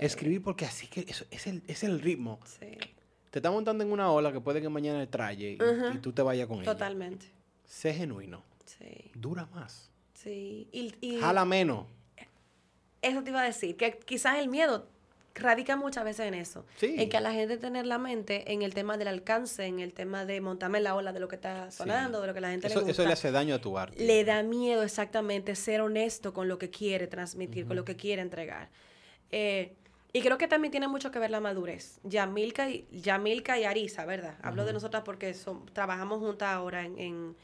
Escribir 0.00 0.42
porque 0.42 0.64
así 0.64 0.88
que 0.88 1.06
eso, 1.08 1.24
es, 1.30 1.46
el, 1.46 1.62
es 1.68 1.84
el 1.84 2.00
ritmo. 2.00 2.40
Sí 2.44 2.76
te 3.36 3.40
está 3.40 3.50
montando 3.50 3.84
en 3.84 3.92
una 3.92 4.10
ola 4.10 4.32
que 4.32 4.40
puede 4.40 4.62
que 4.62 4.68
mañana 4.70 4.98
te 5.00 5.08
traye 5.08 5.58
y, 5.60 5.98
tú 5.98 6.10
te 6.10 6.22
vayas 6.22 6.48
con 6.48 6.56
ella. 6.56 6.72
Totalmente. 6.72 7.26
Sé 7.66 7.92
genuino. 7.92 8.42
Sí. 8.64 9.10
Dura 9.14 9.44
más. 9.52 9.90
Sí. 10.14 10.70
Y, 10.72 11.18
Jala 11.18 11.44
menos. 11.44 11.84
Eso 13.02 13.22
te 13.22 13.28
iba 13.28 13.42
a 13.42 13.44
decir, 13.44 13.76
que 13.76 13.98
quizás 13.98 14.38
el 14.38 14.48
miedo 14.48 14.88
radica 15.34 15.76
muchas 15.76 16.02
veces 16.02 16.28
en 16.28 16.32
eso. 16.32 16.64
Sí. 16.78 16.94
En 16.96 17.10
que 17.10 17.18
a 17.18 17.20
la 17.20 17.34
gente 17.34 17.58
tener 17.58 17.84
la 17.84 17.98
mente 17.98 18.50
en 18.54 18.62
el 18.62 18.72
tema 18.72 18.96
del 18.96 19.08
alcance, 19.08 19.66
en 19.66 19.80
el 19.80 19.92
tema 19.92 20.24
de 20.24 20.40
montarme 20.40 20.80
la 20.80 20.94
ola 20.94 21.12
de 21.12 21.20
lo 21.20 21.28
que 21.28 21.36
está 21.36 21.70
sonando, 21.70 22.22
de 22.22 22.28
lo 22.28 22.32
que 22.32 22.40
la 22.40 22.52
gente 22.52 22.70
le 22.70 22.74
gusta. 22.74 22.90
Eso 22.90 23.04
le 23.04 23.12
hace 23.12 23.30
daño 23.32 23.56
a 23.56 23.60
tu 23.60 23.76
arte. 23.76 24.02
Le 24.02 24.24
da 24.24 24.42
miedo 24.44 24.82
exactamente 24.82 25.56
ser 25.56 25.82
honesto 25.82 26.32
con 26.32 26.48
lo 26.48 26.58
que 26.58 26.70
quiere 26.70 27.06
transmitir, 27.06 27.66
con 27.66 27.76
lo 27.76 27.84
que 27.84 27.96
quiere 27.96 28.22
entregar. 28.22 28.70
Eh, 29.30 29.76
y 30.16 30.22
creo 30.22 30.38
que 30.38 30.48
también 30.48 30.70
tiene 30.70 30.88
mucho 30.88 31.10
que 31.10 31.18
ver 31.18 31.30
la 31.30 31.40
madurez. 31.40 32.00
Yamilka 32.02 32.70
y, 32.70 32.88
Yamilka 32.90 33.58
y 33.58 33.64
Arisa, 33.64 34.06
¿verdad? 34.06 34.38
Hablo 34.40 34.64
de 34.64 34.72
nosotras 34.72 35.02
porque 35.04 35.34
son, 35.34 35.66
trabajamos 35.66 36.20
juntas 36.20 36.48
ahora 36.48 36.86
en... 36.86 36.98
en 36.98 37.36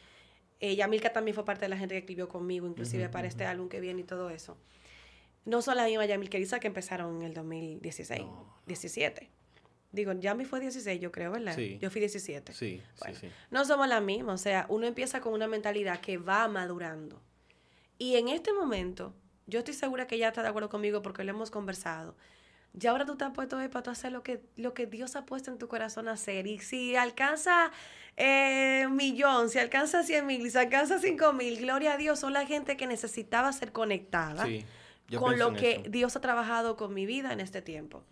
eh, 0.58 0.74
Yamilka 0.74 1.12
también 1.12 1.34
fue 1.34 1.44
parte 1.44 1.66
de 1.66 1.68
la 1.68 1.76
gente 1.76 1.94
que 1.94 1.98
escribió 1.98 2.30
conmigo, 2.30 2.66
inclusive 2.66 3.10
para 3.10 3.28
este 3.28 3.44
álbum 3.44 3.68
que 3.68 3.78
viene 3.80 4.00
y 4.00 4.04
todo 4.04 4.30
eso. 4.30 4.56
No 5.44 5.60
son 5.60 5.76
las 5.76 5.86
mismas 5.86 6.08
Yamilka 6.08 6.38
y 6.38 6.40
Arisa 6.40 6.60
que 6.60 6.68
empezaron 6.68 7.16
en 7.16 7.22
el 7.22 7.34
2016, 7.34 8.22
17. 8.66 9.28
Digo, 9.90 10.12
Yami 10.14 10.46
fue 10.46 10.58
16, 10.60 10.98
yo 10.98 11.12
creo, 11.12 11.32
¿verdad? 11.32 11.54
Sí. 11.54 11.78
Yo 11.78 11.90
fui 11.90 12.00
17. 12.00 12.54
Sí, 12.54 12.80
sí, 12.94 13.14
sí. 13.20 13.28
No 13.50 13.66
somos 13.66 13.86
las 13.86 14.02
mismas. 14.02 14.40
O 14.40 14.42
sea, 14.42 14.64
uno 14.70 14.86
empieza 14.86 15.20
con 15.20 15.34
una 15.34 15.46
mentalidad 15.46 16.00
que 16.00 16.16
va 16.16 16.48
madurando. 16.48 17.20
Y 17.98 18.16
en 18.16 18.28
este 18.28 18.54
momento, 18.54 19.14
yo 19.46 19.58
estoy 19.58 19.74
segura 19.74 20.06
que 20.06 20.14
ella 20.14 20.28
está 20.28 20.42
de 20.42 20.48
acuerdo 20.48 20.70
conmigo 20.70 21.02
porque 21.02 21.22
lo 21.24 21.30
hemos 21.30 21.50
conversado 21.50 22.16
ya 22.74 22.90
ahora 22.90 23.04
tú 23.04 23.16
te 23.16 23.24
has 23.24 23.32
puesto 23.32 23.56
ahí 23.58 23.68
para 23.68 23.82
tú 23.82 23.90
hacer 23.90 24.12
lo 24.12 24.22
que, 24.22 24.42
lo 24.56 24.72
que 24.74 24.86
Dios 24.86 25.16
ha 25.16 25.26
puesto 25.26 25.50
en 25.50 25.58
tu 25.58 25.68
corazón 25.68 26.08
a 26.08 26.12
hacer. 26.12 26.46
Y 26.46 26.58
si 26.58 26.96
alcanza 26.96 27.70
eh, 28.16 28.84
un 28.86 28.96
millón, 28.96 29.50
si 29.50 29.58
alcanza 29.58 30.02
cien 30.02 30.26
mil, 30.26 30.50
si 30.50 30.56
alcanza 30.58 30.98
cinco 30.98 31.32
mil, 31.32 31.58
gloria 31.58 31.94
a 31.94 31.96
Dios, 31.96 32.18
son 32.18 32.32
la 32.32 32.46
gente 32.46 32.76
que 32.76 32.86
necesitaba 32.86 33.52
ser 33.52 33.72
conectada. 33.72 34.46
con 35.18 35.38
lo 35.38 35.52
que 35.52 35.84
Dios 35.90 36.16
ha 36.16 36.20
trabajado 36.20 36.76
con 36.76 36.94
mi 36.94 37.04
vida 37.04 37.32
en 37.32 37.40
este 37.40 37.60
tiempo. 37.60 38.02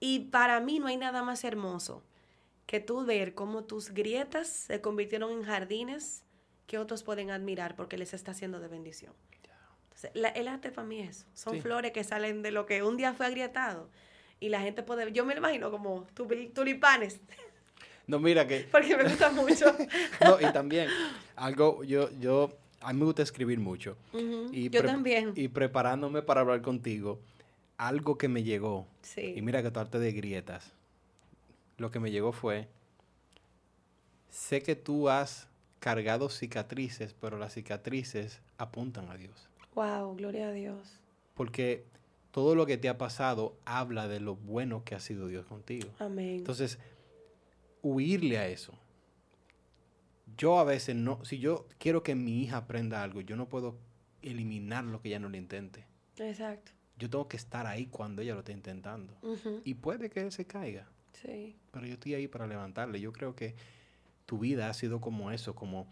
Y 0.00 0.20
para 0.30 0.60
mí 0.60 0.78
no 0.78 0.86
hay 0.86 0.96
nada 0.96 1.22
más 1.22 1.44
hermoso 1.44 2.02
que 2.66 2.80
tú 2.80 3.04
ver 3.04 3.34
cómo 3.34 3.64
tus 3.64 3.90
grietas 3.90 4.48
se 4.48 4.80
convirtieron 4.80 5.30
en 5.30 5.42
jardines 5.42 6.22
que 6.66 6.78
otros 6.78 7.02
pueden 7.02 7.30
admirar 7.30 7.76
porque 7.76 7.98
les 7.98 8.14
está 8.14 8.30
haciendo 8.30 8.60
de 8.60 8.68
bendición. 8.68 9.12
El 10.12 10.48
arte 10.48 10.70
para 10.70 10.86
mí 10.86 11.00
es 11.00 11.18
eso. 11.18 11.26
Son 11.34 11.60
flores 11.60 11.92
que 11.92 12.04
salen 12.04 12.42
de 12.42 12.50
lo 12.50 12.66
que 12.66 12.82
un 12.82 12.96
día 12.96 13.14
fue 13.14 13.26
agrietado. 13.26 13.88
Y 14.40 14.48
la 14.48 14.60
gente 14.60 14.82
puede, 14.82 15.10
yo 15.12 15.24
me 15.24 15.34
lo 15.34 15.38
imagino 15.38 15.70
como 15.70 16.06
tulipanes. 16.52 17.20
No, 18.06 18.18
mira 18.18 18.46
que... 18.46 18.60
Porque 18.72 18.96
me 18.96 19.04
gusta 19.04 19.30
mucho. 19.30 19.74
no, 20.20 20.40
y 20.40 20.52
también, 20.52 20.88
algo, 21.36 21.82
yo, 21.84 22.10
yo, 22.20 22.52
a 22.80 22.92
mí 22.92 22.98
me 22.98 23.06
gusta 23.06 23.22
escribir 23.22 23.58
mucho. 23.58 23.96
y 24.52 24.68
yo 24.68 24.84
también. 24.84 25.32
Y 25.34 25.48
preparándome 25.48 26.22
para 26.22 26.42
hablar 26.42 26.60
contigo, 26.60 27.20
algo 27.78 28.18
que 28.18 28.28
me 28.28 28.42
llegó, 28.42 28.86
y 29.16 29.40
mira 29.42 29.62
que 29.62 29.70
tu 29.70 29.80
arte 29.80 29.98
de 29.98 30.12
grietas, 30.12 30.72
lo 31.78 31.90
que 31.90 32.00
me 32.00 32.10
llegó 32.10 32.32
fue, 32.32 32.68
sé 34.30 34.62
que 34.62 34.76
tú 34.76 35.08
has 35.08 35.48
cargado 35.80 36.28
cicatrices, 36.28 37.14
pero 37.20 37.38
las 37.38 37.54
cicatrices 37.54 38.40
apuntan 38.58 39.08
a 39.10 39.16
Dios. 39.16 39.48
Wow, 39.74 40.16
gloria 40.16 40.48
a 40.48 40.52
Dios. 40.52 41.00
Porque 41.34 41.84
todo 42.30 42.54
lo 42.54 42.66
que 42.66 42.78
te 42.78 42.88
ha 42.88 42.98
pasado 42.98 43.56
habla 43.64 44.08
de 44.08 44.20
lo 44.20 44.36
bueno 44.36 44.84
que 44.84 44.94
ha 44.94 45.00
sido 45.00 45.28
Dios 45.28 45.46
contigo. 45.46 45.88
Amén. 45.98 46.36
Entonces, 46.36 46.78
huirle 47.82 48.38
a 48.38 48.48
eso. 48.48 48.72
Yo 50.36 50.58
a 50.58 50.64
veces 50.64 50.96
no, 50.96 51.24
si 51.24 51.38
yo 51.38 51.68
quiero 51.78 52.02
que 52.02 52.14
mi 52.14 52.42
hija 52.42 52.56
aprenda 52.56 53.02
algo, 53.02 53.20
yo 53.20 53.36
no 53.36 53.48
puedo 53.48 53.76
eliminar 54.22 54.84
lo 54.84 55.00
que 55.00 55.08
ella 55.08 55.20
no 55.20 55.28
le 55.28 55.38
intente. 55.38 55.86
Exacto. 56.18 56.72
Yo 56.98 57.10
tengo 57.10 57.28
que 57.28 57.36
estar 57.36 57.66
ahí 57.66 57.86
cuando 57.86 58.22
ella 58.22 58.34
lo 58.34 58.40
esté 58.40 58.52
intentando. 58.52 59.16
Y 59.64 59.74
puede 59.74 60.10
que 60.10 60.30
se 60.30 60.46
caiga. 60.46 60.88
Sí. 61.12 61.56
Pero 61.70 61.86
yo 61.86 61.94
estoy 61.94 62.14
ahí 62.14 62.28
para 62.28 62.46
levantarle. 62.46 63.00
Yo 63.00 63.12
creo 63.12 63.34
que 63.34 63.54
tu 64.26 64.38
vida 64.38 64.70
ha 64.70 64.74
sido 64.74 65.00
como 65.00 65.30
eso, 65.30 65.54
como 65.54 65.86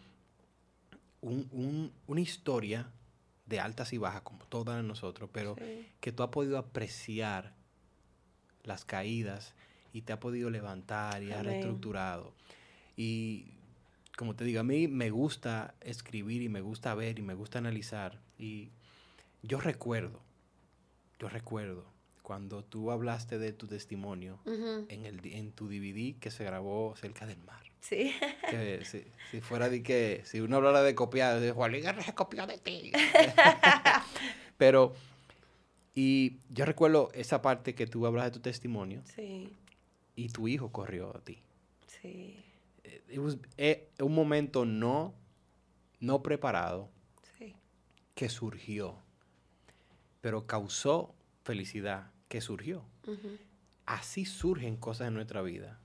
una 1.21 2.21
historia 2.21 2.91
de 3.47 3.61
altas 3.61 3.93
y 3.93 3.99
bajas, 3.99 4.23
como 4.23 4.45
todas 4.47 4.83
nosotros, 4.85 5.29
pero 5.33 5.57
que 6.01 6.13
tú 6.13 6.23
has 6.23 6.31
podido 6.31 6.59
apreciar 6.59 7.55
las 8.63 8.85
caídas 8.85 9.55
y 9.93 10.03
te 10.03 10.13
ha 10.13 10.21
podido 10.21 10.51
levantar 10.51 11.23
y 11.23 11.33
ha 11.33 11.43
reestructurado. 11.43 12.35
Y 12.97 13.47
como 14.17 14.37
te 14.37 14.45
digo, 14.45 14.61
a 14.61 14.65
mí 14.65 14.89
me 14.89 15.11
gusta 15.11 15.75
escribir 15.81 16.43
y 16.43 16.49
me 16.49 16.61
gusta 16.61 16.95
ver 16.95 17.19
y 17.19 17.23
me 17.23 17.35
gusta 17.35 17.59
analizar. 17.59 18.21
Y 18.39 18.71
yo 19.43 19.61
recuerdo, 19.61 20.21
yo 21.19 21.29
recuerdo 21.29 21.87
cuando 22.23 22.65
tú 22.65 22.91
hablaste 22.91 23.39
de 23.39 23.53
tu 23.53 23.67
testimonio 23.67 24.41
en, 24.47 25.05
el, 25.05 25.21
en 25.27 25.53
tu 25.53 25.69
DVD 25.69 26.19
que 26.19 26.31
se 26.31 26.45
grabó 26.45 26.95
cerca 26.97 27.27
del 27.27 27.43
mar. 27.43 27.72
Sí. 27.83 28.15
Que, 28.51 28.85
si, 28.85 29.41
fuera 29.41 29.69
de 29.69 29.83
que, 29.83 30.23
si 30.25 30.41
uno 30.41 30.57
hablara 30.57 30.83
de 30.83 30.95
copiar, 30.95 31.41
de 31.41 31.53
Juan 31.53 31.73
Luis 31.73 31.85
se 32.05 32.15
copió 32.15 32.47
de 32.47 32.59
ti. 32.59 32.93
Pero, 34.59 34.95
y 35.95 36.39
yo 36.51 36.65
recuerdo 36.65 37.11
esa 37.15 37.43
parte 37.43 37.75
que 37.75 37.87
tú 37.87 38.07
hablas 38.07 38.27
de 38.27 38.31
tu 38.31 38.41
testimonio. 38.41 39.03
Sí. 39.05 39.57
Y 40.17 40.29
tu 40.29 40.49
hijo 40.49 40.71
corrió 40.71 41.17
a 41.17 41.21
ti. 41.21 41.43
Sí. 41.87 42.45
Es 42.85 43.39
eh, 43.57 43.89
un 44.01 44.15
momento 44.15 44.65
no, 44.65 45.15
no 45.99 46.23
preparado. 46.23 46.91
Sí. 47.39 47.55
Que 48.15 48.29
surgió. 48.29 48.99
Pero 50.21 50.47
causó 50.47 51.15
felicidad 51.43 52.11
que 52.29 52.41
surgió. 52.41 52.85
Así 53.87 54.27
surgen 54.27 54.77
cosas 54.77 55.09
en 55.09 55.15
nuestra 55.15 55.41
vida 55.43 55.81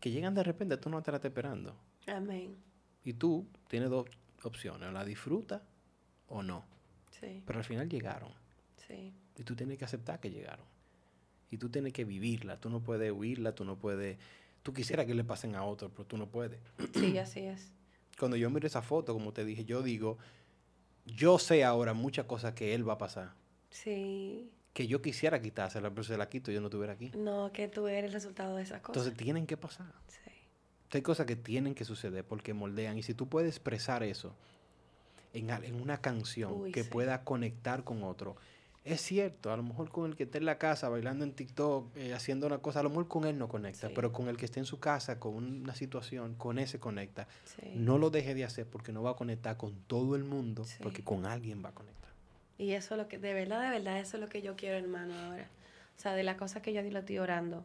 que 0.00 0.10
llegan 0.10 0.34
de 0.34 0.42
repente, 0.42 0.76
tú 0.76 0.90
no 0.90 1.02
te 1.02 1.10
estás 1.10 1.24
esperando. 1.24 1.76
Amén. 2.06 2.56
Y 3.04 3.14
tú 3.14 3.46
tienes 3.68 3.90
dos 3.90 4.06
opciones, 4.42 4.92
la 4.92 5.04
disfrutas 5.04 5.62
o 6.28 6.42
no. 6.42 6.64
Sí. 7.10 7.42
Pero 7.46 7.58
al 7.58 7.64
final 7.64 7.88
llegaron. 7.88 8.32
Sí. 8.86 9.12
Y 9.36 9.42
tú 9.42 9.56
tienes 9.56 9.78
que 9.78 9.84
aceptar 9.84 10.20
que 10.20 10.30
llegaron. 10.30 10.66
Y 11.50 11.58
tú 11.58 11.70
tienes 11.70 11.92
que 11.92 12.04
vivirla, 12.04 12.60
tú 12.60 12.70
no 12.70 12.80
puedes 12.80 13.10
huirla, 13.10 13.54
tú 13.54 13.64
no 13.64 13.78
puedes... 13.78 14.18
Tú 14.62 14.72
quisieras 14.72 15.06
que 15.06 15.14
le 15.14 15.24
pasen 15.24 15.54
a 15.54 15.64
otro, 15.64 15.88
pero 15.90 16.04
tú 16.04 16.16
no 16.16 16.28
puedes. 16.28 16.60
Sí, 16.94 17.16
así 17.18 17.40
es. 17.40 17.72
Cuando 18.18 18.36
yo 18.36 18.50
miro 18.50 18.66
esa 18.66 18.82
foto, 18.82 19.14
como 19.14 19.32
te 19.32 19.44
dije, 19.44 19.64
yo 19.64 19.82
digo, 19.82 20.18
yo 21.06 21.38
sé 21.38 21.64
ahora 21.64 21.94
muchas 21.94 22.26
cosas 22.26 22.54
que 22.54 22.74
él 22.74 22.86
va 22.86 22.94
a 22.94 22.98
pasar. 22.98 23.32
Sí 23.70 24.50
que 24.78 24.86
yo 24.86 25.02
quisiera 25.02 25.42
quitársela, 25.42 25.90
pero 25.90 26.04
se 26.04 26.16
la 26.16 26.28
quito 26.28 26.52
y 26.52 26.54
yo 26.54 26.60
no 26.60 26.68
estuviera 26.68 26.92
aquí. 26.92 27.10
No, 27.16 27.50
que 27.52 27.66
tú 27.66 27.88
eres 27.88 28.04
el 28.04 28.12
resultado 28.12 28.54
de 28.54 28.62
esas 28.62 28.80
cosas. 28.80 29.02
Entonces 29.02 29.24
tienen 29.24 29.44
que 29.44 29.56
pasar. 29.56 29.92
Sí. 30.06 30.30
Hay 30.92 31.02
cosas 31.02 31.26
que 31.26 31.34
tienen 31.34 31.74
que 31.74 31.84
suceder 31.84 32.24
porque 32.24 32.54
moldean. 32.54 32.96
Y 32.96 33.02
si 33.02 33.12
tú 33.12 33.28
puedes 33.28 33.48
expresar 33.56 34.04
eso 34.04 34.36
en, 35.32 35.50
en 35.50 35.82
una 35.82 36.00
canción 36.00 36.70
que 36.70 36.84
pueda 36.84 37.24
conectar 37.24 37.82
con 37.82 38.04
otro, 38.04 38.36
es 38.84 39.00
cierto, 39.00 39.52
a 39.52 39.56
lo 39.56 39.64
mejor 39.64 39.90
con 39.90 40.08
el 40.08 40.14
que 40.14 40.22
esté 40.22 40.38
en 40.38 40.44
la 40.44 40.58
casa 40.58 40.88
bailando 40.88 41.24
en 41.24 41.32
TikTok, 41.32 41.96
eh, 41.96 42.14
haciendo 42.14 42.46
una 42.46 42.58
cosa, 42.58 42.78
a 42.78 42.84
lo 42.84 42.90
mejor 42.90 43.08
con 43.08 43.24
él 43.24 43.36
no 43.36 43.48
conecta, 43.48 43.90
pero 43.92 44.12
con 44.12 44.28
el 44.28 44.36
que 44.36 44.44
esté 44.44 44.60
en 44.60 44.66
su 44.66 44.78
casa, 44.78 45.18
con 45.18 45.34
una 45.34 45.74
situación, 45.74 46.36
con 46.36 46.60
ese 46.60 46.78
conecta. 46.78 47.26
No 47.74 47.98
lo 47.98 48.10
deje 48.10 48.36
de 48.36 48.44
hacer 48.44 48.64
porque 48.64 48.92
no 48.92 49.02
va 49.02 49.10
a 49.10 49.16
conectar 49.16 49.56
con 49.56 49.74
todo 49.88 50.14
el 50.14 50.22
mundo, 50.22 50.64
porque 50.80 51.02
con 51.02 51.26
alguien 51.26 51.64
va 51.64 51.70
a 51.70 51.74
conectar. 51.74 52.07
Y 52.58 52.72
eso 52.72 52.94
es 52.94 52.98
lo 52.98 53.08
que, 53.08 53.18
de 53.18 53.32
verdad, 53.32 53.62
de 53.62 53.70
verdad, 53.70 53.98
eso 53.98 54.16
es 54.16 54.20
lo 54.20 54.28
que 54.28 54.42
yo 54.42 54.56
quiero, 54.56 54.76
hermano, 54.76 55.14
ahora. 55.14 55.48
O 55.96 56.00
sea, 56.00 56.14
de 56.14 56.24
las 56.24 56.36
cosas 56.36 56.60
que 56.60 56.72
yo 56.72 56.82
lo 56.82 56.98
estoy 56.98 57.18
orando 57.18 57.64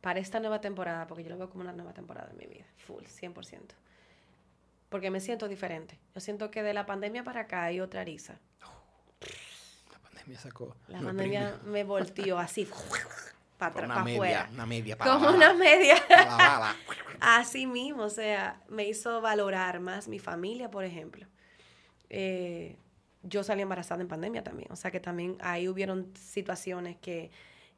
para 0.00 0.20
esta 0.20 0.40
nueva 0.40 0.60
temporada, 0.60 1.06
porque 1.06 1.24
yo 1.24 1.30
lo 1.30 1.38
veo 1.38 1.50
como 1.50 1.62
una 1.62 1.72
nueva 1.72 1.92
temporada 1.92 2.30
en 2.30 2.38
mi 2.38 2.46
vida, 2.46 2.64
full, 2.76 3.02
100%. 3.02 3.60
Porque 4.88 5.10
me 5.10 5.20
siento 5.20 5.48
diferente. 5.48 5.98
Yo 6.14 6.20
siento 6.20 6.50
que 6.50 6.62
de 6.62 6.74
la 6.74 6.86
pandemia 6.86 7.24
para 7.24 7.42
acá 7.42 7.64
hay 7.64 7.80
otra 7.80 8.04
risa. 8.04 8.38
la 9.92 9.98
pandemia 9.98 10.38
sacó. 10.38 10.76
La 10.88 11.00
pandemia 11.00 11.60
me 11.64 11.82
volteó 11.82 12.38
así, 12.38 12.68
para 13.58 13.70
atrás, 13.70 13.88
para 13.88 14.00
afuera. 14.02 14.48
Una 14.52 14.66
media 14.66 14.98
para 14.98 15.12
Como 15.12 15.30
una 15.30 15.54
media. 15.54 15.96
así 17.20 17.66
mismo, 17.66 18.02
o 18.02 18.10
sea, 18.10 18.60
me 18.68 18.88
hizo 18.88 19.20
valorar 19.20 19.80
más 19.80 20.08
mi 20.08 20.18
familia, 20.18 20.70
por 20.70 20.84
ejemplo. 20.84 21.26
Eh, 22.10 22.76
yo 23.22 23.42
salí 23.42 23.62
embarazada 23.62 24.02
en 24.02 24.08
pandemia 24.08 24.42
también. 24.42 24.70
O 24.72 24.76
sea 24.76 24.90
que 24.90 25.00
también 25.00 25.36
ahí 25.40 25.68
hubieron 25.68 26.12
situaciones 26.16 26.96
que, 26.96 27.30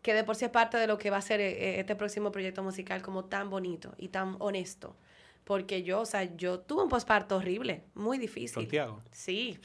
que 0.03 0.15
de 0.15 0.25
por 0.25 0.37
sí 0.37 0.45
es 0.45 0.51
parte 0.51 0.77
de 0.77 0.87
lo 0.87 0.99
que 0.99 1.11
va 1.11 1.19
a 1.19 1.23
ser 1.23 1.41
eh, 1.41 1.53
eh, 1.53 1.81
este 1.81 1.97
próximo 1.97 2.31
proyecto 2.33 2.63
musical 2.63 3.03
como 3.03 3.25
tan 3.27 3.51
bonito 3.51 3.95
y 3.99 4.09
tan 4.09 4.37
honesto. 4.39 4.97
Porque 5.45 5.83
yo, 5.83 6.01
o 6.01 6.07
sea, 6.07 6.25
yo 6.37 6.61
tuve 6.61 6.83
un 6.85 6.89
posparto 6.89 7.37
horrible, 7.37 7.85
muy 7.95 8.19
difícil. 8.19 8.63
¿Santiago? 8.63 9.03
Sí, 9.13 9.59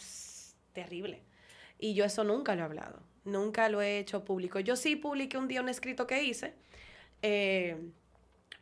terrible. 0.74 1.22
Y 1.78 1.94
yo 1.94 2.04
eso 2.04 2.26
nunca 2.26 2.56
lo 2.56 2.62
he 2.62 2.66
hablado, 2.66 3.02
nunca 3.24 3.70
lo 3.70 3.82
he 3.82 4.00
hecho 4.00 4.26
público. 4.26 4.60
Yo 4.60 4.76
sí 4.76 4.98
publiqué 4.98 5.38
un 5.38 5.48
día 5.48 5.62
un 5.62 5.70
escrito 5.70 6.06
que 6.06 6.22
hice, 6.24 6.54
eh, 7.22 7.78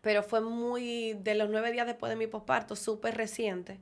pero 0.01 0.21
fue 0.21 0.41
muy, 0.41 1.13
de 1.13 1.33
los 1.33 1.49
nueve 1.49 1.71
días 1.71 1.87
después 1.87 2.11
de 2.11 2.15
mi 2.15 2.27
posparto, 2.27 2.75
súper 2.75 3.17
reciente. 3.17 3.79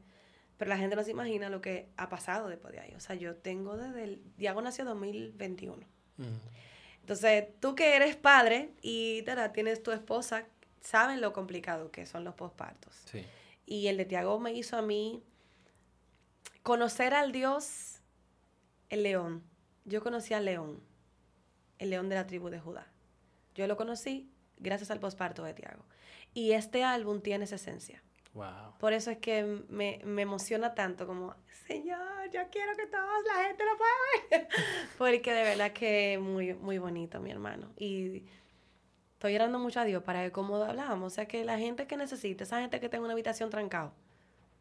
Pero 0.58 0.70
la 0.70 0.78
gente 0.78 0.96
no 0.96 1.04
se 1.04 1.12
imagina 1.12 1.50
lo 1.50 1.62
que 1.62 1.90
ha 1.98 2.10
pasado 2.10 2.48
después 2.48 2.74
de 2.74 2.80
ahí. 2.80 2.94
O 2.96 3.00
sea, 3.00 3.16
yo 3.16 3.36
tengo 3.36 3.76
desde 3.78 4.04
el... 4.04 4.22
Diago 4.38 4.62
nació 4.62 4.86
2021. 4.86 5.86
Entonces, 7.02 7.46
tú 7.60 7.76
que 7.76 7.96
eres 7.96 8.16
padre 8.16 8.72
y 8.82 9.24
tienes 9.54 9.84
tu 9.84 9.92
esposa, 9.92 10.46
saben 10.82 11.20
lo 11.20 11.34
complicado 11.34 11.92
que 11.92 12.06
son 12.06 12.24
los 12.24 12.36
pospartos. 12.36 12.96
Sí. 13.06 13.26
Y 13.66 13.88
el 13.88 13.98
de 13.98 14.06
Tiago 14.06 14.40
me 14.40 14.54
hizo 14.54 14.78
a 14.78 14.82
mí 14.82 15.24
conocer 16.64 17.14
al 17.14 17.32
Dios, 17.32 18.00
el 18.90 19.04
león. 19.04 19.44
Yo 19.84 20.02
conocí 20.02 20.34
al 20.34 20.46
león, 20.46 20.82
el 21.80 21.90
león 21.90 22.10
de 22.10 22.16
la 22.16 22.26
tribu 22.26 22.50
de 22.50 22.60
Judá. 22.60 22.88
Yo 23.56 23.68
lo 23.68 23.78
conocí 23.78 24.32
gracias 24.58 24.90
al 24.90 25.00
posparto 25.00 25.44
de 25.44 25.54
Tiago. 25.54 25.86
Y 26.34 26.52
este 26.54 26.84
álbum 26.84 27.22
tiene 27.22 27.44
esa 27.44 27.56
esencia. 27.56 28.02
Por 28.80 28.92
eso 28.92 29.12
es 29.12 29.18
que 29.18 29.44
me, 29.70 30.02
emociona 30.04 30.76
tanto 30.76 31.08
como, 31.08 31.34
Señor, 31.68 32.30
yo 32.32 32.42
quiero 32.52 32.76
que 32.76 32.86
toda 32.88 33.06
la 33.28 33.44
gente 33.46 33.64
lo 33.64 33.78
pueda 33.78 33.92
ver. 34.30 34.48
Porque 34.98 35.34
de 35.34 35.44
verdad 35.44 35.72
que 35.72 36.20
muy, 36.22 36.54
muy 36.54 36.78
bonito, 36.78 37.22
mi 37.22 37.32
hermano. 37.32 37.72
Y 37.78 38.24
estoy 39.14 39.36
orando 39.36 39.58
mucho 39.58 39.80
a 39.80 39.86
Dios 39.86 40.04
para 40.04 40.24
que 40.24 40.32
como 40.34 40.58
hablábamos, 40.58 41.14
o 41.14 41.16
sea, 41.16 41.28
que 41.28 41.46
la 41.46 41.58
gente 41.58 41.88
que 41.88 41.96
necesita, 41.96 42.44
esa 42.44 42.60
gente 42.60 42.82
que 42.82 42.90
tenga 42.90 43.06
una 43.06 43.14
habitación 43.14 43.50
trancada, 43.50 43.94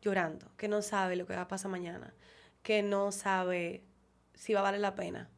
llorando, 0.01 0.47
que 0.57 0.69
no 0.69 0.81
sabe 0.81 1.17
lo 1.17 1.27
que 1.27 1.35
va 1.35 1.43
a 1.43 1.49
pasar 1.49 1.71
mañana, 1.71 2.15
que 2.63 2.83
no 2.83 3.11
sabe 3.11 3.83
si 4.35 4.55
va 4.55 4.61
a 4.61 4.65
valer 4.65 4.81
la 4.81 4.95
pena, 4.95 5.29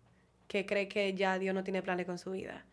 que 0.47 0.67
cree 0.67 0.89
que 0.89 1.15
ya 1.15 1.39
Dios 1.39 1.55
no 1.55 1.65
tiene 1.65 1.83
planes 1.83 2.05
con 2.05 2.19
su 2.19 2.33
vida, 2.33 2.67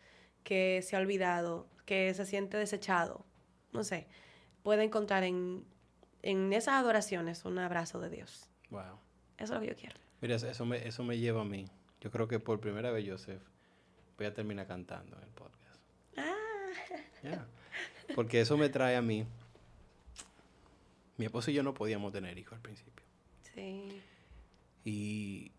que 0.44 0.82
se 0.82 0.98
ha 0.98 1.00
olvidado, 1.00 1.68
que 1.86 2.14
se 2.14 2.26
siente 2.26 2.58
desechado, 2.58 3.26
no 3.72 3.86
sé 3.86 4.08
puede 4.64 4.84
encontrar 4.84 5.24
en, 5.24 5.66
esas 6.22 6.76
adoraciones 6.76 7.46
un 7.46 7.60
abrazo 7.60 8.00
de 8.00 8.10
Dios. 8.10 8.50
Wow. 8.70 8.98
Eso 9.38 9.44
es 9.44 9.50
lo 9.52 9.60
que 9.60 9.68
yo 9.68 9.76
quiero. 9.76 9.96
Mira, 10.22 10.36
eso 10.36 10.66
me, 10.66 10.88
eso 10.88 11.04
me 11.04 11.18
lleva 11.20 11.42
a 11.42 11.46
mí. 11.46 11.66
Yo 12.00 12.10
creo 12.12 12.28
que 12.28 12.40
por 12.40 12.60
primera 12.60 12.92
vez, 12.92 13.08
Joseph, 13.08 13.42
voy 14.18 14.26
a 14.26 14.34
terminar 14.34 14.66
cantando 14.68 15.18
en 15.18 15.24
el 15.24 15.30
podcast. 15.30 15.82
Ah. 16.18 17.46
Porque 18.16 18.42
eso 18.42 18.58
me 18.58 18.70
trae 18.70 18.96
a 18.96 19.02
mí. 19.02 19.26
Mi 21.18 21.26
esposo 21.26 21.52
y 21.52 21.54
yo 21.54 21.64
no 21.64 21.74
podíamos 21.74 22.12
tener 22.12 22.38
hijos 22.38 22.54
al 22.54 22.62
principio. 22.62 23.06
Sí. 23.54 24.02
Y 24.84 25.52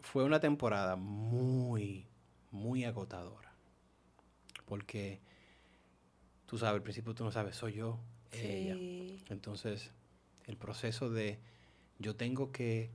fue 0.00 0.24
una 0.24 0.40
temporada 0.40 0.96
muy, 0.96 2.06
muy 2.50 2.84
agotadora. 2.84 3.52
Porque 4.66 5.20
tú 6.46 6.58
sabes, 6.58 6.76
al 6.76 6.82
principio 6.82 7.14
tú 7.14 7.24
no 7.24 7.30
sabes, 7.30 7.56
soy 7.56 7.74
yo, 7.74 7.98
ella. 8.32 8.74
Entonces, 9.28 9.90
el 10.46 10.56
proceso 10.56 11.10
de 11.10 11.38
yo 11.98 12.16
tengo 12.16 12.52
que 12.52 12.90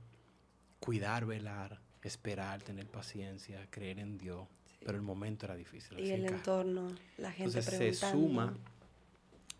cuidar, 0.80 1.26
velar, 1.26 1.80
esperar, 2.02 2.62
tener 2.62 2.86
paciencia, 2.86 3.66
creer 3.70 3.98
en 3.98 4.18
Dios. 4.18 4.46
Pero 4.84 4.96
el 4.96 5.02
momento 5.02 5.46
era 5.46 5.54
difícil. 5.54 5.98
Y 6.00 6.10
el 6.10 6.26
entorno, 6.26 6.88
la 7.16 7.30
gente 7.30 7.58
Entonces, 7.58 7.98
se 7.98 8.10
suma, 8.10 8.54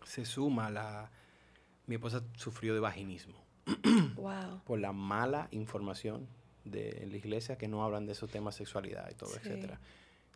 se 0.05 0.25
suma 0.25 0.69
la... 0.69 1.09
Mi 1.87 1.95
esposa 1.95 2.23
sufrió 2.35 2.73
de 2.73 2.81
vaginismo. 2.81 3.41
wow. 4.15 4.61
Por 4.65 4.79
la 4.79 4.91
mala 4.91 5.47
información 5.51 6.27
de 6.65 7.07
la 7.09 7.17
iglesia 7.17 7.57
que 7.57 7.67
no 7.67 7.83
hablan 7.83 8.05
de 8.05 8.13
esos 8.13 8.29
temas 8.29 8.55
sexualidad 8.55 9.09
y 9.11 9.15
todo, 9.15 9.35
etcétera. 9.35 9.79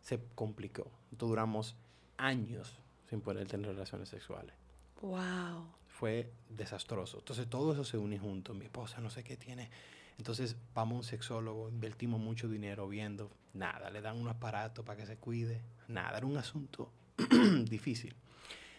Se 0.01 0.19
complicó. 0.35 0.89
Entonces 1.11 1.29
duramos 1.29 1.75
años 2.17 2.79
sin 3.09 3.21
poder 3.21 3.47
tener 3.47 3.67
relaciones 3.67 4.09
sexuales. 4.09 4.53
Wow. 5.01 5.65
Fue 5.87 6.31
desastroso. 6.49 7.19
Entonces 7.19 7.47
todo 7.47 7.73
eso 7.73 7.83
se 7.83 7.97
une 7.97 8.19
junto. 8.19 8.53
Mi 8.53 8.65
esposa 8.65 8.99
no 9.01 9.09
sé 9.09 9.23
qué 9.23 9.37
tiene. 9.37 9.69
Entonces 10.17 10.55
vamos 10.73 10.95
a 10.95 10.97
un 10.97 11.03
sexólogo, 11.03 11.69
invertimos 11.69 12.19
mucho 12.19 12.49
dinero 12.49 12.87
viendo, 12.87 13.29
nada, 13.53 13.89
le 13.91 14.01
dan 14.01 14.17
un 14.17 14.27
aparato 14.27 14.83
para 14.83 14.99
que 14.99 15.05
se 15.05 15.17
cuide, 15.17 15.61
nada, 15.87 16.17
era 16.17 16.25
un 16.25 16.37
asunto 16.37 16.91
difícil. 17.69 18.15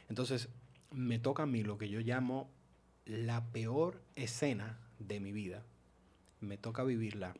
Entonces 0.08 0.48
me 0.90 1.18
toca 1.18 1.44
a 1.44 1.46
mí 1.46 1.62
lo 1.62 1.78
que 1.78 1.88
yo 1.88 2.00
llamo 2.00 2.50
la 3.04 3.44
peor 3.52 4.02
escena 4.16 4.78
de 4.98 5.20
mi 5.20 5.32
vida, 5.32 5.62
me 6.40 6.58
toca 6.58 6.82
vivirla, 6.82 7.34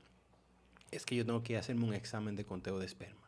es 0.90 1.04
que 1.04 1.16
yo 1.16 1.26
tengo 1.26 1.42
que 1.42 1.56
hacerme 1.56 1.84
un 1.84 1.94
examen 1.94 2.36
de 2.36 2.44
conteo 2.44 2.78
de 2.78 2.86
esperma. 2.86 3.18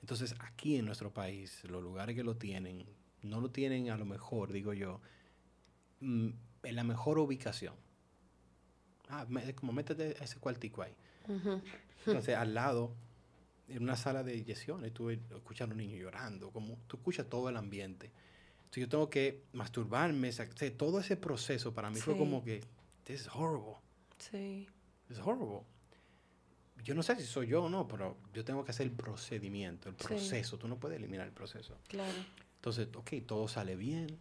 Entonces, 0.00 0.36
aquí 0.38 0.76
en 0.76 0.86
nuestro 0.86 1.12
país, 1.12 1.64
los 1.64 1.82
lugares 1.82 2.14
que 2.14 2.22
lo 2.22 2.36
tienen, 2.36 2.86
no 3.22 3.40
lo 3.40 3.50
tienen 3.50 3.90
a 3.90 3.96
lo 3.96 4.04
mejor, 4.04 4.52
digo 4.52 4.72
yo, 4.72 5.00
mm, 6.00 6.28
en 6.62 6.76
la 6.76 6.84
mejor 6.84 7.18
ubicación. 7.18 7.74
Ah, 9.08 9.26
como 9.54 9.72
métete 9.72 10.22
ese 10.22 10.38
cuartico 10.38 10.82
ahí. 10.82 10.94
Entonces, 12.06 12.36
al 12.36 12.54
lado, 12.54 12.94
en 13.68 13.82
una 13.82 13.96
sala 13.96 14.22
de 14.22 14.36
inyecciones, 14.36 14.92
tú 14.92 15.10
escuchas 15.10 15.66
a 15.66 15.68
los 15.68 15.76
niños 15.76 15.98
llorando, 15.98 16.50
como 16.50 16.76
tú 16.86 16.98
escuchas 16.98 17.26
todo 17.28 17.48
el 17.48 17.56
ambiente. 17.56 18.10
Entonces, 18.58 18.82
yo 18.82 18.88
tengo 18.88 19.08
que 19.08 19.44
masturbarme, 19.52 20.30
todo 20.76 21.00
ese 21.00 21.16
proceso 21.16 21.72
para 21.72 21.90
mí 21.90 22.00
fue 22.00 22.16
como 22.16 22.44
que, 22.44 22.60
this 23.04 23.22
is 23.22 23.28
horrible. 23.28 23.76
Sí. 24.18 24.68
Es 25.08 25.18
horrible 25.18 25.62
yo 26.84 26.94
no 26.94 27.02
sé 27.02 27.16
si 27.16 27.24
soy 27.24 27.48
yo 27.48 27.64
o 27.64 27.68
no, 27.68 27.86
pero 27.86 28.16
yo 28.32 28.44
tengo 28.44 28.64
que 28.64 28.70
hacer 28.70 28.86
el 28.86 28.92
procedimiento, 28.92 29.88
el 29.88 29.94
proceso. 29.94 30.58
Tú 30.58 30.68
no 30.68 30.78
puedes 30.78 30.98
eliminar 30.98 31.26
el 31.26 31.32
proceso. 31.32 31.76
Claro. 31.88 32.14
Entonces, 32.58 32.88
ok, 32.94 33.12
todo 33.26 33.46
sale 33.48 33.76
bien. 33.76 34.18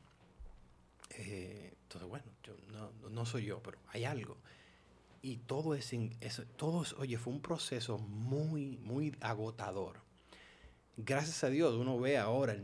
Eh, 1.10 1.74
entonces, 1.84 2.08
bueno, 2.08 2.26
yo 2.44 2.56
no, 2.72 3.10
no, 3.10 3.26
soy 3.26 3.46
yo, 3.46 3.62
pero 3.64 3.80
hay 3.90 4.06
algo. 4.06 4.38
Y 5.22 5.38
todo 5.38 5.74
es, 5.74 5.92
es, 5.94 6.42
todo 6.56 6.84
oye, 7.00 7.18
fue 7.18 7.34
un 7.34 7.42
proceso 7.42 7.98
muy, 7.98 8.78
muy 8.78 9.16
agotador. 9.22 9.98
Gracias 10.98 11.44
a 11.44 11.50
Dios, 11.50 11.76
uno 11.76 12.00
ve 12.00 12.18
ahora, 12.18 12.56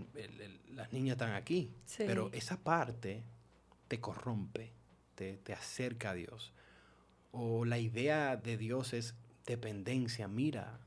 las 0.72 0.92
niñas 0.92 1.14
están 1.14 1.34
aquí, 1.34 1.72
pero 1.98 2.32
esa 2.34 2.58
parte 2.58 3.24
te 3.88 4.00
corrompe, 4.00 4.72
te, 5.16 5.38
te 5.38 5.54
acerca 5.54 6.12
a 6.12 6.14
Dios. 6.14 6.52
O 7.32 7.66
la 7.66 7.78
idea 7.78 8.36
de 8.36 8.58
Dios 8.58 8.94
es 8.94 9.16
dependencia, 9.46 10.28
mira, 10.28 10.80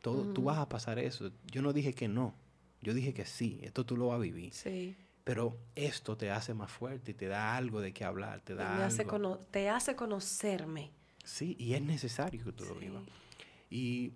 todo, 0.00 0.32
tú 0.32 0.44
vas 0.44 0.58
a 0.58 0.68
pasar 0.68 0.98
eso. 0.98 1.30
Yo 1.46 1.62
no 1.62 1.72
dije 1.72 1.94
que 1.94 2.08
no, 2.08 2.34
yo 2.84 2.94
dije 2.94 3.12
que 3.12 3.24
sí, 3.24 3.58
esto 3.62 3.84
tú 3.84 3.96
lo 3.96 4.08
vas 4.08 4.16
a 4.16 4.20
vivir. 4.20 4.52
Sí. 4.52 4.94
Pero 5.24 5.56
esto 5.74 6.16
te 6.16 6.30
hace 6.30 6.52
más 6.52 6.70
fuerte 6.70 7.12
y 7.12 7.14
te 7.14 7.26
da 7.26 7.56
algo 7.56 7.80
de 7.80 7.92
qué 7.92 8.04
hablar, 8.04 8.42
te 8.42 8.54
da 8.54 8.84
Hace 8.84 9.06
te 9.50 9.68
hace 9.70 9.96
conocerme. 9.96 10.90
Sí, 11.24 11.56
y 11.58 11.72
es 11.72 11.82
necesario 11.82 12.44
que 12.44 12.52
tú 12.52 12.66
lo 12.66 12.74
vivas. 12.74 13.02
Y 13.70 14.12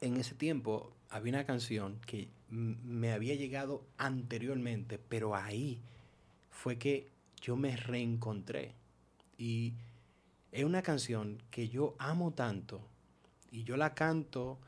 en 0.00 0.16
ese 0.16 0.34
tiempo 0.34 0.92
había 1.10 1.34
una 1.34 1.44
canción 1.44 2.00
que 2.06 2.28
me 2.48 3.12
había 3.12 3.34
llegado 3.34 3.84
anteriormente, 3.98 4.98
pero 4.98 5.36
ahí 5.36 5.80
fue 6.50 6.78
que 6.78 7.10
yo 7.42 7.56
me 7.56 7.76
reencontré. 7.76 8.74
Y 9.36 9.74
es 10.50 10.64
una 10.64 10.82
canción 10.82 11.42
que 11.50 11.68
yo 11.68 11.94
amo 11.98 12.32
tanto 12.32 12.80
y 13.50 13.64
yo 13.64 13.76
la 13.76 13.94
canto, 13.94 14.58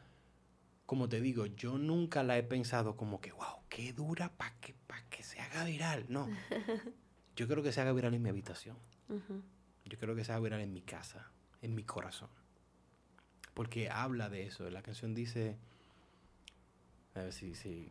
como 0.87 1.09
te 1.09 1.21
digo, 1.21 1.47
yo 1.47 1.79
nunca 1.79 2.23
la 2.23 2.37
he 2.37 2.43
pensado 2.43 2.97
como 2.97 3.21
que, 3.21 3.33
wow, 3.33 3.61
qué 3.69 3.93
dura 3.93 4.31
para 4.37 4.55
que, 4.61 4.75
que 5.11 5.23
se 5.23 5.41
haga 5.41 5.65
viral. 5.65 6.05
No, 6.09 6.29
yo 7.37 7.49
creo 7.49 7.63
que 7.63 7.73
se 7.73 7.81
haga 7.81 7.93
viral 7.93 8.15
en 8.15 8.23
mi 8.23 8.29
habitación. 8.29 8.77
Yo 9.87 9.99
creo 9.99 10.15
que 10.15 10.25
se 10.25 10.33
haga 10.33 10.41
viral 10.41 10.61
en 10.61 10.73
mi 10.73 10.83
casa, 10.83 11.31
en 11.63 11.75
mi 11.75 11.85
corazón. 11.85 12.29
Porque 13.55 13.89
habla 13.89 14.29
de 14.29 14.47
eso. 14.47 14.69
La 14.71 14.83
canción 14.83 15.15
dice... 15.15 15.57
A 17.15 17.21
ver 17.21 17.33
si... 17.33 17.55
si 17.55 17.89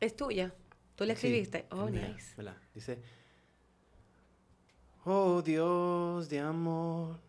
Es 0.00 0.16
tuya. 0.16 0.54
¿Tú 0.96 1.04
la 1.04 1.12
escribiste? 1.12 1.66
oh, 1.70 1.90
nice. 1.90 2.34
Dice... 2.74 2.98
Oh 5.06 5.42
Dios 5.42 6.30
de 6.30 6.40
amor, 6.40 7.20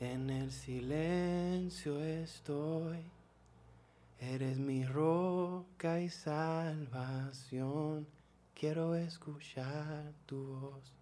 en 0.00 0.30
el 0.30 0.50
silencio 0.50 2.02
estoy. 2.02 3.17
Eres 4.20 4.58
mi 4.58 4.84
roca 4.84 6.00
y 6.00 6.08
salvación. 6.08 8.06
Quiero 8.54 8.94
escuchar 8.94 10.12
tu 10.26 10.44
voz. 10.44 10.94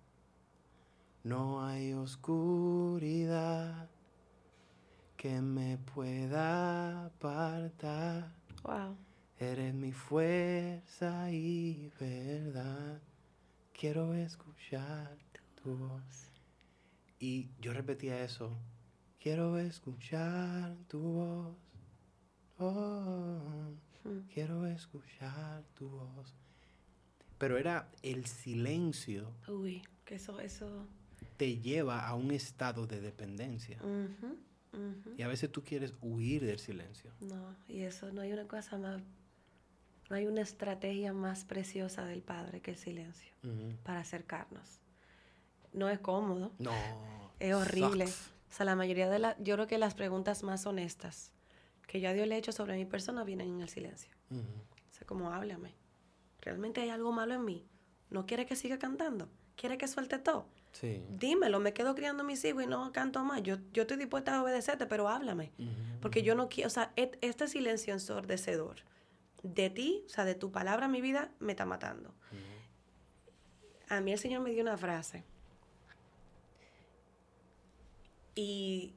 No 1.24 1.64
hay 1.64 1.92
oscuridad 1.92 3.88
que 5.16 5.40
me 5.40 5.78
pueda 5.78 7.06
apartar. 7.06 8.32
Wow. 8.62 8.96
Eres 9.38 9.74
mi 9.74 9.92
fuerza 9.92 11.30
y 11.30 11.90
verdad. 11.98 13.00
Quiero 13.72 14.14
escuchar 14.14 15.16
voz. 15.74 16.30
Y 17.18 17.48
yo 17.60 17.72
repetía 17.72 18.22
eso. 18.22 18.56
Quiero 19.18 19.58
escuchar 19.58 20.76
tu 20.88 21.00
voz. 21.00 21.65
Oh, 22.58 23.38
hmm. 24.04 24.20
quiero 24.32 24.66
escuchar 24.66 25.62
tu 25.74 25.88
voz. 25.88 26.34
Pero 27.38 27.58
era 27.58 27.88
el 28.02 28.26
silencio. 28.26 29.30
Uy, 29.48 29.82
que 30.04 30.14
eso, 30.14 30.40
eso. 30.40 30.86
Te 31.36 31.58
lleva 31.58 32.06
a 32.06 32.14
un 32.14 32.30
estado 32.30 32.86
de 32.86 33.00
dependencia. 33.00 33.78
Y 35.16 35.22
a 35.22 35.28
veces 35.28 35.50
tú 35.50 35.62
quieres 35.62 35.94
huir 36.00 36.44
del 36.44 36.58
silencio. 36.58 37.10
No, 37.20 37.56
y 37.68 37.80
eso 37.82 38.10
no 38.12 38.20
hay 38.20 38.32
una 38.32 38.46
cosa 38.46 38.78
más. 38.78 39.02
No 40.08 40.16
hay 40.16 40.26
una 40.26 40.42
estrategia 40.42 41.12
más 41.12 41.44
preciosa 41.44 42.04
del 42.04 42.22
Padre 42.22 42.60
que 42.60 42.72
el 42.72 42.76
silencio 42.76 43.32
para 43.84 44.00
acercarnos 44.00 44.80
no 45.76 45.88
es 45.88 46.00
cómodo. 46.00 46.50
No. 46.58 46.72
Es 47.38 47.54
horrible. 47.54 48.06
O 48.06 48.54
sea, 48.56 48.66
la 48.66 48.74
mayoría 48.74 49.08
de 49.08 49.18
las, 49.18 49.36
yo 49.38 49.54
creo 49.54 49.66
que 49.66 49.78
las 49.78 49.94
preguntas 49.94 50.42
más 50.42 50.66
honestas 50.66 51.32
que 51.86 52.00
yo 52.00 52.08
a 52.08 52.12
Dios 52.12 52.26
le 52.26 52.34
he 52.34 52.38
hecho 52.38 52.52
sobre 52.52 52.76
mi 52.76 52.84
persona 52.84 53.24
vienen 53.24 53.48
en 53.48 53.60
el 53.60 53.68
silencio. 53.68 54.10
O 54.30 54.92
sea, 54.92 55.06
como 55.06 55.32
háblame. 55.32 55.74
¿Realmente 56.40 56.80
hay 56.80 56.90
algo 56.90 57.12
malo 57.12 57.34
en 57.34 57.44
mí? 57.44 57.66
¿No 58.10 58.26
quiere 58.26 58.46
que 58.46 58.56
siga 58.56 58.78
cantando? 58.78 59.28
¿Quiere 59.56 59.78
que 59.78 59.88
suelte 59.88 60.18
todo? 60.18 60.46
Sí. 60.72 61.02
Dímelo, 61.10 61.58
me 61.58 61.72
quedo 61.72 61.94
criando 61.94 62.22
mis 62.22 62.44
hijos 62.44 62.64
y 62.64 62.66
no 62.66 62.92
canto 62.92 63.24
más. 63.24 63.42
Yo, 63.42 63.56
yo 63.72 63.82
estoy 63.82 63.96
dispuesta 63.96 64.36
a 64.36 64.42
obedecerte, 64.42 64.86
pero 64.86 65.08
háblame. 65.08 65.52
Porque 66.00 66.22
yo 66.22 66.34
no 66.34 66.48
quiero, 66.48 66.68
o 66.68 66.70
sea, 66.70 66.92
este 66.96 67.48
silencio 67.48 67.94
ensordecedor 67.94 68.76
de 69.42 69.70
ti, 69.70 70.04
o 70.06 70.08
sea, 70.08 70.24
de 70.24 70.34
tu 70.34 70.52
palabra 70.52 70.86
en 70.86 70.92
mi 70.92 71.00
vida, 71.00 71.30
me 71.38 71.52
está 71.52 71.64
matando. 71.64 72.14
A 73.88 74.00
mí 74.00 74.12
el 74.12 74.18
Señor 74.18 74.42
me 74.42 74.50
dio 74.50 74.62
una 74.62 74.76
frase 74.76 75.24
y 78.36 78.92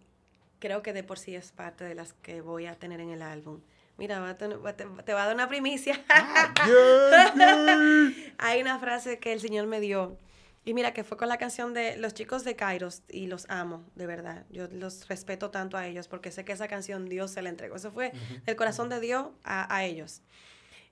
creo 0.60 0.81
que 0.81 0.94
de 0.94 1.03
por 1.03 1.18
sí 1.18 1.36
es 1.36 1.52
parte 1.52 1.84
de 1.84 1.95
las 1.95 2.14
que 2.14 2.41
voy 2.41 2.65
a 2.65 2.76
tener 2.76 2.99
en 2.99 3.10
el 3.10 3.22
álbum. 3.22 3.61
Mira, 3.98 4.38
te, 4.38 4.48
va 5.14 5.23
a 5.23 5.26
dar 5.26 5.36
una 5.36 5.49
primicia. 5.49 6.02
Ah, 6.07 6.53
Hay 8.38 8.61
una 8.61 8.80
frase 8.80 9.19
que 9.19 9.34
el 9.34 9.41
Señor 9.41 9.68
me 9.68 9.81
dio 9.81 10.18
Y 10.64 10.73
mira 10.73 10.94
que 10.94 11.03
fue 11.03 11.18
con 11.18 11.27
la 11.27 11.38
canción 11.38 11.73
de 11.73 11.98
los 11.98 12.14
chicos 12.14 12.45
de 12.45 12.56
Kairos 12.56 13.02
y 13.10 13.27
los 13.27 13.45
amo, 13.49 13.84
de 13.95 14.07
verdad. 14.07 14.45
Yo 14.49 14.68
los 14.72 15.10
respeto 15.10 15.52
tanto 15.52 15.76
a 15.76 15.86
ellos 15.86 16.07
porque 16.07 16.31
sé 16.31 16.45
que 16.45 16.53
esa 16.53 16.69
canción 16.69 17.07
Dios 17.10 17.31
se 17.31 17.41
la 17.41 17.49
entregó. 17.49 17.76
Eso 17.76 17.91
fue 17.91 18.14
el 18.45 18.56
corazón 18.56 18.88
de 18.88 19.02
Dios 19.02 19.27
a, 19.44 19.84
ellos. 19.84 20.22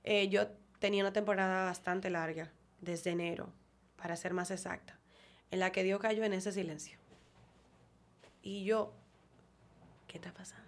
Eh, 0.03 0.27
yo 0.27 0.47
tenía 0.79 1.03
una 1.03 1.13
temporada 1.13 1.63
bastante 1.63 2.09
larga, 2.09 2.51
desde 2.81 3.11
enero, 3.11 3.49
para 3.95 4.17
ser 4.17 4.33
más 4.33 4.51
exacta, 4.51 4.99
en 5.49 5.59
la 5.59 5.71
que 5.71 5.83
Dios 5.83 6.01
cayó 6.01 6.25
en 6.25 6.33
ese 6.33 6.51
silencio. 6.51 6.97
Y 8.41 8.63
yo, 8.65 8.93
¿qué 10.07 10.17
está 10.17 10.33
pasando? 10.33 10.67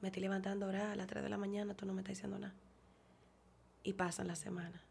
Me 0.00 0.08
estoy 0.08 0.22
levantando 0.22 0.66
ahora 0.66 0.92
a 0.92 0.96
las 0.96 1.06
3 1.06 1.22
de 1.22 1.28
la 1.28 1.36
mañana, 1.36 1.74
tú 1.74 1.84
no 1.84 1.92
me 1.92 2.00
estás 2.00 2.16
diciendo 2.16 2.38
nada. 2.38 2.54
Y 3.82 3.94
pasan 3.94 4.28
las 4.28 4.38
semanas. 4.38 4.82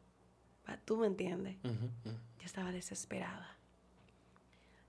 Tú 0.85 0.97
me 0.97 1.07
entiendes. 1.07 1.57
Yo 1.63 2.45
estaba 2.45 2.71
desesperada. 2.71 3.57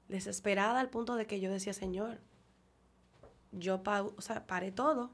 Desesperada 0.09 0.81
al 0.81 0.91
punto 0.91 1.15
de 1.15 1.27
que 1.27 1.41
yo 1.41 1.51
decía, 1.51 1.73
Señor, 1.73 2.21
yo 3.53 3.83
o 3.87 4.21
sea, 4.21 4.47
paré 4.47 4.73
todo. 4.73 5.11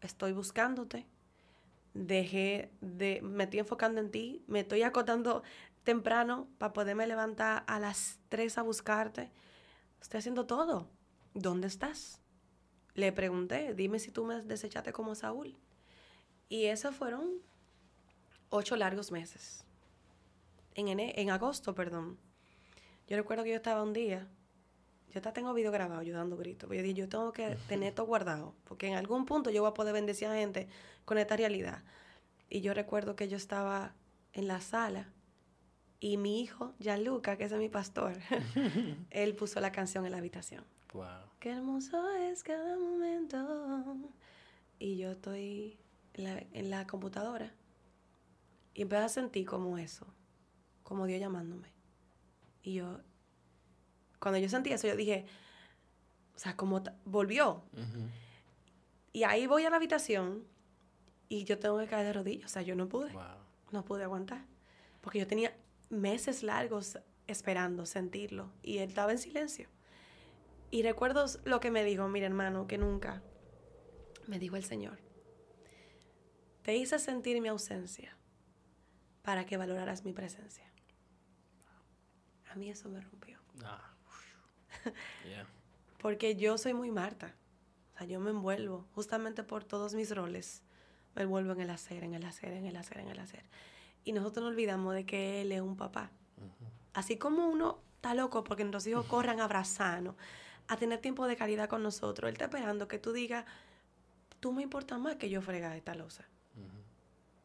Estoy 0.00 0.32
buscándote. 0.32 1.06
Dejé 1.94 2.70
de, 2.80 3.20
me 3.22 3.44
estoy 3.44 3.60
enfocando 3.60 4.00
en 4.00 4.10
ti. 4.10 4.44
Me 4.46 4.60
estoy 4.60 4.82
acotando 4.82 5.42
temprano 5.84 6.48
para 6.58 6.72
poderme 6.72 7.06
levantar 7.06 7.64
a 7.66 7.80
las 7.80 8.18
3 8.28 8.58
a 8.58 8.62
buscarte. 8.62 9.30
Estoy 10.00 10.18
haciendo 10.18 10.46
todo. 10.46 10.88
¿Dónde 11.34 11.66
estás? 11.66 12.20
Le 12.94 13.12
pregunté, 13.12 13.74
dime 13.74 13.98
si 13.98 14.10
tú 14.10 14.24
me 14.24 14.42
desechaste 14.42 14.92
como 14.92 15.14
Saúl. 15.14 15.56
Y 16.48 16.66
esos 16.66 16.94
fueron 16.94 17.40
ocho 18.50 18.76
largos 18.76 19.10
meses 19.10 19.64
en, 20.74 21.00
en 21.00 21.30
agosto, 21.30 21.74
perdón, 21.74 22.18
yo 23.08 23.16
recuerdo 23.16 23.44
que 23.44 23.50
yo 23.50 23.56
estaba 23.56 23.82
un 23.82 23.92
día, 23.92 24.28
yo 25.10 25.18
hasta 25.18 25.32
tengo 25.32 25.52
video 25.52 25.70
grabado 25.70 26.02
yo 26.02 26.14
dando 26.14 26.36
gritos, 26.36 26.70
yo 26.70 26.82
dije, 26.82 26.94
yo 26.94 27.08
tengo 27.08 27.32
que 27.32 27.56
tener 27.68 27.90
esto 27.90 28.04
guardado, 28.04 28.54
porque 28.64 28.88
en 28.88 28.94
algún 28.94 29.26
punto 29.26 29.50
yo 29.50 29.62
voy 29.62 29.70
a 29.70 29.74
poder 29.74 29.92
bendecir 29.92 30.28
a 30.28 30.34
gente 30.34 30.68
con 31.04 31.18
esta 31.18 31.36
realidad. 31.36 31.82
Y 32.48 32.60
yo 32.60 32.74
recuerdo 32.74 33.16
que 33.16 33.28
yo 33.28 33.36
estaba 33.36 33.94
en 34.34 34.46
la 34.46 34.60
sala 34.60 35.08
y 36.00 36.16
mi 36.16 36.40
hijo, 36.42 36.74
Gianluca, 36.78 37.36
que 37.36 37.44
es 37.44 37.52
mi 37.52 37.68
pastor, 37.68 38.16
él 39.10 39.34
puso 39.34 39.60
la 39.60 39.72
canción 39.72 40.04
en 40.06 40.12
la 40.12 40.18
habitación. 40.18 40.64
Wow. 40.92 41.30
Qué 41.40 41.50
hermoso 41.50 42.10
es 42.10 42.42
cada 42.42 42.76
momento. 42.78 43.96
Y 44.78 44.96
yo 44.96 45.12
estoy 45.12 45.78
en 46.14 46.24
la, 46.24 46.44
en 46.52 46.70
la 46.70 46.86
computadora 46.86 47.52
y 48.74 48.82
empecé 48.82 49.02
a 49.02 49.08
sentir 49.08 49.46
como 49.46 49.78
eso 49.78 50.06
como 50.92 51.06
Dios 51.06 51.20
llamándome. 51.20 51.68
Y 52.62 52.74
yo, 52.74 53.00
cuando 54.18 54.38
yo 54.38 54.48
sentí 54.50 54.72
eso, 54.72 54.86
yo 54.86 54.94
dije, 54.94 55.24
o 56.36 56.38
sea, 56.38 56.54
como 56.54 56.82
volvió. 57.06 57.62
Y 59.12 59.22
ahí 59.24 59.46
voy 59.46 59.64
a 59.64 59.70
la 59.70 59.76
habitación 59.76 60.44
y 61.30 61.44
yo 61.44 61.58
tengo 61.58 61.78
que 61.78 61.86
caer 61.86 62.04
de 62.04 62.12
rodillas. 62.12 62.44
O 62.44 62.52
sea, 62.52 62.60
yo 62.60 62.74
no 62.74 62.90
pude. 62.90 63.10
No 63.70 63.86
pude 63.86 64.04
aguantar. 64.04 64.44
Porque 65.00 65.18
yo 65.18 65.26
tenía 65.26 65.56
meses 65.88 66.42
largos 66.42 66.98
esperando 67.26 67.86
sentirlo 67.86 68.52
y 68.62 68.78
él 68.78 68.90
estaba 68.90 69.12
en 69.12 69.18
silencio. 69.18 69.68
Y 70.72 70.82
recuerdo 70.82 71.26
lo 71.44 71.60
que 71.60 71.70
me 71.70 71.84
dijo, 71.84 72.08
mira 72.08 72.26
hermano, 72.26 72.66
que 72.66 72.78
nunca 72.78 73.22
me 74.26 74.38
dijo 74.38 74.56
el 74.56 74.64
Señor. 74.64 74.98
Te 76.62 76.74
hice 76.74 76.98
sentir 76.98 77.42
mi 77.42 77.48
ausencia 77.48 78.16
para 79.20 79.44
que 79.44 79.58
valoraras 79.58 80.02
mi 80.02 80.14
presencia. 80.14 80.72
A 82.50 82.54
mí 82.54 82.70
eso 82.70 82.88
me 82.88 83.02
rompió. 83.02 83.38
Ah, 83.62 83.94
Porque 86.00 86.36
yo 86.36 86.56
soy 86.56 86.72
muy 86.72 86.90
Marta. 86.90 87.36
O 87.94 87.98
sea, 87.98 88.06
yo 88.06 88.18
me 88.18 88.30
envuelvo, 88.30 88.88
justamente 88.94 89.42
por 89.42 89.64
todos 89.64 89.92
mis 89.92 90.14
roles, 90.14 90.62
me 91.14 91.24
envuelvo 91.24 91.52
en 91.52 91.60
el 91.60 91.70
hacer, 91.70 92.02
en 92.02 92.14
el 92.14 92.24
hacer, 92.24 92.50
en 92.54 92.64
el 92.64 92.76
hacer, 92.76 92.98
en 93.00 93.08
el 93.08 93.18
hacer. 93.18 93.44
Y 94.04 94.12
nosotros 94.12 94.44
nos 94.44 94.52
olvidamos 94.52 94.94
de 94.94 95.04
que 95.04 95.42
él 95.42 95.52
es 95.52 95.60
un 95.60 95.76
papá. 95.76 96.10
Así 96.94 97.18
como 97.18 97.46
uno 97.46 97.82
está 97.96 98.14
loco 98.14 98.42
porque 98.42 98.64
nuestros 98.64 98.86
hijos 98.86 99.04
corran 99.04 99.40
a 99.40 99.44
abrazarnos, 99.44 100.16
a 100.68 100.76
tener 100.76 101.00
tiempo 101.00 101.26
de 101.26 101.36
calidad 101.36 101.68
con 101.68 101.82
nosotros, 101.82 102.28
él 102.28 102.34
está 102.34 102.46
esperando 102.46 102.88
que 102.88 102.98
tú 102.98 103.12
digas, 103.12 103.44
tú 104.40 104.52
me 104.52 104.62
importas 104.62 104.98
más 104.98 105.16
que 105.16 105.28
yo 105.28 105.42
frega 105.42 105.76
esta 105.76 105.94
losa. 105.94 106.26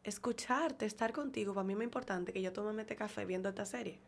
Escucharte, 0.04 0.86
estar 0.86 1.12
contigo, 1.12 1.52
para 1.52 1.64
mí 1.64 1.74
es 1.74 1.76
muy 1.76 1.84
importante 1.84 2.32
que 2.32 2.40
yo 2.40 2.52
tome 2.52 2.80
este 2.80 2.96
café 2.96 3.26
viendo 3.26 3.48
esta 3.48 3.66
serie. 3.66 4.00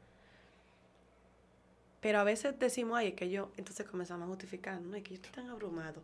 Pero 2.00 2.18
a 2.18 2.24
veces 2.24 2.58
decimos, 2.58 2.98
ay, 2.98 3.08
es 3.08 3.14
que 3.14 3.28
yo, 3.28 3.52
entonces 3.56 3.86
comenzamos 3.86 4.24
a 4.24 4.28
justificar, 4.28 4.80
no, 4.80 4.96
es 4.96 5.02
que 5.02 5.10
yo 5.10 5.16
estoy 5.16 5.32
tan 5.32 5.50
abrumado. 5.50 6.02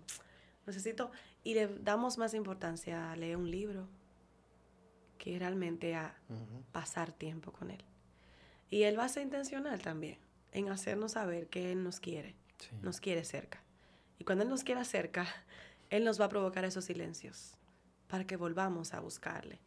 Necesito, 0.66 1.10
y 1.42 1.54
le 1.54 1.68
damos 1.78 2.18
más 2.18 2.34
importancia 2.34 3.10
a 3.10 3.16
leer 3.16 3.36
un 3.36 3.50
libro 3.50 3.88
que 5.16 5.38
realmente 5.38 5.94
a 5.94 6.14
pasar 6.72 7.12
tiempo 7.12 7.52
con 7.52 7.70
él. 7.70 7.82
Y 8.68 8.82
él 8.82 8.98
va 8.98 9.04
a 9.04 9.08
ser 9.08 9.22
intencional 9.22 9.80
también 9.80 10.18
en 10.52 10.68
hacernos 10.68 11.12
saber 11.12 11.48
que 11.48 11.72
él 11.72 11.82
nos 11.82 12.00
quiere, 12.00 12.34
nos 12.82 13.00
quiere 13.00 13.24
cerca. 13.24 13.62
Y 14.18 14.24
cuando 14.24 14.44
él 14.44 14.50
nos 14.50 14.64
quiera 14.64 14.84
cerca, 14.84 15.26
él 15.90 16.04
nos 16.04 16.20
va 16.20 16.26
a 16.26 16.28
provocar 16.28 16.64
esos 16.64 16.84
silencios 16.84 17.56
para 18.08 18.26
que 18.26 18.36
volvamos 18.36 18.94
a 18.94 19.00
buscarle. 19.00 19.60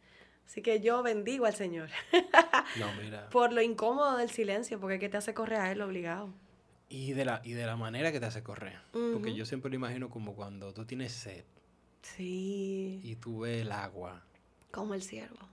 Así 0.46 0.62
que 0.62 0.80
yo 0.80 1.02
bendigo 1.02 1.46
al 1.46 1.54
Señor. 1.54 1.90
no, 2.78 2.92
mira. 3.00 3.28
Por 3.30 3.52
lo 3.52 3.62
incómodo 3.62 4.16
del 4.16 4.30
silencio, 4.30 4.80
porque 4.80 4.98
¿qué 4.98 5.08
te 5.08 5.16
hace 5.16 5.32
correr 5.32 5.60
a 5.60 5.70
Él 5.70 5.80
obligado? 5.80 6.34
Y 6.88 7.12
de 7.12 7.24
la, 7.24 7.40
y 7.44 7.52
de 7.52 7.66
la 7.66 7.76
manera 7.76 8.10
que 8.10 8.18
te 8.18 8.26
hace 8.26 8.42
correr. 8.42 8.80
Porque 8.90 9.32
yo 9.32 9.46
siempre 9.46 9.70
lo 9.70 9.76
imagino 9.76 10.10
como 10.10 10.34
cuando 10.34 10.74
tú 10.74 10.84
tienes 10.84 11.12
sed. 11.12 11.44
Sí. 12.02 13.00
Y 13.04 13.14
tú 13.14 13.40
ves 13.40 13.62
el 13.62 13.70
agua. 13.70 14.24
Como 14.72 14.94
el 14.94 15.02
ciervo. 15.02 15.48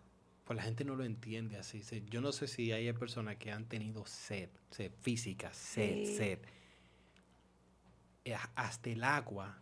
Pues 0.45 0.57
la 0.57 0.63
gente 0.63 0.83
no 0.83 0.95
lo 0.95 1.03
entiende 1.03 1.57
así. 1.57 1.83
Yo 2.09 2.21
no 2.21 2.31
sé 2.31 2.47
si 2.47 2.71
hay 2.71 2.91
personas 2.93 3.35
que 3.35 3.51
han 3.51 3.65
tenido 3.65 4.03
sed, 4.07 4.49
sed 4.71 4.91
física, 5.01 5.53
sed, 5.53 6.05
sed. 6.17 6.39
Eh, 8.27 8.35
hasta 8.55 8.89
el 8.89 9.05
agua 9.05 9.57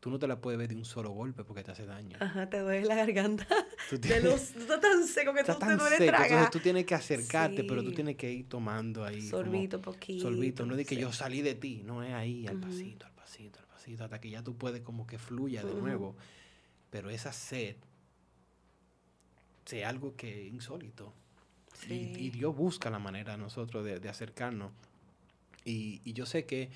tú 0.00 0.10
no 0.10 0.18
te 0.18 0.26
la 0.26 0.38
puedes 0.38 0.58
ver 0.58 0.68
de 0.68 0.74
un 0.74 0.84
solo 0.84 1.12
golpe 1.12 1.44
porque 1.44 1.64
te 1.64 1.70
hace 1.70 1.86
daño. 1.86 2.18
Ajá, 2.20 2.50
te 2.50 2.58
duele 2.58 2.86
la 2.86 2.94
garganta. 2.94 3.46
Tú, 3.88 3.98
tienes, 3.98 4.54
estás 4.54 4.80
tan 4.80 5.06
seco 5.06 5.32
que 5.32 5.44
tú 5.44 5.54
te 5.54 5.76
duele 5.76 5.96
seco, 5.96 6.10
tragar. 6.10 6.26
Entonces 6.26 6.50
tú 6.50 6.58
tienes 6.58 6.84
que 6.84 6.94
acercarte, 6.94 7.64
pero 7.64 7.82
tú 7.82 7.92
tienes 7.92 8.16
que 8.16 8.30
ir 8.30 8.48
tomando 8.48 9.02
ahí. 9.04 9.22
Sorbito, 9.22 9.80
poquito. 9.80 10.24
Sorbito, 10.24 10.66
no 10.66 10.72
es 10.72 10.78
de 10.78 10.84
que 10.84 10.96
yo 10.96 11.10
salí 11.10 11.40
de 11.40 11.54
ti, 11.54 11.82
no 11.86 12.02
es 12.02 12.12
ahí, 12.12 12.46
al 12.46 12.58
pasito, 12.58 13.06
al 13.06 13.12
pasito, 13.12 13.60
al 13.60 13.66
pasito, 13.66 14.04
hasta 14.04 14.20
que 14.20 14.28
ya 14.28 14.42
tú 14.42 14.58
puedes 14.58 14.82
como 14.82 15.06
que 15.06 15.18
fluya 15.18 15.62
de 15.62 15.72
nuevo. 15.72 16.16
Pero 16.90 17.08
esa 17.08 17.32
sed, 17.32 17.76
es 19.70 19.84
algo 19.86 20.16
que 20.16 20.48
es 20.48 20.52
insólito. 20.52 21.14
Y, 21.88 22.28
Dios 22.28 22.54
busca 22.54 22.90
la 22.90 22.98
manera 22.98 23.38
nosotros 23.38 23.84
de, 23.84 24.08
acercarnos. 24.08 24.72
Y, 25.64 26.02
y 26.04 26.12
yo 26.12 26.26
sé 26.26 26.44
que 26.44 26.70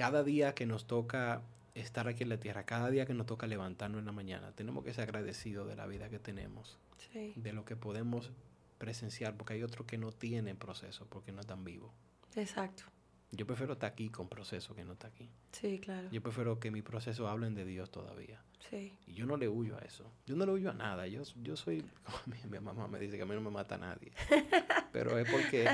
cada 0.00 0.24
día 0.24 0.54
que 0.54 0.64
nos 0.64 0.86
toca 0.86 1.42
estar 1.74 2.08
aquí 2.08 2.22
en 2.22 2.30
la 2.30 2.40
tierra, 2.40 2.64
cada 2.64 2.88
día 2.88 3.04
que 3.04 3.12
nos 3.12 3.26
toca 3.26 3.46
levantarnos 3.46 3.98
en 3.98 4.06
la 4.06 4.12
mañana, 4.12 4.50
tenemos 4.52 4.82
que 4.82 4.94
ser 4.94 5.02
agradecidos 5.02 5.68
de 5.68 5.76
la 5.76 5.86
vida 5.86 6.08
que 6.08 6.18
tenemos, 6.18 6.78
de 7.12 7.52
lo 7.52 7.66
que 7.66 7.76
podemos 7.76 8.30
presenciar, 8.78 9.36
porque 9.36 9.52
hay 9.52 9.62
otros 9.62 9.86
que 9.86 9.98
no 9.98 10.10
tienen 10.10 10.56
proceso 10.56 11.06
porque 11.10 11.32
no 11.32 11.42
están 11.42 11.64
vivos. 11.64 11.92
Exacto. 12.34 12.84
Yo 13.30 13.46
prefiero 13.46 13.74
estar 13.74 13.92
aquí 13.92 14.08
con 14.08 14.26
proceso 14.26 14.74
que 14.74 14.86
no 14.86 14.94
estar 14.94 15.10
aquí. 15.10 15.28
Sí, 15.52 15.78
claro. 15.78 16.08
Yo 16.10 16.22
prefiero 16.22 16.58
que 16.58 16.70
mi 16.70 16.80
proceso 16.80 17.28
hablen 17.28 17.54
de 17.54 17.66
Dios 17.66 17.90
todavía. 17.90 18.42
Sí. 18.70 18.96
Y 19.06 19.12
yo 19.12 19.26
no 19.26 19.36
le 19.36 19.50
huyo 19.50 19.76
a 19.76 19.80
eso. 19.80 20.10
Yo 20.24 20.34
no 20.34 20.46
le 20.46 20.52
huyo 20.52 20.70
a 20.70 20.74
nada. 20.74 21.08
Yo, 21.08 21.24
yo 21.42 21.56
soy, 21.56 21.82
como 22.04 22.16
mi, 22.26 22.58
mamá 22.58 22.88
me 22.88 22.98
dice 22.98 23.18
que 23.18 23.22
a 23.24 23.26
mí 23.26 23.34
no 23.34 23.42
me 23.42 23.50
mata 23.50 23.76
nadie. 23.76 24.12
Pero 24.92 25.18
es 25.18 25.30
porque 25.30 25.68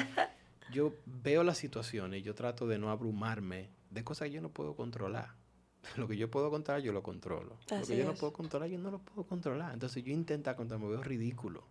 yo 0.72 0.94
veo 1.06 1.44
las 1.44 1.58
situaciones 1.58 2.20
y 2.20 2.22
yo 2.24 2.34
trato 2.34 2.66
de 2.66 2.76
no 2.76 2.90
abrumarme 2.90 3.76
de 3.97 4.05
cosas 4.05 4.28
que 4.28 4.35
yo 4.35 4.40
no 4.40 4.51
puedo 4.51 4.77
controlar. 4.77 5.35
Lo 5.97 6.06
que 6.06 6.16
yo 6.16 6.31
puedo 6.31 6.51
controlar, 6.51 6.82
yo 6.82 6.93
lo 6.93 7.02
controlo. 7.02 7.59
lo 7.70 7.86
que 7.86 7.97
yo 7.97 8.05
no 8.05 8.14
puedo 8.14 8.32
controlar, 8.32 8.68
yo 8.68 8.78
no 8.78 8.90
lo 8.90 8.98
puedo 8.98 9.24
controlar. 9.24 9.73
Entonces 9.73 10.02
yo 10.02 10.12
intento 10.12 10.55
controlar, 10.56 10.85
me 10.85 10.93
veo 10.93 11.02
ridículo. 11.02 11.64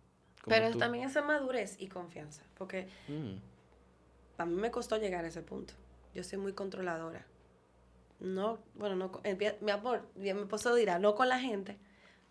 Pero 0.46 0.76
también 0.78 1.08
es 1.08 1.14
madurez 1.16 1.76
y 1.78 1.88
confianza. 1.88 2.42
Porque 2.56 2.88
mm. 3.08 3.34
a 4.38 4.46
mí 4.46 4.54
me 4.54 4.70
costó 4.70 4.96
llegar 4.96 5.24
a 5.26 5.28
ese 5.28 5.42
punto. 5.42 5.74
Yo 6.14 6.24
soy 6.24 6.38
muy 6.38 6.54
controladora. 6.54 7.26
No, 8.20 8.58
bueno, 8.74 8.96
no, 8.96 9.20
mi 9.60 9.70
amor, 9.70 10.08
mi 10.14 10.30
esposo 10.30 10.74
dirá, 10.74 10.98
no 10.98 11.14
con 11.14 11.28
la 11.28 11.38
gente. 11.38 11.78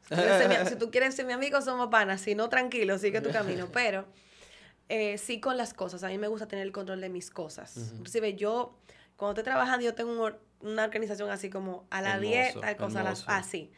Si, 0.69 0.75
tú 0.75 0.91
quieres 0.91 1.15
ser 1.15 1.25
mi 1.25 1.33
amigo, 1.33 1.61
somos 1.61 1.89
panas. 1.89 2.21
Si 2.21 2.35
no, 2.35 2.49
tranquilo, 2.49 2.97
sigue 2.97 3.21
tu 3.21 3.31
camino. 3.31 3.67
Pero 3.73 4.05
eh, 4.87 5.17
sí 5.17 5.39
con 5.39 5.57
las 5.57 5.73
cosas. 5.73 6.03
A 6.03 6.09
mí 6.09 6.17
me 6.17 6.27
gusta 6.27 6.47
tener 6.47 6.65
el 6.65 6.71
control 6.71 7.01
de 7.01 7.09
mis 7.09 7.31
cosas. 7.31 7.91
Inclusive 7.93 8.35
yo, 8.35 8.77
cuando 9.17 9.39
estoy 9.39 9.51
trabajando, 9.51 9.85
yo 9.85 9.93
tengo 9.93 10.11
un, 10.11 10.35
una 10.61 10.83
organización 10.83 11.29
así 11.29 11.49
como 11.49 11.85
a 11.89 12.01
la 12.01 12.19
dieta, 12.19 12.75
cosas 12.77 13.23
así. 13.27 13.71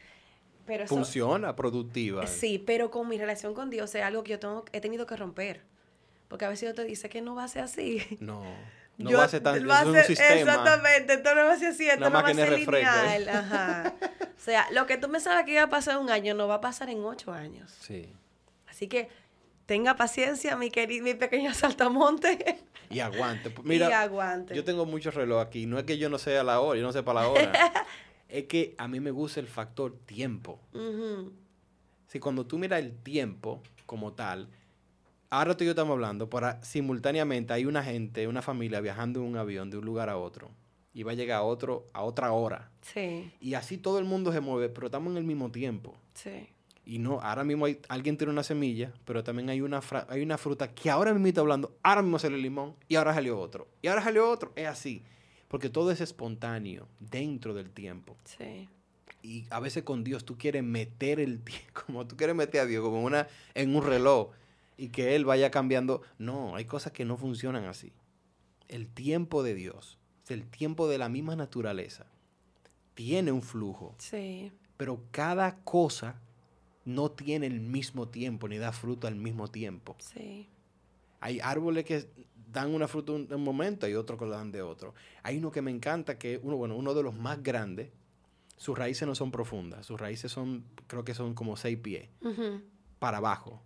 Pero 0.66 0.86
Funciona, 0.86 1.56
productiva. 1.56 2.26
Sí, 2.26 2.58
pero 2.58 2.90
con 2.90 3.08
mi 3.08 3.16
relación 3.16 3.54
con 3.54 3.70
Dios 3.70 3.94
es 3.94 4.02
algo 4.02 4.22
que 4.22 4.32
yo 4.32 4.38
tengo, 4.38 4.64
he 4.72 4.80
tenido 4.80 5.06
que 5.06 5.16
romper. 5.16 5.62
Porque 6.28 6.44
a 6.44 6.50
veces 6.50 6.68
yo 6.68 6.74
te 6.74 6.84
dice 6.84 7.08
que 7.08 7.22
no 7.22 7.34
va 7.34 7.44
a 7.44 7.48
ser 7.48 7.62
así. 7.62 8.18
No. 8.20 8.42
No 8.98 9.16
va 9.16 9.24
a 9.24 9.28
ser 9.28 9.40
tan 9.44 9.54
es 9.54 9.62
un 9.62 9.96
sistema. 10.02 10.40
Exactamente, 10.40 11.14
esto 11.14 11.32
no 11.32 11.44
va 11.44 11.52
a 11.52 11.56
ser 11.56 11.68
así, 11.68 11.88
esto 11.88 12.10
no 12.10 12.10
va 12.10 12.18
a 12.18 12.34
ser 12.34 12.58
lineal. 12.58 13.28
Ajá. 13.28 13.94
O 14.20 14.40
sea, 14.40 14.66
lo 14.72 14.86
que 14.86 14.98
tú 14.98 15.08
me 15.08 15.20
sabes 15.20 15.44
que 15.44 15.52
iba 15.52 15.62
a 15.62 15.68
pasar 15.68 15.94
en 15.94 16.00
un 16.02 16.10
año, 16.10 16.34
no 16.34 16.48
va 16.48 16.56
a 16.56 16.60
pasar 16.60 16.90
en 16.90 17.04
ocho 17.04 17.32
años. 17.32 17.72
Sí. 17.80 18.12
Así 18.66 18.88
que 18.88 19.08
tenga 19.68 19.96
paciencia, 19.96 20.56
mi 20.56 20.70
querido, 20.70 21.04
mi 21.04 21.12
pequeño 21.12 21.52
saltamonte. 21.54 22.58
Y 22.88 23.00
aguante. 23.00 23.52
Mira, 23.64 23.90
y 23.90 23.92
aguante. 23.92 24.56
Yo 24.56 24.64
tengo 24.64 24.86
muchos 24.86 25.14
reloj 25.14 25.42
aquí. 25.42 25.66
No 25.66 25.78
es 25.78 25.84
que 25.84 25.98
yo 25.98 26.08
no 26.08 26.16
sea 26.16 26.42
la 26.42 26.60
hora, 26.60 26.80
yo 26.80 26.86
no 26.86 26.92
sepa 26.92 27.12
la 27.12 27.28
hora. 27.28 27.52
es 28.30 28.44
que 28.44 28.74
a 28.78 28.88
mí 28.88 28.98
me 28.98 29.10
gusta 29.10 29.40
el 29.40 29.46
factor 29.46 29.94
tiempo. 30.06 30.58
Si 32.06 32.18
cuando 32.18 32.46
tú 32.46 32.56
miras 32.56 32.80
el 32.80 32.96
tiempo 32.96 33.62
como 33.84 34.14
tal, 34.14 34.48
ahora 35.28 35.54
tú 35.54 35.64
y 35.64 35.66
yo 35.66 35.72
estamos 35.72 35.92
hablando, 35.92 36.30
para 36.30 36.62
simultáneamente 36.64 37.52
hay 37.52 37.66
una 37.66 37.84
gente, 37.84 38.26
una 38.26 38.40
familia 38.40 38.80
viajando 38.80 39.20
en 39.20 39.26
un 39.26 39.36
avión 39.36 39.68
de 39.68 39.76
un 39.76 39.84
lugar 39.84 40.08
a 40.08 40.16
otro 40.16 40.50
y 40.94 41.02
va 41.02 41.12
a 41.12 41.14
llegar 41.14 41.40
a 41.40 41.42
otro 41.42 41.84
a 41.92 42.04
otra 42.04 42.32
hora. 42.32 42.70
Sí. 42.80 43.30
Y 43.38 43.52
así 43.52 43.76
todo 43.76 43.98
el 43.98 44.06
mundo 44.06 44.32
se 44.32 44.40
mueve, 44.40 44.70
pero 44.70 44.86
estamos 44.86 45.10
en 45.10 45.18
el 45.18 45.24
mismo 45.24 45.50
tiempo. 45.52 45.94
Sí. 46.14 46.48
Y 46.88 46.98
no, 46.98 47.20
ahora 47.20 47.44
mismo 47.44 47.66
hay, 47.66 47.82
alguien 47.90 48.16
tiene 48.16 48.32
una 48.32 48.42
semilla, 48.42 48.94
pero 49.04 49.22
también 49.22 49.50
hay 49.50 49.60
una, 49.60 49.82
hay 50.08 50.22
una 50.22 50.38
fruta 50.38 50.72
que 50.72 50.88
ahora 50.88 51.12
mismo 51.12 51.26
está 51.26 51.42
hablando, 51.42 51.76
ahora 51.82 52.00
mismo 52.00 52.18
sale 52.18 52.36
el 52.36 52.40
limón 52.40 52.76
y 52.88 52.94
ahora 52.94 53.12
salió 53.12 53.38
otro. 53.38 53.68
Y 53.82 53.88
ahora 53.88 54.02
salió 54.02 54.26
otro. 54.26 54.54
Es 54.56 54.66
así. 54.66 55.02
Porque 55.48 55.68
todo 55.68 55.90
es 55.90 56.00
espontáneo 56.00 56.88
dentro 56.98 57.52
del 57.52 57.68
tiempo. 57.68 58.16
Sí. 58.24 58.70
Y 59.22 59.44
a 59.50 59.60
veces 59.60 59.82
con 59.82 60.02
Dios 60.02 60.24
tú 60.24 60.38
quieres 60.38 60.64
meter 60.64 61.20
el 61.20 61.42
tiempo, 61.42 61.66
como 61.86 62.06
tú 62.06 62.16
quieres 62.16 62.34
meter 62.34 62.62
a 62.62 62.66
Dios 62.66 62.82
como 62.82 63.04
una, 63.04 63.28
en 63.52 63.76
un 63.76 63.84
reloj 63.84 64.30
y 64.78 64.88
que 64.88 65.14
Él 65.14 65.26
vaya 65.26 65.50
cambiando. 65.50 66.00
No, 66.16 66.56
hay 66.56 66.64
cosas 66.64 66.92
que 66.92 67.04
no 67.04 67.18
funcionan 67.18 67.66
así. 67.66 67.92
El 68.66 68.88
tiempo 68.88 69.42
de 69.42 69.52
Dios, 69.52 69.98
el 70.28 70.46
tiempo 70.46 70.88
de 70.88 70.96
la 70.96 71.10
misma 71.10 71.36
naturaleza, 71.36 72.06
tiene 72.94 73.30
un 73.30 73.42
flujo. 73.42 73.94
Sí. 73.98 74.52
Pero 74.78 75.02
cada 75.10 75.58
cosa 75.64 76.22
no 76.88 77.10
tiene 77.10 77.46
el 77.46 77.60
mismo 77.60 78.08
tiempo 78.08 78.48
ni 78.48 78.56
da 78.56 78.72
fruto 78.72 79.06
al 79.06 79.14
mismo 79.14 79.48
tiempo. 79.48 79.96
Sí. 80.00 80.48
Hay 81.20 81.38
árboles 81.40 81.84
que 81.84 82.08
dan 82.50 82.74
una 82.74 82.88
fruta 82.88 83.12
en 83.12 83.32
un 83.32 83.44
momento 83.44 83.86
y 83.86 83.94
otros 83.94 84.18
que 84.18 84.24
lo 84.24 84.30
dan 84.30 84.50
de 84.50 84.62
otro. 84.62 84.94
Hay 85.22 85.36
uno 85.36 85.50
que 85.50 85.60
me 85.60 85.70
encanta, 85.70 86.18
que 86.18 86.40
uno, 86.42 86.56
bueno, 86.56 86.76
uno 86.76 86.94
de 86.94 87.02
los 87.02 87.14
más 87.14 87.42
grandes, 87.42 87.90
sus 88.56 88.76
raíces 88.76 89.06
no 89.06 89.14
son 89.14 89.30
profundas, 89.30 89.84
sus 89.84 90.00
raíces 90.00 90.32
son, 90.32 90.64
creo 90.86 91.04
que 91.04 91.14
son 91.14 91.34
como 91.34 91.56
seis 91.56 91.78
pies 91.78 92.08
para 92.98 93.18
abajo, 93.18 93.62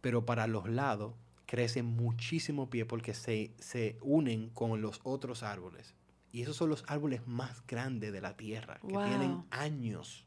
pero 0.00 0.26
para 0.26 0.46
los 0.48 0.68
lados 0.68 1.14
crecen 1.46 1.86
muchísimo 1.86 2.68
pie 2.70 2.84
porque 2.84 3.14
se, 3.14 3.52
se 3.58 3.98
unen 4.02 4.50
con 4.50 4.82
los 4.82 5.00
otros 5.04 5.44
árboles. 5.44 5.94
Y 6.32 6.42
esos 6.42 6.56
son 6.56 6.70
los 6.70 6.82
árboles 6.88 7.24
más 7.28 7.64
grandes 7.68 8.12
de 8.12 8.20
la 8.20 8.36
tierra, 8.36 8.80
que 8.80 8.88
tienen 8.88 9.44
años 9.50 10.26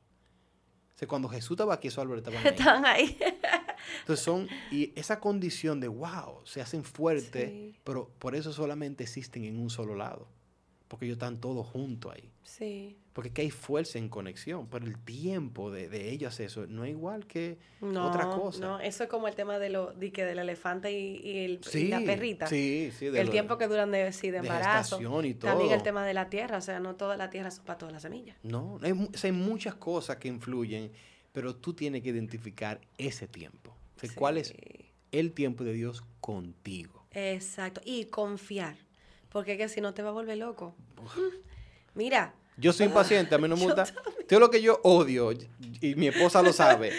cuando 1.05 1.29
Jesús 1.29 1.51
estaba 1.51 1.75
aquí, 1.75 1.89
esos 1.89 2.01
árboles 2.01 2.25
estaban 2.25 2.85
ahí. 2.85 3.17
Entonces 3.99 4.25
son, 4.25 4.47
y 4.71 4.91
esa 4.95 5.19
condición 5.19 5.79
de 5.79 5.87
wow, 5.87 6.41
se 6.43 6.61
hacen 6.61 6.83
fuertes, 6.83 7.75
pero 7.83 8.09
por 8.17 8.35
eso 8.35 8.51
solamente 8.51 9.03
existen 9.03 9.43
en 9.43 9.59
un 9.59 9.69
solo 9.69 9.95
lado. 9.95 10.27
Porque 10.87 11.05
ellos 11.05 11.15
están 11.15 11.39
todos 11.39 11.67
juntos 11.67 12.13
ahí. 12.15 12.31
Sí. 12.43 12.97
Porque 13.11 13.31
que 13.31 13.41
hay 13.41 13.49
fuerza 13.49 13.97
en 13.97 14.09
conexión, 14.09 14.67
pero 14.67 14.85
el 14.85 14.97
tiempo 14.99 15.71
de, 15.71 15.89
de 15.89 16.11
ellos 16.11 16.39
eso 16.39 16.67
no 16.67 16.85
es 16.85 16.91
igual 16.91 17.25
que 17.25 17.57
otra 17.81 18.29
cosa. 18.29 18.59
No, 18.59 18.79
eso 18.79 19.03
es 19.03 19.09
como 19.09 19.27
el 19.27 19.35
tema 19.35 19.59
de 19.59 19.69
lo, 19.69 19.91
de 19.91 20.11
que 20.11 20.23
del 20.23 20.39
elefante 20.39 20.91
y, 20.91 21.39
el, 21.39 21.89
la 21.89 21.99
perrita. 22.01 22.47
Sí, 22.47 22.91
sí. 22.97 23.07
el 23.07 23.29
tiempo 23.29 23.57
que 23.57 23.67
duran 23.67 23.91
de, 23.91 24.13
sí, 24.13 24.29
de 24.29 24.37
embarazo. 24.37 24.99
Y 25.23 25.33
todo. 25.33 25.51
También 25.51 25.73
el 25.73 25.83
tema 25.83 26.05
de 26.05 26.13
la 26.13 26.29
tierra, 26.29 26.59
o 26.59 26.61
sea, 26.61 26.79
no 26.79 26.95
toda 26.95 27.17
la 27.17 27.29
tierra 27.29 27.51
son 27.51 27.65
para 27.65 27.79
todas 27.79 27.91
las 27.91 28.03
semillas. 28.03 28.37
No, 28.43 28.79
hay, 28.81 28.93
hay 29.23 29.31
muchas 29.31 29.75
cosas 29.75 30.17
que 30.17 30.27
influyen, 30.27 30.91
pero 31.33 31.55
tú 31.55 31.73
tienes 31.73 32.03
que 32.03 32.09
identificar 32.09 32.79
ese 32.97 33.27
tiempo. 33.27 33.75
¿Cuál 34.15 34.37
es 34.37 34.53
el 35.11 35.33
tiempo 35.33 35.63
de 35.63 35.73
Dios 35.73 36.03
contigo? 36.21 37.07
Exacto, 37.11 37.81
y 37.83 38.05
confiar. 38.05 38.86
Porque 39.37 39.51
es 39.51 39.57
que 39.59 39.69
si 39.69 39.81
no 39.81 39.93
te 39.93 40.01
va 40.01 40.09
a 40.09 40.13
volver 40.13 40.35
loco. 40.39 40.73
Mira. 41.93 42.33
Yo 42.57 42.73
soy 42.73 42.87
impaciente, 42.87 43.35
a 43.35 43.37
mí 43.37 43.47
no 43.47 43.55
me 43.55 43.65
gusta. 43.65 43.85
Todo 44.27 44.39
lo 44.39 44.49
que 44.49 44.63
yo 44.63 44.79
odio, 44.81 45.31
y 45.79 45.93
mi 45.93 46.07
esposa 46.07 46.41
lo 46.41 46.51
sabe. 46.51 46.91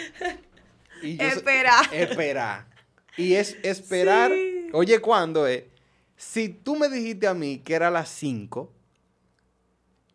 Espera. 1.03 1.81
Espera. 1.91 2.65
Y 3.17 3.33
es 3.33 3.57
esperar. 3.61 4.31
Oye, 4.71 4.99
¿cuándo 5.01 5.47
es? 5.47 5.65
Si 6.15 6.47
tú 6.47 6.77
me 6.77 6.87
dijiste 6.87 7.27
a 7.27 7.33
mí 7.33 7.59
que 7.59 7.73
era 7.73 7.89
a 7.89 7.91
las 7.91 8.07
5, 8.07 8.71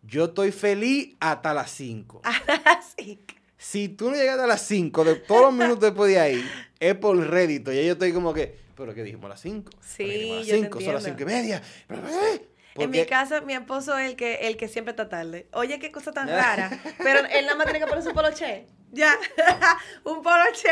yo 0.04 0.24
estoy 0.24 0.50
feliz 0.50 1.14
hasta 1.20 1.52
las 1.52 1.70
5. 1.72 2.22
A 2.24 2.42
las 2.46 2.94
5. 2.96 3.34
Si 3.58 3.90
tú 3.90 4.08
no 4.08 4.16
llegas 4.16 4.38
a 4.38 4.46
las 4.46 4.66
5, 4.66 5.04
de 5.04 5.16
todos 5.16 5.42
los 5.42 5.52
minutos 5.52 5.80
después 5.80 6.10
de 6.10 6.20
ahí, 6.20 6.50
es 6.80 6.94
por 6.94 7.18
rédito. 7.18 7.70
Y 7.70 7.84
yo 7.84 7.92
estoy 7.92 8.14
como 8.14 8.32
que, 8.32 8.63
pero 8.74 8.94
¿qué 8.94 9.02
dijimos? 9.02 9.26
A 9.26 9.28
las 9.30 9.40
5. 9.40 9.70
Sí, 9.80 10.32
a 10.32 10.34
las 10.36 10.46
5, 10.46 10.80
son 10.80 10.94
las 10.94 11.04
5 11.04 11.22
y 11.22 11.24
media. 11.24 11.62
¿eh? 11.90 12.48
En 12.76 12.90
mi 12.90 13.04
casa, 13.06 13.40
mi 13.40 13.54
esposo 13.54 13.96
es 13.96 14.10
el 14.10 14.16
que, 14.16 14.48
el 14.48 14.56
que 14.56 14.68
siempre 14.68 14.90
está 14.90 15.08
tarde. 15.08 15.46
Oye, 15.52 15.78
qué 15.78 15.92
cosa 15.92 16.12
tan 16.12 16.28
rara. 16.28 16.70
Pero 16.98 17.20
él 17.30 17.46
nada 17.46 17.56
más 17.56 17.66
tiene 17.66 17.78
que 17.78 17.86
poner 17.86 18.02
su 18.02 18.12
poloche. 18.12 18.66
Ya. 18.90 19.16
un 20.04 20.22
poloche. 20.22 20.70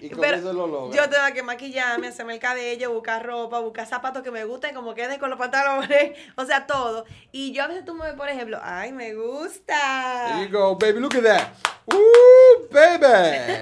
Y 0.00 0.08
pero 0.10 0.36
eso 0.36 0.52
lo 0.52 0.66
logra. 0.66 0.96
Yo 0.96 1.10
tengo 1.10 1.24
que 1.34 1.42
maquillarme, 1.42 2.08
hacerme 2.08 2.34
el 2.34 2.40
cabello, 2.40 2.92
buscar 2.92 3.24
ropa, 3.24 3.60
buscar 3.60 3.86
zapatos 3.86 4.22
que 4.22 4.30
me 4.30 4.44
gusten, 4.44 4.74
como 4.74 4.94
queden 4.94 5.18
con 5.18 5.30
los 5.30 5.38
pantalones. 5.38 6.12
O 6.36 6.44
sea, 6.44 6.66
todo. 6.66 7.04
Y 7.32 7.52
yo 7.52 7.64
a 7.64 7.66
veces 7.66 7.84
tú 7.84 7.94
me 7.94 8.06
ves, 8.06 8.14
por 8.14 8.28
ejemplo, 8.28 8.58
ay, 8.62 8.92
me 8.92 9.14
gusta. 9.14 10.26
There 10.28 10.46
you 10.46 10.56
go, 10.56 10.76
baby, 10.76 11.00
look 11.00 11.14
at 11.16 11.22
that. 11.22 11.48
¡Uh, 11.86 12.68
baby! 12.70 13.60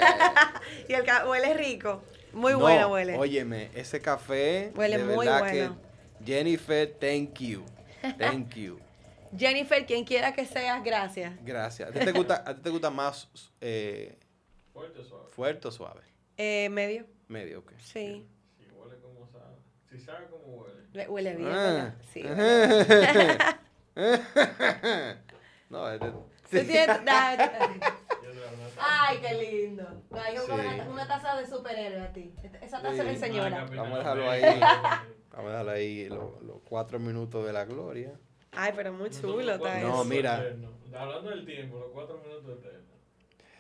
y 0.89 0.93
el 0.93 1.05
huele 1.27 1.55
rico. 1.55 2.03
Muy 2.37 2.53
bueno 2.53 2.89
huele. 2.89 3.17
Óyeme, 3.17 3.71
ese 3.75 4.01
café. 4.01 4.71
Huele 4.77 4.99
muy 4.99 5.27
bueno. 5.27 5.79
Jennifer, 6.23 6.87
thank 7.01 7.39
you. 7.41 7.65
Thank 8.19 8.55
you. 8.55 8.79
Jennifer, 9.37 9.87
quien 9.87 10.05
quiera 10.05 10.35
que 10.35 10.45
seas, 10.45 10.85
gracias. 10.85 11.33
Gracias. 11.43 11.89
¿A 11.89 11.93
ti 11.93 12.01
te 12.01 12.13
gusta, 12.13 12.45
a 12.47 12.55
ti 12.55 12.61
te 12.61 12.69
gusta 12.71 12.91
más 12.91 13.29
eh, 13.61 14.19
fuerte 14.73 15.01
o 15.01 15.05
suave? 15.05 15.25
Fuerte 15.31 15.69
o 15.69 15.71
suave? 15.71 16.03
Eh, 16.37 16.69
medio. 16.69 17.07
Medio, 17.29 17.61
ok. 17.61 17.73
Sí. 17.79 18.27
Si 18.59 18.71
huele 18.71 18.99
como 19.01 19.27
sabe. 19.29 19.57
Si 19.91 19.99
sabe 19.99 20.27
cómo 20.31 20.45
huele. 20.59 21.09
huele 21.09 21.37
bien, 21.37 21.49
ah. 21.51 21.95
Sí. 22.13 22.23
no, 25.71 25.91
es 25.91 26.01
de... 26.01 26.13
Ay, 28.79 29.19
qué 29.21 29.35
lindo. 29.35 29.85
Hay 30.13 30.37
una, 30.39 31.07
taza 31.07 31.37
de 31.37 31.47
superhéroe 31.47 32.03
a 32.03 32.13
ti. 32.13 32.33
Esa 32.61 32.81
taza 32.81 33.05
de 33.05 33.17
señora. 33.17 33.67
Vamos 33.77 33.95
a 33.95 33.99
dejarlo 33.99 34.31
ahí. 34.31 34.43
Vamos 35.31 35.47
a 35.47 35.51
dejarlo 35.51 35.71
ahí 35.73 36.09
los, 36.09 36.61
cuatro 36.65 36.99
minutos 36.99 37.47
de 37.47 37.53
la 37.53 37.65
gloria. 37.65 38.13
Ay, 38.53 38.73
pero 38.75 38.93
muy 38.93 39.11
chulo 39.11 39.53
está 39.53 39.81
No, 39.81 40.05
mira. 40.05 40.45
Hablando 40.97 41.31
del 41.31 41.45
tiempo, 41.45 41.79
los 41.79 41.91
cuatro 41.93 42.19
minutos 42.19 42.63
de 42.63 42.87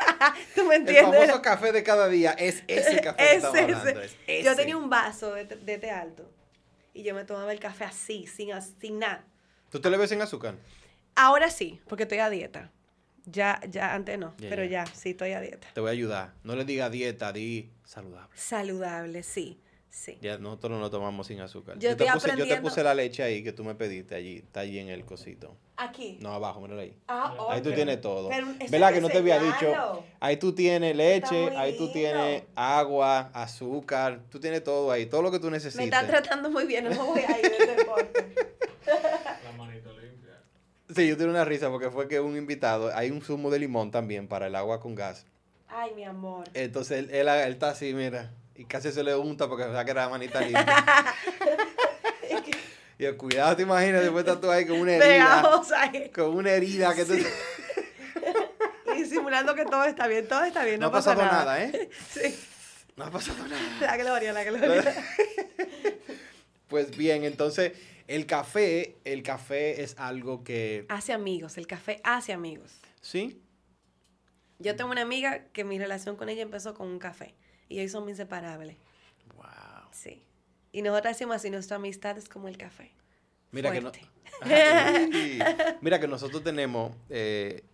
tú 0.54 0.64
me 0.64 0.76
entiendes. 0.76 1.14
El 1.14 1.20
famoso 1.28 1.40
café 1.40 1.72
de 1.72 1.82
cada 1.82 2.08
día 2.08 2.32
es 2.32 2.62
ese 2.66 3.00
café 3.00 3.36
es 3.36 3.46
que 3.46 3.60
ese. 3.70 4.10
Es 4.26 4.44
Yo 4.44 4.54
tenía 4.54 4.76
un 4.76 4.90
vaso 4.90 5.32
de, 5.32 5.46
de 5.46 5.78
té 5.78 5.90
alto 5.90 6.30
y 6.92 7.04
yo 7.04 7.14
me 7.14 7.24
tomaba 7.24 7.50
el 7.52 7.60
café 7.60 7.84
así, 7.84 8.26
sin, 8.26 8.50
sin 8.80 8.98
nada. 8.98 9.24
¿Tú 9.70 9.80
te 9.80 9.88
le 9.88 9.96
ves 9.96 10.10
sin 10.10 10.20
azúcar? 10.20 10.56
Ahora 11.14 11.48
sí, 11.48 11.80
porque 11.88 12.02
estoy 12.02 12.18
a 12.18 12.28
dieta. 12.28 12.70
Ya, 13.26 13.60
ya, 13.70 13.94
antes 13.94 14.18
no, 14.18 14.34
pero 14.36 14.64
ya. 14.64 14.84
sí 14.86 15.10
estoy 15.10 15.32
a 15.32 15.40
dieta. 15.40 15.68
Te 15.72 15.80
voy 15.80 15.88
a 15.88 15.92
ayudar. 15.92 16.34
No 16.42 16.56
le 16.56 16.64
diga 16.64 16.90
dieta, 16.90 17.32
di 17.32 17.70
saludable. 17.84 18.30
Saludable, 18.34 19.22
sí, 19.22 19.60
sí. 19.90 20.18
Ya 20.20 20.38
nosotros 20.38 20.80
no 20.80 20.90
tomamos 20.90 21.28
sin 21.28 21.40
azúcar. 21.40 21.78
Yo, 21.78 21.96
te 21.96 22.04
puse, 22.06 22.36
yo 22.36 22.48
te 22.48 22.60
puse 22.60 22.82
la 22.82 22.94
leche 22.94 23.22
ahí 23.22 23.44
que 23.44 23.52
tú 23.52 23.62
me 23.62 23.74
pediste 23.74 24.14
allí, 24.14 24.38
está 24.38 24.60
allí 24.60 24.78
en 24.78 24.88
el 24.88 25.04
cosito. 25.04 25.56
Aquí. 25.76 26.18
No, 26.20 26.32
abajo, 26.32 26.60
míralo 26.60 26.80
ahí. 26.80 26.96
Ah, 27.08 27.34
Ahí 27.48 27.60
tú 27.62 27.72
tienes 27.72 28.00
todo. 28.00 28.28
¿Verdad 28.70 28.92
que 28.92 29.00
no 29.00 29.08
te 29.08 29.18
había 29.18 29.40
dicho? 29.40 30.04
Ahí 30.20 30.36
tú 30.36 30.54
tienes 30.54 30.94
leche, 30.96 31.56
ahí 31.56 31.76
tú 31.76 31.90
tienes 31.92 32.42
agua, 32.54 33.30
azúcar, 33.32 34.20
tú 34.30 34.38
tienes 34.38 34.62
todo 34.62 34.90
ahí, 34.90 35.06
todo 35.06 35.22
lo 35.22 35.30
que 35.30 35.38
tú 35.38 35.50
necesitas. 35.50 35.76
Me 35.78 35.84
están 35.84 36.06
tratando 36.06 36.50
muy 36.50 36.66
bien, 36.66 36.84
no 36.84 36.90
me 36.90 36.96
voy 36.98 37.20
a 37.20 37.38
ir 37.38 37.50
de 37.50 37.76
deporte. 37.76 38.34
La 40.92 40.96
Sí, 40.96 41.08
yo 41.08 41.16
tengo 41.16 41.30
una 41.30 41.44
risa 41.44 41.70
porque 41.70 41.90
fue 41.90 42.06
que 42.06 42.20
un 42.20 42.36
invitado, 42.36 42.94
hay 42.94 43.10
un 43.10 43.22
zumo 43.22 43.50
de 43.50 43.58
limón 43.58 43.90
también 43.90 44.28
para 44.28 44.46
el 44.48 44.54
agua 44.54 44.78
con 44.80 44.94
gas. 44.94 45.24
Ay, 45.68 45.92
mi 45.94 46.04
amor. 46.04 46.44
Entonces 46.52 46.98
él, 46.98 47.10
él, 47.10 47.28
él 47.28 47.52
está 47.52 47.70
así, 47.70 47.94
mira, 47.94 48.30
y 48.54 48.64
casi 48.66 48.92
se 48.92 49.02
le 49.02 49.16
unta 49.16 49.48
porque 49.48 49.64
se 49.64 49.84
que 49.84 49.90
era 49.90 50.08
manita 50.10 50.40
limpia. 50.42 50.84
y 52.98 53.04
el 53.06 53.16
cuidado, 53.16 53.56
te 53.56 53.62
imaginas, 53.62 54.02
después 54.02 54.26
estás 54.26 54.40
tú 54.40 54.50
ahí 54.50 54.66
con 54.66 54.80
una 54.80 54.92
herida. 54.92 55.62
Con 56.14 56.36
una 56.36 56.50
herida 56.50 56.94
que 56.94 57.04
tú... 57.06 57.14
y 58.94 59.04
simulando 59.06 59.54
que 59.54 59.64
todo 59.64 59.84
está 59.84 60.06
bien, 60.06 60.28
todo 60.28 60.44
está 60.44 60.62
bien, 60.62 60.78
no, 60.78 60.86
no 60.86 60.88
ha 60.90 60.92
pasado 60.92 61.22
nada. 61.22 61.62
¿eh? 61.62 61.88
Sí. 62.10 62.38
No 62.96 63.04
ha 63.04 63.10
pasado 63.10 63.48
nada. 63.48 63.80
La 63.80 63.96
gloria, 63.96 64.34
la 64.34 64.44
gloria. 64.44 64.94
pues 66.68 66.94
bien, 66.94 67.24
entonces 67.24 67.72
el 68.08 68.26
café, 68.26 68.96
el 69.04 69.22
café 69.22 69.82
es 69.82 69.94
algo 69.98 70.44
que... 70.44 70.86
Hace 70.88 71.12
amigos, 71.12 71.58
el 71.58 71.66
café 71.66 72.00
hace 72.04 72.32
amigos. 72.32 72.72
¿Sí? 73.00 73.40
Yo 74.58 74.76
tengo 74.76 74.90
una 74.90 75.02
amiga 75.02 75.46
que 75.52 75.64
mi 75.64 75.78
relación 75.78 76.16
con 76.16 76.28
ella 76.28 76.42
empezó 76.42 76.74
con 76.74 76.88
un 76.88 76.98
café 76.98 77.34
y 77.68 77.80
hoy 77.80 77.88
somos 77.88 78.10
inseparables. 78.10 78.76
Wow. 79.36 79.88
Sí. 79.90 80.22
Y 80.72 80.82
nosotros 80.82 81.14
decimos 81.14 81.36
así, 81.36 81.50
nuestra 81.50 81.76
amistad 81.76 82.16
es 82.18 82.28
como 82.28 82.48
el 82.48 82.56
café. 82.56 82.92
Mira 83.50 83.72
que 83.72 83.80
no... 83.80 83.92
Mira 85.80 86.00
que 86.00 86.08
nosotros 86.08 86.42
tenemos... 86.42 86.94
Eh, 87.10 87.64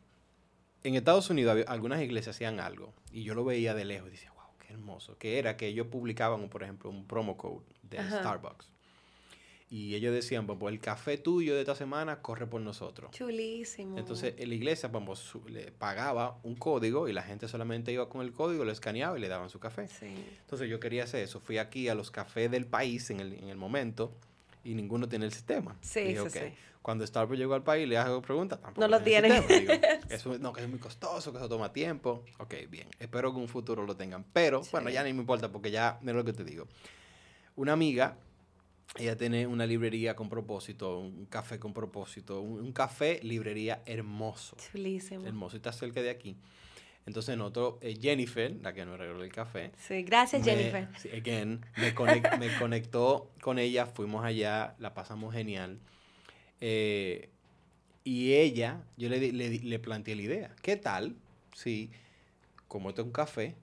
en 0.84 0.94
Estados 0.94 1.28
Unidos 1.28 1.64
algunas 1.66 2.00
iglesias 2.00 2.36
hacían 2.36 2.60
algo 2.60 2.94
y 3.10 3.24
yo 3.24 3.34
lo 3.34 3.44
veía 3.44 3.74
de 3.74 3.84
lejos 3.84 4.09
y 4.09 4.12
decía, 4.12 4.32
wow, 4.32 4.56
qué 4.59 4.72
hermoso. 4.72 5.18
Que 5.18 5.38
era 5.38 5.56
que 5.56 5.66
ellos 5.66 5.88
publicaban, 5.88 6.48
por 6.48 6.62
ejemplo, 6.62 6.88
un 6.90 7.06
promo 7.06 7.36
code 7.36 7.66
de 7.82 7.98
Starbucks. 7.98 8.77
Y 9.70 9.95
ellos 9.95 10.15
decían, 10.15 10.47
pues, 10.47 10.59
pues, 10.59 10.73
el 10.73 10.81
café 10.81 11.19
tuyo 11.19 11.55
de 11.55 11.61
esta 11.61 11.74
semana 11.74 12.23
corre 12.23 12.47
por 12.47 12.61
nosotros. 12.62 13.11
Chulísimo. 13.11 13.99
Entonces, 13.99 14.35
la 14.39 14.55
iglesia, 14.55 14.90
pues, 14.90 15.35
le 15.47 15.73
pagaba 15.73 16.39
un 16.43 16.55
código 16.55 17.07
y 17.07 17.12
la 17.12 17.23
gente 17.23 17.49
solamente 17.49 17.93
iba 17.93 18.09
con 18.09 18.23
el 18.23 18.32
código, 18.32 18.65
lo 18.65 18.73
escaneaba 18.73 19.19
y 19.19 19.20
le 19.20 19.28
daban 19.28 19.51
su 19.51 19.61
café. 19.61 19.86
Sí. 19.89 20.07
Entonces, 20.40 20.70
yo 20.70 20.81
quería 20.81 21.05
hacer 21.05 21.23
eso. 21.23 21.40
Fui 21.40 21.59
aquí 21.59 21.89
a 21.89 21.95
los 21.95 22.11
cafés 22.11 22.51
del 22.51 22.65
país 22.65 23.11
en 23.11 23.20
el, 23.20 23.35
en 23.35 23.49
el 23.49 23.59
momento 23.59 24.15
y 24.65 24.74
ninguno 24.74 25.07
tiene 25.07 25.27
el 25.27 25.32
sistema. 25.32 25.77
Sí, 25.82 26.16
sí, 26.16 26.31
sí. 26.31 26.40
Cuando 26.81 27.07
Starbucks 27.07 27.39
llegó 27.39 27.53
al 27.53 27.62
país, 27.62 27.86
le 27.86 27.99
hago 27.99 28.23
preguntas. 28.23 28.61
No 28.78 28.89
lo 28.89 29.03
tienen. 29.03 29.32
eso, 30.09 30.39
no, 30.39 30.55
que 30.55 30.62
es 30.62 30.69
muy 30.69 30.78
costoso, 30.78 31.31
que 31.32 31.39
eso 31.39 31.49
toma 31.49 31.70
tiempo. 31.70 32.24
Ok, 32.39 32.55
bien. 32.70 32.89
Espero 32.99 33.31
que 33.32 33.36
en 33.36 33.43
un 33.43 33.49
futuro 33.49 33.85
lo 33.85 33.95
tengan. 33.97 34.24
Pero, 34.32 34.62
bueno, 34.73 34.89
ya 34.89 35.03
ni 35.03 35.12
me 35.12 35.20
importa 35.20 35.53
porque 35.53 35.70
ya, 35.70 35.99
mira 36.01 36.15
lo 36.15 36.24
que 36.24 36.32
te 36.32 36.45
digo. 36.45 36.66
Una 37.57 37.74
amiga 37.74 38.16
ella 38.97 39.16
tiene 39.16 39.47
una 39.47 39.66
librería 39.66 40.16
con 40.16 40.28
propósito, 40.28 40.98
un 40.98 41.27
café 41.27 41.59
con 41.59 41.73
propósito, 41.73 42.40
un, 42.40 42.73
café 42.73 43.20
librería 43.23 43.82
hermoso. 43.86 44.56
Chulísimo. 44.56 45.27
Hermoso, 45.27 45.56
y 45.56 45.59
está 45.59 45.73
cerca 45.73 46.01
de 46.01 46.10
aquí. 46.10 46.36
Entonces 47.06 47.36
nosotros, 47.36 47.77
eh, 47.81 47.98
Jennifer, 48.01 48.55
la 48.62 48.73
que 48.73 48.85
nos 48.85 48.98
regaló 48.98 49.23
el 49.23 49.32
café. 49.32 49.73
Sí, 49.78 50.02
gracias 50.02 50.44
Jennifer. 50.44 50.89
Again, 51.15 51.65
me, 51.77 52.39
me, 52.39 52.59
conectó 52.59 53.31
con 53.40 53.59
ella, 53.59 53.86
fuimos 53.86 54.24
allá, 54.24 54.74
la 54.78 54.94
pasamos 54.94 55.32
genial. 55.35 55.78
Eh, 56.60 57.31
y 58.05 58.35
ella, 58.35 58.82
yo 58.97 59.09
le, 59.09 59.32
le, 59.32 59.59
le, 59.59 59.78
planteé 59.78 60.16
la 60.16 60.23
idea. 60.23 60.56
¿Qué 60.62 60.77
tal 60.77 61.16
si, 61.55 61.90
como 62.66 62.90
esto 62.90 63.02
es 63.02 63.06
un 63.06 63.12
café, 63.12 63.56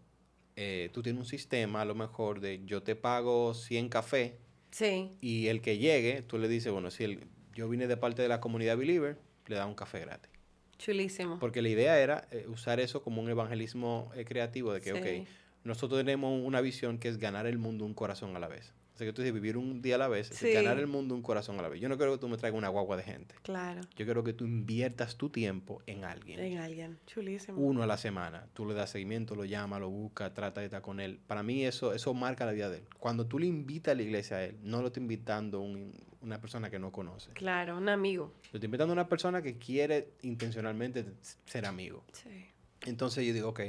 eh, 0.56 0.90
tú 0.94 1.02
tienes 1.04 1.20
un 1.20 1.28
sistema 1.28 1.82
a 1.82 1.86
lo 1.86 1.96
mejor 1.96 2.40
de 2.40 2.64
yo 2.66 2.82
te 2.82 2.96
pago 2.96 3.54
100 3.54 3.90
cafés 3.90 4.34
Sí. 4.76 5.16
Y 5.22 5.48
el 5.48 5.62
que 5.62 5.78
llegue, 5.78 6.22
tú 6.22 6.38
le 6.38 6.50
dices, 6.50 6.70
bueno, 6.70 6.92
si 6.92 7.06
el, 7.06 7.28
yo 7.54 7.70
vine 7.70 7.88
de 7.88 7.96
parte 7.96 8.22
de 8.22 8.28
la 8.28 8.42
comunidad 8.42 8.78
Believer, 8.78 9.18
le 9.48 9.56
da 9.56 9.66
un 9.68 9.74
café 9.74 10.02
gratis. 10.02 10.30
Chulísimo. 10.78 11.40
Porque 11.40 11.62
la 11.62 11.70
idea 11.70 11.98
era 11.98 12.28
eh, 12.32 12.46
usar 12.50 12.82
eso 12.82 13.02
como 13.02 13.22
un 13.22 13.30
evangelismo 13.30 14.12
eh, 14.18 14.26
creativo 14.26 14.74
de 14.74 14.82
que, 14.82 14.92
ok, 14.92 15.30
nosotros 15.64 16.02
tenemos 16.02 16.42
una 16.44 16.60
visión 16.60 16.98
que 16.98 17.08
es 17.08 17.20
ganar 17.20 17.48
el 17.48 17.58
mundo 17.58 17.86
un 17.86 17.94
corazón 17.94 18.36
a 18.36 18.40
la 18.40 18.50
vez. 18.50 18.74
O 18.96 18.98
sea, 18.98 19.06
que 19.06 19.12
tú 19.12 19.22
dices, 19.22 19.34
vivir 19.34 19.58
un 19.58 19.82
día 19.82 19.96
a 19.96 19.98
la 19.98 20.08
vez, 20.08 20.32
ganar 20.42 20.80
el 20.80 20.88
mundo 20.88 21.16
un 21.16 21.22
corazón 21.22 21.60
a 21.60 21.62
la 21.62 21.68
vez. 21.68 21.82
Yo 21.82 21.90
no 21.90 21.98
quiero 21.98 22.14
que 22.14 22.18
tú 22.18 22.30
me 22.30 22.38
traigas 22.38 22.58
una 22.58 22.70
guagua 22.70 22.96
de 22.96 23.04
gente. 23.04 23.36
Claro. 23.42 23.82
Yo 23.98 24.06
quiero 24.06 24.24
que 24.24 24.32
tú 24.32 24.46
inviertas 24.46 25.18
tu 25.18 25.30
tiempo 25.30 25.82
en 25.86 26.06
alguien. 26.06 26.40
En 26.40 26.60
alguien. 26.60 26.98
Chulísimo. 27.06 27.60
Uno 27.60 27.84
a 27.84 27.88
la 27.88 27.98
semana. 27.98 28.48
Tú 28.54 28.66
le 28.66 28.74
das 28.74 28.92
seguimiento, 28.92 29.36
lo 29.36 29.44
llamas, 29.44 29.82
lo 29.82 29.90
buscas, 29.90 30.34
trata 30.34 30.62
de 30.62 30.68
estar 30.68 30.82
con 30.82 31.02
él. 31.02 31.20
Para 31.28 31.44
mí 31.44 31.66
eso, 31.66 31.94
eso 31.94 32.14
marca 32.14 32.46
la 32.46 32.54
vida 32.54 32.70
de 32.70 32.78
él. 32.78 32.84
Cuando 32.98 33.26
tú 33.26 33.38
le 33.38 33.48
invitas 33.48 33.92
a 33.92 33.96
la 33.96 34.04
iglesia 34.04 34.38
a 34.38 34.44
él, 34.46 34.60
no 34.64 34.80
lo 34.80 34.88
estás 34.88 35.02
invitando 35.02 35.60
un, 35.60 35.92
una 36.22 36.40
persona 36.40 36.70
que 36.70 36.80
no 36.80 36.94
conoce. 36.94 37.32
Claro, 37.34 37.78
un 37.78 37.90
amigo. 37.90 38.32
Lo 38.44 38.58
estás 38.60 38.64
invitando 38.64 38.94
a 38.94 38.96
una 38.96 39.10
persona 39.10 39.42
que 39.42 39.58
quiere 39.58 40.14
intencionalmente 40.22 41.04
ser 41.44 41.66
amigo. 41.66 42.06
Sí. 42.14 42.46
Entonces 42.86 43.28
yo 43.28 43.34
digo, 43.34 43.50
ok, 43.50 43.60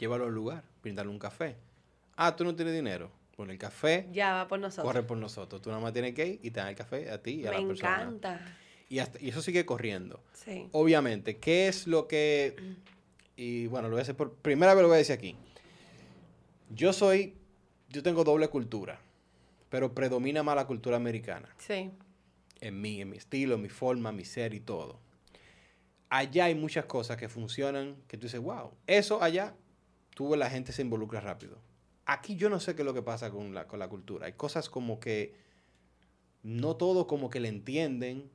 llévalo 0.00 0.24
al 0.24 0.34
lugar, 0.34 0.64
brindarle 0.82 1.12
un 1.12 1.20
café. 1.20 1.54
Ah, 2.16 2.34
tú 2.34 2.42
no 2.42 2.56
tienes 2.56 2.74
dinero 2.74 3.19
con 3.40 3.50
el 3.50 3.56
café. 3.56 4.06
Ya 4.12 4.34
va 4.34 4.48
por 4.48 4.60
nosotros. 4.60 4.84
Corre 4.84 5.02
por 5.02 5.16
nosotros. 5.16 5.62
Tú 5.62 5.70
nada 5.70 5.80
más 5.80 5.94
tienes 5.94 6.12
que 6.12 6.26
ir 6.26 6.40
y 6.42 6.50
te 6.50 6.60
dan 6.60 6.68
el 6.68 6.74
café 6.74 7.10
a 7.10 7.22
ti 7.22 7.36
y 7.36 7.46
a 7.46 7.52
la 7.52 7.66
persona. 7.66 7.96
Me 7.96 8.02
encanta. 8.02 8.58
Y, 8.90 8.96
y 8.98 9.28
eso 9.30 9.40
sigue 9.40 9.64
corriendo. 9.64 10.22
Sí. 10.34 10.68
Obviamente, 10.72 11.38
¿qué 11.38 11.66
es 11.66 11.86
lo 11.86 12.06
que... 12.06 12.54
Y 13.36 13.66
bueno, 13.68 13.88
lo 13.88 13.92
voy 13.92 14.00
a 14.00 14.02
hacer 14.02 14.14
por 14.14 14.34
primera 14.34 14.74
vez 14.74 14.82
lo 14.82 14.88
voy 14.88 14.96
a 14.96 14.98
decir 14.98 15.14
aquí. 15.14 15.36
Yo 16.68 16.92
soy... 16.92 17.34
Yo 17.88 18.02
tengo 18.02 18.24
doble 18.24 18.48
cultura, 18.48 19.00
pero 19.70 19.94
predomina 19.94 20.42
más 20.42 20.56
la 20.56 20.66
cultura 20.66 20.96
americana. 20.98 21.48
Sí. 21.56 21.90
En 22.60 22.78
mí, 22.78 23.00
en 23.00 23.08
mi 23.08 23.16
estilo, 23.16 23.54
en 23.54 23.62
mi 23.62 23.70
forma, 23.70 24.12
mi 24.12 24.26
ser 24.26 24.52
y 24.52 24.60
todo. 24.60 25.00
Allá 26.10 26.44
hay 26.44 26.54
muchas 26.54 26.84
cosas 26.84 27.16
que 27.16 27.30
funcionan 27.30 27.96
que 28.06 28.18
tú 28.18 28.26
dices, 28.26 28.40
wow, 28.40 28.72
eso 28.86 29.22
allá, 29.22 29.54
tú 30.14 30.36
la 30.36 30.50
gente 30.50 30.72
se 30.72 30.82
involucra 30.82 31.20
rápido 31.20 31.69
aquí 32.06 32.36
yo 32.36 32.50
no 32.50 32.60
sé 32.60 32.74
qué 32.74 32.82
es 32.82 32.86
lo 32.86 32.94
que 32.94 33.02
pasa 33.02 33.30
con 33.30 33.54
la, 33.54 33.66
con 33.66 33.78
la 33.78 33.88
cultura. 33.88 34.26
Hay 34.26 34.32
cosas 34.32 34.68
como 34.68 35.00
que 35.00 35.34
no 36.42 36.76
todo 36.76 37.06
como 37.06 37.30
que 37.30 37.40
le 37.40 37.48
entienden, 37.48 38.30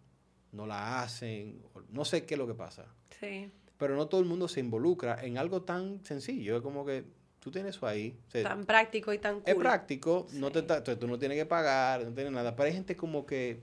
no 0.51 0.65
la 0.65 1.01
hacen, 1.01 1.61
no 1.89 2.05
sé 2.05 2.25
qué 2.25 2.35
es 2.35 2.37
lo 2.37 2.47
que 2.47 2.53
pasa. 2.53 2.85
Sí. 3.19 3.51
Pero 3.77 3.95
no 3.95 4.07
todo 4.07 4.21
el 4.21 4.27
mundo 4.27 4.47
se 4.47 4.59
involucra 4.59 5.23
en 5.23 5.37
algo 5.37 5.63
tan 5.63 6.03
sencillo. 6.05 6.57
Es 6.57 6.61
como 6.61 6.85
que 6.85 7.03
tú 7.39 7.51
tienes 7.51 7.75
eso 7.75 7.87
ahí. 7.87 8.17
tan 8.43 8.65
práctico 8.65 9.11
y 9.11 9.17
tan 9.17 9.41
cool. 9.41 9.43
Es 9.45 9.55
práctico, 9.55 10.27
no 10.33 10.51
te, 10.51 10.61
tú 10.95 11.07
no 11.07 11.19
tienes 11.19 11.37
que 11.37 11.45
pagar, 11.45 12.05
no 12.05 12.13
tienes 12.13 12.31
nada. 12.31 12.55
Pero 12.55 12.67
hay 12.67 12.73
gente 12.73 12.95
como 12.95 13.25
que... 13.25 13.61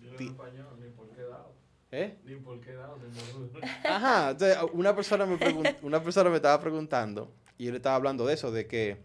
Yo 0.00 0.10
en 0.18 0.26
español, 0.28 0.66
ni 0.80 0.88
por 0.88 1.08
qué 1.10 1.22
dado. 1.22 1.52
¿Eh? 1.90 2.16
Ni 2.24 2.36
por 2.36 2.60
qué 2.60 2.72
dado. 2.72 2.98
Ajá. 3.84 4.36
Una 4.72 4.96
persona, 4.96 5.26
me 5.26 5.36
una 5.82 6.02
persona 6.02 6.30
me 6.30 6.36
estaba 6.36 6.60
preguntando 6.60 7.32
y 7.58 7.66
yo 7.66 7.70
le 7.70 7.76
estaba 7.76 7.96
hablando 7.96 8.26
de 8.26 8.34
eso, 8.34 8.50
de 8.50 8.66
que 8.66 8.98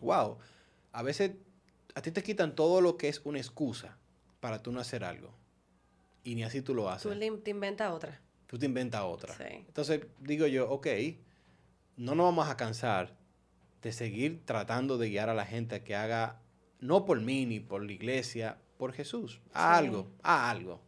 wow, 0.00 0.38
a 0.92 1.02
veces 1.02 1.32
a 1.94 2.02
ti 2.02 2.10
te 2.10 2.22
quitan 2.22 2.54
todo 2.54 2.80
lo 2.80 2.96
que 2.96 3.08
es 3.08 3.20
una 3.24 3.38
excusa 3.38 3.96
para 4.40 4.62
tú 4.62 4.72
no 4.72 4.80
hacer 4.80 5.04
algo. 5.04 5.34
Y 6.24 6.34
ni 6.34 6.44
así 6.44 6.60
tú 6.60 6.74
lo 6.74 6.90
haces. 6.90 7.10
Tú 7.10 7.18
te 7.42 7.50
inventas 7.50 7.92
otra. 7.92 8.20
Tú 8.46 8.58
te 8.58 8.66
inventas 8.66 9.02
otra. 9.02 9.34
Sí. 9.36 9.64
Entonces 9.66 10.06
digo 10.20 10.46
yo, 10.46 10.68
ok, 10.70 10.86
no 11.96 12.14
nos 12.14 12.26
vamos 12.26 12.48
a 12.48 12.56
cansar 12.56 13.16
de 13.82 13.92
seguir 13.92 14.44
tratando 14.44 14.98
de 14.98 15.08
guiar 15.08 15.28
a 15.28 15.34
la 15.34 15.46
gente 15.46 15.76
a 15.76 15.84
que 15.84 15.94
haga, 15.94 16.42
no 16.80 17.04
por 17.04 17.20
mí 17.20 17.46
ni 17.46 17.60
por 17.60 17.84
la 17.84 17.92
iglesia, 17.92 18.58
por 18.76 18.92
Jesús. 18.92 19.40
A 19.52 19.76
algo, 19.76 20.10
a 20.22 20.50
algo. 20.50 20.82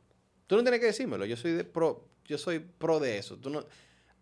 Tú 0.47 0.57
no 0.57 0.63
tienes 0.63 0.81
que 0.81 0.87
decírmelo, 0.87 1.25
yo 1.25 1.37
soy 1.37 1.53
de 1.53 1.65
pro, 1.65 2.09
yo 2.25 2.39
soy 2.39 2.59
pro 2.59 3.01
de 3.01 3.19
eso. 3.19 3.37
Tú 3.37 3.51
no, 3.51 3.65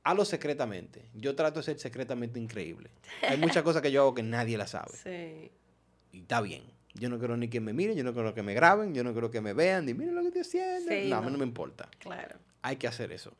hazlo 0.06 0.24
secretamente. 0.24 1.10
Yo 1.14 1.34
trato 1.34 1.58
de 1.58 1.64
ser 1.64 1.78
secretamente 1.80 2.38
increíble. 2.38 2.90
Hay 3.22 3.38
muchas 3.38 3.64
cosas 3.64 3.82
que 3.82 3.90
yo 3.90 4.02
hago 4.02 4.14
que 4.14 4.22
nadie 4.22 4.56
las 4.56 4.70
sabe. 4.70 4.92
Sí. 5.02 5.50
Y 6.12 6.20
está 6.20 6.40
bien. 6.40 6.62
Yo 6.94 7.08
no 7.10 7.18
quiero 7.18 7.36
ni 7.36 7.48
que 7.48 7.60
me 7.60 7.72
miren, 7.72 7.96
yo 7.96 8.04
no 8.04 8.14
quiero 8.14 8.32
que 8.32 8.42
me 8.42 8.54
graben, 8.54 8.94
yo 8.94 9.02
no 9.02 9.12
quiero 9.12 9.30
que 9.32 9.40
me 9.40 9.52
vean, 9.52 9.84
ni 9.84 9.94
miren 9.94 10.14
lo 10.14 10.22
que 10.30 10.38
estoy 10.38 10.60
haciendo. 10.60 11.08
no, 11.08 11.16
a 11.16 11.22
mí 11.22 11.32
no 11.32 11.38
me 11.38 11.44
importa. 11.44 11.90
Claro. 11.98 12.36
Hay 12.62 12.76
que 12.76 12.86
hacer 12.86 13.10
eso. 13.10 13.32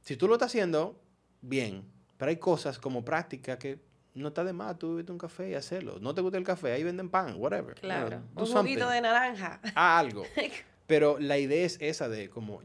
Si 0.00 0.16
tú 0.16 0.26
lo 0.26 0.34
estás 0.34 0.48
haciendo, 0.48 1.00
bien. 1.40 1.84
Pero 2.16 2.28
hay 2.30 2.36
cosas 2.36 2.78
como 2.80 3.04
práctica 3.04 3.56
que 3.58 3.78
no 4.14 4.28
está 4.28 4.42
de 4.42 4.52
más 4.52 4.78
tú 4.78 4.96
bebes 4.96 5.10
un 5.10 5.18
café 5.18 5.50
y 5.50 5.54
hacerlo. 5.54 5.98
No 6.00 6.12
te 6.12 6.22
gusta 6.22 6.38
el 6.38 6.44
café, 6.44 6.72
ahí 6.72 6.82
venden 6.82 7.08
pan, 7.08 7.36
whatever. 7.36 7.76
Claro. 7.76 8.22
un 8.34 8.46
juguito 8.46 8.88
de 8.90 9.00
naranja. 9.00 9.60
algo. 9.76 10.24
Pero 10.88 11.18
la 11.20 11.38
idea 11.38 11.64
es 11.64 11.78
esa 11.80 12.08
de 12.08 12.30
como 12.30 12.62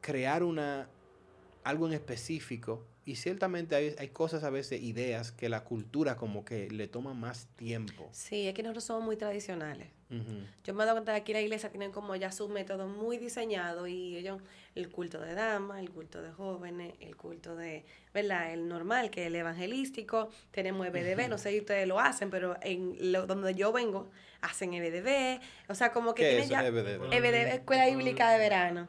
crear 0.00 0.42
una 0.42 0.88
algo 1.64 1.86
en 1.86 1.94
específico. 1.94 2.86
Y 3.06 3.16
ciertamente 3.16 3.74
hay, 3.74 3.94
hay, 3.98 4.08
cosas 4.08 4.44
a 4.44 4.50
veces, 4.50 4.82
ideas, 4.82 5.32
que 5.32 5.48
la 5.48 5.64
cultura 5.64 6.16
como 6.16 6.44
que 6.44 6.70
le 6.70 6.88
toma 6.88 7.12
más 7.12 7.48
tiempo. 7.56 8.08
Sí, 8.12 8.48
es 8.48 8.54
que 8.54 8.62
nosotros 8.62 8.84
somos 8.84 9.04
muy 9.04 9.16
tradicionales. 9.16 9.88
Yo 10.62 10.74
me 10.74 10.84
he 10.84 10.86
dado 10.86 10.96
cuenta 10.96 11.12
que 11.12 11.20
aquí 11.20 11.32
la 11.32 11.40
iglesia 11.40 11.70
tienen 11.70 11.90
como 11.90 12.14
ya 12.14 12.30
su 12.30 12.48
método 12.48 12.86
muy 12.86 13.18
diseñado 13.18 13.86
y 13.86 14.16
ellos, 14.16 14.40
el 14.74 14.88
culto 14.88 15.20
de 15.20 15.34
damas, 15.34 15.80
el 15.80 15.90
culto 15.90 16.22
de 16.22 16.30
jóvenes, 16.30 16.94
el 17.00 17.16
culto 17.16 17.56
de, 17.56 17.84
¿verdad? 18.12 18.52
El 18.52 18.68
normal, 18.68 19.10
que 19.10 19.22
es 19.22 19.26
el 19.26 19.34
evangelístico, 19.34 20.30
tenemos 20.52 20.86
EBDB, 20.86 21.28
no 21.28 21.38
sé 21.38 21.50
si 21.50 21.58
ustedes 21.58 21.88
lo 21.88 21.98
hacen, 21.98 22.30
pero 22.30 22.56
en 22.62 23.12
lo, 23.12 23.26
donde 23.26 23.54
yo 23.54 23.72
vengo 23.72 24.10
hacen 24.40 24.74
EBDB, 24.74 25.40
o 25.68 25.74
sea, 25.74 25.90
como 25.90 26.14
que 26.14 26.28
tienen 26.28 26.48
ya... 26.48 26.64
EBDB? 26.64 27.12
EBDB, 27.12 27.54
Escuela 27.54 27.86
Bíblica 27.86 28.30
de 28.30 28.38
Verano. 28.38 28.88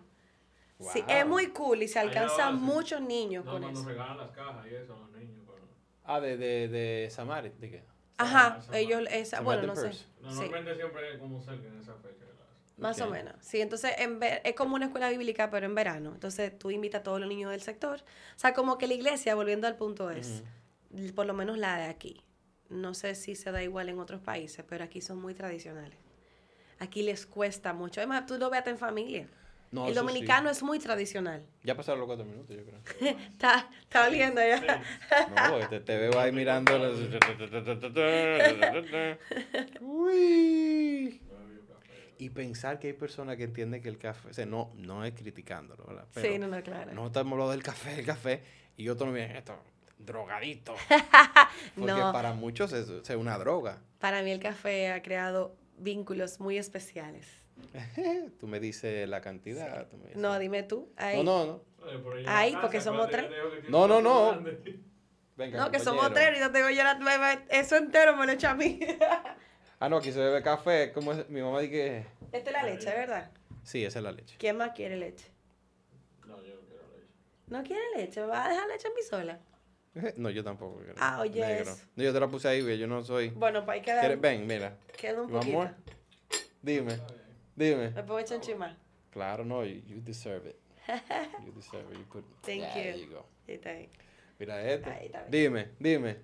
Sí, 0.79 1.03
es 1.07 1.25
muy 1.25 1.47
cool 1.47 1.83
y 1.83 1.87
se 1.87 1.99
alcanzan 1.99 2.61
muchos 2.61 3.01
niños 3.01 3.45
no, 3.45 3.51
con 3.53 3.61
cuando 3.61 3.79
eso. 3.79 3.89
regalan 3.89 4.17
las 4.17 4.31
cajas 4.31 4.65
y 4.69 4.75
eso 4.75 4.93
a 4.93 4.99
los 4.99 5.11
niños. 5.11 5.43
Pero... 5.47 5.67
Ah, 6.03 6.19
de, 6.19 6.37
de, 6.37 6.67
de 6.67 7.09
Samari, 7.09 7.49
¿de 7.59 7.69
qué? 7.69 7.83
Ajá, 8.17 8.59
ellos, 8.73 9.03
esa, 9.11 9.41
bueno, 9.41 9.67
no 9.67 9.75
sé. 9.75 9.91
Normalmente 10.21 10.71
sí. 10.71 10.77
siempre 10.77 11.19
como 11.19 11.41
cerca 11.41 11.67
en 11.67 11.79
esa 11.79 11.93
fecha. 11.95 12.25
Más 12.77 12.99
o 12.99 13.09
menos. 13.09 13.35
Sí, 13.39 13.61
entonces 13.61 13.93
en 13.99 14.19
ver, 14.19 14.41
es 14.43 14.53
como 14.53 14.75
una 14.75 14.85
escuela 14.87 15.09
bíblica, 15.09 15.49
pero 15.49 15.65
en 15.65 15.75
verano. 15.75 16.11
Entonces 16.13 16.57
tú 16.57 16.71
invitas 16.71 17.01
a 17.01 17.03
todos 17.03 17.19
los 17.19 17.29
niños 17.29 17.51
del 17.51 17.61
sector. 17.61 17.99
O 17.99 18.39
sea, 18.39 18.53
como 18.53 18.77
que 18.77 18.87
la 18.87 18.93
iglesia, 18.95 19.33
volviendo 19.35 19.67
al 19.67 19.77
punto 19.77 20.09
es, 20.11 20.43
por 21.15 21.25
lo 21.25 21.33
menos 21.33 21.57
la 21.57 21.77
de 21.77 21.85
aquí. 21.85 22.21
No 22.69 22.93
sé 22.93 23.15
si 23.15 23.35
se 23.35 23.51
da 23.51 23.63
igual 23.63 23.89
en 23.89 23.99
otros 23.99 24.19
países, 24.21 24.65
pero 24.67 24.83
aquí 24.83 24.99
son 24.99 25.21
muy 25.21 25.33
tradicionales. 25.33 25.97
Aquí 26.79 27.03
les 27.03 27.25
cuesta 27.25 27.71
mucho. 27.71 28.01
Además, 28.01 28.25
tú 28.25 28.37
lo 28.37 28.49
veas 28.49 28.67
en 28.67 28.77
familia. 28.77 29.29
El 29.87 29.93
dominicano 29.93 30.49
es 30.49 30.63
muy 30.63 30.79
tradicional. 30.79 31.45
Ya 31.63 31.75
pasaron 31.75 31.99
los 31.99 32.07
cuatro 32.07 32.25
minutos, 32.25 32.55
yo 32.55 32.63
creo. 32.63 33.17
está, 33.31 33.69
está 33.81 34.07
oliendo 34.07 34.41
ya. 34.41 34.83
No, 35.35 35.67
te, 35.67 35.79
te, 35.79 35.97
veo 35.97 36.19
ahí 36.19 36.31
mirando. 36.31 36.73
Uy. 39.81 41.21
Y 42.17 42.29
pensar 42.29 42.79
que 42.79 42.87
hay 42.87 42.93
personas 42.93 43.35
que 43.35 43.43
entienden 43.43 43.81
que 43.81 43.89
el 43.89 43.97
café, 43.97 44.29
o 44.29 44.33
sea, 44.33 44.45
no, 44.45 44.71
no 44.75 45.03
es 45.03 45.13
criticándolo, 45.13 45.85
¿verdad? 45.85 46.07
Pero 46.13 46.31
sí, 46.31 46.39
no, 46.39 46.47
no, 46.47 46.63
claro. 46.63 46.93
No 46.93 47.07
estamos 47.07 47.33
hablando 47.33 47.51
del 47.51 47.63
café, 47.63 47.99
el 47.99 48.05
café, 48.05 48.41
y 48.77 48.87
otros 48.87 49.09
no 49.09 49.13
vienen 49.13 49.35
esto, 49.35 49.57
drogadito. 49.97 50.75
Porque 51.75 51.93
para 51.93 52.33
muchos 52.33 52.71
es, 52.71 52.89
es 52.89 53.09
una 53.09 53.37
droga. 53.37 53.81
Para 53.99 54.21
mí 54.21 54.31
el 54.31 54.39
café 54.39 54.91
ha 54.91 55.01
creado 55.01 55.57
vínculos 55.77 56.39
muy 56.39 56.57
especiales. 56.57 57.44
tú 58.39 58.47
me 58.47 58.59
dices 58.59 59.07
la 59.07 59.21
cantidad. 59.21 59.87
No, 60.15 60.37
dime 60.39 60.63
tú. 60.63 60.91
Ahí. 60.97 61.23
No, 61.23 61.45
no, 61.45 61.45
no. 61.45 61.61
Ahí, 62.27 62.55
porque 62.61 62.81
somos 62.81 63.09
tres. 63.09 63.25
No, 63.69 63.87
no, 63.87 64.01
no. 64.01 64.43
Venga, 65.37 65.57
no, 65.57 65.71
que 65.71 65.79
somos 65.79 66.13
tres 66.13 66.37
y 66.37 66.39
yo 66.39 66.49
tengo 66.51 66.69
yo 66.69 66.83
la, 66.83 67.45
eso 67.49 67.75
entero 67.75 68.15
me 68.15 68.25
lo 68.25 68.31
echa 68.31 68.51
a 68.51 68.55
mí. 68.55 68.79
ah, 69.79 69.89
no, 69.89 69.97
aquí 69.97 70.11
se 70.11 70.19
bebe 70.19 70.41
café. 70.41 70.93
¿Cómo 70.93 71.11
es? 71.11 71.29
Mi 71.29 71.41
mamá 71.41 71.59
dice 71.59 71.71
que... 71.71 72.05
Esta 72.31 72.49
es 72.51 72.53
la 72.53 72.63
leche, 72.63 72.89
¿verdad? 72.89 73.31
Sí, 73.63 73.83
esa 73.83 73.99
es 73.99 74.03
la 74.03 74.13
leche. 74.13 74.37
¿Quién 74.39 74.55
más 74.55 74.71
quiere 74.71 74.95
leche? 74.95 75.25
No, 76.25 76.41
yo 76.41 76.55
no 76.55 76.61
quiero 76.61 76.83
leche. 76.93 77.07
¿No 77.47 77.63
quiere 77.63 77.83
leche? 77.97 78.21
¿Me 78.21 78.27
vas 78.27 78.47
a 78.47 78.49
dejar 78.49 78.67
leche 78.69 78.87
en 78.87 78.93
mi 78.93 79.01
sola? 79.01 79.39
No, 80.17 80.29
yo 80.29 80.43
tampoco. 80.43 80.77
Quiero. 80.77 80.95
Ah, 80.97 81.19
oye. 81.21 81.63
No, 81.95 82.03
yo 82.03 82.13
te 82.13 82.19
la 82.19 82.27
puse 82.27 82.47
ahí, 82.47 82.77
yo 82.77 82.87
no 82.87 83.03
soy. 83.03 83.29
Bueno, 83.29 83.65
para 83.65 83.73
ahí 83.73 83.81
quedar. 83.81 84.17
Ven, 84.17 84.45
mira. 84.45 84.77
Queda 84.97 85.21
un 85.21 85.29
poquito. 85.29 85.57
amor, 85.57 85.75
dime. 86.61 86.97
Dime. 87.55 87.91
¿Me 87.91 88.03
puedo 88.03 88.19
echar 88.19 88.37
un 88.37 88.43
chima? 88.43 88.77
Claro, 89.11 89.45
no, 89.45 89.63
you, 89.63 89.81
you, 89.87 90.01
deserve 90.01 90.49
it. 90.49 90.59
You 91.45 91.51
deserve 91.53 91.89
it. 91.91 91.97
You 91.97 92.05
put, 92.05 92.25
Thank 92.41 92.61
yeah, 92.61 92.75
you. 92.75 92.83
There 92.83 92.97
you 92.97 93.09
go. 93.09 93.25
Está. 93.47 93.71
Mira 94.37 94.61
este. 94.61 95.11
Dime, 95.29 95.69
dime. 95.79 96.17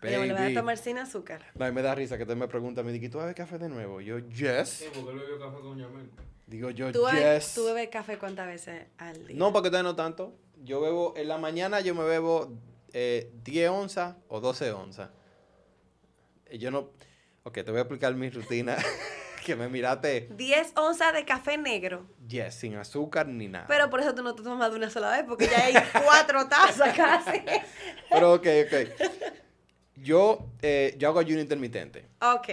Pero 0.00 0.20
me 0.20 0.26
lo 0.26 0.34
voy 0.34 0.50
a 0.50 0.54
tomar 0.54 0.78
sin 0.78 0.98
azúcar. 0.98 1.42
No, 1.54 1.68
y 1.68 1.72
me 1.72 1.80
da 1.80 1.94
risa 1.94 2.18
que 2.18 2.26
te 2.26 2.34
me 2.34 2.48
pregunta, 2.48 2.82
me 2.82 2.90
dice, 2.90 3.08
¿tú 3.08 3.18
bebes 3.18 3.36
café 3.36 3.58
de 3.58 3.68
nuevo? 3.68 4.00
Yo, 4.00 4.18
yes. 4.18 4.68
Sí, 4.68 4.86
porque 4.92 5.10
él 5.10 5.18
bebió 5.18 5.38
café 5.38 5.60
con 5.60 5.78
Yamel. 5.78 6.10
Digo 6.46 6.70
yo, 6.70 6.90
¿Tú 6.90 7.06
yes. 7.08 7.54
¿Tú 7.54 7.64
bebes 7.66 7.88
café 7.88 8.18
cuántas 8.18 8.46
veces 8.48 8.86
al 8.98 9.26
día? 9.26 9.36
No, 9.36 9.52
porque 9.52 9.68
ustedes 9.68 9.84
no 9.84 9.94
tanto. 9.94 10.34
Yo 10.64 10.80
bebo, 10.80 11.14
en 11.16 11.28
la 11.28 11.38
mañana 11.38 11.80
yo 11.80 11.94
me 11.94 12.02
bebo 12.02 12.52
eh, 12.92 13.30
10 13.44 13.70
onzas 13.70 14.16
o 14.28 14.40
12 14.40 14.72
onzas. 14.72 15.10
Yo 16.50 16.70
no... 16.70 16.90
Ok, 17.44 17.54
te 17.54 17.70
voy 17.70 17.78
a 17.78 17.82
explicar 17.82 18.14
mi 18.14 18.28
rutina. 18.28 18.76
que 19.44 19.56
me 19.56 19.68
miraste. 19.68 20.28
10 20.30 20.72
onzas 20.76 21.12
de 21.12 21.24
café 21.24 21.58
negro. 21.58 22.06
Yes, 22.28 22.54
sin 22.54 22.76
azúcar 22.76 23.26
ni 23.26 23.48
nada. 23.48 23.66
Pero 23.68 23.90
por 23.90 24.00
eso 24.00 24.14
tú 24.14 24.22
no 24.22 24.34
te 24.34 24.42
tomas 24.42 24.70
de 24.70 24.76
una 24.76 24.90
sola 24.90 25.10
vez, 25.10 25.24
porque 25.26 25.46
ya 25.46 25.64
hay 25.64 25.74
cuatro 26.04 26.46
tazas 26.48 26.96
casi. 26.96 27.42
Pero 28.10 28.34
ok, 28.34 28.46
ok. 28.66 29.10
Yo, 29.96 30.46
eh, 30.62 30.94
yo 30.98 31.08
hago 31.08 31.20
ayuno 31.20 31.40
intermitente. 31.40 32.06
Ok. 32.20 32.48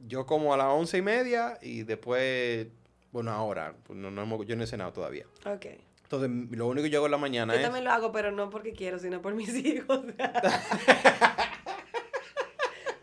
Yo 0.00 0.26
como 0.26 0.52
a 0.52 0.56
las 0.56 0.66
once 0.66 0.98
y 0.98 1.02
media 1.02 1.58
y 1.62 1.82
después, 1.82 2.66
bueno, 3.12 3.30
ahora, 3.32 3.74
pues 3.84 3.98
no, 3.98 4.10
no, 4.10 4.42
yo 4.42 4.56
no 4.56 4.64
he 4.64 4.66
cenado 4.66 4.92
todavía. 4.92 5.26
Ok. 5.44 5.66
Entonces, 6.02 6.30
lo 6.56 6.68
único 6.68 6.84
que 6.84 6.90
yo 6.90 6.98
hago 6.98 7.06
en 7.06 7.12
la 7.12 7.18
mañana 7.18 7.52
yo 7.54 7.58
es... 7.58 7.62
Yo 7.62 7.68
también 7.68 7.84
lo 7.84 7.90
hago, 7.90 8.12
pero 8.12 8.30
no 8.30 8.48
porque 8.48 8.72
quiero, 8.72 8.98
sino 8.98 9.20
por 9.20 9.34
mis 9.34 9.52
hijos. 9.54 10.02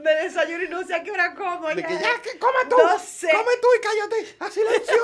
Me 0.03 0.11
desayuno 0.23 0.63
y 0.63 0.69
no 0.69 0.85
sé 0.85 0.93
a 0.95 1.03
qué 1.03 1.11
hora 1.11 1.33
como. 1.33 1.69
De 1.69 1.83
que 1.83 1.93
ya, 1.93 2.21
que 2.21 2.37
come 2.37 2.59
tú. 2.69 2.75
No 2.77 2.99
sé. 2.99 3.29
Come 3.31 3.51
tú 3.61 3.67
y 3.77 3.81
cállate. 3.81 4.35
A 4.39 4.51
silencio. 4.51 4.95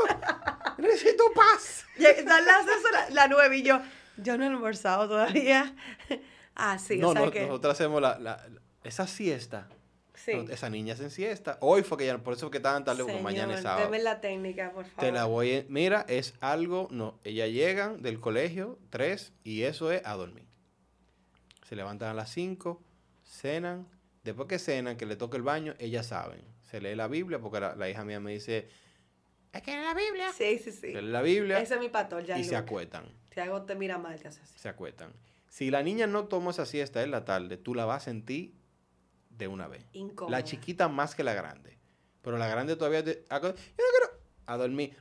Necesito 0.77 1.31
paz. 1.33 1.85
Dan 1.97 2.45
las 2.45 2.65
la, 2.65 3.09
la 3.09 3.27
nueve 3.27 3.57
y 3.57 3.63
yo, 3.63 3.81
yo 4.17 4.37
no 4.37 4.43
he 4.43 4.47
almorzado 4.47 5.07
todavía. 5.07 5.75
ah, 6.55 6.77
sí, 6.77 6.97
no, 6.97 7.09
o 7.09 7.13
sea 7.13 7.25
no, 7.25 7.31
que... 7.31 7.45
nosotros 7.45 7.73
hacemos 7.73 8.01
la, 8.01 8.19
la, 8.19 8.45
esa 8.83 9.07
siesta. 9.07 9.67
Sí. 10.13 10.33
esa 10.49 10.69
niña 10.69 10.93
es 10.93 10.99
en 10.99 11.11
siesta. 11.11 11.57
Hoy 11.61 11.81
fue 11.81 11.97
que 11.97 12.05
ya, 12.05 12.17
por 12.17 12.33
eso 12.33 12.51
que 12.51 12.57
estaban 12.57 12.83
tarde, 12.83 13.03
porque 13.03 13.21
mañana 13.21 13.55
es 13.55 13.61
sábado. 13.61 13.85
Deme 13.85 14.03
la 14.03 14.19
técnica, 14.19 14.71
por 14.71 14.85
favor. 14.85 14.99
Te 14.99 15.11
la 15.13 15.25
voy 15.25 15.55
a, 15.55 15.65
Mira, 15.69 16.05
es 16.09 16.33
algo, 16.41 16.89
no, 16.91 17.17
ellas 17.23 17.49
llegan 17.49 18.01
del 18.01 18.19
colegio, 18.19 18.77
tres, 18.89 19.31
y 19.45 19.63
eso 19.63 19.91
es 19.91 20.05
a 20.05 20.15
dormir. 20.15 20.43
Se 21.67 21.77
levantan 21.77 22.09
a 22.09 22.13
las 22.13 22.31
cinco, 22.31 22.83
cenan, 23.23 23.87
después 24.29 24.47
que 24.47 24.59
cenan, 24.59 24.97
que 24.97 25.05
le 25.05 25.15
toque 25.15 25.37
el 25.37 25.43
baño, 25.43 25.75
ellas 25.79 26.07
saben. 26.07 26.41
Se 26.69 26.81
lee 26.81 26.95
la 26.95 27.07
Biblia, 27.07 27.39
porque 27.39 27.59
la, 27.59 27.75
la 27.75 27.89
hija 27.89 28.03
mía 28.03 28.19
me 28.19 28.31
dice, 28.31 28.69
es 29.51 29.61
que 29.61 29.75
la 29.75 29.93
Biblia. 29.93 30.31
Sí, 30.31 30.59
sí, 30.59 30.71
sí. 30.71 30.91
Se 30.93 31.01
lee 31.01 31.11
la 31.11 31.21
Biblia. 31.21 31.59
Ese 31.59 31.75
es 31.75 31.79
mi 31.79 31.89
pastor, 31.89 32.23
ya 32.23 32.37
Y 32.37 32.43
se 32.43 32.55
acuestan. 32.55 33.05
Si 33.33 33.39
algo 33.39 33.63
te 33.63 33.75
mira 33.75 33.97
mal, 33.97 34.19
te 34.19 34.27
hace 34.27 34.41
así. 34.41 34.57
Se 34.57 34.69
acuestan. 34.69 35.13
Si 35.47 35.71
la 35.71 35.81
niña 35.81 36.07
no 36.07 36.27
toma 36.27 36.51
esa 36.51 36.65
siesta 36.65 37.01
en 37.03 37.11
la 37.11 37.25
tarde, 37.25 37.57
tú 37.57 37.73
la 37.73 37.85
vas 37.85 38.03
a 38.03 38.05
sentir 38.05 38.53
de 39.29 39.47
una 39.47 39.67
vez. 39.67 39.85
Incómoda. 39.93 40.37
La 40.37 40.43
chiquita 40.43 40.87
más 40.87 41.15
que 41.15 41.23
la 41.23 41.33
grande. 41.33 41.77
Pero 42.21 42.37
la 42.37 42.47
grande 42.47 42.75
todavía... 42.75 43.03
Te, 43.03 43.25
yo 43.29 43.39
no 43.39 43.53
quiero 43.53 44.19
a 44.45 44.57
dormir. 44.57 44.95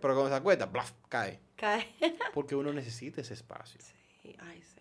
Pero 0.00 0.14
cuando 0.14 0.28
se 0.28 0.34
acuesta, 0.36 0.66
¡blaf! 0.66 0.92
cae. 1.08 1.40
Cae. 1.56 1.86
Porque 2.34 2.54
uno 2.54 2.72
necesita 2.72 3.20
ese 3.20 3.34
espacio. 3.34 3.80
Sí, 4.22 4.36
ay, 4.38 4.62
sí. 4.62 4.80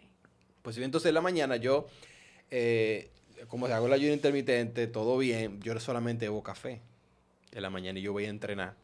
Pues 0.62 0.78
entonces 0.78 1.10
en 1.10 1.16
la 1.16 1.22
mañana 1.22 1.56
yo, 1.56 1.88
eh, 2.52 3.12
como 3.48 3.68
se 3.68 3.74
hago 3.74 3.88
el 3.88 3.94
ayuno 3.94 4.14
intermitente, 4.14 4.88
todo 4.88 5.18
bien, 5.18 5.62
yo 5.62 5.80
solamente 5.80 6.26
bebo 6.26 6.44
café 6.44 6.82
en 7.52 7.62
la 7.62 7.70
mañana 7.70 8.00
y 8.00 8.02
yo 8.02 8.14
voy 8.14 8.26
a 8.26 8.30
entrenar. 8.30 8.76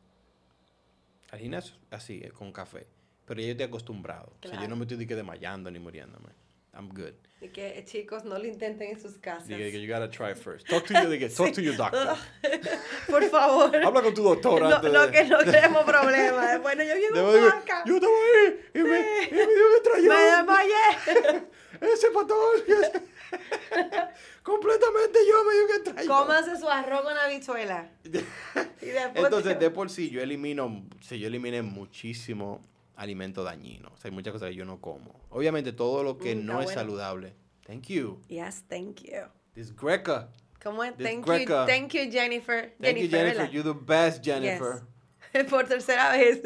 Al 1.32 1.40
gimnasio, 1.40 1.76
así, 1.91 2.22
eh, 2.23 2.30
con 2.30 2.52
café. 2.52 2.88
Pero 3.26 3.41
ya 3.41 3.48
yo 3.48 3.52
estoy 3.52 3.65
acostumbrado. 3.65 4.34
Claro. 4.40 4.56
O 4.56 4.60
sea, 4.60 4.61
yo 4.61 4.69
no 4.69 4.76
me 4.76 4.86
estoy 4.86 5.06
que 5.06 5.15
desmayando 5.15 5.69
ni 5.72 5.80
muriéndome. 5.80 6.30
I'm 6.73 6.90
good. 6.90 7.14
Y 7.41 7.49
que 7.49 7.84
chicos 7.86 8.26
no 8.26 8.38
lo 8.38 8.45
intenten 8.45 8.91
en 8.91 8.99
sus 8.99 9.18
casas. 9.18 9.48
Diga 9.48 9.72
que 9.72 9.82
you 9.82 9.91
gotta 9.91 10.10
try 10.10 10.34
first. 10.36 10.68
Talk 10.68 10.86
to 10.88 10.94
your, 10.94 11.10
diga, 11.10 11.30
talk 11.36 11.53
to 11.53 11.61
your 11.61 11.76
doctor. 11.76 12.18
Por 13.10 13.23
favor. 13.30 13.76
Habla 13.76 14.02
con 14.02 14.14
tu 14.14 14.23
doctor 14.23 14.61
no, 14.61 14.76
antes 14.76 14.91
No, 14.91 15.06
de... 15.06 15.11
que 15.11 15.23
no 15.26 15.40
queremos 15.40 15.84
problemas. 15.84 16.61
Bueno, 16.61 16.84
yo 16.84 16.95
vivo 16.95 17.36
en 17.36 17.44
Huaca. 17.44 17.84
Yo 17.86 17.95
estaba 17.95 18.14
ahí 18.14 18.60
y 18.73 18.80
me, 18.80 18.99
y 19.30 19.34
me 19.34 19.38
dio. 19.38 19.65
Me 20.10 20.15
desmayé. 20.15 21.45
Ese 21.81 22.07
patón. 22.11 22.38
Completamente 24.43 25.19
yo 25.27 25.43
me 25.43 25.53
dio 25.56 25.68
que 25.85 25.91
traía. 25.91 26.07
Cómase 26.10 26.57
su 26.57 26.69
arroz 26.69 27.02
con 27.02 27.18
habichuela. 27.18 27.89
y 28.03 28.88
Entonces, 29.15 29.60
de 29.60 29.69
por 29.72 29.89
sí, 29.89 30.10
yo 30.10 30.22
elimino, 30.22 30.84
si 31.02 31.19
yo 31.19 31.27
eliminé 31.27 31.61
muchísimo 31.61 32.61
alimento 32.95 33.43
dañino. 33.43 33.89
O 33.93 33.97
sea, 33.97 34.10
hay 34.10 34.15
muchas 34.15 34.34
cosas 34.34 34.49
que 34.49 34.56
yo 34.56 34.65
no 34.65 34.80
como. 34.80 35.19
Obviamente, 35.30 35.73
todo 35.73 36.03
lo 36.03 36.18
que 36.18 36.35
Mm, 36.35 36.45
no 36.45 36.60
es 36.60 36.65
bueno. 36.65 36.80
saludable. 36.81 37.35
Thank 37.65 37.88
you. 37.88 38.22
Yes, 38.27 38.64
thank 38.69 39.02
you. 39.02 39.23
This 39.53 39.76
Greca. 39.76 40.30
¿Cómo 40.64 40.84
es? 40.84 40.95
This 40.97 41.06
Thank 41.07 41.26
Greca. 41.27 41.61
you, 41.61 41.68
thank 41.68 41.91
you, 41.93 42.11
Jennifer. 42.11 42.73
Thank 42.81 42.97
you, 42.97 43.07
Jennifer. 43.07 43.49
You're 43.52 43.64
the 43.64 43.73
best, 43.80 44.23
Jennifer. 44.23 44.81
Yes. 44.84 44.95
Por 45.49 45.68
tercera 45.68 46.12
vez. 46.12 46.41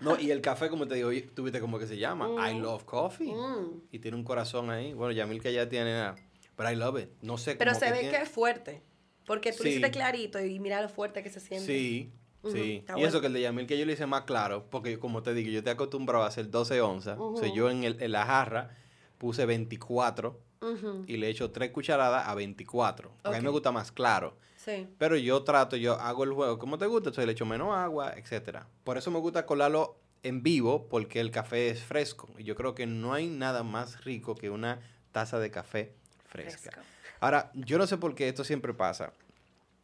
No, 0.00 0.18
y 0.18 0.30
el 0.30 0.40
café, 0.40 0.68
como 0.68 0.86
te 0.86 0.94
digo, 0.96 1.08
oye, 1.08 1.22
tú 1.22 1.44
viste 1.44 1.60
cómo 1.60 1.78
que 1.78 1.86
se 1.86 1.96
llama. 1.98 2.28
I 2.50 2.54
Mm. 2.54 2.62
love 2.62 2.84
coffee. 2.84 3.32
Mm. 3.32 3.82
Y 3.92 3.98
tiene 3.98 4.16
un 4.16 4.24
corazón 4.24 4.70
ahí. 4.70 4.92
Bueno, 4.92 5.12
Yamil 5.12 5.40
que 5.42 5.52
ya 5.52 5.68
tiene 5.68 5.92
nada. 5.92 6.16
Pero 6.56 6.70
I 6.70 6.76
love 6.76 7.00
it. 7.00 7.08
No 7.22 7.36
sé 7.38 7.56
Pero 7.56 7.74
se 7.74 7.86
que 7.86 7.90
ve 7.92 7.98
tiene- 8.00 8.16
que 8.18 8.22
es 8.22 8.28
fuerte. 8.28 8.82
Porque 9.26 9.52
tú 9.52 9.58
lo 9.58 9.64
Sí. 9.64 9.68
hiciste 9.70 9.90
clarito 9.90 10.38
y 10.44 10.60
mira 10.60 10.82
lo 10.82 10.88
fuerte 10.88 11.22
que 11.22 11.30
se 11.30 11.40
siente. 11.40 11.66
Sí, 11.66 12.12
sí. 12.52 12.76
está 12.80 12.92
Y 12.92 12.96
bueno. 12.96 13.08
eso 13.08 13.20
que 13.22 13.28
el 13.28 13.32
de 13.32 13.40
Yamil 13.40 13.66
que 13.66 13.78
yo 13.78 13.86
le 13.86 13.94
hice 13.94 14.04
más 14.06 14.22
claro, 14.24 14.66
porque 14.70 14.98
como 14.98 15.22
te 15.22 15.32
digo, 15.32 15.50
yo 15.50 15.62
te 15.64 15.70
acostumbrado 15.70 16.24
a 16.24 16.28
hacer 16.28 16.50
12 16.50 16.80
onzas. 16.82 17.16
O 17.18 17.36
sea, 17.38 17.50
yo 17.52 17.70
en, 17.70 17.84
el, 17.84 18.02
en 18.02 18.12
la 18.12 18.26
jarra 18.26 18.76
puse 19.18 19.46
24 19.46 20.40
Ujú, 20.60 21.04
y 21.06 21.16
le 21.16 21.28
echo 21.30 21.50
3 21.50 21.70
cucharadas 21.70 22.28
a 22.28 22.34
24. 22.34 23.10
Porque 23.22 23.36
a 23.36 23.40
mí 23.40 23.44
me 23.44 23.50
gusta 23.50 23.72
más 23.72 23.90
claro. 23.92 24.36
Sí. 24.64 24.88
Pero 24.98 25.16
yo 25.16 25.42
trato, 25.42 25.76
yo 25.76 26.00
hago 26.00 26.24
el 26.24 26.32
juego 26.32 26.58
como 26.58 26.78
te 26.78 26.86
gusta, 26.86 27.10
entonces 27.10 27.26
le 27.26 27.32
echo 27.32 27.44
menos 27.44 27.76
agua, 27.76 28.14
etcétera. 28.16 28.66
Por 28.82 28.96
eso 28.96 29.10
me 29.10 29.18
gusta 29.18 29.44
colarlo 29.44 29.98
en 30.22 30.42
vivo, 30.42 30.88
porque 30.88 31.20
el 31.20 31.30
café 31.30 31.68
es 31.68 31.82
fresco. 31.82 32.30
Y 32.38 32.44
yo 32.44 32.54
creo 32.54 32.74
que 32.74 32.86
no 32.86 33.12
hay 33.12 33.28
nada 33.28 33.62
más 33.62 34.04
rico 34.04 34.34
que 34.34 34.48
una 34.48 34.80
taza 35.12 35.38
de 35.38 35.50
café 35.50 35.92
fresca. 36.26 36.72
Fresco. 36.72 36.80
Ahora, 37.20 37.50
yo 37.54 37.78
no 37.78 37.86
sé 37.86 37.98
por 37.98 38.14
qué 38.14 38.28
esto 38.28 38.42
siempre 38.42 38.72
pasa. 38.72 39.12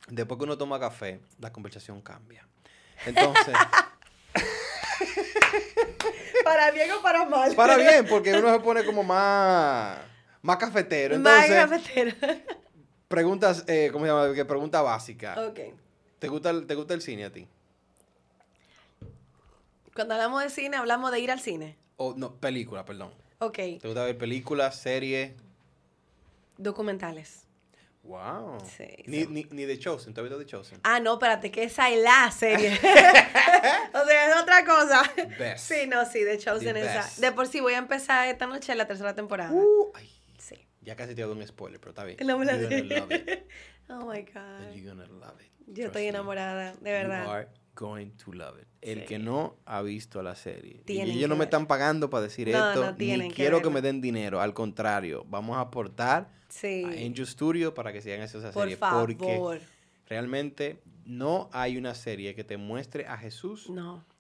Después 0.09 0.39
que 0.39 0.45
uno 0.45 0.57
toma 0.57 0.81
café, 0.81 1.21
la 1.39 1.53
conversación 1.53 2.01
cambia. 2.01 2.49
Entonces, 3.05 3.55
para 6.45 6.71
bien 6.71 6.91
o 6.93 7.03
para 7.03 7.27
mal. 7.27 7.55
Para 7.55 7.77
bien, 7.77 8.07
porque 8.09 8.35
uno 8.35 8.53
se 8.53 8.61
pone 8.61 8.85
como 8.85 9.03
más, 9.03 9.99
más 10.43 10.57
cafetero. 10.57 11.17
Entonces, 11.17 11.51
más 11.51 11.71
cafetero. 11.71 12.17
Preguntas, 13.11 13.65
eh, 13.67 13.91
¿cómo 13.93 14.05
se 14.05 14.13
llama? 14.13 14.47
Pregunta 14.47 14.83
básica. 14.83 15.35
Ok. 15.45 15.59
¿Te 16.21 16.29
gusta, 16.29 16.51
el, 16.51 16.65
¿Te 16.69 16.77
gusta 16.77 16.95
el 16.95 17.03
cine 17.03 17.25
a 17.25 17.33
ti? 17.33 17.45
Cuando 19.97 20.15
hablamos 20.15 20.45
de 20.45 20.49
cine, 20.49 20.77
hablamos 20.77 21.11
de 21.11 21.19
ir 21.19 21.33
al 21.33 21.41
cine. 21.41 21.77
O, 21.97 22.15
no, 22.17 22.37
película, 22.37 22.85
perdón. 22.85 23.13
Ok. 23.41 23.57
¿Te 23.57 23.81
gusta 23.83 24.05
ver 24.05 24.17
películas, 24.17 24.77
series? 24.77 25.33
Documentales. 26.57 27.49
Wow. 28.05 28.59
Sí, 28.65 28.87
ni, 29.07 29.27
ni, 29.27 29.45
ni 29.51 29.67
The 29.67 29.81
Chosen, 29.81 30.15
¿tú 30.15 30.21
has 30.21 30.29
visto 30.29 30.39
The 30.39 30.47
Chosen? 30.47 30.79
Ah, 30.85 31.01
no, 31.01 31.15
espérate, 31.15 31.51
que 31.51 31.65
esa 31.65 31.91
es 31.91 32.01
la 32.01 32.31
serie. 32.31 32.73
o 33.93 34.07
sea, 34.07 34.31
es 34.31 34.41
otra 34.41 34.65
cosa. 34.65 35.03
Best. 35.37 35.69
Sí, 35.69 35.89
no, 35.89 36.07
sí, 36.07 36.25
The 36.25 36.39
Chosen 36.39 36.77
es 36.77 36.87
esa. 36.87 37.21
De 37.21 37.33
por 37.33 37.49
sí 37.49 37.59
voy 37.59 37.75
a 37.75 37.79
empezar 37.79 38.29
esta 38.29 38.47
noche 38.47 38.73
la 38.77 38.87
tercera 38.87 39.17
temporada. 39.17 39.51
Uh, 39.53 39.91
ay. 39.95 40.20
Ya 40.83 40.97
casi 40.97 41.15
te 41.15 41.23
hago 41.23 41.33
un 41.33 41.47
spoiler, 41.47 41.79
pero 41.79 41.91
está 41.91 42.05
bien. 42.05 42.19
No 42.27 42.39
me 42.39 42.47
la 42.47 42.55
Oh 43.89 44.07
my 44.07 44.23
God. 44.23 44.75
You're 44.75 44.89
gonna 44.89 45.07
love 45.07 45.41
it. 45.41 45.51
Yo 45.67 45.87
estoy 45.87 46.07
enamorada, 46.07 46.75
de 46.75 46.91
verdad. 46.91 47.25
You 47.25 47.31
are 47.31 47.49
going 47.75 48.11
to 48.25 48.33
love 48.33 48.59
it. 48.61 48.67
El 48.81 49.05
que 49.05 49.19
no 49.19 49.57
ha 49.67 49.83
visto 49.83 50.23
la 50.23 50.35
serie. 50.35 50.83
y 50.87 51.01
ellos 51.01 51.29
no 51.29 51.37
me 51.37 51.45
están 51.45 51.67
pagando 51.67 52.09
para 52.09 52.23
decir 52.25 52.49
esto. 52.49 52.95
ni 52.99 53.31
quiero 53.31 53.61
que 53.63 53.71
me 53.71 53.81
den 53.83 54.01
dinero. 54.01 54.41
Al 54.41 54.55
contrario, 54.55 55.25
vamos 55.29 55.57
a 55.57 55.61
aportar 55.61 56.31
sí. 56.49 56.85
a 56.85 56.89
Angel 56.89 57.27
Studio 57.27 57.75
para 57.75 57.93
que 57.93 58.01
sigan 58.01 58.21
esa 58.23 58.41
serie. 58.53 58.77
Porque 58.77 59.61
realmente 60.07 60.81
no 61.05 61.51
hay 61.53 61.77
una 61.77 61.95
serie 61.95 62.35
que 62.35 62.45
te 62.45 62.57
muestre 62.57 63.07
a 63.07 63.17
Jesús 63.19 63.71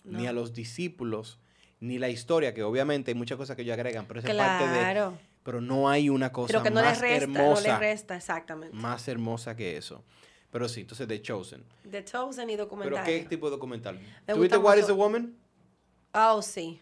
ni 0.05 0.27
a 0.27 0.32
los 0.32 0.53
discípulos 0.53 1.39
ni 1.81 1.99
la 1.99 2.11
historia, 2.11 2.53
que 2.53 2.62
obviamente 2.62 3.11
hay 3.11 3.15
muchas 3.15 3.39
cosas 3.39 3.57
que 3.57 3.62
ellos 3.62 3.73
agregan, 3.73 4.05
pero 4.07 4.20
es 4.20 4.27
parte 4.27 4.69
de... 4.69 5.11
Pero 5.43 5.61
no 5.61 5.89
hay 5.89 6.11
una 6.11 6.33
cosa 6.33 6.62
que 6.62 6.71
no 6.71 6.83
más 6.83 7.01
resta, 7.01 7.25
hermosa. 7.25 7.62
No 7.62 7.69
les 7.69 7.79
resta, 7.79 8.17
exactamente. 8.17 8.77
Más 8.77 9.09
hermosa 9.09 9.57
que 9.57 9.77
eso. 9.77 10.05
Pero 10.51 10.69
sí, 10.69 10.81
entonces 10.81 11.07
The 11.07 11.23
Chosen. 11.23 11.65
The 11.91 12.05
Chosen 12.05 12.51
y 12.51 12.57
documental. 12.57 13.05
¿Pero 13.05 13.05
qué 13.05 13.27
tipo 13.29 13.47
de 13.47 13.53
documental? 13.53 13.99
¿Tuviste 14.27 14.57
What 14.59 14.77
is 14.77 14.89
a 14.89 14.93
Woman? 14.93 15.37
Oh, 16.12 16.43
sí. 16.43 16.81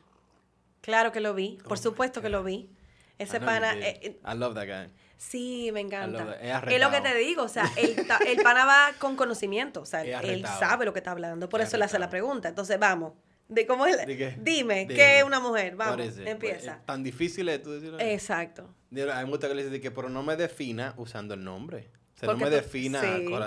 Claro 0.81 1.13
que 1.13 1.21
lo 1.21 1.35
vi. 1.35 1.59
Por 1.63 1.75
oh 1.75 1.81
supuesto 1.81 2.23
que 2.23 2.31
lo 2.31 2.43
vi. 2.43 2.71
Ese 3.19 3.41
pana... 3.41 3.75
Eh, 3.75 4.01
eh, 4.03 4.21
I 4.25 4.37
love 4.37 4.55
that 4.55 4.67
guy. 4.67 4.91
Sí, 5.19 5.71
me 5.73 5.81
encanta. 5.81 6.39
Es, 6.41 6.81
lo 6.81 6.91
que 6.91 7.01
te 7.01 7.15
digo, 7.17 7.43
o 7.43 7.49
sea, 7.49 7.71
el, 7.77 8.07
el 8.27 8.43
pana 8.43 8.65
va 8.65 8.93
con 8.99 9.17
conocimiento, 9.17 9.83
o 9.83 9.87
sea, 9.87 10.03
él 10.03 10.47
sabe 10.47 10.85
lo 10.85 10.93
que 10.93 11.01
está 11.01 11.11
hablando, 11.11 11.49
por 11.49 11.61
eso 11.61 11.77
le 11.77 11.85
hace 11.85 11.99
la 11.99 12.09
pregunta. 12.09 12.49
Entonces, 12.49 12.79
vamos, 12.79 13.15
de 13.49 13.67
cómo 13.67 13.87
es, 13.87 13.99
dime, 14.39 14.87
¿qué 14.87 15.19
es 15.19 15.25
una 15.25 15.41
mujer? 15.41 15.77
Vamos, 15.77 16.19
empieza. 16.19 16.83
tan 16.85 17.03
difícil 17.03 17.49
es 17.49 17.63
tú 17.63 17.73
decirlo. 17.73 17.99
Exacto. 18.01 18.75
Hay 19.13 19.27
muchas 19.27 19.49
que 19.49 19.57
le 19.57 19.65
dicen 19.65 19.81
que, 19.81 19.91
pero 19.91 20.09
no 20.09 20.23
me 20.23 20.37
defina 20.37 20.95
usando 20.97 21.35
el 21.35 21.45
nombre. 21.45 21.91
O 22.17 22.19
sea, 22.19 22.29
no 22.31 22.37
me 22.37 22.51
defina. 22.51 23.03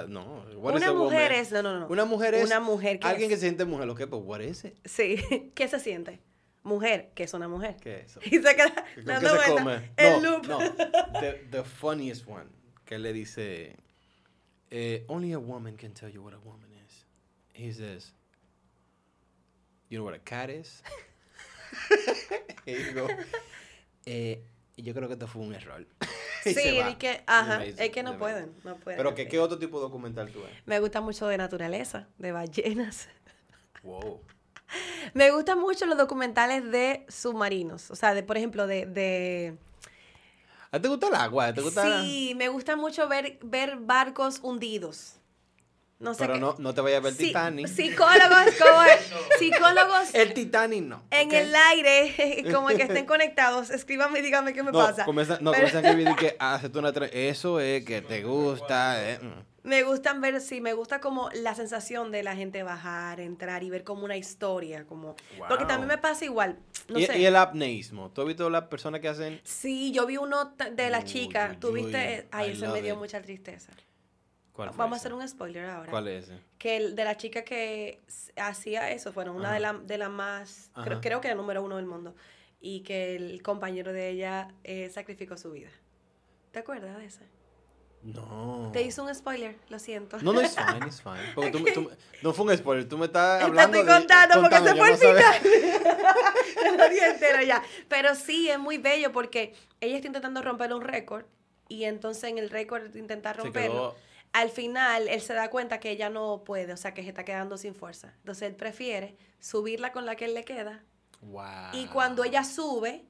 No. 0.07 0.45
Una 0.55 0.93
mujer 0.93 1.31
es. 1.33 1.51
No, 1.51 1.61
no, 1.61 1.79
no. 1.79 1.87
Una 1.87 2.05
mujer 2.05 2.33
es. 2.35 2.45
Una 2.45 2.59
mujer 2.59 2.99
que 2.99 3.07
Alguien 3.07 3.29
que 3.29 3.35
se 3.35 3.41
siente 3.41 3.65
mujer. 3.65 3.85
¿Lo 3.85 3.95
que? 3.95 4.07
Pues, 4.07 4.21
what 4.23 4.39
is 4.39 4.63
it? 4.63 4.75
Sí. 4.85 5.51
¿Qué 5.55 5.67
se 5.67 5.79
siente? 5.79 6.21
mujer, 6.63 7.11
que 7.15 7.23
es 7.23 7.33
una 7.33 7.47
mujer. 7.47 7.77
¿Qué 7.81 8.01
es 8.01 8.11
eso? 8.11 8.19
Y 8.25 8.41
se 8.41 8.55
queda 8.55 8.85
dando 9.03 9.29
se 9.29 9.51
come? 9.51 9.91
El 9.97 10.23
loop. 10.23 10.47
No, 10.47 10.59
the, 11.19 11.47
the, 11.49 11.63
funniest 11.63 12.27
one, 12.27 12.45
que 12.85 12.99
le 12.99 13.13
dice, 13.13 13.75
eh, 14.69 15.05
only 15.07 15.33
a 15.33 15.39
woman 15.39 15.75
can 15.75 15.93
tell 15.93 16.09
you 16.09 16.21
what 16.21 16.33
a 16.33 16.39
woman 16.39 16.69
is. 16.85 17.05
He 17.53 17.71
says, 17.71 18.13
you 19.91 19.97
know 19.97 20.05
what 20.05 20.15
a 20.15 20.19
cat 20.19 20.49
is? 20.49 20.81
y 22.65 22.73
digo, 22.73 23.07
eh, 24.05 24.43
yo 24.77 24.93
creo 24.93 25.07
que 25.07 25.13
esto 25.13 25.27
fue 25.27 25.41
un 25.41 25.53
error. 25.53 25.85
sí, 26.43 26.79
y 26.89 26.95
que, 26.95 27.21
ajá, 27.27 27.63
es 27.65 27.91
que 27.91 28.03
no 28.03 28.17
pueden, 28.17 28.55
no 28.63 28.77
pueden. 28.77 28.97
Pero 28.97 29.13
que, 29.13 29.27
¿qué 29.27 29.39
otro 29.39 29.59
tipo 29.59 29.77
de 29.77 29.83
documental 29.83 30.31
tú 30.31 30.41
ves? 30.41 30.51
Me 30.65 30.79
gusta 30.79 31.01
mucho 31.01 31.27
de 31.27 31.37
naturaleza, 31.37 32.07
de 32.17 32.31
ballenas. 32.31 33.09
Wow. 33.83 34.21
Me 35.13 35.31
gustan 35.31 35.59
mucho 35.59 35.85
los 35.85 35.97
documentales 35.97 36.71
de 36.71 37.05
submarinos. 37.09 37.91
O 37.91 37.95
sea, 37.95 38.13
de, 38.13 38.23
por 38.23 38.37
ejemplo, 38.37 38.67
de, 38.67 38.85
de... 38.85 39.57
te 40.79 40.87
gusta 40.87 41.09
el 41.09 41.15
agua? 41.15 41.53
¿Te 41.53 41.61
gusta 41.61 42.01
sí, 42.01 42.33
me 42.37 42.47
gusta 42.47 42.77
mucho 42.77 43.09
ver, 43.09 43.37
ver 43.43 43.77
barcos 43.77 44.39
hundidos. 44.41 45.20
No 46.01 46.15
sé 46.15 46.25
Pero 46.25 46.37
no, 46.37 46.55
no 46.57 46.73
te 46.73 46.81
vayas 46.81 46.97
a 46.97 47.01
ver 47.01 47.11
el 47.11 47.17
Titanic. 47.17 47.67
Psicólogos, 47.67 48.55
como 48.59 48.81
psicólogos. 49.39 50.13
El 50.15 50.33
Titanic 50.33 50.83
no. 50.83 51.03
En 51.11 51.31
el 51.31 51.55
aire, 51.55 52.43
como 52.51 52.67
que 52.69 52.81
estén 52.81 53.05
conectados, 53.05 53.69
escríbame 53.69 54.19
y 54.19 54.21
dígame 54.23 54.53
qué 54.53 54.63
me 54.63 54.71
pasa. 54.71 55.05
no, 55.05 55.05
comienzan 55.05 55.85
a 55.85 55.89
escribir 55.89 56.15
que 56.15 56.35
haces 56.39 56.73
una. 56.73 56.89
Eso 56.89 57.59
es 57.59 57.85
que 57.85 58.01
te 58.01 58.23
gusta. 58.23 59.11
Eh. 59.11 59.19
Mm. 59.21 59.51
Me 59.63 59.83
gustan 59.83 60.21
ver, 60.21 60.41
sí, 60.41 60.59
me 60.59 60.73
gusta 60.73 60.99
como 60.99 61.29
la 61.35 61.53
sensación 61.53 62.11
de 62.11 62.23
la 62.23 62.35
gente 62.35 62.63
bajar, 62.63 63.19
entrar 63.19 63.61
y 63.61 63.69
ver 63.69 63.83
como 63.83 64.05
una 64.05 64.17
historia, 64.17 64.87
como... 64.87 65.15
Porque 65.47 65.65
también 65.65 65.87
me 65.87 65.99
pasa 65.99 66.25
igual, 66.25 66.57
no 66.87 66.97
¿Y, 66.97 67.05
sé. 67.05 67.19
¿Y 67.19 67.25
el 67.27 67.35
apneísmo? 67.35 68.09
¿Tú 68.09 68.21
has 68.21 68.27
visto 68.27 68.49
las 68.49 68.63
personas 68.63 69.01
que 69.01 69.09
hacen...? 69.09 69.39
Sí, 69.43 69.91
yo 69.91 70.07
vi 70.07 70.17
uno 70.17 70.55
de 70.71 70.89
la 70.89 71.03
chica, 71.03 71.57
¿tú 71.59 71.73
viste? 71.73 72.27
Ay, 72.31 72.53
ese 72.53 72.67
me 72.69 72.81
dio 72.81 72.95
mucha 72.95 73.21
tristeza. 73.21 73.71
¿Cuál 74.53 74.71
Vamos 74.75 74.97
a 74.97 74.99
hacer 74.99 75.13
un 75.13 75.27
spoiler 75.27 75.65
ahora. 75.65 75.89
¿Cuál 75.89 76.07
es 76.09 76.25
ese? 76.25 76.39
Que 76.57 76.77
el 76.77 76.95
de 76.95 77.03
la 77.05 77.15
chica 77.15 77.43
que 77.43 77.99
hacía 78.35 78.91
eso, 78.91 79.13
bueno, 79.13 79.33
una 79.33 79.53
de 79.53 79.59
las 79.61 79.87
de 79.87 79.97
la 79.97 80.09
más, 80.09 80.69
creo, 80.83 80.99
creo, 80.99 81.21
que 81.21 81.29
era 81.29 81.35
número 81.35 81.63
uno 81.63 81.77
del 81.77 81.85
mundo, 81.85 82.15
y 82.59 82.81
que 82.81 83.15
el 83.15 83.41
compañero 83.41 83.93
de 83.93 84.09
ella 84.09 84.49
eh, 84.63 84.89
sacrificó 84.93 85.37
su 85.37 85.51
vida. 85.51 85.69
¿Te 86.51 86.59
acuerdas 86.59 86.97
de 86.97 87.05
ese? 87.05 87.21
No. 88.03 88.71
Te 88.73 88.81
hizo 88.81 89.03
un 89.03 89.13
spoiler, 89.13 89.55
lo 89.69 89.77
siento. 89.77 90.17
No, 90.21 90.33
no, 90.33 90.41
es 90.41 90.55
fine, 90.73 90.87
es 90.87 91.01
fine. 91.01 91.33
Porque 91.35 91.51
tú, 91.71 91.89
no 92.21 92.33
fue 92.33 92.45
un 92.45 92.57
spoiler, 92.57 92.87
tú 92.87 92.97
me 92.97 93.05
estás 93.05 93.43
hablando 93.43 93.73
Te 93.73 93.79
estoy 93.79 93.95
contando 93.95 94.41
porque 94.41 94.57
se 94.57 94.75
fue 94.75 94.91
el 94.91 94.97
final. 94.97 96.77
lo 96.77 96.89
dije 96.89 97.09
entero 97.09 97.43
ya. 97.43 97.63
Pero 97.87 98.15
sí, 98.15 98.49
es 98.49 98.59
muy 98.59 98.77
bello 98.77 99.11
porque 99.11 99.53
ella 99.79 99.95
está 99.95 100.07
intentando 100.07 100.41
romper 100.41 100.73
un 100.73 100.81
récord 100.81 101.25
y 101.67 101.85
entonces 101.85 102.25
en 102.25 102.37
el 102.37 102.49
récord 102.49 102.93
intentar 102.95 103.37
romperlo, 103.37 103.95
al 104.33 104.49
final 104.49 105.07
él 105.07 105.21
se 105.21 105.33
da 105.33 105.49
cuenta 105.49 105.79
que 105.79 105.91
ella 105.91 106.09
no 106.09 106.43
puede, 106.43 106.73
o 106.73 106.77
sea, 106.77 106.93
que 106.93 107.03
se 107.03 107.09
está 107.09 107.25
quedando 107.25 107.57
sin 107.57 107.75
fuerza. 107.75 108.13
Entonces 108.17 108.49
él 108.49 108.55
prefiere 108.55 109.17
subirla 109.39 109.91
con 109.91 110.05
la 110.05 110.15
que 110.15 110.25
él 110.25 110.33
le 110.33 110.45
queda. 110.45 110.83
Wow. 111.21 111.73
Y 111.73 111.87
cuando 111.87 112.23
ella 112.23 112.43
sube, 112.43 113.05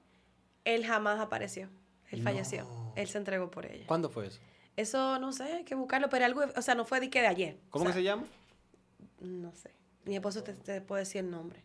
él 0.66 0.86
jamás 0.86 1.20
apareció. 1.20 1.70
Él 2.10 2.22
falleció. 2.24 2.68
Él 2.96 3.08
se 3.08 3.18
entregó 3.18 3.50
por 3.50 3.66
ella. 3.66 3.86
¿Cuándo 3.88 4.10
fue 4.10 4.28
eso? 4.28 4.42
Eso 4.76 5.20
no 5.20 5.32
sé, 5.32 5.44
hay 5.44 5.64
que 5.64 5.76
buscarlo, 5.76 6.10
pero 6.10 6.26
algo, 6.26 6.42
o 6.56 6.62
sea, 6.62 6.76
no 6.76 6.86
fue 6.86 7.00
de 7.00 7.10
que 7.10 7.22
de 7.22 7.28
ayer. 7.28 7.60
¿Cómo 7.70 7.86
que 7.86 7.94
se 7.94 8.04
llama? 8.04 8.24
No 9.20 9.54
sé. 9.54 9.72
Mi 10.06 10.16
esposo 10.16 10.44
te, 10.44 10.82
puede 10.82 11.04
decir 11.04 11.22
el 11.22 11.30
nombre. 11.30 11.64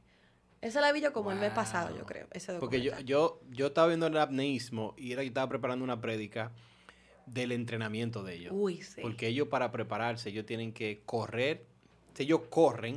Esa 0.61 0.81
la 0.81 0.93
vi 0.93 1.01
yo 1.01 1.13
como 1.13 1.33
el 1.33 1.39
mes 1.39 1.53
pasado, 1.53 1.97
yo 1.97 2.05
creo. 2.05 2.27
Ese 2.33 2.55
Porque 2.59 2.83
yo, 2.83 2.99
yo, 3.01 3.41
yo 3.51 3.69
estaba 3.69 3.89
viendo 3.89 4.07
el 4.07 4.17
apneísmo 4.19 4.95
y 4.97 5.13
era, 5.13 5.23
estaba 5.23 5.49
preparando 5.49 5.85
una 5.85 6.01
prédica 6.01 6.53
del 7.27 7.53
entrenamiento 7.53 8.23
de 8.23 8.35
ellos. 8.35 8.53
Uy, 8.55 8.83
sí. 8.83 9.01
Porque 9.03 9.29
ellos 9.29 9.49
para 9.49 9.71
prepararse, 9.73 10.31
ellos 10.31 10.47
tienen 10.47 10.73
que 10.73 11.03
correr, 11.05 11.67
ellos 12.17 12.43
corren 12.49 12.97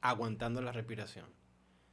aguantando 0.00 0.60
la 0.60 0.72
respiración. 0.72 1.26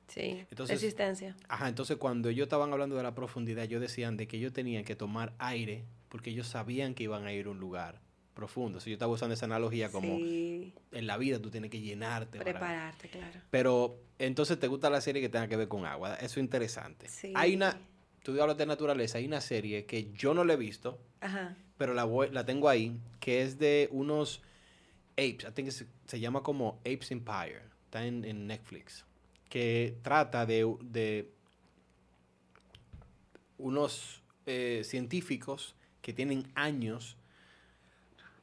Sí, 0.08 0.46
entonces, 0.50 0.82
resistencia. 0.82 1.36
Ajá, 1.48 1.70
entonces 1.70 1.98
cuando 1.98 2.30
ellos 2.30 2.46
estaban 2.46 2.72
hablando 2.72 2.96
de 2.96 3.04
la 3.04 3.16
profundidad, 3.16 3.64
ellos 3.64 3.82
decían 3.82 4.18
de 4.18 4.28
que 4.28 4.38
ellos 4.38 4.54
tenían 4.54 4.84
que 4.84 4.96
tomar 4.96 5.34
aire 5.40 5.86
porque 6.10 6.30
ellos 6.30 6.48
sabían 6.48 6.94
que 6.94 7.04
iban 7.04 7.26
a 7.26 7.34
ir 7.34 7.48
a 7.48 7.50
un 7.50 7.60
lugar 7.60 8.00
profundo. 8.34 8.80
Yo 8.80 8.94
estaba 8.94 9.12
usando 9.12 9.34
esa 9.34 9.46
analogía 9.46 9.90
como 9.90 10.18
en 10.18 11.08
la 11.08 11.18
vida 11.18 11.40
tú 11.40 11.50
tienes 11.50 11.72
que 11.72 11.80
llenarte. 11.80 12.40
Prepararte, 12.40 13.10
claro. 13.10 13.40
Pero 13.50 14.00
entonces 14.20 14.60
te 14.60 14.68
gusta 14.68 14.90
la 14.90 15.02
serie 15.02 15.22
que 15.22 15.30
tenga 15.30 15.48
que 15.48 15.56
ver 15.56 15.68
con 15.68 15.86
agua. 15.86 16.16
Eso 16.16 16.40
es 16.40 16.44
interesante. 16.44 17.08
Hay 17.36 17.56
una, 17.56 17.80
tú 18.22 18.40
hablas 18.42 18.58
de 18.58 18.66
naturaleza, 18.66 19.18
hay 19.18 19.26
una 19.26 19.42
serie 19.42 19.86
que 19.86 20.12
yo 20.12 20.34
no 20.34 20.44
la 20.44 20.54
he 20.54 20.58
visto, 20.58 21.00
pero 21.84 21.94
la, 21.94 22.08
la 22.32 22.46
tengo 22.46 22.70
ahí, 22.70 22.98
que 23.20 23.42
es 23.42 23.60
de 23.60 23.90
unos 23.92 24.42
apes. 25.18 25.44
I 25.44 25.52
think 25.54 25.70
se 25.70 26.20
llama 26.22 26.42
como 26.42 26.80
Apes 26.86 27.12
Empire. 27.12 27.62
Está 27.84 28.06
en, 28.06 28.48
Netflix. 28.48 29.04
Que 29.50 29.98
trata 30.02 30.46
de, 30.46 30.66
de 30.80 31.30
unos 33.58 34.24
eh, 34.46 34.84
científicos 34.86 35.76
que 36.02 36.14
tienen 36.14 36.50
años 36.56 37.18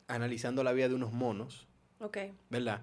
analizando 0.06 0.62
la 0.62 0.74
vida 0.74 0.90
de 0.90 0.94
unos 0.96 1.14
monos. 1.14 1.66
Ok. 1.98 2.18
¿Verdad? 2.50 2.82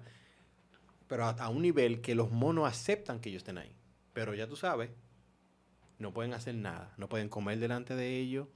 Pero 1.06 1.24
a, 1.24 1.48
un 1.50 1.62
nivel 1.62 2.00
que 2.00 2.16
los 2.16 2.32
monos 2.32 2.68
aceptan 2.68 3.20
que 3.20 3.28
ellos 3.28 3.42
estén 3.42 3.58
ahí. 3.58 3.70
Pero 4.12 4.34
ya 4.34 4.48
tú 4.48 4.56
sabes, 4.56 4.90
no 6.00 6.12
pueden 6.12 6.34
hacer 6.34 6.56
nada, 6.56 6.94
no 6.96 7.08
pueden 7.08 7.28
comer 7.28 7.60
delante 7.60 7.94
de 7.94 8.18
ellos. 8.18 8.48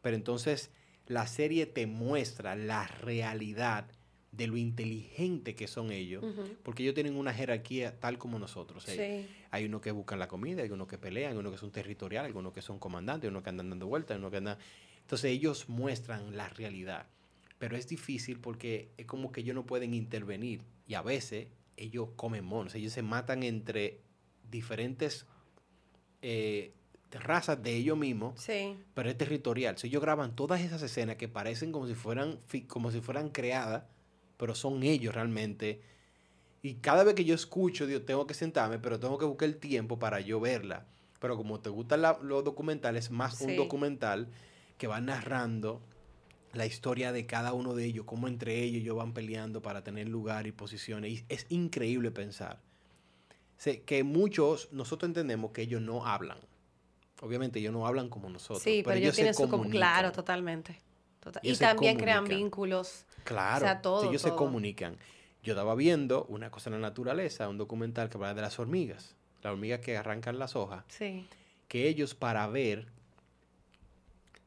Pero 0.00 0.16
entonces 0.16 0.70
la 1.12 1.26
serie 1.26 1.66
te 1.66 1.86
muestra 1.86 2.56
la 2.56 2.86
realidad 2.86 3.86
de 4.32 4.46
lo 4.46 4.56
inteligente 4.56 5.54
que 5.54 5.68
son 5.68 5.92
ellos, 5.92 6.24
porque 6.62 6.82
ellos 6.82 6.94
tienen 6.94 7.16
una 7.16 7.34
jerarquía 7.34 8.00
tal 8.00 8.16
como 8.16 8.38
nosotros. 8.38 8.88
Hay 9.50 9.64
uno 9.66 9.80
que 9.82 9.90
buscan 9.90 10.18
la 10.18 10.26
comida, 10.26 10.62
hay 10.62 10.70
uno 10.70 10.86
que 10.86 10.96
pelean, 10.96 11.32
hay 11.32 11.38
uno 11.38 11.50
que 11.50 11.58
son 11.58 11.70
territoriales, 11.70 12.32
hay 12.32 12.38
uno 12.38 12.52
que 12.52 12.62
son 12.62 12.78
comandantes, 12.78 13.28
hay 13.28 13.30
uno 13.30 13.42
que 13.42 13.50
andan 13.50 13.68
dando 13.68 13.86
vueltas, 13.86 14.14
hay 14.14 14.20
uno 14.20 14.30
que 14.30 14.38
anda... 14.38 14.58
Entonces 15.02 15.30
ellos 15.30 15.68
muestran 15.68 16.34
la 16.36 16.48
realidad, 16.48 17.06
pero 17.58 17.76
es 17.76 17.86
difícil 17.86 18.40
porque 18.40 18.88
es 18.96 19.04
como 19.04 19.32
que 19.32 19.42
ellos 19.42 19.54
no 19.54 19.66
pueden 19.66 19.92
intervenir. 19.92 20.62
Y 20.86 20.94
a 20.94 21.02
veces 21.02 21.48
ellos 21.76 22.08
comen 22.16 22.44
monos, 22.44 22.74
ellos 22.74 22.94
se 22.94 23.02
matan 23.02 23.42
entre 23.42 24.00
diferentes 24.50 25.26
eh, 26.22 26.72
razas 27.18 27.62
de 27.62 27.76
ellos 27.76 27.98
mismos, 27.98 28.40
sí. 28.40 28.76
pero 28.94 29.10
es 29.10 29.18
territorial. 29.18 29.76
Si 29.78 29.88
ellos 29.88 30.02
graban 30.02 30.34
todas 30.34 30.60
esas 30.60 30.82
escenas 30.82 31.16
que 31.16 31.28
parecen 31.28 31.72
como 31.72 31.86
si 31.86 31.94
fueran, 31.94 32.38
como 32.68 32.90
si 32.90 33.00
fueran 33.00 33.30
creadas 33.30 33.84
pero 34.42 34.56
son 34.56 34.82
ellos 34.82 35.14
realmente. 35.14 35.82
Y 36.62 36.74
cada 36.74 37.04
vez 37.04 37.14
que 37.14 37.24
yo 37.24 37.32
escucho, 37.32 37.86
Dios, 37.86 38.04
tengo 38.04 38.26
que 38.26 38.34
sentarme, 38.34 38.80
pero 38.80 38.98
tengo 38.98 39.16
que 39.16 39.24
buscar 39.24 39.48
el 39.48 39.56
tiempo 39.56 40.00
para 40.00 40.18
yo 40.18 40.40
verla. 40.40 40.84
Pero 41.20 41.36
como 41.36 41.60
te 41.60 41.70
gustan 41.70 42.02
los 42.02 42.42
documentales, 42.42 43.12
más 43.12 43.40
un 43.40 43.54
documental 43.54 44.26
que 44.78 44.88
va 44.88 45.00
narrando 45.00 45.80
la 46.54 46.66
historia 46.66 47.12
de 47.12 47.24
cada 47.24 47.52
uno 47.52 47.76
de 47.76 47.84
ellos, 47.84 48.04
cómo 48.04 48.26
entre 48.26 48.64
ellos 48.64 48.82
ellos 48.82 48.96
van 48.96 49.14
peleando 49.14 49.62
para 49.62 49.84
tener 49.84 50.08
lugar 50.08 50.48
y 50.48 50.50
posiciones. 50.50 51.12
Y 51.12 51.24
es 51.28 51.46
increíble 51.48 52.10
pensar. 52.10 52.58
Que 53.86 54.02
muchos, 54.02 54.72
nosotros 54.72 55.08
entendemos 55.08 55.52
que 55.52 55.62
ellos 55.62 55.80
no 55.80 56.04
hablan. 56.04 56.38
Obviamente 57.22 57.60
ellos 57.60 57.72
no 57.72 57.86
hablan 57.86 58.08
como 58.08 58.28
nosotros. 58.28 58.62
Sí, 58.62 58.82
pero, 58.84 58.96
ellos, 58.96 59.14
tienen 59.14 59.32
su... 59.32 59.48
Claro, 59.70 60.12
totalmente. 60.12 60.78
Y, 61.42 61.56
también 61.56 61.96
crean 61.96 62.24
vínculos. 62.24 63.06
Claro, 63.24 64.02
ellos 64.08 64.22
se 64.22 64.30
comunican. 64.30 64.96
Yo 65.42 65.54
estaba 65.54 65.74
viendo 65.74 66.24
una 66.24 66.50
cosa 66.50 66.70
en 66.70 66.74
la 66.74 66.88
naturaleza, 66.88 67.48
un 67.48 67.58
documental 67.58 68.08
que 68.08 68.16
habla 68.16 68.34
de 68.34 68.42
las 68.42 68.58
hormigas, 68.58 69.14
las 69.42 69.52
hormigas 69.52 69.80
que 69.80 69.96
arrancan 69.96 70.38
las 70.38 70.56
hojas. 70.56 70.84
Sí. 70.88 71.26
Que 71.68 71.88
ellos 71.88 72.14
para 72.14 72.46
ver 72.48 72.86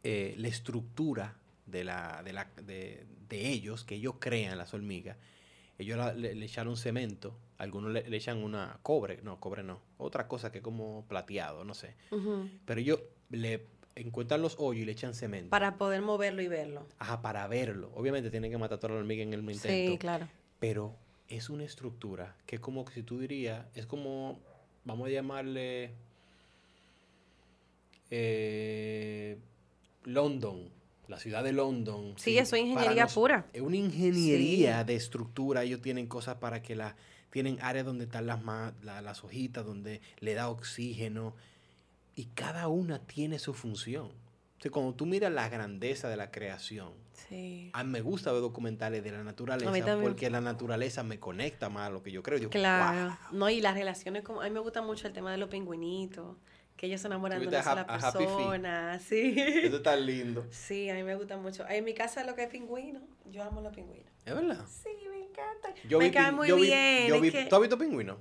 eh, 0.04 0.36
la 0.38 0.48
estructura 0.48 1.36
de, 1.66 1.84
la, 1.84 2.22
de, 2.24 2.34
la, 2.34 2.48
de, 2.62 3.06
ellos, 3.30 3.84
que 3.84 3.96
ellos 3.96 4.16
crean 4.20 4.58
las 4.58 4.74
hormigas, 4.74 5.18
ellos 5.78 6.16
le, 6.16 6.32
echaron 6.46 6.78
cemento, 6.78 7.38
algunos 7.58 7.92
le, 7.92 8.16
echan 8.16 8.44
una 8.44 8.80
cobre, 8.82 9.20
no, 9.24 9.40
cobre 9.40 9.64
no, 9.64 9.82
otra 9.98 10.28
cosa 10.28 10.52
que 10.52 10.62
como 10.62 11.06
plateado, 11.08 11.64
no 11.64 11.74
sé. 11.74 11.96
Pero 12.66 12.80
ellos 12.80 13.02
le 13.30 13.68
encuentran 13.96 14.42
los 14.42 14.56
hoyos 14.60 14.84
y 14.84 14.86
le 14.86 14.92
echan 14.94 15.14
cemento. 15.14 15.50
Para 15.50 15.78
poder 15.78 16.02
moverlo 16.02 16.42
y 16.42 16.48
verlo. 16.48 16.88
Ajá, 17.00 17.22
para 17.22 17.48
verlo. 17.48 17.92
Obviamente 17.96 18.30
tienen 18.30 18.52
que 18.52 18.58
matar 18.58 18.78
a 18.78 18.80
toda 18.80 18.94
la 18.94 19.00
hormiga 19.00 19.24
en 19.24 19.34
el 19.34 19.42
intento. 19.42 19.68
Sí, 19.68 19.98
claro. 19.98 20.28
Pero 20.60 20.96
es 21.28 21.50
una 21.50 21.64
estructura 21.64 22.36
que 22.46 22.58
es 22.58 22.62
como 22.62 22.88
si 22.88 23.04
tú 23.04 23.20
dirías, 23.20 23.66
es 23.74 23.86
como, 23.86 24.40
vamos 24.84 25.08
a 25.08 25.12
llamarle 25.12 25.92
eh, 28.12 29.38
London, 30.04 30.70
la 31.08 31.20
ciudad 31.20 31.44
de 31.44 31.54
London. 31.54 32.14
Sí, 32.18 32.38
eso 32.38 32.56
es 32.56 32.64
ingeniería 32.64 33.08
pura. 33.08 33.46
Es 33.54 33.62
una 33.62 33.78
ingeniería 33.78 34.84
de 34.84 34.96
estructura. 34.96 35.64
Ellos 35.64 35.82
tienen 35.82 36.08
cosas 36.08 36.36
para 36.36 36.62
que 36.62 36.76
la, 36.76 36.96
tienen 37.30 37.58
áreas 37.62 37.86
donde 37.86 38.06
están 38.06 38.28
las, 38.28 38.42
las 38.84 39.24
hojitas, 39.24 39.66
donde 39.66 40.02
le 40.20 40.34
da 40.34 40.50
oxígeno 40.50 41.36
y 42.16 42.26
cada 42.28 42.68
una 42.68 43.00
tiene 43.00 43.40
su 43.40 43.54
función. 43.54 44.12
O 44.66 44.72
cuando 44.72 44.94
tú 44.96 45.06
miras 45.06 45.32
la 45.32 45.48
grandeza 45.48 46.10
de 46.10 46.18
la 46.18 46.32
creación, 46.32 46.94
a 47.74 47.84
mí 47.84 47.92
me 47.92 48.02
gusta 48.02 48.32
ver 48.32 48.42
documentales 48.42 49.04
de 49.04 49.12
la 49.12 49.24
naturaleza 49.24 50.00
porque 50.02 50.30
la 50.30 50.42
naturaleza 50.42 51.04
me 51.04 51.20
conecta 51.20 51.70
más 51.70 51.88
a 51.88 51.90
lo 51.92 52.02
que 52.02 52.12
yo 52.12 52.24
creo. 52.24 52.50
claro. 52.50 53.18
No, 53.32 53.50
y 53.50 53.62
las 53.62 53.76
relaciones, 53.76 54.24
como, 54.24 54.42
a 54.42 54.46
mí 54.46 54.50
me 54.50 54.60
gusta 54.60 54.82
mucho 54.82 55.08
el 55.08 55.14
tema 55.14 55.32
de 55.32 55.38
los 55.38 55.50
pingüinitos 55.50 56.38
que 56.76 56.88
ellos 56.88 57.02
se 57.02 57.08
enamoran 57.08 57.40
de 57.50 57.64
sola 57.64 57.86
persona. 57.88 59.00
Sí. 59.06 59.36
Eso 59.38 59.78
está 59.78 59.96
lindo. 59.96 60.46
Sí, 60.50 60.90
a 60.90 60.96
mí 60.96 61.04
me 61.04 61.16
gusta 61.16 61.38
mucho. 61.38 61.68
En 61.68 61.84
mi 61.84 61.94
casa 61.94 62.24
lo 62.24 62.36
que 62.36 62.44
es 62.44 62.50
pingüino, 62.50 63.02
yo 63.26 63.44
amo 63.44 63.62
los 63.62 63.74
pingüinos. 63.74 64.12
¿Es 64.26 64.34
verdad? 64.34 64.66
Sí, 64.68 64.90
me 65.10 65.20
encanta. 65.20 65.74
me 65.98 66.12
cae 66.12 66.32
muy 66.32 66.52
bien. 66.52 67.48
¿Tú 67.50 67.56
has 67.56 67.62
visto 67.62 67.78
pingüinos? 67.78 68.18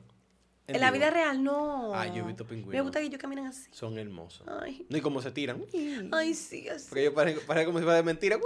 En, 0.67 0.81
la 0.81 0.91
vida 0.91 1.11
real 1.11 1.45
no. 1.45 1.95
Ay, 1.95 2.13
yo 2.15 2.25
he 2.25 2.27
visto 2.27 2.47
pingüinos. 2.47 2.73
Me 2.75 2.81
gusta 2.81 2.99
que 2.99 3.07
ellos 3.07 3.21
caminen 3.21 3.47
así. 3.47 3.69
Son 3.71 3.99
hermosos. 3.99 4.47
Ay. 4.49 4.87
No, 4.89 4.97
y 4.97 5.01
cómo 5.03 5.21
se 5.21 5.31
tiran. 5.31 5.63
Ay, 6.13 6.33
sí, 6.33 6.69
así. 6.69 6.89
Porque 6.89 7.03
ellos 7.03 7.15
parecen, 7.15 7.47
parece 7.47 7.67
como 7.67 7.79
si 7.79 7.85
fuera 7.85 7.99
de 7.99 8.03
mentira. 8.03 8.39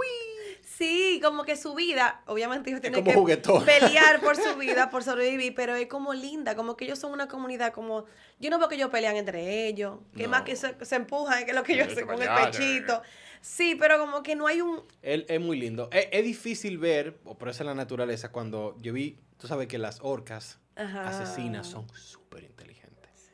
Sí, 0.63 1.19
como 1.23 1.43
que 1.43 1.55
su 1.55 1.75
vida, 1.75 2.21
obviamente 2.25 2.69
ellos 2.69 2.81
tienen 2.81 3.03
que 3.03 3.13
pelear 3.13 4.21
por 4.21 4.35
su 4.35 4.55
vida, 4.59 4.89
por 4.89 5.03
sobrevivir, 5.03 5.53
pero 5.53 5.75
es 5.75 5.87
como 5.87 6.13
linda, 6.13 6.55
como 6.55 6.77
que 6.77 6.85
ellos 6.85 6.99
son 6.99 7.11
una 7.11 7.27
comunidad, 7.27 7.73
como, 7.73 8.05
yo 8.39 8.49
no 8.49 8.59
veo 8.59 8.69
que 8.69 8.75
ellos 8.75 8.89
pelean 8.89 9.17
entre 9.17 9.67
ellos, 9.67 9.99
que 10.15 10.27
más 10.27 10.43
que 10.43 10.55
se, 10.55 10.95
empujan, 10.95 11.43
que 11.43 11.51
es 11.51 11.55
lo 11.55 11.63
que 11.63 11.73
ellos 11.73 11.87
hacen 11.87 12.07
con 12.07 12.21
el 12.21 12.29
pechito. 12.29 13.01
Sí, 13.41 13.75
pero 13.79 13.99
como 13.99 14.21
que 14.21 14.35
no 14.35 14.47
hay 14.47 14.61
un... 14.61 14.81
Él, 15.01 15.25
es 15.29 15.39
muy 15.39 15.57
lindo. 15.59 15.89
Es, 15.91 16.23
difícil 16.23 16.77
ver, 16.77 17.19
o 17.23 17.37
por 17.37 17.49
eso 17.49 17.63
es 17.63 17.67
la 17.67 17.75
naturaleza, 17.75 18.31
cuando 18.31 18.75
yo 18.81 18.93
vi, 18.93 19.17
tú 19.37 19.47
sabes 19.47 19.67
que 19.67 19.77
las 19.77 19.99
orcas 20.01 20.59
asesinas 20.75 21.67
son 21.67 21.87
súper 21.93 22.43
inteligentes. 22.43 23.31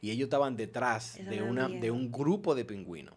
Y 0.00 0.10
ellos 0.10 0.26
estaban 0.26 0.56
detrás 0.56 1.18
de, 1.18 1.42
una, 1.42 1.68
de 1.68 1.90
un 1.90 2.12
grupo 2.12 2.54
de 2.54 2.64
pingüinos. 2.64 3.14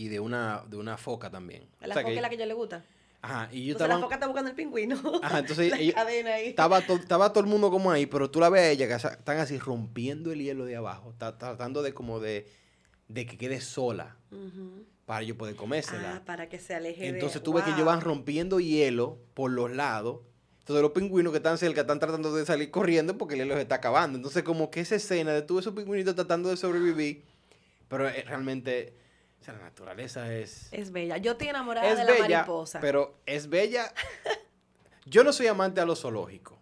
Y 0.00 0.08
de 0.08 0.18
una, 0.18 0.64
de 0.66 0.76
una 0.76 0.96
foca 0.96 1.30
también. 1.30 1.68
La 1.80 1.94
foca 1.94 2.08
es 2.08 2.22
la 2.22 2.28
que 2.28 2.34
a 2.34 2.38
ella 2.38 2.46
le 2.46 2.54
gusta. 2.54 2.84
Ajá, 3.22 3.50
y 3.52 3.66
yo 3.66 3.72
estaba... 3.72 3.94
la 3.94 4.00
foca 4.00 4.14
está 4.14 4.26
buscando 4.26 4.48
el 4.48 4.56
pingüino. 4.56 4.98
Ajá, 5.22 5.38
entonces 5.40 5.72
Estaba, 5.74 6.78
estaba 6.78 7.32
todo 7.32 7.44
el 7.44 7.50
mundo 7.50 7.70
como 7.70 7.90
ahí, 7.90 8.06
pero 8.06 8.30
tú 8.30 8.40
la 8.40 8.48
ves 8.48 8.62
a 8.62 8.70
ella 8.70 8.88
que 8.88 8.94
están 8.94 9.38
así 9.38 9.58
rompiendo 9.58 10.32
el 10.32 10.40
hielo 10.40 10.64
de 10.64 10.76
abajo, 10.76 11.14
tratando 11.18 11.82
de 11.82 11.92
como 11.92 12.18
de, 12.18 12.48
de 13.08 13.26
que 13.26 13.36
quede 13.36 13.60
sola 13.60 14.16
para 15.04 15.22
yo 15.22 15.36
poder 15.36 15.54
comérsela. 15.54 16.16
Ah, 16.16 16.24
para 16.24 16.48
que 16.48 16.58
se 16.58 16.74
aleje 16.74 17.08
Entonces 17.08 17.42
tú 17.42 17.52
ves 17.52 17.64
que 17.64 17.72
ellos 17.72 17.84
van 17.84 18.00
rompiendo 18.00 18.58
hielo 18.58 19.18
por 19.34 19.50
los 19.50 19.70
lados 19.70 20.20
entonces 20.70 20.82
los 20.82 20.92
pingüinos 20.92 21.32
que 21.32 21.38
están 21.38 21.58
cerca 21.58 21.80
están 21.80 21.98
tratando 21.98 22.32
de 22.32 22.46
salir 22.46 22.70
corriendo 22.70 23.18
porque 23.18 23.34
el 23.34 23.40
hielo 23.40 23.56
se 23.56 23.62
está 23.62 23.74
acabando. 23.74 24.16
Entonces 24.16 24.44
como 24.44 24.70
que 24.70 24.78
esa 24.78 24.94
escena 24.94 25.32
de 25.32 25.42
tú 25.42 25.58
esos 25.58 25.74
pingüinitos 25.74 26.14
tratando 26.14 26.48
de 26.48 26.56
sobrevivir, 26.56 27.24
pero 27.88 28.08
eh, 28.08 28.22
realmente 28.24 28.94
o 29.40 29.44
sea, 29.44 29.54
la 29.54 29.60
naturaleza 29.60 30.34
es... 30.34 30.68
Es 30.70 30.92
bella. 30.92 31.16
Yo 31.16 31.32
estoy 31.32 31.48
enamorada 31.48 31.94
de 31.94 32.04
la 32.04 32.18
mariposa. 32.18 32.78
Pero 32.80 33.20
es 33.24 33.48
bella. 33.48 33.92
yo 35.06 35.24
no 35.24 35.32
soy 35.32 35.46
amante 35.46 35.80
a 35.80 35.86
lo 35.86 35.96
zoológico. 35.96 36.58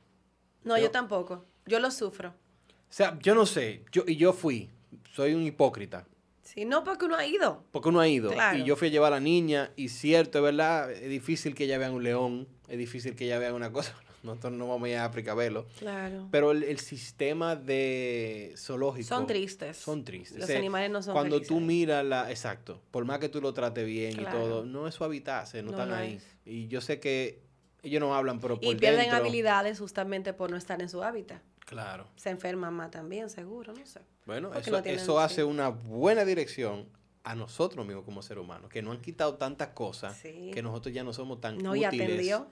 No, 0.62 0.78
yo, 0.78 0.90
tampoco. 0.90 1.44
Yo 1.66 1.80
lo 1.80 1.90
sufro. 1.90 2.28
O 2.28 2.92
sea, 2.92 3.18
yo 3.20 3.34
no 3.34 3.46
sé. 3.46 3.84
Yo, 3.90 4.05
y 4.06 4.16
yo 4.16 4.32
fui. 4.32 4.70
Soy 5.12 5.34
un 5.34 5.42
hipócrita. 5.42 6.06
Sí, 6.42 6.64
no 6.64 6.84
porque 6.84 7.06
uno 7.06 7.16
ha 7.16 7.26
ido. 7.26 7.64
Porque 7.72 7.88
uno 7.88 8.00
ha 8.00 8.09
ido. 8.09 8.32
Y 8.55 8.64
yo 8.64 8.76
fui 8.76 8.88
a 8.88 8.90
llevar 8.90 9.12
a 9.12 9.16
la 9.16 9.20
niña 9.20 9.72
y 9.76 9.88
cierto, 9.88 10.38
es 10.38 10.44
verdad, 10.44 10.90
es 10.90 11.10
difícil 11.10 11.55
que 11.55 11.64
ella 11.64 11.78
vea 11.78 11.90
un 11.90 12.02
león, 12.02 12.48
es 12.68 12.78
difícil 12.78 13.16
que 13.16 13.24
ella 13.24 13.38
vea 13.38 13.52
una 13.52 13.72
cosa. 13.72 13.94
Nosotros 14.22 14.52
no 14.52 14.68
vamos 14.68 14.86
a 14.86 14.90
ir 14.90 14.96
a 14.96 15.04
África 15.04 15.32
a 15.32 15.34
verlo. 15.34 15.66
Claro. 15.78 16.28
Pero 16.30 16.50
el, 16.52 16.78
sistema 16.78 17.56
de 17.56 18.54
zoológico... 18.56 19.08
Son 19.08 19.26
tristes. 19.26 19.76
Son 19.76 20.04
tristes. 20.04 20.38
Los 20.38 20.50
animales 20.50 20.90
no 20.90 21.02
son 21.02 21.14
Cuando 21.14 21.40
tú 21.40 21.60
miras 21.60 22.04
la... 22.04 22.30
Exacto. 22.30 22.82
Por 22.90 23.04
más 23.04 23.18
que 23.18 23.28
tú 23.28 23.40
lo 23.40 23.54
trates 23.54 23.86
bien 23.86 24.20
y 24.20 24.24
todo, 24.24 24.64
no 24.64 24.88
es 24.88 24.94
su 24.94 25.04
hábitat, 25.04 25.52
no, 25.54 25.70
están 25.70 25.92
ahí. 25.92 26.20
Y 26.44 26.68
yo 26.68 26.80
sé 26.80 27.00
que 27.00 27.42
ellos 27.82 28.00
no 28.00 28.14
hablan, 28.14 28.40
pero 28.40 28.60
por 28.60 28.72
Y 28.72 28.76
pierden 28.76 29.10
habilidades 29.10 29.78
justamente 29.78 30.32
por 30.32 30.50
no 30.50 30.56
estar 30.56 30.80
en 30.82 30.88
su 30.88 31.02
hábitat. 31.02 31.42
Claro. 31.60 32.08
Se 32.16 32.30
enferman 32.30 32.72
más 32.72 32.90
también, 32.90 33.28
seguro, 33.28 33.74
no 33.74 33.86
sé. 33.86 34.00
Bueno, 34.24 34.52
eso, 34.54 35.20
hace 35.20 35.44
una 35.44 35.68
buena 35.68 36.24
dirección 36.24 36.88
a 37.24 37.34
nosotros 37.34 37.86
mismos 37.86 38.04
como 38.04 38.22
seres 38.22 38.42
humanos, 38.42 38.70
que 38.70 38.80
no 38.80 38.90
han 38.90 39.02
quitado 39.02 39.34
tantas 39.34 39.68
cosas 39.68 40.18
que 40.22 40.62
nosotros 40.62 40.94
ya 40.94 41.04
no 41.04 41.12
somos 41.12 41.40
tan 41.40 41.58
no, 41.58 41.72
útiles. 41.72 42.42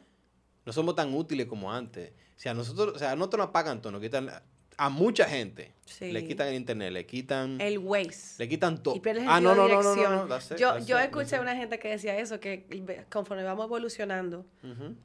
No 0.66 0.72
somos 0.72 0.94
tan 0.94 1.14
útiles 1.14 1.46
como 1.46 1.72
antes. 1.72 2.10
O 2.36 2.40
sea, 2.40 2.52
nosotros, 2.52 2.96
o 2.96 2.98
sea, 2.98 3.12
a 3.12 3.16
nosotros 3.16 3.46
nos 3.46 3.50
pagan 3.50 3.80
todo, 3.80 3.92
nos 3.92 4.02
quitan 4.02 4.28
a 4.76 4.90
mucha 4.90 5.24
gente. 5.24 5.72
Le 6.00 6.26
quitan 6.26 6.48
el 6.48 6.54
internet, 6.54 6.92
le 6.92 7.06
quitan 7.06 7.60
el 7.60 7.78
Waze. 7.78 8.34
Le 8.38 8.48
quitan 8.48 8.82
todo. 8.82 9.00
Ah, 9.26 9.40
no, 9.40 9.54
no, 9.54 9.68
no, 9.68 9.82
no, 9.82 10.26
no, 10.26 10.56
Yo, 10.56 10.78
yo 10.80 10.98
escuché 10.98 11.36
a 11.36 11.40
una 11.40 11.56
gente 11.56 11.78
que 11.78 11.88
decía 11.88 12.18
eso, 12.18 12.40
que 12.40 13.06
conforme 13.10 13.44
vamos 13.44 13.66
evolucionando, 13.66 14.44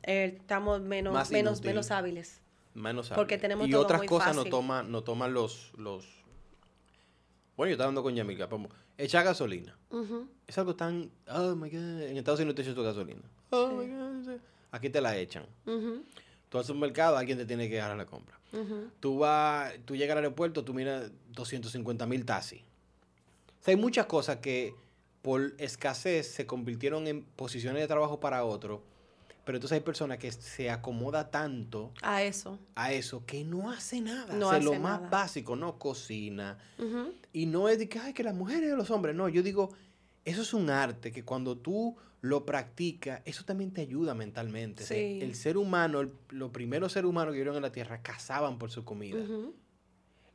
eh, 0.04 0.36
estamos 0.40 0.82
menos, 0.82 1.32
menos, 1.32 1.62
menos 1.64 1.92
hábiles. 1.92 2.42
Porque 3.16 3.38
tenemos 3.38 3.68
y 3.68 3.74
otras 3.76 4.04
cosas 4.04 4.36
no 4.36 4.46
toman, 4.46 4.92
no 4.92 5.04
toman 5.04 5.34
los, 5.34 5.72
los... 5.78 6.06
Bueno, 7.56 7.70
yo 7.70 7.74
estaba 7.74 7.90
hablando 7.90 8.04
con 8.04 8.16
Yamika. 8.16 8.50
Echar 8.98 9.24
gasolina. 9.24 9.78
Es 10.48 10.58
algo 10.58 10.76
tan... 10.76 11.12
Oh, 11.28 11.56
my 11.56 11.70
God. 11.70 12.02
En 12.02 12.18
Estados 12.18 12.40
Unidos 12.40 12.56
te 12.56 12.62
echas 12.64 12.76
tu 12.76 12.84
gasolina. 12.84 13.22
Oh, 13.52 13.74
my 13.74 13.88
God. 13.88 14.40
Aquí 14.72 14.90
te 14.90 15.02
la 15.02 15.18
echan. 15.18 15.46
Tú 15.66 16.58
vas 16.58 16.70
a 16.70 16.74
un 16.74 16.80
mercado, 16.80 17.18
alguien 17.18 17.38
te 17.38 17.46
tiene 17.46 17.70
que 17.70 17.78
dar 17.78 17.96
la 17.96 18.06
compra. 18.06 18.38
Tú 19.00 19.20
vas, 19.20 19.74
tú 19.86 19.96
llegas 19.96 20.18
al 20.18 20.24
aeropuerto, 20.24 20.64
tú 20.64 20.74
miras 20.74 21.12
250 21.30 22.06
mil 22.06 22.26
taxis. 22.26 22.62
O 23.62 23.64
sea, 23.64 23.74
hay 23.74 23.80
muchas 23.80 24.08
cosas 24.08 24.38
que 24.38 24.74
por 25.22 25.54
escasez 25.58 26.28
se 26.28 26.46
convirtieron 26.46 27.08
en 27.08 27.24
posiciones 27.24 27.82
de 27.82 27.88
trabajo 27.88 28.20
para 28.20 28.44
otro 28.44 28.82
Pero 29.46 29.58
entonces 29.58 29.76
hay 29.76 29.82
personas 29.82 30.18
que 30.18 30.32
se 30.32 30.70
acomoda 30.70 31.30
tanto 31.30 31.92
a 32.02 32.24
eso, 32.24 32.60
a 32.76 32.92
eso 32.92 33.24
que 33.26 33.44
no 33.44 33.72
hace 33.72 34.02
nada. 34.02 34.34
No 34.34 34.50
hace 34.50 34.64
lo 34.64 34.74
más 34.76 35.10
básico, 35.10 35.56
no 35.56 35.78
cocina. 35.78 36.58
Y 37.34 37.46
no 37.46 37.70
es 37.70 37.80
de 37.80 37.88
que, 37.88 38.00
ay, 38.00 38.14
que 38.14 38.24
las 38.24 38.36
mujeres 38.36 38.74
o 38.74 38.76
los 38.76 38.92
hombres. 38.92 39.16
No, 39.16 39.30
yo 39.30 39.44
digo, 39.44 39.72
eso 40.26 40.42
es 40.42 40.54
un 40.54 40.70
arte 40.70 41.12
que 41.12 41.24
cuando 41.24 41.58
tú 41.58 41.96
lo 42.22 42.46
practicas, 42.46 43.22
eso 43.26 43.44
también 43.44 43.72
te 43.72 43.82
ayuda 43.82 44.14
mentalmente. 44.14 44.84
el 45.24 45.36
ser 45.36 45.58
humano, 45.58 46.08
los 46.30 46.52
primeros 46.52 46.94
seres 46.94 47.10
humanos 47.10 47.32
que 47.32 47.38
vivieron 47.38 47.56
en 47.56 47.64
la 47.64 47.72
tierra, 47.72 48.02
cazaban 48.02 48.60
por 48.60 48.70
su 48.70 48.86
comida. 48.86 49.18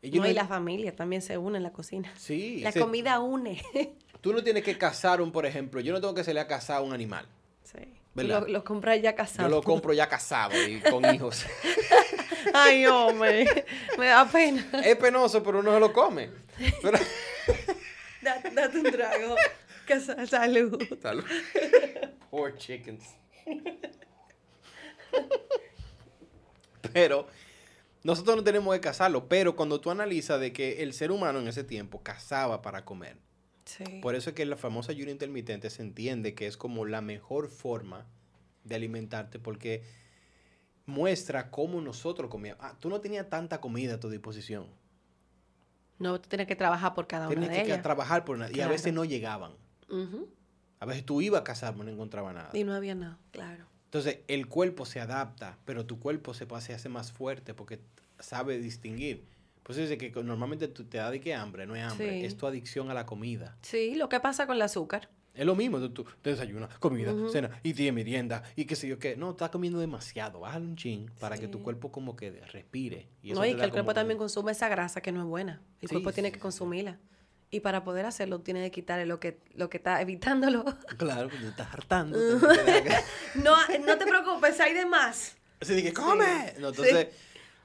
y 0.03 0.19
la 0.19 0.47
familia 0.47 0.95
también 0.95 1.23
se 1.23 1.39
une 1.39 1.59
en 1.59 1.63
la 1.63 1.73
cocina. 1.73 2.13
Sí. 2.17 2.61
La 2.63 2.73
comida 2.73 3.21
une. 3.21 3.63
tú 4.21 4.33
no 4.33 4.43
tienes 4.43 4.65
que 4.65 4.77
cazar 4.77 5.21
un, 5.21 5.31
por 5.31 5.47
ejemplo, 5.47 5.81
yo 5.81 5.93
no 5.93 6.01
tengo 6.01 6.15
que 6.15 6.25
salir 6.25 6.41
a 6.41 6.47
cazar 6.49 6.83
un 6.83 6.93
animal. 6.93 7.25
Sí. 7.63 7.79
Lo, 8.15 8.49
lo 8.49 8.65
compras 8.65 9.01
ya 9.01 9.15
casado. 9.15 9.49
Yo 9.49 9.55
lo 9.55 9.63
compro 9.65 9.93
ya 9.93 10.09
casado 10.09 10.55
y 10.67 10.81
con 10.81 11.05
hijos. 11.15 11.47
Ay, 12.53 12.87
hombre, 12.87 13.65
me 13.99 14.07
da 14.07 14.27
pena. 14.27 14.67
Es 14.85 14.97
penoso, 14.97 15.43
pero 15.43 15.61
uno 15.61 15.73
se 15.73 15.81
lo 15.81 15.93
come. 15.93 16.31
date, 18.23 18.79
un 18.79 18.91
trago. 18.91 19.37
Salud. 20.29 20.83
Salud. 21.01 21.25
Poor 22.31 22.57
chickens. 22.57 23.05
Pero 26.93 27.27
nosotros 28.03 28.37
no 28.37 28.45
tenemos 28.45 28.75
que 28.75 28.81
cazarlo, 28.81 29.29
pero 29.29 29.57
cuando 29.57 29.81
tú 29.81 29.91
analizas 29.91 30.41
de 30.41 30.53
que 30.53 30.83
el 30.83 30.93
ser 30.93 31.11
humano 31.11 31.41
en 31.41 31.49
ese 31.49 31.65
tiempo 31.65 32.03
cazaba 32.03 32.63
para 32.63 32.85
comer, 32.85 33.17
por 34.01 34.15
eso 34.15 34.31
es 34.31 34.37
que 34.37 34.47
la 34.47 34.57
famosa 34.57 34.93
ayuno 34.93 35.11
intermitente 35.11 35.71
se 35.71 35.83
entiende 35.83 36.35
que 36.35 36.47
es 36.47 36.57
como 36.57 36.85
la 36.85 37.01
mejor 37.01 37.49
forma 37.49 38.07
de 38.65 38.77
alimentarte 38.77 39.39
porque 39.39 39.83
muestra 40.87 41.51
cómo 41.51 41.81
nosotros 41.81 42.31
comíamos. 42.31 42.65
Ah, 42.65 42.77
tú 42.79 42.89
no 42.89 43.01
tenías 43.01 43.29
tanta 43.29 43.61
comida 43.61 43.95
a 43.95 44.01
tu 44.01 44.09
disposición. 44.09 44.67
No, 45.99 46.21
tú 46.21 46.29
tenías 46.29 46.47
que 46.47 46.57
trabajar 46.57 46.95
por 46.95 47.07
cada 47.07 47.27
una 47.27 47.41
de 47.41 47.47
ellas. 47.47 47.57
Tenías 47.59 47.79
que 47.79 47.83
trabajar 47.83 48.25
por 48.25 48.37
una. 48.37 48.51
Y 48.51 48.61
a 48.61 48.69
veces 48.69 48.93
no 48.93 49.05
llegaban. 49.05 49.53
A 50.79 50.87
veces 50.87 51.05
tú 51.05 51.21
ibas 51.23 51.41
a 51.41 51.45
casar, 51.45 51.73
pero 51.73 51.85
no 51.85 51.91
encontraba 51.91 52.33
nada. 52.33 52.51
Y 52.53 52.65
no 52.65 52.75
había 52.75 52.95
nada, 52.95 53.19
claro. 53.31 53.65
Entonces, 53.87 54.19
el 54.29 54.47
cuerpo 54.47 54.85
se 54.85 55.01
adapta, 55.01 55.59
pero 55.65 55.87
tu 55.87 55.99
cuerpo 55.99 56.35
se, 56.35 56.47
se 56.61 56.75
hace 56.75 56.89
más 56.89 57.13
fuerte 57.13 57.55
porque 57.55 57.81
sabe 58.19 58.59
distinguir. 58.59 59.25
Pues 59.63 59.79
dice 59.79 59.99
que 59.99 60.11
normalmente 60.23 60.69
tú 60.69 60.85
te 60.85 60.99
da 60.99 61.11
de 61.11 61.21
qué 61.21 61.35
hambre, 61.35 61.67
no 61.67 61.75
es 61.75 61.83
hambre, 61.83 62.25
es 62.25 62.37
tu 62.37 62.47
adicción 62.47 62.91
a 62.91 62.95
la 62.95 63.05
comida. 63.05 63.57
Sí, 63.63 63.97
lo 63.97 64.09
que 64.09 64.21
pasa 64.21 64.47
con 64.47 64.57
el 64.57 64.63
azúcar. 64.63 65.09
Es 65.35 65.45
lo 65.45 65.55
mismo, 65.55 65.79
tú, 65.91 66.07
te 66.23 66.31
desayunas, 66.31 66.79
comida, 66.79 67.13
cena, 67.31 67.51
y 67.63 67.75
tienes 67.75 67.93
merienda, 67.93 68.43
y 68.55 68.65
qué 68.65 68.75
sé 68.75 68.89
yo 68.89 68.99
qué. 68.99 69.17
No, 69.17 69.33
estás 69.33 69.51
comiendo 69.51 69.79
demasiado, 69.79 70.41
bájale 70.41 70.67
un 70.67 70.77
chin 70.77 71.11
para 71.19 71.37
que 71.37 71.49
tu 71.49 71.63
cuerpo 71.63 71.93
como 71.93 72.17
que 72.17 72.31
respire. 72.53 73.09
Y 73.23 73.33
no, 73.33 73.45
y 73.45 73.55
que 73.55 73.65
el 73.65 73.71
cuerpo 73.71 73.93
también 73.93 74.19
consume 74.19 74.53
esa 74.53 74.69
grasa 74.69 75.01
que 75.01 75.13
no 75.13 75.21
es 75.21 75.27
buena. 75.27 75.61
El 75.81 75.89
cuerpo 75.89 76.13
tiene 76.13 76.33
que 76.33 76.39
consumirla. 76.39 76.99
Y 77.51 77.61
para 77.61 77.85
poder 77.85 78.07
hacerlo, 78.07 78.41
tiene 78.41 78.63
que 78.65 78.71
quitarle 78.71 79.07
lo 79.07 79.21
que, 79.21 79.39
lo 79.55 79.71
que 79.71 79.77
está 79.77 80.01
evitándolo. 80.03 80.65
Claro, 80.97 81.29
porque 81.29 81.45
te 81.45 81.51
estás 81.51 81.73
hartando. 81.73 82.19
no, 83.35 83.57
no 83.85 83.99
te 83.99 84.07
preocupes, 84.07 84.59
hay 84.61 84.75
de 84.75 84.87
más. 84.87 85.37
Así 85.61 85.75
de 85.75 85.83
que 85.83 85.93
come. 85.93 86.55
No, 86.59 86.69
entonces 86.69 87.09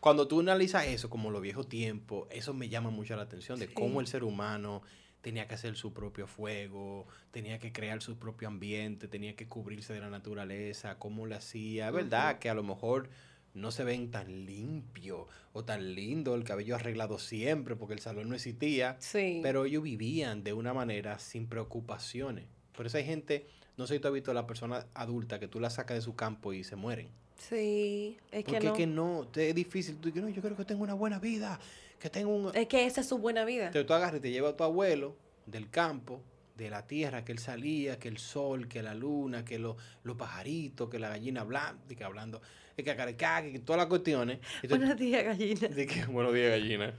cuando 0.01 0.27
tú 0.27 0.39
analizas 0.39 0.87
eso, 0.87 1.11
como 1.11 1.29
los 1.29 1.43
viejos 1.43 1.69
tiempos, 1.69 2.27
eso 2.31 2.55
me 2.55 2.69
llama 2.69 2.89
mucho 2.89 3.15
la 3.15 3.21
atención 3.21 3.59
de 3.59 3.71
cómo 3.71 4.01
el 4.01 4.07
ser 4.07 4.23
humano 4.23 4.81
tenía 5.21 5.47
que 5.47 5.53
hacer 5.53 5.75
su 5.75 5.93
propio 5.93 6.25
fuego, 6.25 7.05
tenía 7.29 7.59
que 7.59 7.71
crear 7.71 8.01
su 8.01 8.17
propio 8.17 8.47
ambiente, 8.47 9.07
tenía 9.07 9.35
que 9.35 9.47
cubrirse 9.47 9.93
de 9.93 9.99
la 9.99 10.09
naturaleza, 10.09 10.97
cómo 10.97 11.27
lo 11.27 11.35
hacía. 11.35 11.89
Es 11.89 11.93
verdad 11.93 12.39
que 12.39 12.49
a 12.49 12.55
lo 12.55 12.63
mejor 12.63 13.09
no 13.53 13.71
se 13.71 13.83
ven 13.83 14.11
tan 14.11 14.45
limpio 14.45 15.27
o 15.53 15.63
tan 15.63 15.93
lindo, 15.93 16.35
el 16.35 16.43
cabello 16.43 16.75
arreglado 16.75 17.19
siempre 17.19 17.75
porque 17.75 17.93
el 17.93 17.99
salón 17.99 18.29
no 18.29 18.35
existía, 18.35 18.97
pero 19.11 19.65
ellos 19.65 19.83
vivían 19.83 20.43
de 20.43 20.53
una 20.53 20.73
manera 20.73 21.19
sin 21.19 21.47
preocupaciones. 21.47 22.45
Por 22.75 22.85
eso 22.85 22.97
hay 22.97 23.05
gente, 23.05 23.47
no 23.77 23.87
sé 23.87 23.95
si 23.95 23.99
tú 23.99 24.07
has 24.07 24.13
visto 24.13 24.31
a 24.31 24.33
la 24.33 24.47
persona 24.47 24.87
adulta 24.93 25.39
que 25.39 25.47
tú 25.47 25.59
la 25.59 25.69
sacas 25.69 25.97
de 25.97 26.01
su 26.01 26.15
campo 26.15 26.53
y 26.53 26.63
se 26.63 26.75
mueren. 26.75 27.09
Sí, 27.37 28.17
es 28.31 28.45
que 28.45 28.59
no. 28.59 28.71
es 28.71 28.77
que 28.77 28.87
no, 28.87 29.27
es 29.35 29.55
difícil. 29.55 29.97
Tú 29.97 30.09
dices, 30.09 30.21
no, 30.21 30.29
yo 30.29 30.41
creo 30.41 30.55
que 30.55 30.65
tengo 30.65 30.83
una 30.83 30.93
buena 30.93 31.19
vida, 31.19 31.59
que 31.99 32.09
tengo 32.09 32.33
un... 32.33 32.55
Es 32.55 32.67
que 32.67 32.85
esa 32.85 33.01
es 33.01 33.07
su 33.07 33.17
buena 33.17 33.43
vida. 33.45 33.67
Entonces 33.67 33.87
tú 33.87 33.93
agarras 33.93 34.19
y 34.19 34.21
te 34.21 34.31
lleva 34.31 34.49
a 34.49 34.55
tu 34.55 34.63
abuelo 34.63 35.15
del 35.47 35.69
campo, 35.69 36.21
de 36.55 36.69
la 36.69 36.85
tierra, 36.85 37.25
que 37.25 37.31
él 37.31 37.39
salía, 37.39 37.97
que 37.97 38.07
el 38.07 38.19
sol, 38.19 38.67
que 38.67 38.83
la 38.83 38.93
luna, 38.93 39.43
que 39.43 39.57
los 39.57 39.75
pajaritos, 40.17 40.89
que 40.89 40.99
la 40.99 41.09
gallina 41.09 41.45
que 41.87 42.03
hablando, 42.03 42.41
que 42.75 42.83
cacarecá, 42.83 43.41
que 43.43 43.59
todas 43.59 43.79
las 43.79 43.87
cuestiones. 43.87 44.39
buenos 44.67 44.97
días, 44.97 45.23
gallina. 45.23 45.69
buenos 46.09 46.33
días, 46.33 46.49
gallina. 46.51 46.93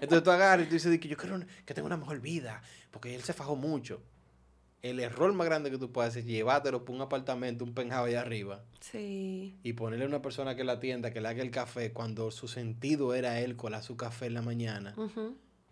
Entonces 0.00 0.22
tú 0.22 0.30
agarras 0.30 0.66
y 0.66 0.68
tú 0.68 0.74
dices, 0.74 0.98
que 0.98 1.08
yo 1.08 1.16
creo 1.16 1.40
que 1.64 1.74
tengo 1.74 1.86
una 1.86 1.96
mejor 1.96 2.20
vida, 2.20 2.62
porque 2.90 3.14
él 3.14 3.22
se 3.22 3.32
fajó 3.32 3.56
mucho 3.56 4.02
el 4.82 4.98
error 4.98 5.32
más 5.32 5.46
grande 5.46 5.70
que 5.70 5.78
tú 5.78 5.92
puedes 5.92 6.10
hacer 6.10 6.24
es 6.24 6.28
llevártelo 6.28 6.84
por 6.84 6.94
un 6.94 7.02
apartamento, 7.02 7.64
un 7.64 7.72
penjado 7.72 8.06
allá 8.06 8.20
arriba. 8.20 8.64
Sí. 8.80 9.56
Y 9.62 9.72
ponerle 9.74 10.04
a 10.04 10.08
una 10.08 10.22
persona 10.22 10.56
que 10.56 10.64
la 10.64 10.72
atienda, 10.72 11.12
que 11.12 11.20
le 11.20 11.28
haga 11.28 11.42
el 11.42 11.52
café, 11.52 11.92
cuando 11.92 12.30
su 12.32 12.48
sentido 12.48 13.14
era 13.14 13.40
él 13.40 13.56
colar 13.56 13.82
su 13.82 13.96
café 13.96 14.26
en 14.26 14.34
la 14.34 14.42
mañana. 14.42 14.94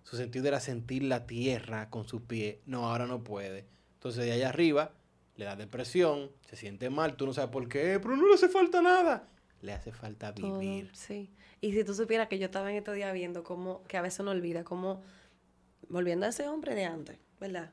Su 0.04 0.16
sentido 0.16 0.46
era 0.46 0.60
sentir 0.60 1.02
la 1.02 1.26
tierra 1.26 1.90
con 1.90 2.06
sus 2.06 2.22
pies. 2.22 2.58
No, 2.66 2.88
ahora 2.88 3.06
no 3.06 3.24
puede. 3.24 3.66
Entonces 3.94 4.24
de 4.24 4.32
allá 4.32 4.48
arriba 4.48 4.92
le 5.40 5.46
da 5.46 5.56
depresión, 5.56 6.30
se 6.48 6.54
siente 6.54 6.90
mal, 6.90 7.16
tú 7.16 7.24
no 7.26 7.32
sabes 7.32 7.50
por 7.50 7.66
qué, 7.66 7.98
pero 7.98 8.14
no 8.14 8.28
le 8.28 8.34
hace 8.34 8.50
falta 8.50 8.82
nada. 8.82 9.26
Le 9.62 9.72
hace 9.72 9.90
falta 9.90 10.32
vivir. 10.32 10.90
sí. 10.92 11.30
Y 11.62 11.72
si 11.72 11.82
tú 11.82 11.94
supieras 11.94 12.28
que 12.28 12.38
yo 12.38 12.44
estaba 12.44 12.70
en 12.70 12.76
estos 12.76 12.94
días 12.94 13.12
viendo 13.14 13.42
cómo, 13.42 13.82
que 13.84 13.96
a 13.96 14.02
veces 14.02 14.20
uno 14.20 14.32
olvida, 14.32 14.64
cómo, 14.64 15.02
volviendo 15.88 16.26
a 16.26 16.28
ese 16.28 16.46
hombre 16.46 16.74
de 16.74 16.84
antes, 16.84 17.18
¿verdad? 17.40 17.72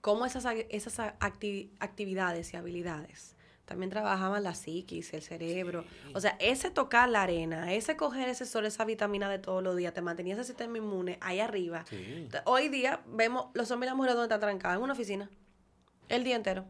cómo 0.00 0.24
esas, 0.24 0.44
esas 0.70 0.98
actividades 1.20 2.52
y 2.54 2.56
habilidades 2.56 3.36
también 3.66 3.90
trabajaban 3.90 4.42
la 4.42 4.54
psiquis, 4.54 5.12
el 5.12 5.22
cerebro. 5.22 5.84
O 6.14 6.20
sea, 6.20 6.36
ese 6.40 6.70
tocar 6.70 7.10
la 7.10 7.22
arena, 7.22 7.72
ese 7.74 7.94
coger 7.94 8.28
ese 8.28 8.46
sol, 8.46 8.64
esa 8.64 8.86
vitamina 8.86 9.30
de 9.30 9.38
todos 9.38 9.62
los 9.62 9.76
días, 9.76 9.94
te 9.94 10.00
mantenía 10.00 10.34
ese 10.34 10.44
sistema 10.44 10.78
inmune 10.78 11.18
ahí 11.20 11.40
arriba. 11.40 11.84
Hoy 12.44 12.68
día 12.68 13.02
vemos 13.06 13.46
los 13.54 13.70
hombres 13.70 13.88
y 13.88 13.90
las 13.90 13.96
mujeres 13.96 14.16
donde 14.16 14.26
están 14.26 14.40
trancadas, 14.40 14.78
en 14.78 14.82
una 14.82 14.94
oficina, 14.94 15.30
el 16.08 16.24
día 16.24 16.36
entero. 16.36 16.64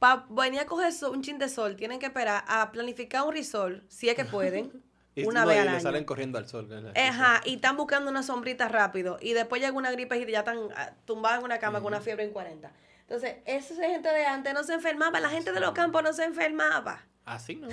Para 0.00 0.24
venir 0.30 0.60
a 0.60 0.64
coger 0.64 0.94
un 1.10 1.22
chin 1.22 1.38
de 1.38 1.50
sol, 1.50 1.76
tienen 1.76 1.98
que 1.98 2.06
esperar 2.06 2.42
a 2.48 2.72
planificar 2.72 3.22
un 3.26 3.34
risol, 3.34 3.84
si 3.88 4.08
es 4.08 4.14
que 4.14 4.24
pueden. 4.24 4.82
una 5.26 5.44
vez 5.44 5.68
al 5.68 5.78
salen 5.78 6.04
corriendo 6.04 6.38
al 6.38 6.48
sol. 6.48 6.90
Ajá, 6.96 7.42
y 7.44 7.56
están 7.56 7.76
buscando 7.76 8.10
una 8.10 8.22
sombrita 8.22 8.66
rápido. 8.66 9.18
Y 9.20 9.34
después 9.34 9.60
llega 9.60 9.76
una 9.76 9.92
gripe 9.92 10.16
y 10.16 10.32
ya 10.32 10.38
están 10.38 10.56
ah, 10.74 10.92
tumbados 11.04 11.40
en 11.40 11.44
una 11.44 11.58
cama 11.58 11.80
con 11.80 11.88
una 11.88 12.00
fiebre 12.00 12.24
en 12.24 12.32
40. 12.32 12.72
Entonces, 13.02 13.36
esa 13.44 13.74
gente 13.74 14.08
de 14.08 14.24
antes 14.24 14.54
no 14.54 14.64
se 14.64 14.72
enfermaba. 14.72 15.20
La 15.20 15.28
gente 15.28 15.52
de 15.52 15.60
los 15.60 15.72
campos 15.72 16.02
no 16.02 16.14
se 16.14 16.24
enfermaba. 16.24 17.04
Así, 17.26 17.56
¿no? 17.56 17.68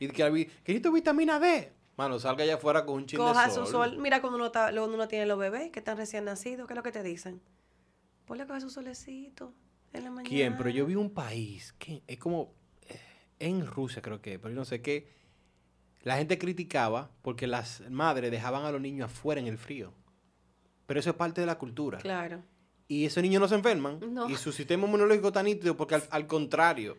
Y 0.00 0.08
que, 0.08 0.50
que 0.64 0.90
vitamina 0.90 1.38
D. 1.38 1.72
Mano, 1.96 2.18
salga 2.18 2.42
allá 2.42 2.56
afuera 2.56 2.84
con 2.84 2.96
un 2.96 3.06
chingo 3.06 3.28
de 3.28 3.34
sol. 3.48 3.66
su 3.66 3.70
sol. 3.70 3.96
Mira 3.98 4.20
cuando 4.20 4.38
uno, 4.38 4.46
está, 4.46 4.72
cuando 4.72 4.92
uno 4.92 5.06
tiene 5.06 5.24
los 5.24 5.38
bebés 5.38 5.70
que 5.70 5.78
están 5.78 5.96
recién 5.96 6.24
nacidos. 6.24 6.66
¿Qué 6.66 6.72
es 6.72 6.76
lo 6.76 6.82
que 6.82 6.90
te 6.90 7.04
dicen? 7.04 7.40
Ponle 8.24 8.42
a 8.42 8.46
coger 8.48 8.60
su 8.60 8.70
solecito 8.70 9.54
en 9.92 10.04
la 10.04 10.10
mañana. 10.10 10.28
¿Quién? 10.28 10.56
Pero 10.56 10.70
yo 10.70 10.86
vi 10.86 10.94
un 10.94 11.10
país 11.10 11.72
que 11.78 12.02
es 12.06 12.18
como... 12.18 12.54
Eh, 12.88 12.98
en 13.38 13.66
Rusia 13.66 14.02
creo 14.02 14.20
que, 14.20 14.38
pero 14.38 14.50
yo 14.50 14.56
no 14.56 14.64
sé 14.64 14.82
qué 14.82 15.20
la 16.02 16.16
gente 16.16 16.38
criticaba 16.38 17.10
porque 17.22 17.46
las 17.46 17.82
madres 17.90 18.30
dejaban 18.30 18.64
a 18.64 18.72
los 18.72 18.80
niños 18.80 19.10
afuera 19.10 19.40
en 19.40 19.46
el 19.46 19.58
frío. 19.58 19.92
Pero 20.86 21.00
eso 21.00 21.10
es 21.10 21.16
parte 21.16 21.40
de 21.40 21.46
la 21.46 21.58
cultura. 21.58 21.98
Claro. 21.98 22.42
Y 22.88 23.04
esos 23.04 23.22
niños 23.22 23.40
no 23.40 23.48
se 23.48 23.54
enferman. 23.54 24.00
Y 24.28 24.36
su 24.36 24.50
sistema 24.50 24.86
inmunológico 24.86 25.28
está 25.28 25.42
nítido 25.42 25.76
porque 25.76 26.00
al, 26.10 26.26
contrario, 26.26 26.96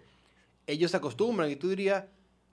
ellos 0.68 0.92
se 0.92 0.98
acostumbran 0.98 1.50
y 1.50 1.56
tú 1.56 1.68
dirías, 1.68 2.06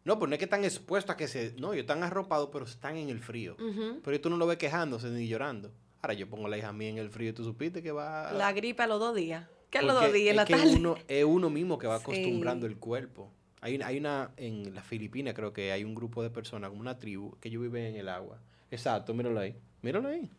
no, 0.05 0.19
pues 0.19 0.29
no 0.29 0.35
es 0.35 0.39
que 0.39 0.47
están 0.47 0.65
expuestos 0.65 1.15
a 1.15 1.17
que 1.17 1.29
se... 1.29 1.55
No, 1.59 1.73
ellos 1.73 1.83
están 1.83 2.03
arropados, 2.03 2.49
pero 2.51 2.65
están 2.65 2.97
en 2.97 3.11
el 3.11 3.21
frío. 3.21 3.57
Pero 4.03 4.21
tú 4.21 4.31
no 4.31 4.37
lo 4.37 4.47
ves 4.47 4.57
quejándose 4.57 5.11
ni 5.11 5.29
llorando. 5.29 5.71
Ahora 6.01 6.15
yo 6.15 6.29
pongo 6.29 6.47
a 6.47 6.49
la 6.49 6.59
hija 6.59 6.73
mía 6.73 6.89
en 6.89 6.99
el 6.99 7.11
frío 7.11 7.31
y 7.31 7.33
tú 7.33 7.45
supiste 7.45 7.83
que 7.83 7.93
va... 7.93 8.33
La 8.33 8.53
gripe 8.53 8.83
a 8.83 8.87
los 8.87 8.99
dos 8.99 9.15
días. 9.15 9.47
¿Qué 9.71 9.79
a 9.79 9.83
los 9.83 9.95
dos 9.95 10.13
días 10.13 10.31
en 10.31 10.37
la 10.37 10.45
que 10.45 10.55
Uno, 10.55 10.97
es 11.07 11.25
uno 11.25 11.51
mismo 11.51 11.79
que 11.79 11.87
va 11.87 11.97
acostumbrando 11.97 12.67
el 12.67 12.79
cuerpo. 12.79 13.31
Hay, 13.61 13.81
hay 13.83 13.99
una, 13.99 14.31
en 14.37 14.75
las 14.75 14.87
Filipinas 14.87 15.35
creo 15.35 15.53
que 15.53 15.73
hay 15.73 15.85
un 15.85 15.95
grupo 15.95 16.23
de 16.23 16.31
personas, 16.31 16.71
como 16.71 16.81
una 16.81 16.99
tribu, 16.99 17.37
que 17.41 17.49
ellos 17.49 17.63
viven 17.63 17.87
en 17.87 17.97
el 17.97 18.09
agua. 18.09 18.41
Exacto, 18.71 19.13
míralo 19.15 19.41
ahí. 19.41 19.57
Míralo 19.83 20.09
ahí. 20.09 20.31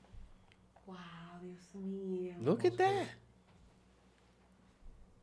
Wow, 0.86 0.98
Dios 1.42 1.76
mío. 1.76 2.36
Look 2.42 2.66
at 2.66 2.74
that. 2.74 3.08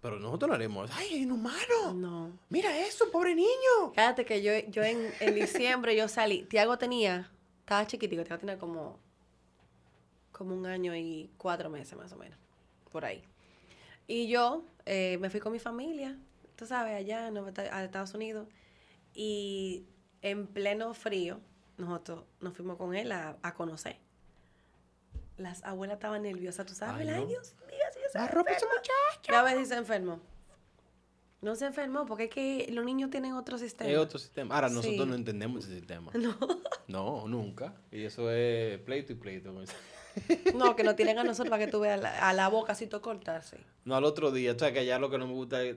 Pero 0.00 0.20
nosotros 0.20 0.48
no 0.50 0.54
haremos, 0.54 0.90
ay, 0.92 1.22
inhumano. 1.22 1.94
No. 1.94 2.38
Mira 2.48 2.78
eso, 2.86 3.10
pobre 3.10 3.34
niño. 3.34 3.90
Fíjate 3.92 4.24
que 4.24 4.40
yo, 4.40 4.52
yo 4.68 4.84
en, 4.84 5.10
en 5.18 5.34
diciembre 5.34 5.96
yo 5.96 6.06
salí. 6.06 6.44
Tiago 6.44 6.78
tenía, 6.78 7.30
estaba 7.60 7.86
chiquitico, 7.86 8.22
Tiago 8.22 8.38
tenía 8.38 8.58
como, 8.58 9.00
como 10.30 10.54
un 10.54 10.66
año 10.66 10.94
y 10.94 11.30
cuatro 11.38 11.70
meses 11.70 11.98
más 11.98 12.12
o 12.12 12.16
menos, 12.16 12.38
por 12.92 13.04
ahí. 13.04 13.24
Y 14.06 14.28
yo 14.28 14.64
eh, 14.84 15.18
me 15.20 15.30
fui 15.30 15.40
con 15.40 15.52
mi 15.52 15.58
familia 15.58 16.16
tú 16.56 16.66
sabes, 16.66 16.94
allá 16.94 17.28
en 17.28 17.36
Estados 17.36 18.14
Unidos. 18.14 18.48
Y 19.14 19.86
en 20.22 20.46
pleno 20.46 20.92
frío, 20.94 21.40
nosotros 21.76 22.24
nos 22.40 22.54
fuimos 22.54 22.76
con 22.76 22.94
él 22.94 23.12
a, 23.12 23.54
conocer. 23.54 23.98
Las 25.36 25.62
abuelas 25.64 25.96
estaban 25.96 26.22
nerviosas, 26.22 26.64
tú 26.66 26.74
sabes, 26.74 27.06
ay, 27.08 27.26
Dios 27.26 27.54
mío, 27.66 27.78
si 27.92 28.00
se 28.10 28.18
muchacho. 28.18 29.36
A 29.36 29.42
veces 29.42 29.68
se 29.68 29.76
enfermó. 29.76 30.20
No 31.42 31.54
se 31.54 31.66
enfermó 31.66 32.06
porque 32.06 32.24
es 32.24 32.30
que 32.30 32.68
los 32.72 32.84
niños 32.84 33.10
tienen 33.10 33.34
otro 33.34 33.58
sistema. 33.58 33.90
Es 33.90 33.98
otro 33.98 34.18
sistema. 34.18 34.54
Ahora, 34.54 34.70
nosotros 34.70 35.06
no 35.06 35.14
entendemos 35.14 35.64
ese 35.64 35.76
sistema. 35.76 36.10
No. 36.18 36.34
No, 36.88 37.28
nunca. 37.28 37.74
Y 37.90 38.04
eso 38.04 38.30
es 38.30 38.78
pleito 38.80 39.12
y 39.12 39.16
pleito. 39.16 39.52
No, 40.54 40.76
que 40.76 40.84
no 40.84 40.94
tienen 40.94 41.18
a 41.18 41.24
nosotros 41.24 41.50
para 41.50 41.64
que 41.64 41.70
tú 41.70 41.80
veas 41.80 42.02
a 42.04 42.32
la 42.32 42.48
boca 42.48 42.72
así 42.72 42.86
todo 42.86 43.02
cortarse. 43.02 43.58
No, 43.84 43.96
al 43.96 44.04
otro 44.04 44.32
día, 44.32 44.52
o 44.52 44.58
sea, 44.58 44.72
que 44.72 44.80
allá 44.80 44.98
lo 44.98 45.10
que 45.10 45.18
no 45.18 45.26
me 45.26 45.34
gusta 45.34 45.62
es 45.62 45.76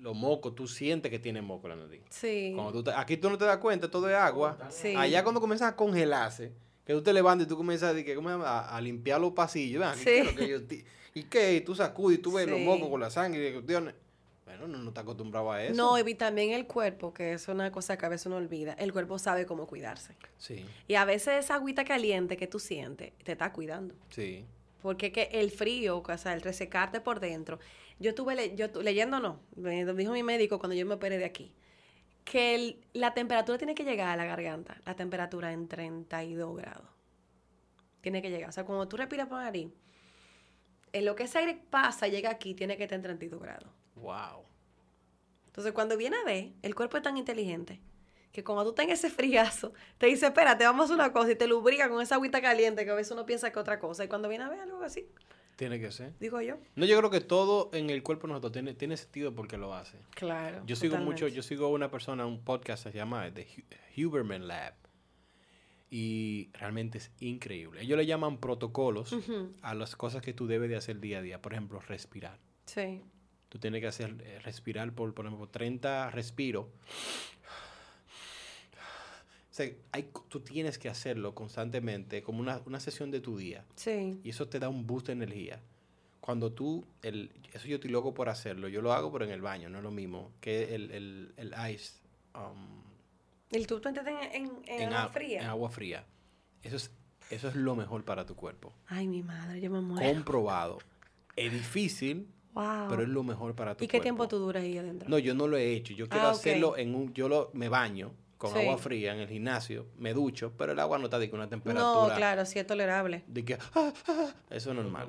los 0.00 0.16
mocos, 0.16 0.54
tú 0.54 0.66
sientes 0.66 1.10
que 1.10 1.18
tiene 1.18 1.42
moco 1.42 1.68
la 1.68 1.76
nariz. 1.76 2.02
Sí. 2.10 2.56
aquí 2.96 3.16
tú 3.16 3.30
no 3.30 3.38
te 3.38 3.44
das 3.44 3.58
cuenta, 3.58 3.90
todo 3.90 4.08
es 4.08 4.16
agua. 4.16 4.58
Sí. 4.70 4.94
Allá 4.96 5.22
cuando 5.22 5.40
comienzas 5.40 5.72
a 5.72 5.76
congelarse, 5.76 6.52
que 6.84 6.92
tú 6.92 7.02
te 7.02 7.12
levantas 7.12 7.46
y 7.46 7.48
tú 7.48 7.56
comienzas 7.56 7.94
a, 7.94 8.76
a, 8.76 8.80
limpiar 8.80 9.20
los 9.20 9.32
pasillos, 9.32 9.84
sí. 9.96 10.22
¿Y 11.14 11.22
qué? 11.24 11.54
Y 11.54 11.60
tú 11.60 11.74
sacudes 11.74 12.18
y 12.18 12.22
tú 12.22 12.32
ves 12.32 12.48
los 12.48 12.60
mocos 12.60 12.88
con 12.88 13.00
la 13.00 13.08
sangre 13.10 13.48
y 13.48 13.52
cuestiones. 13.52 13.94
Bueno, 14.44 14.68
no, 14.68 14.78
no 14.78 14.88
está 14.88 15.00
acostumbrado 15.00 15.50
a 15.50 15.62
eso. 15.62 15.74
No, 15.74 15.98
y 15.98 16.14
también 16.14 16.50
el 16.50 16.66
cuerpo, 16.66 17.14
que 17.14 17.32
es 17.32 17.48
una 17.48 17.72
cosa 17.72 17.96
que 17.96 18.04
a 18.04 18.08
veces 18.08 18.26
uno 18.26 18.36
olvida. 18.36 18.74
El 18.74 18.92
cuerpo 18.92 19.18
sabe 19.18 19.46
cómo 19.46 19.66
cuidarse. 19.66 20.16
Sí. 20.36 20.64
Y 20.86 20.94
a 20.96 21.04
veces 21.04 21.44
esa 21.44 21.54
agüita 21.54 21.84
caliente 21.84 22.36
que 22.36 22.46
tú 22.46 22.58
sientes 22.58 23.12
te 23.24 23.32
está 23.32 23.52
cuidando. 23.52 23.94
Sí. 24.10 24.44
Porque 24.82 25.12
que 25.12 25.30
el 25.32 25.50
frío, 25.50 26.02
o 26.06 26.18
sea, 26.18 26.34
el 26.34 26.42
resecarte 26.42 27.00
por 27.00 27.20
dentro. 27.20 27.58
Yo 27.98 28.10
estuve 28.10 28.54
yo 28.54 28.66
leyendo, 28.82 29.18
no, 29.18 29.40
me 29.56 29.84
dijo 29.84 30.12
mi 30.12 30.22
médico 30.22 30.58
cuando 30.58 30.74
yo 30.74 30.84
me 30.84 30.94
operé 30.94 31.16
de 31.16 31.24
aquí, 31.24 31.52
que 32.24 32.80
la 32.92 33.14
temperatura 33.14 33.56
tiene 33.56 33.74
que 33.74 33.84
llegar 33.84 34.08
a 34.08 34.16
la 34.16 34.24
garganta, 34.24 34.76
la 34.84 34.94
temperatura 34.94 35.52
en 35.52 35.68
32 35.68 36.56
grados. 36.56 36.88
Tiene 38.00 38.20
que 38.20 38.30
llegar. 38.30 38.50
O 38.50 38.52
sea, 38.52 38.64
cuando 38.64 38.86
tú 38.88 38.96
respiras 38.96 39.28
por 39.28 39.38
nariz, 39.38 39.68
en 40.92 41.04
lo 41.04 41.14
que 41.14 41.24
ese 41.24 41.38
aire 41.38 41.58
pasa, 41.70 42.08
llega 42.08 42.30
aquí, 42.30 42.54
tiene 42.54 42.76
que 42.76 42.84
estar 42.84 42.96
en 42.96 43.02
32 43.02 43.40
grados. 43.40 43.70
Wow. 43.96 44.44
Entonces, 45.46 45.72
cuando 45.72 45.96
viene 45.96 46.16
a 46.16 46.24
ver, 46.24 46.52
el 46.62 46.74
cuerpo 46.74 46.96
es 46.96 47.02
tan 47.02 47.16
inteligente 47.16 47.80
que 48.32 48.42
cuando 48.42 48.64
tú 48.64 48.72
tengas 48.72 48.98
ese 48.98 49.10
friazo, 49.14 49.72
te 49.96 50.06
dice, 50.06 50.26
espérate, 50.26 50.64
vamos 50.64 50.82
a 50.82 50.84
hacer 50.86 50.94
una 50.96 51.12
cosa 51.12 51.30
y 51.30 51.36
te 51.36 51.46
lubrica 51.46 51.88
con 51.88 52.02
esa 52.02 52.16
agüita 52.16 52.42
caliente 52.42 52.84
que 52.84 52.90
a 52.90 52.94
veces 52.94 53.12
uno 53.12 53.24
piensa 53.24 53.52
que 53.52 53.60
otra 53.60 53.78
cosa. 53.78 54.04
Y 54.04 54.08
cuando 54.08 54.28
viene 54.28 54.42
a 54.42 54.48
ver 54.48 54.58
algo 54.58 54.82
así. 54.82 55.08
Tiene 55.54 55.78
que 55.78 55.92
ser. 55.92 56.18
Digo 56.18 56.40
yo. 56.40 56.56
No, 56.74 56.84
yo 56.84 56.98
creo 56.98 57.10
que 57.10 57.20
todo 57.20 57.70
en 57.72 57.90
el 57.90 58.02
cuerpo 58.02 58.26
de 58.26 58.32
nosotros 58.32 58.52
tiene, 58.52 58.74
tiene 58.74 58.96
sentido 58.96 59.32
porque 59.36 59.56
lo 59.56 59.72
hace. 59.72 59.98
Claro. 60.16 60.64
Yo 60.66 60.74
sigo 60.74 60.96
mucho, 60.96 61.28
yo 61.28 61.42
sigo 61.44 61.68
una 61.68 61.92
persona, 61.92 62.26
un 62.26 62.42
podcast 62.42 62.82
se 62.82 62.92
llama 62.92 63.32
The 63.32 63.46
Huberman 63.96 64.48
Lab. 64.48 64.74
Y 65.88 66.50
realmente 66.54 66.98
es 66.98 67.12
increíble. 67.20 67.82
Ellos 67.82 67.96
le 67.96 68.04
llaman 68.04 68.38
protocolos 68.38 69.14
a 69.62 69.74
las 69.74 69.94
cosas 69.94 70.22
que 70.22 70.32
tú 70.32 70.48
debes 70.48 70.68
de 70.68 70.74
hacer 70.74 70.98
día 70.98 71.18
a 71.18 71.22
día. 71.22 71.40
Por 71.40 71.52
ejemplo, 71.52 71.78
respirar. 71.78 72.40
Sí. 72.66 73.00
Tú 73.54 73.60
tienes 73.60 73.80
que 73.80 73.86
hacer, 73.86 74.16
eh, 74.24 74.40
respirar 74.40 74.92
por, 74.92 75.14
por 75.14 75.26
ejemplo, 75.26 75.46
30 75.46 76.10
respiros. 76.10 76.64
O 76.64 76.70
sea, 79.48 79.70
hay, 79.92 80.10
tú 80.26 80.40
tienes 80.40 80.76
que 80.76 80.88
hacerlo 80.88 81.36
constantemente, 81.36 82.24
como 82.24 82.40
una, 82.40 82.60
una, 82.66 82.80
sesión 82.80 83.12
de 83.12 83.20
tu 83.20 83.38
día. 83.38 83.64
Sí. 83.76 84.18
Y 84.24 84.30
eso 84.30 84.48
te 84.48 84.58
da 84.58 84.68
un 84.68 84.88
boost 84.88 85.06
de 85.06 85.12
energía. 85.12 85.60
Cuando 86.20 86.50
tú, 86.50 86.84
el, 87.02 87.30
eso 87.52 87.68
yo 87.68 87.76
estoy 87.76 87.92
loco 87.92 88.12
por 88.12 88.28
hacerlo. 88.28 88.66
Yo 88.66 88.82
lo 88.82 88.92
hago, 88.92 89.12
pero 89.12 89.24
en 89.24 89.30
el 89.30 89.40
baño, 89.40 89.68
no 89.68 89.78
es 89.78 89.84
lo 89.84 89.92
mismo. 89.92 90.32
Que 90.40 90.74
el, 90.74 90.90
el, 90.90 91.32
el 91.36 91.54
ice. 91.72 92.00
Um, 92.34 92.82
¿El 93.52 93.68
tú 93.68 93.80
en, 93.84 93.96
en, 94.32 94.62
en, 94.66 94.92
agua 94.92 95.12
fría? 95.12 95.42
En 95.42 95.46
agua 95.46 95.70
fría. 95.70 96.04
Eso 96.64 96.74
es, 96.74 96.90
eso 97.30 97.46
es 97.46 97.54
lo 97.54 97.76
mejor 97.76 98.04
para 98.04 98.26
tu 98.26 98.34
cuerpo. 98.34 98.72
Ay, 98.88 99.06
mi 99.06 99.22
madre, 99.22 99.60
yo 99.60 99.70
me 99.70 99.80
muero. 99.80 100.12
Comprobado. 100.12 100.78
Es 101.36 101.52
difícil, 101.52 102.26
pero 102.54 103.02
es 103.02 103.08
lo 103.08 103.22
mejor 103.22 103.54
para 103.54 103.76
tu 103.76 103.84
¿Y 103.84 103.88
qué 103.88 104.00
tiempo 104.00 104.28
tú 104.28 104.38
duras 104.38 104.62
ahí 104.62 104.78
adentro? 104.78 105.08
No, 105.08 105.18
yo 105.18 105.34
no 105.34 105.48
lo 105.48 105.56
he 105.56 105.72
hecho. 105.72 105.92
Yo 105.92 106.08
quiero 106.08 106.28
ah, 106.28 106.30
hacerlo 106.30 106.76
en 106.76 106.94
un... 106.94 107.12
Yo 107.12 107.28
lo, 107.28 107.50
me 107.52 107.68
baño 107.68 108.12
con 108.38 108.56
agua 108.56 108.78
fría 108.78 109.14
en 109.14 109.20
el 109.20 109.28
gimnasio, 109.28 109.86
me 109.96 110.12
ducho, 110.12 110.52
pero 110.56 110.72
el 110.72 110.78
agua 110.78 110.98
no 110.98 111.04
está 111.04 111.18
de 111.18 111.30
que 111.30 111.34
una 111.34 111.48
temperatura... 111.48 112.08
No, 112.08 112.14
claro, 112.14 112.44
sí 112.44 112.58
es 112.58 112.66
tolerable. 112.66 113.24
De 113.26 113.44
que... 113.44 113.54
Ah, 113.74 113.92
ah, 114.06 114.34
eso 114.50 114.70
es 114.70 114.76
normal. 114.76 115.08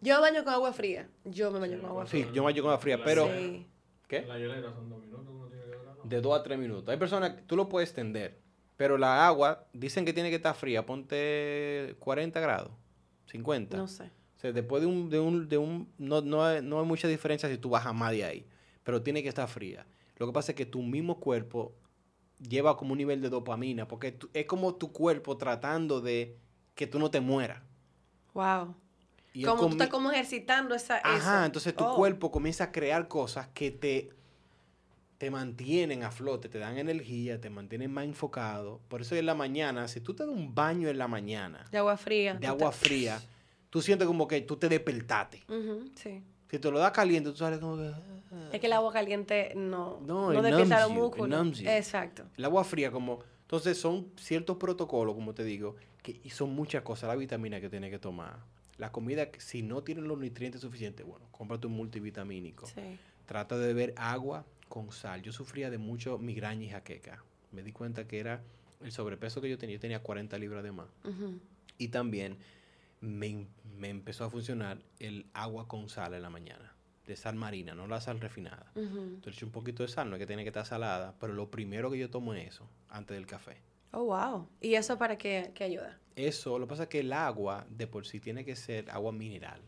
Yo 0.00 0.20
baño 0.20 0.42
con 0.42 0.54
agua 0.54 0.72
fría. 0.72 1.08
Yo 1.24 1.50
me 1.50 1.58
baño 1.58 1.80
con 1.80 1.90
agua 1.90 2.06
fría. 2.06 2.24
Sí, 2.24 2.30
yo 2.32 2.42
me 2.42 2.46
baño 2.46 2.62
con 2.62 2.70
agua 2.70 2.80
fría, 2.80 3.02
pero... 3.04 3.28
¿Qué? 4.08 4.22
La 4.22 4.34
son 4.72 4.90
dos 4.90 5.00
minutos. 5.00 5.24
De 6.04 6.20
dos 6.20 6.38
a 6.38 6.42
tres 6.42 6.58
minutos. 6.58 6.88
Hay 6.88 6.98
personas 6.98 7.34
que 7.34 7.42
tú 7.42 7.56
lo 7.56 7.68
puedes 7.68 7.88
extender, 7.88 8.38
pero 8.76 8.98
la 8.98 9.26
agua, 9.26 9.66
dicen 9.72 10.04
que 10.04 10.12
tiene 10.12 10.30
que 10.30 10.36
estar 10.36 10.54
fría. 10.54 10.84
Ponte 10.84 11.96
40 12.00 12.40
grados, 12.40 12.72
50. 13.26 13.76
No 13.76 13.86
sé 13.86 14.10
después 14.52 14.82
de 14.82 14.86
un, 14.86 15.08
de 15.08 15.20
un, 15.20 15.48
de 15.48 15.58
un 15.58 15.88
no, 15.98 16.20
no, 16.20 16.44
hay, 16.44 16.62
no 16.62 16.80
hay 16.80 16.86
mucha 16.86 17.08
diferencia 17.08 17.48
si 17.48 17.58
tú 17.58 17.70
bajas 17.70 17.94
más 17.94 18.12
de 18.12 18.24
ahí, 18.24 18.46
pero 18.82 19.02
tiene 19.02 19.22
que 19.22 19.28
estar 19.28 19.48
fría. 19.48 19.86
Lo 20.16 20.26
que 20.26 20.32
pasa 20.32 20.52
es 20.52 20.56
que 20.56 20.66
tu 20.66 20.82
mismo 20.82 21.18
cuerpo 21.18 21.74
lleva 22.38 22.76
como 22.76 22.92
un 22.92 22.98
nivel 22.98 23.20
de 23.20 23.30
dopamina, 23.30 23.88
porque 23.88 24.18
es 24.32 24.46
como 24.46 24.74
tu 24.74 24.92
cuerpo 24.92 25.36
tratando 25.36 26.00
de 26.00 26.36
que 26.74 26.86
tú 26.86 26.98
no 26.98 27.10
te 27.10 27.20
mueras. 27.20 27.62
Wow. 28.34 28.74
Y 29.32 29.44
como 29.44 29.62
tú 29.62 29.68
estás 29.70 29.88
como 29.88 30.10
ejercitando 30.12 30.74
esa... 30.74 31.00
Ajá, 31.02 31.46
entonces 31.46 31.74
tu 31.74 31.84
oh. 31.84 31.96
cuerpo 31.96 32.30
comienza 32.30 32.64
a 32.64 32.72
crear 32.72 33.08
cosas 33.08 33.48
que 33.48 33.72
te, 33.72 34.10
te 35.18 35.30
mantienen 35.30 36.04
a 36.04 36.12
flote, 36.12 36.48
te 36.48 36.58
dan 36.58 36.78
energía, 36.78 37.40
te 37.40 37.50
mantienen 37.50 37.92
más 37.92 38.04
enfocado. 38.04 38.80
Por 38.88 39.00
eso 39.00 39.16
en 39.16 39.26
la 39.26 39.34
mañana, 39.34 39.88
si 39.88 40.00
tú 40.00 40.14
te 40.14 40.24
das 40.24 40.32
un 40.32 40.54
baño 40.54 40.88
en 40.88 40.98
la 40.98 41.08
mañana... 41.08 41.66
De 41.72 41.78
agua 41.78 41.96
fría. 41.96 42.34
De 42.34 42.46
agua 42.46 42.70
fría 42.70 43.20
tú 43.74 43.82
sientes 43.82 44.06
como 44.06 44.28
que 44.28 44.40
tú 44.42 44.56
te 44.56 44.68
despertaste. 44.68 45.42
sí. 45.96 46.22
Si 46.48 46.60
te 46.60 46.70
lo 46.70 46.78
das 46.78 46.92
caliente, 46.92 47.30
tú 47.30 47.36
sales 47.36 47.58
como 47.58 47.76
que... 47.76 47.92
Es 48.52 48.60
que 48.60 48.68
el 48.68 48.72
agua 48.72 48.92
caliente 48.92 49.52
no, 49.56 49.98
no, 50.06 50.32
no 50.32 50.42
despierta 50.42 50.82
los 50.82 50.92
músculos. 50.92 51.60
Exacto. 51.62 52.22
El 52.36 52.44
agua 52.44 52.62
fría 52.62 52.92
como... 52.92 53.18
Entonces 53.40 53.76
son 53.76 54.12
ciertos 54.16 54.58
protocolos, 54.58 55.16
como 55.16 55.34
te 55.34 55.42
digo, 55.42 55.74
que, 56.04 56.20
y 56.22 56.30
son 56.30 56.54
muchas 56.54 56.82
cosas. 56.82 57.08
La 57.08 57.16
vitamina 57.16 57.60
que 57.60 57.68
tienes 57.68 57.90
que 57.90 57.98
tomar. 57.98 58.38
La 58.78 58.92
comida, 58.92 59.28
si 59.38 59.62
no 59.62 59.82
tiene 59.82 60.02
los 60.02 60.20
nutrientes 60.20 60.60
suficientes, 60.60 61.04
bueno, 61.04 61.26
cómprate 61.32 61.66
un 61.66 61.72
multivitamínico. 61.72 62.66
Sí. 62.66 62.96
Trata 63.26 63.58
de 63.58 63.66
beber 63.66 63.92
agua 63.96 64.46
con 64.68 64.92
sal. 64.92 65.20
Yo 65.20 65.32
sufría 65.32 65.68
de 65.68 65.78
mucho 65.78 66.18
migraña 66.18 66.66
y 66.66 66.68
jaqueca. 66.68 67.24
Me 67.50 67.64
di 67.64 67.72
cuenta 67.72 68.06
que 68.06 68.20
era 68.20 68.40
el 68.80 68.92
sobrepeso 68.92 69.40
que 69.40 69.50
yo 69.50 69.58
tenía. 69.58 69.74
Yo 69.74 69.80
tenía 69.80 70.00
40 70.00 70.38
libras 70.38 70.62
de 70.62 70.70
más. 70.70 70.86
Y 71.76 71.88
también 71.88 72.38
me, 73.04 73.46
empezó 73.82 74.24
a 74.24 74.30
funcionar 74.30 74.78
el 74.98 75.26
agua 75.34 75.68
con 75.68 75.88
sal 75.88 76.14
en 76.14 76.22
la 76.22 76.30
mañana, 76.30 76.74
de 77.06 77.16
sal 77.16 77.36
marina, 77.36 77.74
no 77.74 77.86
la 77.86 78.00
sal 78.00 78.20
refinada. 78.20 78.72
Entonces 78.74 79.42
un 79.42 79.50
poquito 79.50 79.82
de 79.82 79.88
sal, 79.88 80.10
no 80.10 80.16
es 80.16 80.20
que 80.20 80.26
tiene 80.26 80.42
que 80.42 80.48
estar 80.48 80.66
salada, 80.66 81.14
pero 81.20 81.32
lo 81.32 81.50
primero 81.50 81.90
que 81.90 81.98
yo 81.98 82.10
tomo 82.10 82.34
es 82.34 82.48
eso, 82.54 82.68
antes 82.88 83.16
del 83.16 83.26
café. 83.26 83.56
Oh, 83.92 84.04
wow. 84.04 84.48
¿Y 84.60 84.74
eso 84.74 84.98
para 84.98 85.16
qué, 85.16 85.52
qué 85.54 85.64
ayuda? 85.64 86.00
Eso, 86.16 86.58
lo 86.58 86.66
que 86.66 86.70
pasa 86.70 86.82
es 86.84 86.88
que 86.88 87.00
el 87.00 87.12
agua 87.12 87.64
de 87.70 87.86
por 87.86 88.06
sí 88.06 88.18
tiene 88.20 88.44
que 88.44 88.56
ser 88.56 88.90
agua 88.90 89.12
mineral. 89.12 89.60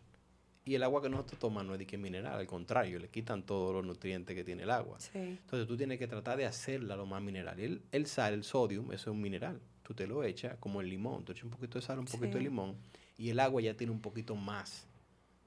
Y 0.64 0.74
el 0.74 0.82
agua 0.82 1.00
que 1.00 1.08
nosotros 1.08 1.38
tomamos 1.38 1.66
no 1.66 1.72
es 1.74 1.78
de 1.78 1.86
que 1.86 1.96
mineral, 1.96 2.34
al 2.40 2.46
contrario, 2.48 2.98
le 2.98 3.08
quitan 3.08 3.44
todos 3.44 3.72
los 3.72 3.86
nutrientes 3.86 4.34
que 4.34 4.42
tiene 4.42 4.64
el 4.64 4.70
agua. 4.72 4.98
Entonces 5.14 5.68
tú 5.68 5.76
tienes 5.76 5.96
que 6.00 6.08
tratar 6.08 6.36
de 6.36 6.44
hacerla 6.44 6.96
lo 6.96 7.06
más 7.06 7.22
mineral. 7.22 7.60
Y 7.60 7.64
el, 7.64 7.82
el 7.92 8.06
sal, 8.06 8.34
el 8.34 8.42
sodio, 8.42 8.82
eso 8.86 8.94
es 8.94 9.06
un 9.06 9.20
mineral. 9.20 9.60
Tú 9.84 9.94
te 9.94 10.08
lo 10.08 10.24
echas 10.24 10.56
como 10.58 10.80
el 10.80 10.88
limón. 10.88 11.24
Tú 11.24 11.30
echas 11.30 11.44
un 11.44 11.50
poquito 11.50 11.78
de 11.78 11.86
sal, 11.86 12.00
un 12.00 12.06
poquito 12.06 12.36
de 12.36 12.42
limón 12.42 12.76
y 13.18 13.30
el 13.30 13.40
agua 13.40 13.62
ya 13.62 13.74
tiene 13.74 13.92
un 13.92 14.00
poquito 14.00 14.36
más 14.36 14.86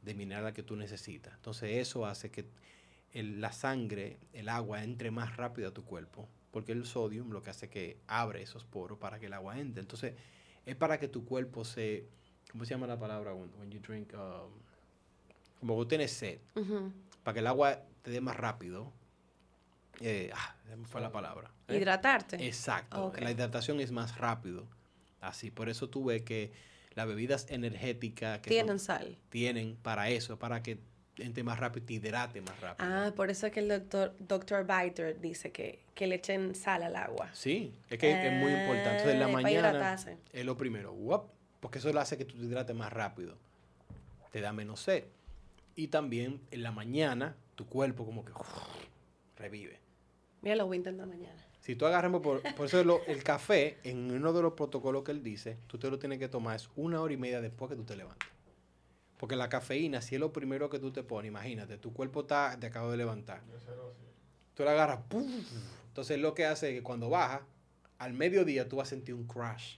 de 0.01 0.13
mineral 0.13 0.53
que 0.53 0.63
tú 0.63 0.75
necesitas. 0.75 1.33
Entonces 1.35 1.77
eso 1.77 2.05
hace 2.05 2.31
que 2.31 2.45
la 3.13 3.51
sangre, 3.51 4.17
el 4.33 4.49
agua 4.49 4.83
entre 4.83 5.11
más 5.11 5.37
rápido 5.37 5.69
a 5.69 5.73
tu 5.73 5.83
cuerpo, 5.83 6.27
porque 6.51 6.71
el 6.71 6.85
sodio 6.85 7.23
lo 7.25 7.41
que 7.41 7.49
hace 7.49 7.69
que 7.69 7.99
abre 8.07 8.41
esos 8.41 8.65
poros 8.65 8.97
para 8.97 9.19
que 9.19 9.27
el 9.27 9.33
agua 9.33 9.59
entre. 9.59 9.81
Entonces 9.81 10.15
es 10.65 10.75
para 10.75 10.99
que 10.99 11.07
tu 11.07 11.25
cuerpo 11.25 11.63
se, 11.65 12.07
¿cómo 12.51 12.65
se 12.65 12.71
llama 12.71 12.87
la 12.87 12.99
palabra? 12.99 13.33
When, 13.33 13.71
you 13.71 13.79
drink, 13.79 14.13
um, 14.13 14.51
como 15.59 15.75
tú 15.75 15.87
tienes 15.87 16.11
sed, 16.11 16.39
para 17.23 17.33
que 17.33 17.39
el 17.39 17.47
agua 17.47 17.83
te 18.01 18.11
dé 18.11 18.21
más 18.21 18.37
rápido. 18.37 18.91
Eh, 20.01 20.31
ah, 20.33 20.55
fue 20.85 21.01
la 21.01 21.11
palabra. 21.11 21.51
¿eh? 21.67 21.75
Hidratarte. 21.75 22.45
Exacto. 22.45 23.11
La 23.19 23.31
hidratación 23.31 23.81
es 23.81 23.91
más 23.91 24.17
rápido. 24.17 24.65
Así, 25.19 25.51
por 25.51 25.67
eso 25.67 25.89
tú 25.89 26.05
ves 26.05 26.21
que 26.21 26.53
las 26.95 27.07
bebidas 27.07 27.47
energéticas 27.49 28.39
que 28.39 28.49
tienen 28.49 28.79
sal. 28.79 29.17
Tienen 29.29 29.75
para 29.75 30.09
eso, 30.09 30.37
para 30.37 30.61
que 30.63 30.79
entre 31.19 31.43
más 31.43 31.59
rápido, 31.59 31.85
te 31.85 31.93
hidrate 31.93 32.41
más 32.41 32.59
rápido. 32.59 32.89
Ah, 32.89 33.11
por 33.15 33.29
eso 33.29 33.47
es 33.47 33.53
que 33.53 33.59
el 33.59 33.67
doctor, 33.67 34.15
doctor 34.19 34.65
Biter 34.65 35.19
dice 35.19 35.51
que, 35.51 35.79
que 35.93 36.07
le 36.07 36.15
echen 36.15 36.55
sal 36.55 36.83
al 36.83 36.95
agua. 36.95 37.29
Sí, 37.33 37.73
es 37.89 37.99
que 37.99 38.11
es 38.11 38.33
muy 38.33 38.51
importante. 38.51 38.89
Entonces, 38.89 39.13
en 39.13 39.19
la 39.19 39.27
mañana 39.27 39.97
es 40.31 40.45
lo 40.45 40.57
primero, 40.57 40.95
porque 41.59 41.79
eso 41.79 41.91
le 41.91 41.99
hace 41.99 42.17
que 42.17 42.25
tú 42.25 42.37
te 42.37 42.45
hidrates 42.45 42.75
más 42.75 42.91
rápido. 42.91 43.37
Te 44.31 44.41
da 44.41 44.53
menos 44.53 44.79
sed. 44.81 45.05
Y 45.75 45.87
también 45.87 46.41
en 46.51 46.63
la 46.63 46.71
mañana 46.71 47.35
tu 47.55 47.65
cuerpo 47.65 48.05
como 48.05 48.23
que 48.23 48.31
revive. 49.37 49.79
Mira, 50.41 50.55
lo 50.55 50.67
voy 50.67 50.75
a 50.75 50.77
intentar 50.77 51.07
mañana. 51.07 51.48
Si 51.69 51.75
tú 51.75 51.85
agarras, 51.85 52.11
por, 52.19 52.41
por 52.55 52.65
eso 52.65 52.79
el 53.05 53.23
café, 53.23 53.77
en 53.83 54.09
uno 54.09 54.33
de 54.33 54.41
los 54.41 54.53
protocolos 54.53 55.03
que 55.03 55.11
él 55.11 55.21
dice, 55.21 55.59
tú 55.67 55.77
te 55.77 55.87
lo 55.91 55.99
tienes 55.99 56.17
que 56.17 56.27
tomar 56.27 56.55
es 56.55 56.67
una 56.75 56.99
hora 56.99 57.13
y 57.13 57.17
media 57.17 57.41
después 57.41 57.69
que 57.69 57.75
tú 57.75 57.83
te 57.83 57.95
levantes. 57.95 58.27
Porque 59.17 59.35
la 59.35 59.49
cafeína, 59.49 60.01
si 60.01 60.15
es 60.15 60.19
lo 60.19 60.33
primero 60.33 60.67
que 60.71 60.79
tú 60.79 60.89
te 60.89 61.03
pones, 61.03 61.29
imagínate, 61.29 61.77
tu 61.77 61.93
cuerpo 61.93 62.21
está, 62.21 62.57
te 62.59 62.65
acabo 62.65 62.89
de 62.89 62.97
levantar. 62.97 63.43
Tú 64.55 64.63
la 64.63 64.71
agarras, 64.71 65.01
¡pum! 65.09 65.31
Entonces 65.89 66.17
lo 66.17 66.33
que 66.33 66.47
hace 66.47 66.69
es 66.69 66.75
que 66.77 66.81
cuando 66.81 67.07
baja, 67.07 67.45
al 67.99 68.13
mediodía 68.13 68.67
tú 68.67 68.77
vas 68.77 68.87
a 68.87 68.89
sentir 68.89 69.13
un 69.13 69.27
crash. 69.27 69.75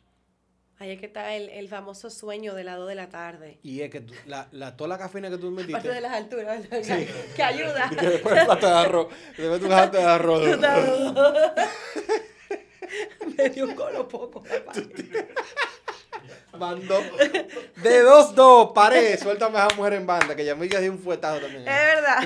Ahí 0.82 0.90
es 0.90 1.00
que 1.00 1.06
está 1.06 1.36
el, 1.36 1.70
famoso 1.70 2.10
sueño 2.10 2.56
de 2.56 2.64
lado 2.64 2.88
de 2.88 2.96
la 2.96 3.08
tarde. 3.08 3.60
Y 3.62 3.82
es 3.82 3.92
que 3.92 4.04
la, 4.26 4.48
la, 4.52 4.76
toda 4.76 4.88
la 4.88 4.98
cafeína 4.98 5.30
que 5.30 5.38
tú 5.38 5.52
metiste. 5.52 5.78
Aparte 5.78 5.94
de 5.94 6.02
las 6.02 6.12
alturas, 6.12 6.64
sí. 6.82 7.08
que 7.36 7.44
ayuda. 7.44 7.88
que 8.00 8.10
después 8.10 8.36
el 8.36 8.46
plato 8.46 8.66
de 8.66 8.74
arroz. 8.74 9.08
Después 9.38 9.62
tu 9.62 9.68
plato 9.68 9.98
de 9.98 10.04
arroz. 10.04 10.42
Me 13.38 13.50
dio 13.52 13.66
un 13.66 13.76
colo 13.76 14.08
poco, 14.08 14.44
Mandó. 16.58 17.00
De 17.84 18.02
dos, 18.02 18.34
dos, 18.34 18.72
pared. 18.74 19.20
Suéltame 19.20 19.60
a 19.60 19.68
esa 19.68 19.76
mujer 19.76 19.94
en 19.94 20.08
banda, 20.08 20.36
que 20.36 20.44
ya 20.44 20.56
me 20.56 20.68
dio 20.68 20.92
un 20.92 20.98
fuetazo 20.98 21.42
también. 21.42 21.62
Es 21.62 21.68
verdad. 21.68 22.24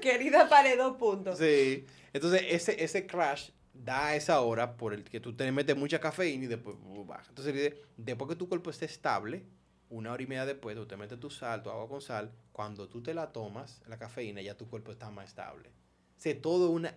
Querida 0.00 0.48
pared, 0.48 0.78
dos 0.78 0.96
puntos. 0.96 1.40
Sí. 1.40 1.86
Entonces, 2.12 2.44
ese, 2.50 2.84
ese 2.84 3.04
crash 3.04 3.50
da 3.84 4.14
esa 4.14 4.40
hora 4.40 4.76
por 4.76 4.94
el 4.94 5.04
que 5.04 5.20
tú 5.20 5.34
te 5.34 5.50
metes 5.50 5.76
mucha 5.76 6.00
cafeína 6.00 6.44
y 6.44 6.48
después 6.48 6.76
uh, 6.84 7.04
baja. 7.04 7.26
Entonces, 7.28 7.74
después 7.96 8.28
que 8.28 8.36
tu 8.36 8.48
cuerpo 8.48 8.70
esté 8.70 8.86
estable, 8.86 9.44
una 9.90 10.12
hora 10.12 10.22
y 10.22 10.26
media 10.26 10.46
después, 10.46 10.76
tú 10.76 10.86
te 10.86 10.96
metes 10.96 11.18
tu 11.18 11.30
sal, 11.30 11.62
tu 11.62 11.70
agua 11.70 11.88
con 11.88 12.00
sal, 12.00 12.32
cuando 12.52 12.88
tú 12.88 13.02
te 13.02 13.12
la 13.12 13.32
tomas, 13.32 13.82
la 13.88 13.98
cafeína, 13.98 14.40
ya 14.40 14.56
tu 14.56 14.68
cuerpo 14.68 14.92
está 14.92 15.10
más 15.10 15.28
estable. 15.28 15.70
O 16.24 16.36
todo 16.36 16.70
una... 16.70 16.94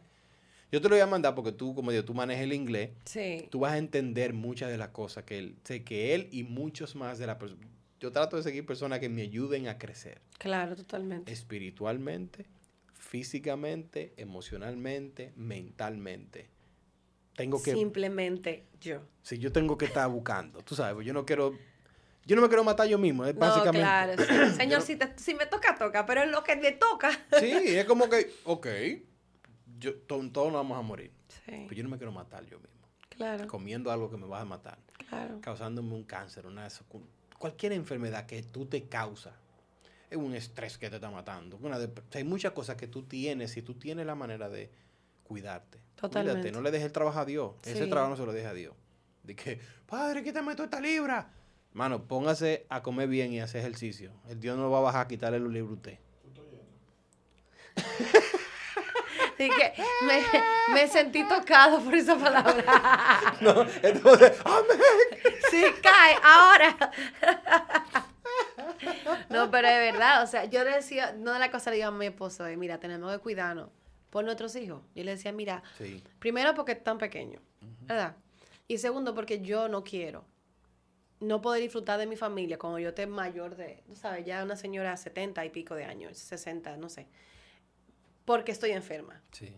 Yo 0.71 0.81
te 0.81 0.89
lo 0.89 0.95
voy 0.95 1.01
a 1.01 1.07
mandar 1.07 1.35
porque 1.35 1.51
tú, 1.51 1.73
como 1.73 1.91
digo, 1.91 2.03
tú 2.03 2.13
manejas 2.13 2.43
el 2.43 2.53
inglés. 2.53 2.91
Sí. 3.05 3.47
Tú 3.49 3.59
vas 3.59 3.73
a 3.73 3.77
entender 3.77 4.33
muchas 4.33 4.69
de 4.69 4.77
las 4.77 4.89
cosas 4.89 5.23
que 5.23 5.37
él... 5.39 5.57
Sé 5.63 5.83
que 5.83 6.13
él 6.13 6.27
y 6.31 6.43
muchos 6.43 6.95
más 6.95 7.17
de 7.17 7.27
la 7.27 7.37
persona... 7.37 7.67
Yo 7.99 8.11
trato 8.11 8.37
de 8.37 8.43
seguir 8.43 8.65
personas 8.65 8.99
que 8.99 9.09
me 9.09 9.21
ayuden 9.21 9.67
a 9.67 9.77
crecer. 9.77 10.21
Claro, 10.37 10.75
totalmente. 10.75 11.31
Espiritualmente, 11.31 12.45
físicamente, 12.93 14.13
emocionalmente, 14.17 15.31
mentalmente 15.35 16.54
tengo 17.35 17.61
que... 17.61 17.73
Simplemente 17.73 18.65
yo. 18.79 19.01
Sí, 19.21 19.37
yo 19.37 19.51
tengo 19.51 19.77
que 19.77 19.85
estar 19.85 20.09
buscando, 20.09 20.61
tú 20.63 20.75
sabes, 20.75 20.95
pues 20.95 21.07
yo 21.07 21.13
no 21.13 21.25
quiero... 21.25 21.57
Yo 22.27 22.35
no 22.35 22.41
me 22.41 22.47
quiero 22.47 22.63
matar 22.63 22.87
yo 22.87 22.97
mismo, 22.97 23.23
es 23.23 23.37
básicamente. 23.37 23.81
claro, 23.81 24.15
Señor, 24.55 24.81
si, 24.81 24.97
si, 25.15 25.35
me 25.35 25.45
toca, 25.45 25.75
toca, 25.77 26.07
pero 26.07 26.23
es 26.23 26.31
lo 26.31 26.43
que 26.43 26.55
me 26.55 26.71
toca. 26.71 27.11
Sí, 27.39 27.51
es 27.51 27.85
como 27.85 28.09
que, 28.09 28.33
ok, 28.45 28.67
yo, 29.77 29.95
todos 29.99 30.23
nos 30.33 30.53
vamos 30.53 30.79
a 30.79 30.81
morir. 30.81 31.11
Sí. 31.27 31.65
Pero 31.67 31.73
yo 31.73 31.83
no 31.83 31.89
me 31.89 31.97
quiero 31.97 32.11
matar 32.11 32.43
yo 32.45 32.57
mismo. 32.57 32.87
Claro. 33.09 33.47
Comiendo 33.47 33.91
algo 33.91 34.09
que 34.09 34.17
me 34.17 34.25
va 34.25 34.41
a 34.41 34.45
matar. 34.45 34.79
Claro. 35.07 35.39
Causándome 35.41 35.93
un 35.93 36.03
cáncer, 36.03 36.47
una 36.47 36.67
cualquier 37.37 37.73
enfermedad 37.73 38.25
que 38.25 38.41
tú 38.41 38.65
te 38.65 38.87
causa. 38.87 39.33
Es 40.09 40.17
un 40.17 40.33
estrés 40.33 40.77
que 40.77 40.89
te 40.89 40.95
está 40.95 41.09
matando. 41.09 41.57
Una 41.61 41.77
hay 42.13 42.23
muchas 42.23 42.53
cosas 42.53 42.75
que 42.75 42.87
tú 42.87 43.03
tienes 43.03 43.55
y 43.57 43.61
tú 43.61 43.75
tienes 43.75 44.05
la 44.05 44.15
manera 44.15 44.49
de 44.49 44.71
cuidarte. 45.23 45.84
Totalmente. 45.95 46.51
no 46.51 46.61
le 46.61 46.71
dejes 46.71 46.87
el 46.87 46.91
trabajo 46.91 47.19
a 47.19 47.25
Dios. 47.25 47.53
Ese 47.63 47.87
trabajo 47.87 48.11
no 48.11 48.17
se 48.17 48.25
lo 48.25 48.33
deje 48.33 48.47
a 48.47 48.53
Dios. 48.53 48.73
De 49.23 49.35
que, 49.35 49.59
padre, 49.85 50.23
quítame 50.23 50.53
toda 50.53 50.65
esta 50.65 50.79
libra. 50.79 51.29
Mano, 51.73 52.03
póngase 52.03 52.65
a 52.69 52.81
comer 52.81 53.07
bien 53.09 53.33
y 53.33 53.41
hacer 53.41 53.61
ejercicio. 53.61 54.11
El 54.29 54.39
Dios 54.39 54.57
no 54.57 54.69
va 54.69 54.77
a 54.77 54.81
bajar 54.81 55.05
a 55.05 55.07
quitarle 55.07 55.39
los 55.39 55.51
libros 55.51 55.71
a 55.71 55.75
usted. 55.75 55.99
Así 59.35 59.49
que 59.49 59.73
me, 60.05 60.23
me, 60.73 60.87
sentí 60.87 61.27
tocado 61.27 61.81
por 61.81 61.93
esa 61.93 62.15
palabra. 62.17 63.35
No, 63.41 63.65
entonces, 63.81 64.39
amén. 64.45 64.79
Sí, 65.49 65.65
cae, 65.81 66.15
ahora. 66.23 66.77
No, 69.29 69.51
pero 69.51 69.67
es 69.67 69.91
verdad, 69.91 70.23
o 70.23 70.27
sea, 70.27 70.45
yo 70.45 70.63
decía, 70.63 71.13
no 71.17 71.33
de 71.33 71.39
la 71.39 71.51
cosa 71.51 71.69
le 71.69 71.77
digo 71.77 71.89
a 71.89 71.91
mi 71.91 72.05
esposo, 72.05 72.45
mira, 72.57 72.79
tenemos 72.79 73.11
que 73.11 73.19
cuidarnos 73.19 73.69
por 74.15 74.23
nuestros 74.23 74.55
hijos. 74.55 74.81
Yo 74.95 75.03
le 75.03 75.11
decía, 75.11 75.33
mira, 75.33 75.61
primero 76.19 76.53
porque 76.53 76.71
están 76.71 76.97
pequeños, 76.97 77.41
¿verdad? 77.81 78.15
Y 78.65 78.77
segundo 78.77 79.13
porque 79.13 79.41
yo 79.41 79.67
no 79.67 79.83
quiero 79.83 80.23
no 81.19 81.41
poder 81.41 81.61
disfrutar 81.61 81.99
de 81.99 82.07
mi 82.07 82.15
familia 82.15 82.57
como 82.57 82.79
yo 82.79 82.89
esté 82.89 83.07
mayor 83.07 83.57
de, 83.57 83.83
tú 83.85 83.93
sabes, 83.97 84.25
ya 84.25 84.41
una 84.41 84.55
señora 84.55 84.95
70 84.95 85.43
y 85.43 85.49
pico 85.49 85.75
de 85.75 85.83
años, 85.83 86.17
60, 86.17 86.77
no 86.77 86.87
sé, 86.87 87.07
porque 88.23 88.53
estoy 88.53 88.71
enferma. 88.71 89.21
Sí. 89.33 89.53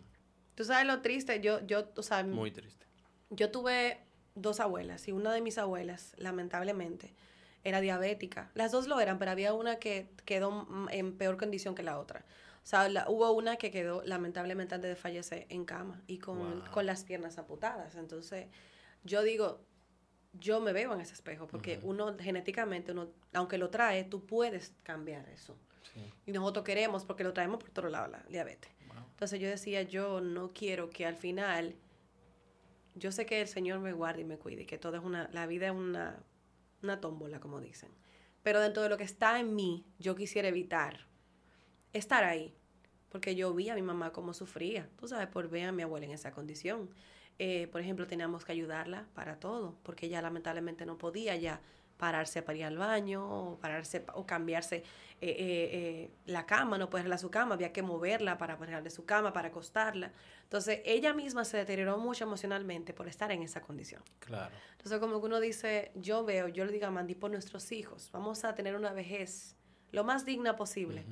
Tú 0.56 0.64
sabes 0.64 0.88
lo 0.88 1.04
triste, 1.04 1.40
yo, 1.40 1.64
yo, 1.68 1.86
tú 1.86 2.02
sabes. 2.02 2.34
Muy 2.34 2.50
triste. 2.50 2.88
Yo 3.30 3.52
tuve 3.52 4.00
dos 4.34 4.60
abuelas 4.60 5.08
y 5.08 5.12
una 5.12 5.32
de 5.34 5.42
mis 5.42 5.60
abuelas, 5.60 6.16
lamentablemente, 6.18 7.14
era 7.64 7.80
diabética. 7.80 8.50
Las 8.56 8.72
dos 8.72 8.88
lo 8.88 9.00
eran, 9.00 9.20
pero 9.20 9.30
había 9.30 9.54
una 9.54 9.76
que 9.76 10.10
quedó 10.26 10.68
en 10.90 11.16
peor 11.16 11.38
condición 11.38 11.76
que 11.76 11.84
la 11.84 12.00
otra. 12.00 12.26
O 12.68 12.70
sea, 12.70 13.06
hubo 13.08 13.32
una 13.32 13.56
que 13.56 13.72
quedó 13.72 14.04
lamentablemente 14.04 14.76
antes 14.76 14.90
de 14.90 14.98
fallecer 14.98 15.46
en 15.48 15.64
cama 15.64 16.04
y 16.06 16.18
con, 16.18 16.66
las 16.84 17.06
piernas 17.06 17.38
amputadas. 17.38 17.96
Entonces, 17.96 18.48
yo 19.06 19.24
digo, 19.24 19.62
yo 20.34 20.60
me 20.60 20.74
veo 20.74 20.94
en 20.94 21.00
ese 21.00 21.14
espejo 21.14 21.48
porque 21.48 21.80
uno 21.82 22.18
genéticamente, 22.20 22.92
uno, 22.92 23.08
aunque 23.32 23.58
lo 23.58 23.70
trae, 23.70 24.04
tú 24.04 24.26
puedes 24.26 24.74
cambiar 24.84 25.30
eso. 25.30 25.56
Y 26.26 26.34
nosotros 26.34 26.66
queremos, 26.66 27.06
porque 27.06 27.24
lo 27.24 27.32
traemos 27.32 27.60
por 27.62 27.70
todo 27.70 27.88
lado, 27.88 28.10
la 28.10 28.22
diabetes. 28.28 28.70
Entonces 29.12 29.40
yo 29.40 29.48
decía, 29.48 29.84
yo 29.84 30.20
no 30.20 30.50
quiero 30.50 30.90
que 30.90 31.06
al 31.06 31.16
final, 31.16 31.74
yo 32.96 33.14
sé 33.14 33.26
que 33.26 33.40
el 33.40 33.48
Señor 33.48 33.80
me 33.80 33.94
guarde 33.94 34.24
y 34.24 34.26
me 34.26 34.38
cuide, 34.38 34.66
que 34.66 34.78
todo 34.78 34.98
es 34.98 35.04
una, 35.06 35.30
la 35.32 35.48
vida 35.48 35.68
es 35.68 35.74
una, 35.74 36.22
una 36.84 37.00
tómbola, 37.00 37.40
como 37.40 37.62
dicen. 37.62 37.92
Pero 38.44 38.60
dentro 38.60 38.84
de 38.84 38.90
lo 38.90 38.98
que 38.98 39.06
está 39.06 39.40
en 39.40 39.56
mí, 39.56 39.86
yo 40.00 40.18
quisiera 40.18 40.50
evitar 40.50 41.08
estar 41.94 42.24
ahí. 42.24 42.54
Porque 43.10 43.36
yo 43.36 43.54
vi 43.54 43.70
a 43.70 43.76
mi 43.76 43.82
mamá 43.82 44.12
cómo 44.12 44.34
sufría, 44.34 44.90
tú 44.98 45.08
sabes, 45.08 45.28
por 45.28 45.50
ver 45.50 45.70
a 45.70 45.72
mi 45.72 45.84
abuela 45.84 46.06
en 46.06 46.12
esa 46.12 46.32
condición. 46.32 46.90
Eh, 47.40 47.68
por 47.72 47.82
ejemplo, 47.82 48.08
teníamos 48.08 48.44
que 48.46 48.52
ayudarla 48.52 49.06
para 49.14 49.40
todo, 49.40 49.78
porque 49.84 50.08
ella 50.08 50.22
lamentablemente 50.22 50.86
no 50.86 50.98
podía 50.98 51.36
ya 51.36 51.62
pararse 51.98 52.42
para 52.44 52.58
ir 52.58 52.66
al 52.66 52.78
baño 52.78 53.26
o 53.28 53.60
pararse 53.60 54.06
o 54.14 54.26
cambiarse 54.26 54.78
eh, 55.20 55.36
eh, 55.40 56.12
la 56.26 56.46
cama, 56.46 56.78
no 56.78 56.90
ponerla 56.90 57.16
a 57.16 57.18
su 57.18 57.32
cama, 57.32 57.56
había 57.56 57.74
que 57.74 57.82
moverla 57.82 58.38
para 58.38 58.58
ponerle 58.58 58.90
su 58.90 59.06
cama, 59.06 59.34
para 59.34 59.48
acostarla. 59.48 60.12
Entonces, 60.44 60.82
ella 60.86 61.14
misma 61.14 61.44
se 61.44 61.58
deterioró 61.58 61.98
mucho 61.98 62.24
emocionalmente 62.24 62.94
por 62.94 63.08
estar 63.08 63.32
en 63.32 63.42
esa 63.42 63.62
condición. 63.62 64.04
Claro. 64.20 64.54
Entonces, 64.74 65.00
como 65.00 65.20
que 65.20 65.26
uno 65.26 65.40
dice, 65.40 65.92
yo 65.96 66.24
veo, 66.24 66.48
yo 66.48 66.66
le 66.66 66.72
digo 66.72 66.86
a 66.86 66.92
Mandy, 66.92 67.16
por 67.16 67.32
nuestros 67.32 67.72
hijos, 67.72 68.10
vamos 68.12 68.44
a 68.44 68.54
tener 68.54 68.76
una 68.76 68.94
vejez 68.94 69.56
lo 69.92 70.04
más 70.04 70.26
digna 70.26 70.56
posible 70.56 71.06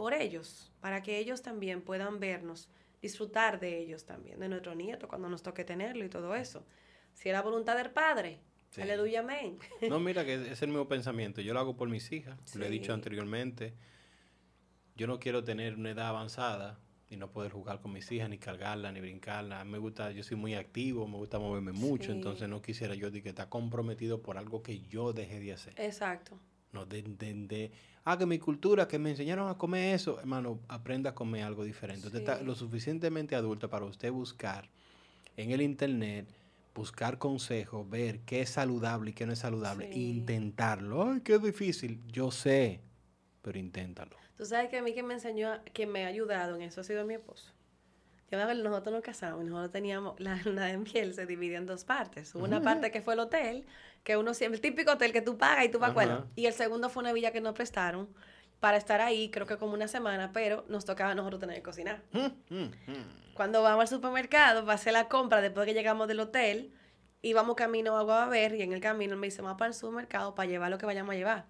por 0.00 0.14
ellos, 0.14 0.72
para 0.80 1.02
que 1.02 1.18
ellos 1.18 1.42
también 1.42 1.82
puedan 1.82 2.20
vernos, 2.20 2.70
disfrutar 3.02 3.60
de 3.60 3.76
ellos 3.80 4.06
también, 4.06 4.40
de 4.40 4.48
nuestro 4.48 4.74
nieto 4.74 5.06
cuando 5.06 5.28
nos 5.28 5.42
toque 5.42 5.62
tenerlo 5.62 6.02
y 6.02 6.08
todo 6.08 6.34
eso. 6.34 6.64
Si 7.12 7.28
era 7.28 7.42
voluntad 7.42 7.76
del 7.76 7.90
Padre, 7.90 8.40
aleluya, 8.80 9.20
amén. 9.20 9.58
No, 9.90 10.00
mira 10.00 10.24
que 10.24 10.52
es 10.52 10.62
el 10.62 10.68
mismo 10.68 10.88
pensamiento. 10.88 11.42
Yo 11.42 11.52
lo 11.52 11.60
hago 11.60 11.76
por 11.76 11.90
mis 11.90 12.10
hijas, 12.12 12.38
lo 12.56 12.64
he 12.64 12.70
dicho 12.70 12.94
anteriormente. 12.94 13.74
Yo 14.96 15.06
no 15.06 15.20
quiero 15.20 15.44
tener 15.44 15.74
una 15.74 15.90
edad 15.90 16.06
avanzada 16.06 16.80
y 17.10 17.18
no 17.18 17.30
poder 17.30 17.52
jugar 17.52 17.82
con 17.82 17.92
mis 17.92 18.10
hijas, 18.10 18.30
ni 18.30 18.38
cargarla, 18.38 18.92
ni 18.92 19.02
brincarla. 19.02 19.62
Me 19.66 19.76
gusta, 19.76 20.12
yo 20.12 20.22
soy 20.22 20.38
muy 20.38 20.54
activo, 20.54 21.06
me 21.08 21.18
gusta 21.18 21.38
moverme 21.38 21.72
mucho, 21.72 22.10
entonces 22.10 22.48
no 22.48 22.62
quisiera 22.62 22.94
yo 22.94 23.10
de 23.10 23.22
que 23.22 23.28
está 23.28 23.50
comprometido 23.50 24.22
por 24.22 24.38
algo 24.38 24.62
que 24.62 24.80
yo 24.80 25.12
dejé 25.12 25.40
de 25.40 25.52
hacer. 25.52 25.74
Exacto. 25.76 26.40
No, 26.72 26.86
de, 26.86 27.02
de, 27.02 27.72
ah, 28.12 28.18
que 28.18 28.26
mi 28.26 28.38
cultura, 28.38 28.88
que 28.88 28.98
me 28.98 29.10
enseñaron 29.10 29.48
a 29.48 29.56
comer 29.56 29.94
eso, 29.94 30.18
hermano, 30.18 30.60
aprenda 30.68 31.10
a 31.10 31.14
comer 31.14 31.44
algo 31.44 31.64
diferente. 31.64 32.06
Usted 32.06 32.20
está 32.20 32.42
lo 32.42 32.54
suficientemente 32.54 33.34
adulta 33.34 33.68
para 33.68 33.84
usted 33.84 34.10
buscar 34.10 34.68
en 35.36 35.50
el 35.50 35.62
internet, 35.62 36.28
buscar 36.74 37.18
consejos, 37.18 37.88
ver 37.88 38.20
qué 38.20 38.42
es 38.42 38.50
saludable 38.50 39.10
y 39.10 39.14
qué 39.14 39.26
no 39.26 39.32
es 39.32 39.38
saludable, 39.38 39.90
intentarlo. 39.92 41.10
Ay, 41.10 41.20
qué 41.20 41.38
difícil, 41.38 42.00
yo 42.06 42.30
sé, 42.30 42.80
pero 43.42 43.58
inténtalo. 43.58 44.16
Tú 44.36 44.44
sabes 44.46 44.70
que 44.70 44.78
a 44.78 44.82
mí 44.82 44.94
que 44.94 45.02
me 45.02 45.14
enseñó, 45.14 45.62
que 45.72 45.86
me 45.86 46.04
ha 46.04 46.08
ayudado 46.08 46.56
en 46.56 46.62
eso 46.62 46.80
ha 46.80 46.84
sido 46.84 47.04
mi 47.04 47.14
esposo. 47.14 47.52
Yo 48.30 48.38
me 48.38 48.44
acuerdo, 48.44 48.62
nosotros 48.62 48.94
nos 48.94 49.02
casamos, 49.02 49.44
nosotros 49.44 49.72
teníamos, 49.72 50.18
la 50.20 50.36
luna 50.44 50.66
de 50.66 50.78
miel 50.78 51.14
se 51.14 51.26
dividió 51.26 51.58
en 51.58 51.66
dos 51.66 51.84
partes. 51.84 52.34
una 52.34 52.62
parte 52.62 52.90
que 52.90 53.02
fue 53.02 53.14
el 53.14 53.20
hotel, 53.20 53.66
que 54.02 54.16
uno 54.16 54.34
siempre, 54.34 54.56
el 54.56 54.62
típico 54.62 54.92
hotel 54.92 55.12
que 55.12 55.22
tú 55.22 55.36
pagas 55.36 55.64
y 55.64 55.68
tú 55.68 55.78
vas 55.78 55.94
bueno. 55.94 56.26
Y 56.36 56.46
el 56.46 56.52
segundo 56.52 56.88
fue 56.88 57.02
una 57.02 57.12
villa 57.12 57.32
que 57.32 57.40
nos 57.40 57.54
prestaron 57.54 58.08
para 58.60 58.76
estar 58.76 59.00
ahí, 59.00 59.30
creo 59.30 59.46
que 59.46 59.56
como 59.56 59.74
una 59.74 59.88
semana, 59.88 60.32
pero 60.32 60.64
nos 60.68 60.84
tocaba 60.84 61.12
a 61.12 61.14
nosotros 61.14 61.40
tener 61.40 61.56
que 61.56 61.62
cocinar. 61.62 62.02
Mm, 62.12 62.54
mm, 62.54 62.70
mm. 62.86 63.32
Cuando 63.34 63.62
vamos 63.62 63.82
al 63.82 63.88
supermercado 63.88 64.62
para 64.62 64.74
hacer 64.74 64.92
la 64.92 65.08
compra 65.08 65.40
después 65.40 65.66
que 65.66 65.72
llegamos 65.72 66.08
del 66.08 66.20
hotel, 66.20 66.72
íbamos 67.22 67.56
camino 67.56 67.96
a 67.96 68.26
ver 68.26 68.54
y 68.54 68.62
en 68.62 68.72
el 68.72 68.80
camino 68.80 69.16
me 69.16 69.28
dice, 69.28 69.40
vamos 69.42 69.58
para 69.58 69.68
el 69.68 69.74
supermercado 69.74 70.34
para 70.34 70.48
llevar 70.48 70.70
lo 70.70 70.78
que 70.78 70.86
vayamos 70.86 71.14
a 71.14 71.16
llevar. 71.16 71.46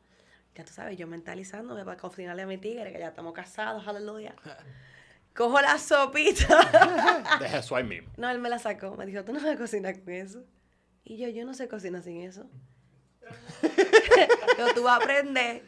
Ya 0.55 0.65
tú 0.65 0.73
sabes, 0.73 0.97
yo 0.99 1.07
mentalizándome 1.07 1.85
para 1.85 1.97
cocinarle 1.97 2.43
a 2.43 2.47
mi 2.47 2.59
tigre, 2.59 2.93
que 2.93 2.99
ya 2.99 3.09
estamos 3.09 3.33
casados, 3.33 3.87
aleluya. 3.87 4.35
Cojo 5.35 5.61
la 5.61 5.79
sopita. 5.79 7.39
Deja 7.41 7.59
eso 7.59 7.77
ahí 7.77 7.85
mismo. 7.85 8.11
No, 8.17 8.29
él 8.29 8.41
me 8.41 8.49
la 8.49 8.59
sacó. 8.59 8.97
Me 8.97 9.07
dijo, 9.07 9.25
tú 9.25 9.33
no 9.33 9.41
vas 9.41 9.49
a 9.49 9.57
cocinar 9.57 9.99
con 10.01 10.13
eso. 10.13 10.45
Y 11.05 11.17
yo, 11.17 11.29
yo 11.29 11.45
no 11.45 11.55
sé 11.55 11.69
cocinar 11.69 12.03
sin 12.03 12.21
eso. 12.21 12.49
yo, 14.59 14.75
tú 14.75 14.83
vas 14.83 15.01
a 15.01 15.03
aprender. 15.03 15.65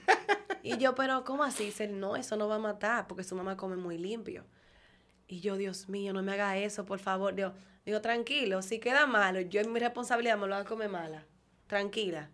Y 0.63 0.77
yo, 0.79 0.95
pero 0.95 1.25
¿cómo 1.25 1.43
así? 1.45 1.67
Dice, 1.67 1.89
no, 1.89 2.17
eso 2.17 2.37
no 2.37 2.49
va 2.49 2.57
a 2.57 2.61
matar, 2.61 3.07
porque 3.07 3.25
su 3.25 3.35
mamá 3.35 3.57
come 3.57 3.77
muy 3.77 3.99
limpio. 3.99 4.45
Y 5.27 5.41
yo, 5.41 5.57
Dios 5.57 5.89
mío, 5.89 6.13
no 6.13 6.23
me 6.23 6.33
haga 6.33 6.57
eso, 6.57 6.85
por 6.85 6.99
favor. 6.99 7.35
Digo, 7.35 7.53
digo 7.85 8.01
tranquilo, 8.01 8.63
si 8.63 8.79
queda 8.79 9.07
malo, 9.07 9.41
yo 9.41 9.61
en 9.61 9.73
mi 9.73 9.81
responsabilidad 9.81 10.39
me 10.39 10.47
lo 10.47 10.55
hago 10.55 10.69
comer 10.69 10.89
mala. 10.89 11.27
Tranquila. 11.67 12.31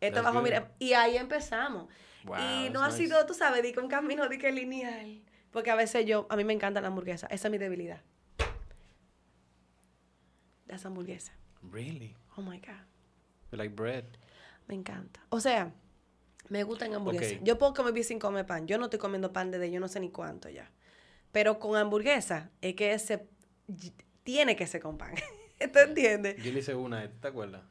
Esto 0.00 0.22
bajo 0.22 0.42
mira. 0.42 0.72
Y 0.78 0.92
ahí 0.92 1.16
empezamos. 1.16 1.88
y 2.24 2.70
no 2.70 2.82
ha 2.82 2.90
sido, 2.90 3.24
tú 3.26 3.34
sabes, 3.34 3.62
di 3.62 3.74
un 3.78 3.88
camino 3.88 4.28
de 4.28 4.38
que 4.38 4.52
lineal. 4.52 5.22
Porque 5.50 5.70
a 5.70 5.76
veces 5.76 6.04
yo, 6.04 6.26
a 6.28 6.36
mí 6.36 6.44
me 6.44 6.52
encanta 6.52 6.80
la 6.80 6.88
hamburguesa. 6.88 7.28
Esa 7.28 7.48
es 7.48 7.52
mi 7.52 7.58
debilidad. 7.58 8.02
Las 10.66 10.84
hamburguesas. 10.84 11.36
Really? 11.62 12.16
Oh 12.36 12.42
my 12.42 12.58
God. 12.58 12.84
You 13.52 13.58
like 13.58 13.74
bread? 13.74 14.04
Me 14.66 14.74
encanta. 14.74 15.20
O 15.28 15.40
sea, 15.40 15.72
me 16.48 16.62
gustan 16.64 16.94
hamburguesas. 16.94 17.38
Yo 17.42 17.58
puedo 17.58 17.74
comer 17.74 18.04
sin 18.04 18.18
comer 18.18 18.46
pan. 18.46 18.66
Yo 18.66 18.78
no 18.78 18.84
estoy 18.84 18.98
comiendo 18.98 19.32
pan 19.32 19.50
desde 19.50 19.70
yo 19.70 19.80
no 19.80 19.88
sé 19.88 20.00
ni 20.00 20.10
cuánto 20.10 20.48
ya. 20.48 20.70
Pero 21.32 21.58
con 21.58 21.76
hamburguesa 21.76 22.50
es 22.60 22.74
que 22.74 22.92
ese 22.92 23.28
tiene 24.22 24.56
que 24.56 24.66
ser 24.66 24.80
con 24.80 24.98
pan. 24.98 25.14
¿Te 25.58 25.82
entiendes? 25.82 26.42
Yo 26.42 26.52
le 26.52 26.60
hice 26.60 26.74
una, 26.74 27.08
¿te 27.08 27.28
acuerdas? 27.28 27.62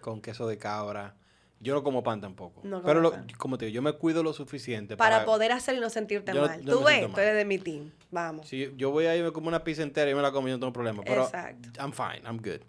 Con 0.00 0.20
queso 0.20 0.46
de 0.46 0.58
cabra. 0.58 1.16
Yo 1.60 1.74
no 1.74 1.82
como 1.82 2.04
pan 2.04 2.20
tampoco. 2.20 2.62
pero 2.84 3.12
como 3.36 3.58
te 3.58 3.66
digo, 3.66 3.74
yo 3.74 3.82
me 3.82 3.92
cuido 3.92 4.22
lo 4.22 4.32
suficiente 4.32 4.96
para, 4.96 5.24
poder 5.24 5.50
hacer 5.50 5.76
y 5.76 5.80
no 5.80 5.90
sentirte 5.90 6.32
mal. 6.32 6.60
Tú 6.64 6.84
ves, 6.84 7.12
tú 7.12 7.20
eres 7.20 7.34
de 7.34 7.44
mi 7.44 7.58
team. 7.58 7.90
Vamos. 8.10 8.46
Si 8.46 8.72
yo 8.76 8.90
voy 8.92 9.06
ahí 9.06 9.20
y 9.20 9.22
me 9.24 9.32
como 9.32 9.48
una 9.48 9.64
pizza 9.64 9.82
entera 9.82 10.08
y 10.10 10.14
me 10.14 10.22
la 10.22 10.30
como, 10.30 10.46
yo 10.46 10.54
no 10.54 10.60
tengo 10.60 10.72
problema. 10.72 11.02
Pero 11.04 11.24
Exacto. 11.24 11.68
I'm 11.80 11.92
fine, 11.92 12.22
I'm 12.24 12.38
good. 12.38 12.60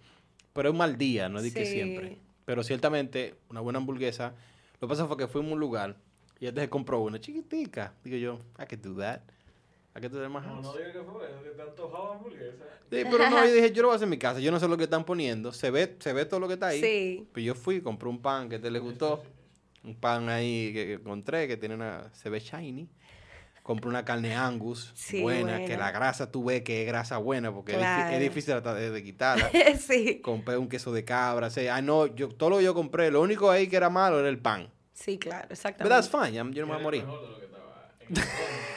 Pero 0.53 0.69
es 0.69 0.71
un 0.71 0.77
mal 0.77 0.97
día, 0.97 1.29
no 1.29 1.39
es 1.39 1.53
que 1.53 1.65
siempre. 1.65 2.17
Pero 2.45 2.63
ciertamente, 2.63 3.35
una 3.49 3.61
buena 3.61 3.79
hamburguesa. 3.79 4.33
Lo 4.79 4.87
que 4.87 4.91
pasa 4.91 5.05
fue 5.05 5.17
que 5.17 5.27
fuimos 5.27 5.51
a 5.51 5.53
un 5.53 5.59
lugar 5.59 5.97
y 6.39 6.47
él 6.47 6.55
se 6.55 6.69
compró 6.69 7.01
una 7.01 7.19
chiquitica. 7.19 7.93
Digo 8.03 8.17
yo, 8.17 8.39
I 8.57 8.65
could 8.65 8.81
do 8.81 8.95
that. 8.95 9.21
¿A 9.93 9.99
qué 9.99 10.09
te 10.09 10.29
más 10.29 10.45
No, 10.45 10.61
no 10.61 10.73
digas 10.73 10.93
que 10.93 11.01
fue 11.01 11.25
eso, 11.25 11.43
que 11.43 11.49
te 11.49 11.61
antojaba 11.61 12.15
hamburguesa. 12.15 12.63
Sí, 12.89 13.03
pero 13.11 13.29
no, 13.29 13.45
yo 13.45 13.53
dije, 13.53 13.71
yo 13.71 13.81
lo 13.81 13.87
voy 13.89 13.93
a 13.93 13.95
hacer 13.97 14.05
en 14.05 14.11
mi 14.11 14.17
casa. 14.17 14.39
Yo 14.39 14.51
no 14.51 14.59
sé 14.59 14.67
lo 14.67 14.77
que 14.77 14.83
están 14.83 15.03
poniendo. 15.03 15.51
Se 15.51 15.71
ve, 15.71 15.97
se 15.99 16.13
ve 16.13 16.25
todo 16.25 16.39
lo 16.39 16.47
que 16.47 16.53
está 16.53 16.67
ahí. 16.67 16.81
Sí. 16.81 17.27
Pues 17.33 17.43
yo 17.43 17.55
fui, 17.55 17.81
compré 17.81 18.07
un 18.07 18.21
pan 18.21 18.49
que 18.49 18.59
te 18.59 18.71
le 18.71 18.79
gustó. 18.79 19.23
Un 19.83 19.95
pan 19.95 20.29
ahí 20.29 20.71
que, 20.73 20.93
encontré 20.93 21.47
que 21.47 21.57
tiene 21.57 21.75
una... 21.75 22.13
Se 22.13 22.29
ve 22.29 22.39
shiny. 22.39 22.87
Compré 23.69 23.87
una 23.87 24.03
carne 24.03 24.35
angus 24.35 24.95
buena, 25.21 25.63
que 25.63 25.77
la 25.77 25.91
grasa 25.91 26.31
tú 26.31 26.43
ves 26.43 26.63
que 26.63 26.81
es 26.81 26.87
grasa 26.87 27.19
buena 27.19 27.53
porque 27.53 27.73
es, 27.73 28.19
difícil 28.19 28.63
de, 28.63 28.89
de 28.89 29.03
quitarla. 29.03 29.47
sí. 29.79 30.21
Compré 30.23 30.57
un 30.57 30.67
queso 30.67 30.91
de 30.91 31.05
cabra. 31.05 31.45
O 31.45 31.49
sea, 31.51 31.79
no, 31.79 32.07
yo, 32.07 32.29
todo 32.29 32.49
lo 32.49 32.57
que 32.57 32.63
yo 32.63 32.73
compré, 32.73 33.11
lo 33.11 33.21
único 33.21 33.51
ahí 33.51 33.67
que 33.67 33.75
era 33.75 33.91
malo 33.91 34.19
era 34.19 34.27
el 34.27 34.39
pan. 34.39 34.71
Sí, 34.91 35.19
claro, 35.19 35.49
exactamente. 35.51 35.83
Pero 35.83 35.89
that's 35.89 36.09
fine, 36.09 36.35
yo 36.51 36.65
no 36.65 36.67
me 36.67 36.73
voy 36.73 36.79
a 36.79 36.83
morir. 36.83 37.05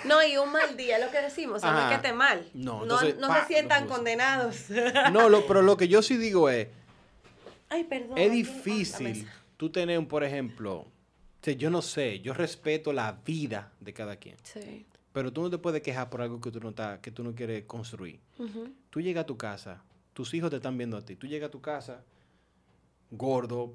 No, 0.05 0.23
y 0.23 0.37
un 0.37 0.53
mal 0.53 0.77
día, 0.77 0.99
lo 0.99 1.11
que 1.11 1.23
decimos, 1.23 1.63
no 1.63 1.81
es 1.81 1.87
que 1.87 1.95
esté 1.95 2.13
mal. 2.13 2.47
No, 2.53 2.85
no, 2.85 2.99
se 2.99 3.17
sientan 3.47 3.87
condenados. 3.87 4.67
No, 5.11 5.31
pero 5.49 5.63
lo 5.63 5.79
que 5.79 5.89
yo 5.89 6.03
sí 6.03 6.19
digo 6.19 6.51
es. 6.51 6.69
Ay, 7.71 7.85
perdón. 7.85 8.19
Es 8.19 8.31
difícil 8.31 9.27
tú 9.57 9.71
tener, 9.71 10.07
por 10.07 10.23
ejemplo, 10.23 10.92
yo 11.43 11.71
no 11.71 11.83
sé, 11.83 12.21
yo 12.21 12.35
respeto 12.35 12.93
la 12.93 13.13
vida 13.25 13.73
de 13.81 13.93
cada 13.93 14.17
quien. 14.17 14.37
Sí. 14.43 14.87
Pero 15.13 15.33
tú 15.33 15.43
no 15.43 15.51
te 15.51 15.59
puedes 15.59 15.83
quejar 15.83 16.09
por 16.09 16.23
algo 16.23 16.41
que 16.41 16.51
tú 16.51 16.61
no, 16.61 16.75
que 17.01 17.11
tú 17.11 17.23
no 17.23 17.35
quieres 17.35 17.65
construir. 17.65 18.21
Tú 18.91 19.01
llegas 19.01 19.25
a 19.25 19.27
tu 19.27 19.37
casa, 19.37 19.83
tus 20.13 20.33
hijos 20.35 20.51
te 20.51 20.57
están 20.57 20.79
viendo 20.79 20.97
a 20.97 21.03
ti. 21.03 21.17
Tú 21.17 21.27
llegas 21.27 21.49
a 21.49 21.51
tu 21.51 21.61
casa, 21.61 22.03
gordo, 23.11 23.75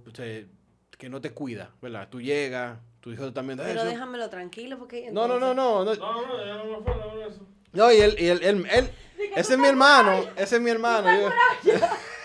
que 0.98 1.10
no 1.10 1.22
te 1.22 1.32
cuida, 1.32 1.72
¿verdad? 1.82 2.08
Tú 2.10 2.22
llegas, 2.22 2.80
tu 3.02 3.12
hijo 3.12 3.32
también. 3.32 3.60
Pero 3.60 3.84
déjamelo 3.84 4.30
tranquilo 4.30 4.80
porque... 4.80 5.12
No, 5.12 5.28
no, 5.28 5.40
no, 5.40 5.54
no. 5.54 5.84
No, 5.84 5.96
no, 5.96 6.28
no, 6.28 6.46
ya 6.46 6.56
no 6.56 6.66
me 6.66 6.84
fue 6.84 7.28
eso. 7.28 7.46
No, 7.74 7.92
y 7.92 7.98
él, 7.98 8.16
y 8.18 8.28
él, 8.28 8.40
él, 8.42 8.66
él 8.72 8.90
ese 9.36 9.54
es 9.54 9.60
mi 9.60 9.68
hermano, 9.68 10.26
ese 10.36 10.56
es 10.56 10.62
mi 10.62 10.72
hermano. 10.72 11.10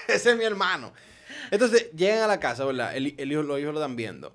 ese 0.09 0.31
es 0.31 0.37
mi 0.37 0.45
hermano. 0.45 0.93
Entonces, 1.51 1.91
llegan 1.93 2.23
a 2.23 2.27
la 2.27 2.41
casa, 2.41 2.65
¿verdad? 2.65 2.97
El, 2.97 3.15
el 3.19 3.33
hijo, 3.33 3.43
los 3.43 3.61
hijos 3.61 3.75
lo 3.75 3.81
están 3.81 3.97
viendo, 3.97 4.35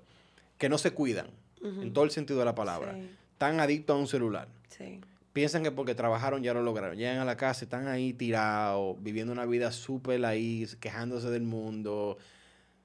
que 0.58 0.68
no 0.68 0.76
se 0.76 0.90
cuidan, 0.90 1.28
en 1.62 1.92
todo 1.92 2.04
el 2.04 2.10
sentido 2.10 2.38
de 2.38 2.44
la 2.44 2.54
palabra. 2.54 2.98
Están 3.32 3.60
adictos 3.60 3.96
a 3.96 3.98
un 3.98 4.08
celular. 4.08 4.48
Sí. 4.68 5.00
Piensan 5.32 5.62
que 5.62 5.70
porque 5.70 5.94
trabajaron 5.94 6.42
ya 6.42 6.52
lo 6.52 6.62
lograron. 6.62 6.96
Llegan 6.96 7.18
a 7.18 7.24
la 7.24 7.36
casa, 7.36 7.64
están 7.64 7.86
ahí 7.86 8.12
tirados, 8.12 8.96
viviendo 9.00 9.32
una 9.32 9.46
vida 9.46 9.70
súper 9.70 10.24
ahí, 10.24 10.66
quejándose 10.80 11.30
del 11.30 11.42
mundo, 11.42 12.18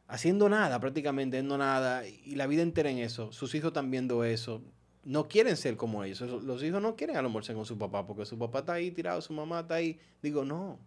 haciendo 0.07 0.49
nada, 0.49 0.79
prácticamente 0.79 1.37
haciendo 1.37 1.57
nada, 1.57 2.07
y 2.07 2.35
la 2.35 2.45
vida 2.45 2.61
entera 2.61 2.91
en 2.91 2.99
eso. 2.99 3.31
Sus 3.31 3.55
hijos 3.55 3.69
están 3.69 3.89
viendo 3.89 4.23
eso. 4.23 4.61
No 5.03 5.27
quieren 5.27 5.57
ser 5.57 5.75
como 5.75 6.03
ellos. 6.03 6.21
Los 6.21 6.63
hijos 6.63 6.81
no 6.81 6.95
quieren 6.95 7.17
almorzar 7.17 7.55
con 7.55 7.65
su 7.65 7.77
papá 7.77 8.05
porque 8.05 8.25
su 8.25 8.37
papá 8.37 8.59
está 8.59 8.73
ahí 8.73 8.91
tirado, 8.91 9.21
su 9.21 9.33
mamá 9.33 9.61
está 9.61 9.75
ahí. 9.75 9.99
Digo, 10.21 10.45
no. 10.45 10.79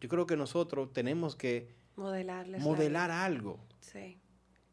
Yo 0.00 0.08
creo 0.08 0.26
que 0.26 0.36
nosotros 0.36 0.92
tenemos 0.92 1.36
que 1.36 1.68
Modelarles 1.96 2.60
modelar 2.62 3.10
algo. 3.10 3.60
Sí. 3.80 4.18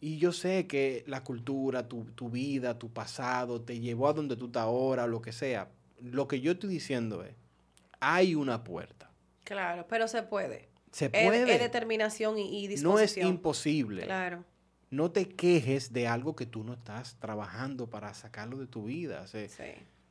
Y 0.03 0.18
yo 0.18 0.34
sé 0.34 0.65
que 0.65 1.03
la 1.06 1.23
cultura, 1.23 1.88
tu, 1.88 2.06
tu, 2.15 2.30
vida, 2.30 2.78
tu 2.80 2.91
pasado, 2.91 3.61
te 3.61 3.80
llevó 3.80 4.07
a 4.07 4.14
donde 4.14 4.36
tú 4.36 4.48
estás 4.48 4.64
ahora, 4.64 5.06
lo 5.06 5.22
que 5.22 5.32
sea. 5.32 5.69
Lo 6.02 6.28
que 6.28 6.41
yo 6.41 6.53
estoy 6.53 6.72
diciendo 6.72 7.23
es, 7.23 7.36
hay 7.99 8.34
una 8.34 8.64
puerta. 8.64 9.11
Claro, 9.44 9.86
pero 9.88 10.07
se 10.07 10.23
puede. 10.23 10.69
Se 10.91 11.11
puede. 11.11 11.53
Es, 11.53 11.60
determinación 11.60 12.40
y, 12.40 12.68
disposición. 12.68 12.94
No 12.94 12.99
es 12.99 13.18
imposible. 13.18 14.03
Claro. 14.03 14.44
No 14.90 15.11
te 15.11 15.30
quejes 15.30 15.94
de 15.94 16.07
algo 16.07 16.36
que 16.36 16.48
tú 16.48 16.64
no 16.64 16.73
estás 16.73 17.15
trabajando 17.19 17.88
para 17.88 18.14
sacarlo 18.14 18.57
de 18.57 18.68
tu 18.68 18.86
vida. 18.86 19.28
sí. 19.28 19.48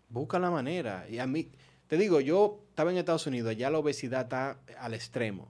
Busca 0.08 0.40
la 0.40 0.50
manera. 0.50 1.06
Y 1.08 1.18
a 1.18 1.26
mí, 1.26 1.52
te 1.86 1.96
digo, 1.96 2.20
yo 2.20 2.64
estaba 2.68 2.90
en 2.90 2.98
Estados 2.98 3.26
Unidos, 3.26 3.50
allá 3.50 3.70
la 3.70 3.78
obesidad 3.78 4.22
está 4.22 4.58
al 4.78 4.94
extremo. 4.94 5.48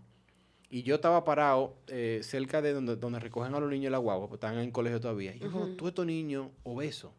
Y 0.72 0.84
yo 0.84 0.94
estaba 0.94 1.24
parado 1.24 1.74
eh, 1.88 2.20
cerca 2.22 2.62
de 2.62 2.72
donde, 2.72 2.94
donde 2.94 3.18
recogen 3.18 3.52
a 3.54 3.60
los 3.60 3.68
niños 3.68 3.90
la 3.90 3.98
guagua, 3.98 4.28
porque 4.28 4.36
están 4.36 4.54
en 4.54 4.66
el 4.66 4.72
colegio 4.72 5.00
todavía. 5.00 5.34
Y 5.34 5.40
yo, 5.40 5.48
uh 5.48 5.76
tú 5.76 5.88
estos 5.88 6.06
niños 6.06 6.48
obesos. 6.62 7.10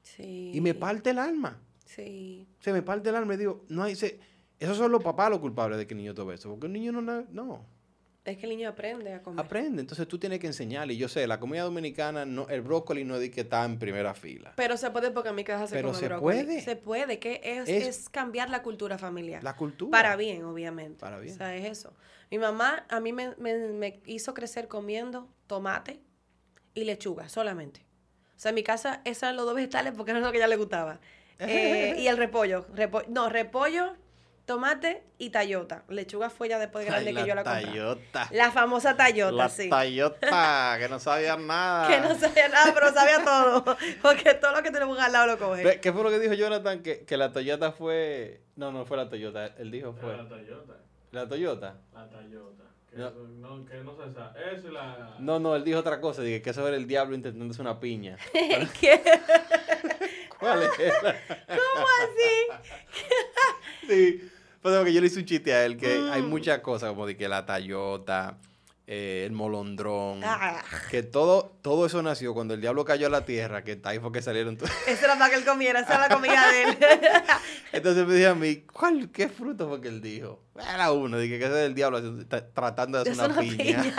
Sí. 0.00 0.50
Y 0.54 0.60
me 0.62 0.72
parte 0.72 1.10
el 1.10 1.18
alma. 1.18 1.60
Sí. 1.84 2.48
Se 2.60 2.72
me 2.72 2.80
parte 2.80 3.10
el 3.10 3.16
alma 3.16 3.34
y 3.34 3.36
digo, 3.36 3.64
no 3.68 3.82
hay... 3.82 3.94
Se, 3.94 4.18
esos 4.58 4.78
son 4.78 4.90
los 4.90 5.02
papás 5.02 5.28
los 5.28 5.40
culpables 5.40 5.78
de 5.78 5.86
que 5.86 5.92
el 5.92 5.98
niño 5.98 6.14
todo 6.14 6.32
eso. 6.32 6.48
Porque 6.48 6.66
el 6.66 6.72
niño 6.72 6.90
no... 6.92 7.02
No. 7.30 7.66
Es 8.24 8.38
que 8.38 8.44
el 8.44 8.50
niño 8.50 8.68
aprende 8.68 9.12
a 9.12 9.22
comer. 9.22 9.44
Aprende. 9.44 9.80
Entonces 9.80 10.08
tú 10.08 10.18
tienes 10.18 10.40
que 10.40 10.48
enseñarle. 10.48 10.94
Y 10.94 10.96
yo 10.96 11.08
sé, 11.08 11.26
la 11.28 11.38
comida 11.38 11.62
dominicana, 11.62 12.24
no, 12.24 12.48
el 12.48 12.60
brócoli 12.60 13.04
no 13.04 13.16
es 13.16 13.30
que 13.30 13.42
está 13.42 13.64
en 13.64 13.78
primera 13.78 14.14
fila. 14.14 14.52
Pero 14.56 14.76
se 14.76 14.90
puede 14.90 15.12
porque 15.12 15.28
en 15.28 15.36
mi 15.36 15.44
casa 15.44 15.68
se 15.68 15.76
Pero 15.76 15.88
come 15.88 16.00
se 16.00 16.08
brócoli. 16.08 16.42
puede. 16.42 16.60
Se 16.60 16.76
puede. 16.76 17.18
Que 17.20 17.40
es, 17.44 17.68
es, 17.68 18.08
cambiar 18.08 18.50
la 18.50 18.62
cultura 18.62 18.98
familiar. 18.98 19.44
La 19.44 19.54
cultura. 19.54 19.92
Para 19.92 20.16
bien, 20.16 20.42
obviamente. 20.44 20.98
Para 20.98 21.20
bien. 21.20 21.34
O 21.34 21.36
sea, 21.36 21.54
es 21.54 21.66
eso. 21.66 21.92
Mi 22.30 22.38
mamá 22.38 22.84
a 22.88 23.00
mí 23.00 23.12
me, 23.12 23.34
me, 23.36 24.00
hizo 24.06 24.34
crecer 24.34 24.68
comiendo 24.68 25.28
tomate 25.46 26.00
y 26.74 26.84
lechuga 26.84 27.28
solamente. 27.28 27.86
O 28.36 28.38
sea, 28.38 28.50
en 28.50 28.56
mi 28.56 28.62
casa 28.62 29.00
esos 29.04 29.24
eran 29.24 29.36
los 29.36 29.46
dos 29.46 29.54
vegetales 29.54 29.94
porque 29.96 30.10
era 30.10 30.20
lo 30.20 30.30
que 30.30 30.38
a 30.38 30.40
ella 30.40 30.48
le 30.48 30.56
gustaba. 30.56 31.00
Eh, 31.38 31.96
y 31.98 32.06
el 32.08 32.16
repollo. 32.16 32.66
no, 33.08 33.28
repollo 33.28 33.94
tomate 34.46 35.02
y 35.18 35.30
tallota. 35.30 35.84
Lechuga 35.88 36.30
fue 36.30 36.48
ya 36.48 36.58
después 36.58 36.84
de 36.84 36.90
grande 36.90 37.12
que 37.12 37.26
yo 37.26 37.34
la 37.34 37.44
compré. 37.44 37.64
Tallota. 37.64 38.28
La 38.32 38.50
famosa 38.52 38.96
tallota, 38.96 39.32
la 39.32 39.48
sí. 39.48 39.68
Tallota, 39.68 40.76
que 40.78 40.88
no 40.88 40.98
sabía 40.98 41.36
nada. 41.38 41.88
que 41.88 42.00
no 42.00 42.14
sabía 42.14 42.48
nada, 42.48 42.72
pero 42.72 42.92
sabía 42.92 43.24
todo. 43.24 43.76
Porque 44.02 44.34
todo 44.34 44.52
lo 44.52 44.62
que 44.62 44.70
tenemos 44.70 44.98
al 44.98 45.12
lado 45.12 45.26
lo 45.26 45.38
coge. 45.38 45.80
¿Qué 45.80 45.92
fue 45.92 46.02
lo 46.02 46.10
que 46.10 46.20
dijo 46.20 46.34
Jonathan? 46.34 46.82
Que, 46.82 47.04
que 47.04 47.16
la 47.16 47.32
Toyota 47.32 47.72
fue. 47.72 48.40
No, 48.54 48.72
no 48.72 48.86
fue 48.86 48.96
la 48.96 49.08
Toyota. 49.08 49.46
Él 49.58 49.70
dijo 49.70 49.92
fue. 49.92 50.16
La 50.16 50.28
Toyota. 50.28 50.74
¿La 51.12 51.28
Toyota? 51.28 51.76
La 51.94 52.08
Toyota. 52.08 52.64
Que 52.90 52.96
no. 52.98 53.10
no, 53.10 53.66
que 53.66 53.76
no 53.82 53.96
se 53.96 54.12
sabe. 54.12 54.54
Eso 54.54 54.68
es 54.68 54.72
la. 54.72 55.16
No, 55.18 55.38
no, 55.38 55.54
él 55.56 55.64
dijo 55.64 55.78
otra 55.78 56.00
cosa. 56.00 56.22
Dije 56.22 56.42
que 56.42 56.50
eso 56.50 56.66
era 56.66 56.76
el 56.76 56.86
diablo 56.86 57.14
intentándose 57.14 57.60
una 57.60 57.78
piña. 57.78 58.16
¿Qué? 58.80 59.02
¿Cuál 60.38 60.62
era? 60.78 61.16
¿Cómo 61.46 61.86
así? 62.02 62.70
sí. 63.88 64.30
Pues 64.66 64.84
que 64.84 64.92
yo 64.92 65.00
le 65.00 65.06
hice 65.06 65.20
un 65.20 65.24
chiste 65.24 65.54
a 65.54 65.64
él 65.64 65.76
que 65.76 66.08
hay 66.10 66.22
mm. 66.22 66.28
muchas 66.28 66.58
cosas 66.58 66.90
como 66.90 67.06
de 67.06 67.16
que 67.16 67.28
la 67.28 67.46
tallota, 67.46 68.36
eh, 68.88 69.24
el 69.26 69.32
molondrón, 69.32 70.20
ah. 70.22 70.62
que 70.92 71.02
todo, 71.02 71.56
todo 71.60 71.86
eso 71.86 72.04
nació 72.04 72.34
cuando 72.34 72.54
el 72.54 72.60
diablo 72.60 72.84
cayó 72.84 73.08
a 73.08 73.10
la 73.10 73.24
tierra, 73.24 73.64
que 73.64 73.80
ahí 73.82 73.98
fue 73.98 74.12
que 74.12 74.22
salieron 74.22 74.56
todos. 74.56 74.70
Eso 74.86 75.06
era 75.06 75.18
para 75.18 75.30
que 75.30 75.36
él 75.36 75.44
comiera, 75.44 75.80
esa 75.80 75.94
era 75.94 76.08
la 76.08 76.14
comida 76.14 76.52
de 76.52 76.62
él. 76.62 76.78
Entonces 77.72 78.06
me 78.06 78.14
dijo 78.14 78.30
a 78.30 78.34
mí, 78.36 78.64
¿cuál, 78.72 79.10
qué 79.10 79.28
fruto 79.28 79.68
fue 79.68 79.80
que 79.80 79.88
él 79.88 80.00
dijo? 80.00 80.40
Era 80.56 80.92
uno, 80.92 81.18
dije 81.18 81.36
que 81.36 81.46
ese 81.46 81.62
es 81.62 81.66
el 81.66 81.74
diablo 81.74 82.00
tratando 82.54 83.02
de 83.02 83.10
hacer 83.10 83.28
una, 83.28 83.40
piña. 83.40 83.92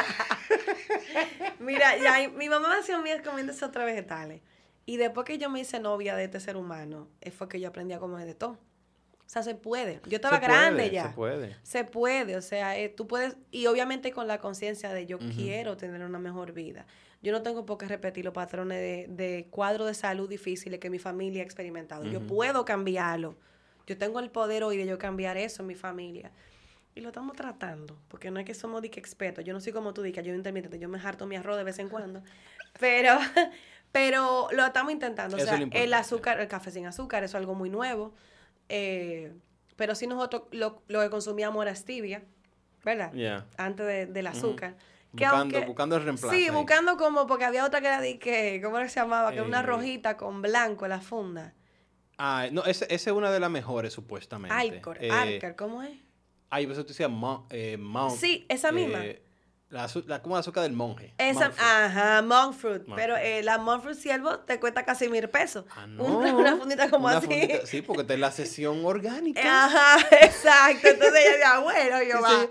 Mira, 1.59 1.97
ya, 1.97 2.29
mi 2.29 2.47
mamá 2.47 2.77
hacía 2.79 2.97
mías 2.99 3.21
comiendo 3.21 3.51
esos 3.51 3.67
otros 3.67 3.83
vegetales. 3.83 4.41
Y 4.85 4.95
después 4.95 5.25
que 5.25 5.37
yo 5.37 5.49
me 5.49 5.59
hice 5.59 5.81
novia 5.81 6.15
de 6.15 6.23
este 6.23 6.39
ser 6.39 6.55
humano, 6.55 7.09
fue 7.37 7.49
que 7.49 7.59
yo 7.59 7.67
aprendí 7.67 7.93
a 7.93 7.99
comer 7.99 8.25
de 8.25 8.35
todo. 8.35 8.57
O 9.27 9.29
sea, 9.29 9.43
se 9.43 9.55
puede. 9.55 9.99
Yo 10.07 10.15
estaba 10.15 10.39
grande 10.39 10.89
ya. 10.89 11.09
Se 11.09 11.13
puede. 11.13 11.55
Se 11.61 11.83
puede. 11.83 12.37
O 12.37 12.41
sea, 12.41 12.79
eh, 12.79 12.87
tú 12.87 13.07
puedes. 13.07 13.35
Y 13.51 13.67
obviamente 13.67 14.11
con 14.13 14.25
la 14.25 14.39
conciencia 14.39 14.93
de 14.93 15.05
yo 15.05 15.19
quiero 15.19 15.75
tener 15.75 16.01
una 16.01 16.17
mejor 16.17 16.53
vida. 16.53 16.85
Yo 17.21 17.33
no 17.33 17.41
tengo 17.41 17.65
por 17.65 17.77
qué 17.77 17.87
repetir 17.87 18.23
los 18.23 18.33
patrones 18.33 18.77
de, 18.79 19.07
de 19.09 19.47
cuadro 19.49 19.85
de 19.85 19.93
salud 19.93 20.29
difíciles 20.29 20.79
que 20.79 20.89
mi 20.89 20.97
familia 20.97 21.41
ha 21.41 21.45
experimentado. 21.45 22.05
Yo 22.05 22.21
puedo 22.21 22.63
cambiarlo. 22.63 23.35
Yo 23.85 23.97
tengo 23.97 24.19
el 24.21 24.29
poder 24.29 24.63
hoy 24.63 24.77
de 24.77 24.85
yo 24.85 24.97
cambiar 24.97 25.35
eso 25.35 25.61
en 25.61 25.67
mi 25.67 25.75
familia. 25.75 26.31
Y 26.97 27.01
lo 27.01 27.09
estamos 27.09 27.35
tratando, 27.35 27.95
porque 28.07 28.31
no 28.31 28.39
es 28.39 28.45
que 28.45 28.55
somos 28.55 28.81
de 28.81 28.89
que 28.89 28.99
expertos. 28.99 29.45
Yo 29.45 29.53
no 29.53 29.59
soy 29.59 29.71
como 29.71 29.93
tú, 29.93 30.01
de 30.01 30.11
que 30.11 30.23
yo 30.23 30.33
intermitente, 30.33 30.79
yo 30.79 30.89
me 30.89 30.99
harto 30.99 31.27
mi 31.27 31.35
arroz 31.35 31.55
de 31.57 31.63
vez 31.63 31.77
en 31.77 31.89
cuando. 31.89 32.23
Pero, 32.79 33.17
pero 33.91 34.49
lo 34.51 34.65
estamos 34.65 34.91
intentando. 34.91 35.37
o 35.37 35.39
sea, 35.39 35.59
el 35.71 35.93
azúcar, 35.93 36.39
el 36.39 36.47
café 36.47 36.69
sin 36.69 36.85
azúcar, 36.85 37.23
eso 37.23 37.37
es 37.37 37.41
algo 37.41 37.55
muy 37.55 37.69
nuevo. 37.69 38.13
Eh, 38.69 39.33
pero 39.75 39.95
si 39.95 40.07
nosotros 40.07 40.43
lo, 40.51 40.83
que 40.87 41.09
consumíamos 41.09 41.63
era 41.63 41.75
stevia, 41.75 42.23
¿verdad? 42.83 43.45
Antes 43.57 44.13
del 44.13 44.27
azúcar. 44.27 44.75
buscando, 45.11 45.95
el 45.95 46.03
reemplazo. 46.03 46.35
Sí, 46.35 46.49
buscando 46.49 46.97
como, 46.97 47.27
porque 47.27 47.45
había 47.45 47.65
otra 47.65 47.81
que 47.81 47.87
era 47.87 48.01
de 48.01 48.19
que, 48.19 48.59
¿cómo 48.63 48.77
se 48.79 48.87
llamaba? 48.89 49.31
Que 49.31 49.41
una 49.41 49.59
eh. 49.59 49.63
rojita 49.63 50.17
con 50.17 50.41
blanco 50.41 50.87
la 50.87 50.99
funda. 50.99 51.53
Ah, 52.17 52.47
no, 52.51 52.65
esa 52.65 52.85
es 52.85 53.07
una 53.07 53.31
de 53.31 53.39
las 53.39 53.51
mejores, 53.51 53.93
supuestamente. 53.93 54.55
Alcor, 54.55 54.97
eh, 54.99 55.53
¿cómo 55.55 55.83
es? 55.83 55.97
Ay, 56.49 56.65
pues 56.65 56.77
tú 56.79 56.85
decías 56.85 57.11
eh, 57.51 57.77
Mount. 57.77 58.17
Sí, 58.17 58.45
esa 58.49 58.71
misma. 58.71 59.03
La, 59.69 59.89
la, 60.05 60.21
como 60.21 60.35
la 60.35 60.39
azúcar 60.39 60.63
del 60.63 60.71
monje. 60.71 61.13
Esa, 61.17 61.51
ajá, 61.57 62.21
monk 62.21 62.53
fruit. 62.53 62.83
pero 62.95 63.17
eh, 63.17 63.43
la 63.43 63.57
monk 63.57 63.83
fruit 63.83 63.97
siervo 63.97 64.39
te 64.39 64.61
cuesta 64.61 64.85
casi 64.85 65.09
mil 65.09 65.27
pesos. 65.29 65.65
Ah, 65.75 65.85
no. 65.87 66.03
Una, 66.37 66.55
fundita 66.55 66.89
como 66.89 67.09
así. 67.09 67.49
sí, 67.65 67.81
porque 67.81 68.03
está 68.03 68.13
en 68.13 68.21
la 68.21 68.31
sesión 68.31 68.85
orgánica. 68.85 69.65
Ajá, 69.65 70.07
exacto. 70.21 70.87
Entonces 70.87 71.19
ella 71.19 71.31
decía, 71.31 71.59
bueno, 71.59 72.03
yo 72.03 72.21
va. 72.21 72.47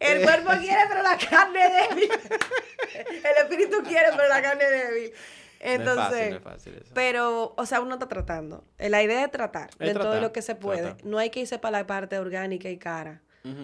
El 0.00 0.22
cuerpo 0.24 0.50
quiere, 0.60 0.82
pero 0.88 1.02
la 1.02 1.16
carne 1.16 1.60
débil. 1.70 2.10
El 3.24 3.44
espíritu 3.44 3.82
quiere, 3.82 4.08
pero 4.10 4.28
la 4.28 4.42
carne 4.42 4.64
débil. 4.64 5.12
Entonces, 5.60 6.30
no 6.30 6.36
es 6.36 6.42
fácil, 6.42 6.74
eso. 6.74 6.92
pero, 6.94 7.54
o 7.56 7.66
sea, 7.66 7.80
uno 7.80 7.94
está 7.94 8.06
tratando. 8.06 8.64
La 8.78 9.02
idea 9.02 9.24
es 9.24 9.30
tratar 9.30 9.70
de 9.78 9.94
todo 9.94 10.20
lo 10.20 10.32
que 10.32 10.42
se 10.42 10.54
puede. 10.54 10.96
No 11.04 11.18
hay 11.18 11.30
que 11.30 11.40
irse 11.40 11.58
para 11.58 11.78
la 11.78 11.86
parte 11.86 12.18
orgánica 12.18 12.68
y 12.68 12.76
cara. 12.76 13.22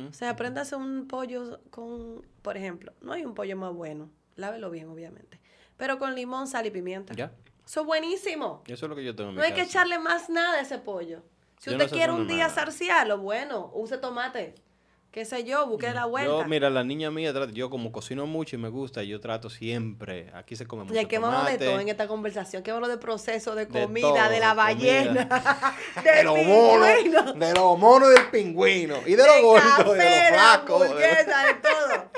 O 0.09 0.13
sea, 0.13 0.31
aprenda 0.31 0.61
a 0.61 0.63
hacer 0.63 0.79
un 0.79 1.09
pollo 1.09 1.61
con, 1.71 2.25
por 2.43 2.57
ejemplo, 2.57 2.93
no 3.01 3.13
hay 3.13 3.25
un 3.25 3.35
pollo 3.35 3.57
más 3.57 3.73
bueno. 3.73 4.11
Lávelo 4.37 4.71
bien, 4.71 4.89
obviamente. 4.89 5.41
Pero 5.77 5.99
con 5.99 6.15
limón, 6.15 6.47
sal 6.47 6.67
y 6.67 6.71
pimienta. 6.71 7.15
Ya. 7.15 7.33
Eso 7.65 7.81
es 7.81 7.87
buenísimo. 7.87 8.63
Eso 8.67 8.87
es 8.87 8.91
lo 8.91 8.97
que 8.97 9.05
yo 9.05 9.15
tengo 9.15 9.31
en 9.31 9.37
No 9.37 9.43
hay 9.43 9.53
que 9.53 9.63
echarle 9.63 9.99
más 9.99 10.29
nada 10.29 10.59
a 10.59 10.61
ese 10.61 10.79
pollo. 10.79 11.23
Si 11.59 11.71
usted 11.71 11.89
quiere 11.91 12.13
un 12.13 12.27
día 12.27 12.49
sarciarlo, 12.49 13.19
bueno, 13.19 13.71
use 13.75 13.97
tomate 13.99 14.55
qué 15.13 15.27
sé 15.27 15.45
yo, 15.45 15.67
busqué 15.67 15.93
la 15.93 16.07
vuelta. 16.07 16.31
Yo, 16.31 16.45
mira, 16.47 16.71
la 16.71 16.83
niña 16.83 17.11
mía, 17.11 17.33
yo 17.53 17.69
como 17.69 17.93
cocino 17.93 18.27
mucho 18.27 18.57
y 18.57 18.59
me 18.59 18.71
gusta, 18.71 19.03
yo 19.03 19.21
trato 19.21 19.51
siempre, 19.51 20.31
aquí 20.35 20.57
se 20.57 20.67
come 20.67 20.85
mucho 20.85 20.99
¿Y 20.99 21.05
qué 21.05 21.19
vamos 21.19 21.47
de 21.47 21.59
todo 21.59 21.79
en 21.79 21.89
esta 21.91 22.09
conversación? 22.09 22.63
¿Qué 22.63 22.73
vamos 22.73 22.89
de 22.89 22.97
proceso 22.97 23.55
de 23.55 23.69
comida, 23.69 24.31
de, 24.31 24.41
la 24.41 24.55
ballena, 24.55 25.29
de 26.03 26.25
los 26.25 26.39
monos, 26.39 27.39
de 27.39 27.53
los 27.53 27.79
monos 27.79 28.09
del 28.09 28.31
pingüino, 28.31 28.97
y 29.07 29.15
de, 29.15 29.27
los 29.27 29.43
gordos, 29.43 29.99
de 29.99 30.05
los 30.05 30.29
flacos. 30.29 30.89
De, 30.89 30.95
de 30.97 31.25
todo. 31.63 32.12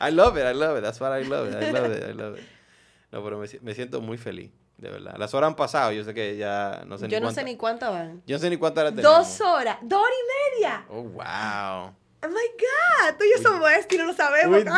I 0.00 0.10
love 0.10 0.36
it, 0.36 0.44
I 0.44 0.52
love 0.54 0.78
it, 0.78 0.82
that's 0.82 1.00
what 1.00 1.12
I 1.12 1.22
love 1.24 1.48
it, 1.48 1.56
I 1.56 1.70
love 1.70 1.92
it, 1.92 2.02
I 2.04 2.12
love 2.12 2.38
it. 2.38 2.44
No, 3.10 3.22
pero 3.22 3.38
me, 3.38 3.46
me 3.60 3.74
siento 3.74 4.00
muy 4.00 4.16
feliz. 4.18 4.50
De 4.78 4.90
verdad. 4.90 5.14
Las 5.16 5.32
horas 5.34 5.48
han 5.48 5.54
pasado, 5.54 5.92
yo 5.92 6.02
sé 6.02 6.12
que 6.12 6.36
ya 6.36 6.82
no 6.86 6.98
sé 6.98 7.02
yo 7.04 7.08
ni 7.08 7.14
Yo 7.14 7.20
no 7.20 7.30
sé 7.30 7.44
ni 7.44 7.56
cuántas 7.56 7.90
van. 7.90 8.22
Yo 8.26 8.36
no 8.36 8.40
sé 8.40 8.50
ni 8.50 8.56
cuántas 8.56 8.82
horas 8.82 8.96
tenemos. 8.96 9.16
Dos 9.18 9.40
horas, 9.40 9.78
dos 9.82 10.00
horas 10.00 10.16
y 10.18 10.56
media. 10.56 10.84
Oh, 10.88 11.02
wow. 11.02 11.94
Oh 12.24 12.28
my 12.28 12.48
God, 12.58 13.16
tú 13.18 13.24
y 13.24 13.30
yo 13.36 13.42
somos 13.42 13.70
esto 13.70 13.94
y 13.94 13.98
no 13.98 14.06
lo 14.06 14.14
sabemos. 14.14 14.58
We 14.58 14.64
did 14.64 14.70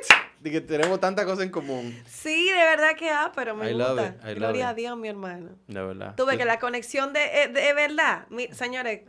it. 0.00 0.06
De 0.46 0.52
que 0.52 0.60
tenemos 0.60 1.00
tantas 1.00 1.24
cosas 1.24 1.42
en 1.42 1.50
común. 1.50 1.92
Sí, 2.06 2.46
de 2.50 2.54
verdad 2.54 2.94
que 2.96 3.10
ah, 3.10 3.32
pero 3.34 3.56
me 3.56 3.72
gusta. 3.72 4.14
Gloria 4.32 4.68
a 4.68 4.74
Dios, 4.74 4.96
mi 4.96 5.08
hermano. 5.08 5.50
De 5.66 5.82
verdad. 5.82 6.14
Tuve 6.14 6.38
que 6.38 6.44
la 6.44 6.60
conexión 6.60 7.12
de, 7.12 7.24
eh, 7.24 7.48
de, 7.48 7.72
verdad, 7.72 8.28
señores, 8.52 9.00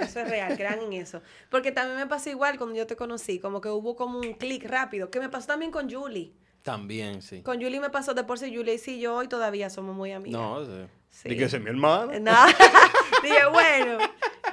eso 0.00 0.20
es 0.20 0.30
real, 0.30 0.56
crean 0.56 0.80
en 0.80 0.94
eso. 0.94 1.20
Porque 1.50 1.70
también 1.70 1.98
me 1.98 2.06
pasó 2.06 2.30
igual 2.30 2.56
cuando 2.56 2.76
yo 2.76 2.86
te 2.86 2.96
conocí, 2.96 3.38
como 3.38 3.60
que 3.60 3.68
hubo 3.68 3.94
como 3.94 4.20
un 4.20 4.32
clic 4.32 4.64
rápido, 4.64 5.10
que 5.10 5.20
me 5.20 5.28
pasó 5.28 5.48
también 5.48 5.70
con 5.70 5.90
Julie. 5.90 6.32
También, 6.62 7.20
sí. 7.20 7.42
Con 7.42 7.60
Julie 7.60 7.78
me 7.78 7.90
pasó 7.90 8.14
de 8.14 8.24
por 8.24 8.38
sí, 8.38 8.50
Julie 8.56 8.80
y 8.86 9.00
yo 9.00 9.16
hoy 9.16 9.28
todavía 9.28 9.68
somos 9.68 9.94
muy 9.94 10.12
amigas. 10.12 10.40
No, 10.40 10.64
sí. 10.64 10.86
sí. 11.10 11.28
Dije, 11.28 11.44
es 11.44 11.60
mi 11.60 11.68
hermano. 11.68 12.18
No. 12.18 12.32
Dije, 13.22 13.46
bueno. 13.52 13.98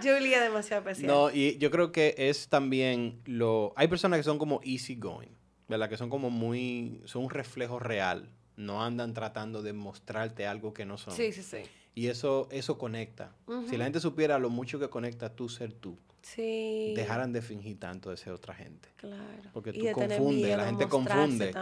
Julie 0.04 0.36
es 0.36 0.42
demasiado 0.42 0.82
especial. 0.82 1.08
No, 1.08 1.32
y 1.32 1.58
yo 1.58 1.72
creo 1.72 1.94
que 1.94 2.16
es 2.18 2.50
también 2.50 3.22
lo... 3.24 3.72
Hay 3.78 3.88
personas 3.88 4.20
que 4.20 4.24
son 4.24 4.38
como 4.38 4.60
easy 4.66 4.96
going, 4.96 5.37
¿verdad? 5.68 5.90
Que 5.90 5.98
son 5.98 6.10
como 6.10 6.30
muy... 6.30 7.02
Son 7.06 7.24
un 7.24 7.30
reflejo 7.30 7.80
real. 7.80 8.30
No 8.56 8.84
andan 8.84 9.14
tratando 9.14 9.62
de 9.62 9.74
mostrarte 9.74 10.48
algo 10.48 10.74
que 10.74 10.86
no 10.86 10.98
son. 10.98 11.14
Sí, 11.14 11.32
sí, 11.32 11.44
sí. 11.44 11.60
Y 11.94 12.08
eso, 12.08 12.48
eso 12.52 12.78
conecta. 12.78 13.36
Si 13.70 13.78
la 13.78 13.86
gente 13.86 14.00
supiera 14.00 14.38
lo 14.40 14.50
mucho 14.50 14.80
que 14.80 14.90
conecta 14.90 15.36
tú 15.36 15.50
ser 15.50 15.74
tú, 15.74 15.98
sí. 16.36 16.94
dejaran 16.96 17.34
de 17.34 17.42
fingir 17.42 17.80
tanto 17.80 18.10
de 18.10 18.18
ser 18.18 18.34
otra 18.34 18.54
gente. 18.54 18.90
Claro. 18.98 19.24
Porque 19.54 19.74
tú 19.74 19.86
confundes, 19.92 20.58
la 20.58 20.66
gente 20.66 20.88
confunde. 20.88 21.54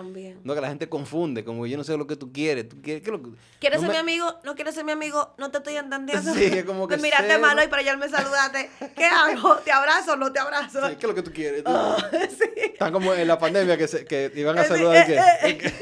No, 0.44 0.56
que 0.56 0.62
la 0.62 0.70
gente 0.70 0.90
confunde, 0.90 1.44
como 1.44 1.66
yo 1.66 1.78
no 1.78 1.84
sé 1.84 1.98
lo 1.98 2.08
que 2.08 2.16
tú 2.16 2.32
quieres. 2.32 2.70
¿Tú 2.70 2.82
quieres, 2.82 3.08
lo 3.08 3.22
¿Quieres 3.60 3.82
ser 3.82 3.90
mi 3.90 3.98
amigo? 3.98 4.40
¿No 4.44 4.56
quieres 4.56 4.76
ser 4.76 4.86
mi 4.86 4.92
amigo? 4.92 5.34
No 5.38 5.52
te 5.52 5.58
estoy 5.58 5.76
entendiendo. 5.76 6.34
Sí, 6.34 6.46
es 6.46 6.66
como 6.66 6.88
que. 6.90 6.98
Miraste 6.98 7.38
malo 7.38 7.64
y 7.64 7.68
para 7.68 7.82
allá 7.82 7.98
me 7.98 8.10
saludaste. 8.10 8.70
¿Qué 8.96 9.06
hago? 9.06 9.58
¿Te 9.58 9.72
abrazo 9.72 10.14
o 10.14 10.16
no 10.16 10.32
te 10.32 10.40
abrazo? 10.40 10.88
Sí, 10.88 10.96
¿qué 10.96 11.06
es 11.06 11.10
lo 11.10 11.16
que 11.16 11.24
tú 11.24 11.32
quieres? 11.32 11.64
Ah, 11.78 11.98
sí. 12.12 12.50
Están 12.56 12.94
como 12.94 13.14
en 13.14 13.28
la 13.28 13.38
pandemia 13.38 13.78
que, 13.78 13.88
se, 13.88 14.06
que 14.06 14.32
iban 14.36 14.58
a 14.58 14.64
eh, 14.64 14.68
saludar. 14.68 15.10
Eh, 15.10 15.20
eh, 15.44 15.74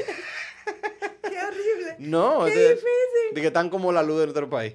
no, 1.98 2.44
Qué 2.46 2.50
difícil. 2.50 3.34
De 3.34 3.40
que 3.40 3.46
están 3.48 3.70
como 3.70 3.92
la 3.92 4.02
luz 4.02 4.20
de 4.20 4.26
nuestro 4.26 4.50
país. 4.50 4.74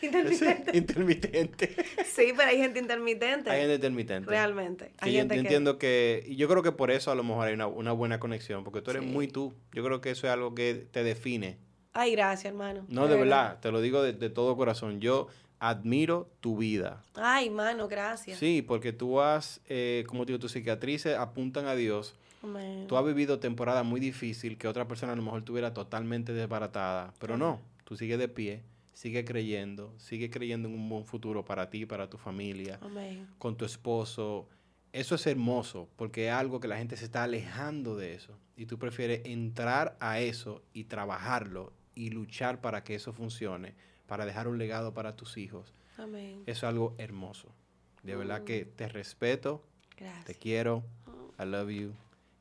intermitente. 0.06 0.76
intermitente. 0.76 1.76
Sí, 2.04 2.32
pero 2.36 2.48
hay 2.48 2.58
gente 2.58 2.78
intermitente. 2.78 3.50
Hay 3.50 3.60
gente 3.60 3.74
intermitente. 3.74 4.28
Realmente. 4.28 4.92
Hay 4.98 5.14
yo, 5.14 5.20
entiendo 5.20 5.78
que... 5.78 6.24
Y 6.26 6.36
yo 6.36 6.48
creo 6.48 6.62
que 6.62 6.72
por 6.72 6.90
eso 6.90 7.10
a 7.10 7.14
lo 7.14 7.22
mejor 7.22 7.46
hay 7.46 7.54
una, 7.54 7.66
una 7.66 7.92
buena 7.92 8.18
conexión, 8.20 8.64
porque 8.64 8.82
tú 8.82 8.90
eres 8.90 9.02
muy 9.02 9.28
tú. 9.28 9.54
Yo 9.72 9.84
creo 9.84 10.00
que 10.00 10.10
eso 10.10 10.26
es 10.26 10.32
algo 10.32 10.54
que 10.54 10.86
te 10.90 11.02
define. 11.04 11.58
Ay, 11.92 12.12
gracias, 12.12 12.52
hermano. 12.52 12.84
No, 12.88 13.08
de, 13.08 13.16
verdad. 13.16 13.58
te 13.60 13.70
lo 13.72 13.80
digo 13.80 14.02
de, 14.02 14.12
de 14.12 14.30
todo 14.30 14.56
corazón. 14.56 15.00
Yo 15.00 15.28
admiro 15.58 16.28
tu 16.40 16.56
vida. 16.56 17.02
Ay, 17.14 17.50
mano, 17.50 17.88
gracias. 17.88 18.38
Sí, 18.38 18.62
porque 18.62 18.92
tú 18.92 19.20
has, 19.20 19.60
eh, 19.68 20.04
como 20.06 20.24
digo, 20.24 20.38
tus 20.38 20.52
cicatrices 20.52 21.16
apuntan 21.16 21.66
a 21.66 21.74
Dios 21.74 22.14
Tú 22.88 22.96
has 22.96 23.04
vivido 23.04 23.38
temporada 23.38 23.82
muy 23.82 24.00
difícil 24.00 24.56
que 24.56 24.66
otra 24.66 24.88
persona 24.88 25.12
a 25.12 25.16
lo 25.16 25.22
mejor 25.22 25.42
tuviera 25.42 25.74
totalmente 25.74 26.32
desbaratada, 26.32 27.12
pero 27.18 27.36
no, 27.36 27.60
tú 27.84 27.96
sigues 27.96 28.18
de 28.18 28.28
pie, 28.28 28.62
sigue 29.00 29.24
creyendo, 29.24 29.94
sigue 29.96 30.28
creyendo 30.28 30.68
en 30.68 30.74
un 30.74 30.86
buen 30.86 31.06
futuro 31.06 31.42
para 31.42 31.70
ti, 31.70 31.86
para 31.86 32.10
tu 32.10 32.18
familia, 32.18 32.78
con 33.38 33.56
tu 33.56 33.64
esposo. 33.64 34.46
Eso 34.92 35.14
es 35.14 35.26
hermoso 35.26 35.88
porque 35.96 36.26
es 36.26 36.34
algo 36.34 36.60
que 36.60 36.68
la 36.68 36.76
gente 36.76 36.98
se 36.98 37.06
está 37.06 37.22
alejando 37.22 37.96
de 37.96 38.12
eso 38.12 38.36
y 38.58 38.66
tú 38.66 38.78
prefieres 38.78 39.22
entrar 39.24 39.96
a 40.00 40.20
eso 40.20 40.62
y 40.74 40.84
trabajarlo 40.84 41.72
y 41.94 42.10
luchar 42.10 42.60
para 42.60 42.84
que 42.84 42.94
eso 42.94 43.14
funcione, 43.14 43.74
para 44.06 44.26
dejar 44.26 44.48
un 44.48 44.58
legado 44.58 44.92
para 44.92 45.16
tus 45.16 45.38
hijos. 45.38 45.72
Eso 45.96 46.42
es 46.44 46.64
algo 46.64 46.94
hermoso. 46.98 47.48
De 48.02 48.16
verdad 48.16 48.44
que 48.44 48.66
mm. 48.66 48.76
te 48.76 48.88
respeto, 48.88 49.64
te 50.26 50.34
quiero, 50.34 50.84
I 51.38 51.46
love 51.46 51.70
you. 51.70 51.94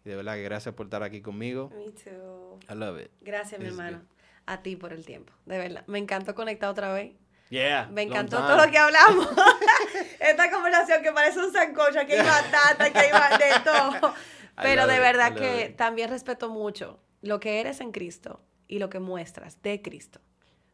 Y 0.03 0.09
de 0.09 0.15
verdad 0.17 0.35
que 0.35 0.43
gracias 0.43 0.75
por 0.75 0.87
estar 0.87 1.03
aquí 1.03 1.21
conmigo. 1.21 1.71
Me 1.73 1.91
too. 1.91 2.59
I 2.69 2.75
love 2.75 2.99
it. 2.99 3.11
Gracias, 3.21 3.61
mi 3.61 3.67
hermano. 3.67 4.01
A 4.49 4.63
ti 4.63 4.75
por 4.75 4.93
el 4.93 5.05
tiempo. 5.05 5.31
De 5.45 5.59
verdad. 5.59 5.83
Me 5.85 5.99
encantó 5.99 6.33
conectar 6.33 6.71
otra 6.71 6.91
vez. 6.91 7.13
Yeah. 7.49 7.87
Me 7.91 8.01
encantó 8.01 8.37
todo 8.37 8.57
lo 8.57 8.71
que 8.71 8.79
hablamos. 8.79 9.27
Esta 10.19 10.49
conversación 10.49 11.03
que 11.03 11.11
parece 11.11 11.37
un 11.37 11.53
sancocho, 11.53 11.99
que 12.07 12.19
hay 12.19 12.25
batata, 12.25 12.91
que 12.91 12.97
hay 12.97 13.37
de 13.37 13.59
todo. 13.63 14.15
Pero 14.59 14.87
de 14.87 14.97
verdad 14.97 15.35
que 15.35 15.69
también 15.77 16.09
respeto 16.09 16.49
mucho 16.49 16.99
lo 17.21 17.39
que 17.39 17.59
eres 17.59 17.79
en 17.79 17.91
Cristo 17.91 18.41
y 18.67 18.79
lo 18.79 18.89
que 18.89 18.97
muestras 18.97 19.61
de 19.61 19.83
Cristo. 19.83 20.19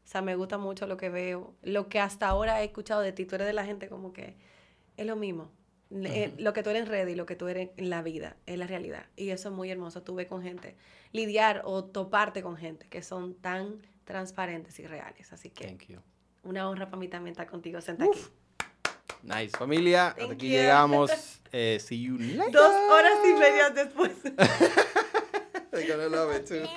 O 0.05 0.07
sea, 0.07 0.21
me 0.21 0.35
gusta 0.35 0.57
mucho 0.57 0.87
lo 0.87 0.95
que 0.95 1.09
veo, 1.09 1.53
lo 1.61 1.89
que 1.89 1.99
hasta 1.99 2.29
ahora 2.29 2.61
he 2.61 2.63
escuchado 2.63 3.01
de 3.01 3.11
ti. 3.11 3.25
Tú 3.25 3.35
eres 3.35 3.47
de 3.47 3.53
la 3.53 3.65
gente 3.65 3.89
como 3.89 4.13
que 4.13 4.37
es 4.95 5.05
lo 5.05 5.17
mismo. 5.17 5.51
Eh, 5.91 6.33
lo 6.37 6.53
que 6.53 6.63
tú 6.63 6.71
eres 6.71 6.83
en 6.83 6.87
red 6.87 7.07
y 7.07 7.15
lo 7.15 7.25
que 7.25 7.35
tú 7.35 7.47
eres 7.47 7.69
en 7.77 7.89
la 7.89 8.01
vida, 8.01 8.35
es 8.45 8.57
la 8.57 8.67
realidad. 8.67 9.05
Y 9.15 9.29
eso 9.29 9.49
es 9.49 9.55
muy 9.55 9.69
hermoso. 9.69 10.01
Tuve 10.01 10.27
con 10.27 10.41
gente, 10.41 10.75
lidiar 11.11 11.61
o 11.65 11.85
toparte 11.85 12.41
con 12.41 12.57
gente 12.57 12.87
que 12.89 13.01
son 13.01 13.35
tan 13.35 13.81
transparentes 14.03 14.79
y 14.79 14.87
reales. 14.87 15.31
Así 15.31 15.49
que 15.49 15.77
una 16.43 16.69
honra 16.69 16.87
para 16.87 16.99
mí 16.99 17.07
también 17.07 17.31
estar 17.31 17.47
contigo 17.47 17.81
sentada 17.81 18.09
aquí. 18.09 18.21
Nice, 19.23 19.57
familia. 19.57 20.09
hasta 20.09 20.33
aquí 20.33 20.49
llegamos. 20.49 21.11
Eh, 21.57 21.79
see 21.79 22.01
you 22.01 22.17
later. 22.17 22.51
Dos 22.51 22.73
horas 22.91 23.13
y 23.23 23.33
media 23.33 23.69
después. 23.69 24.11
They're 25.71 25.87
gonna 25.87 26.09
love 26.09 26.35
it 26.35 26.45
too. 26.45 26.67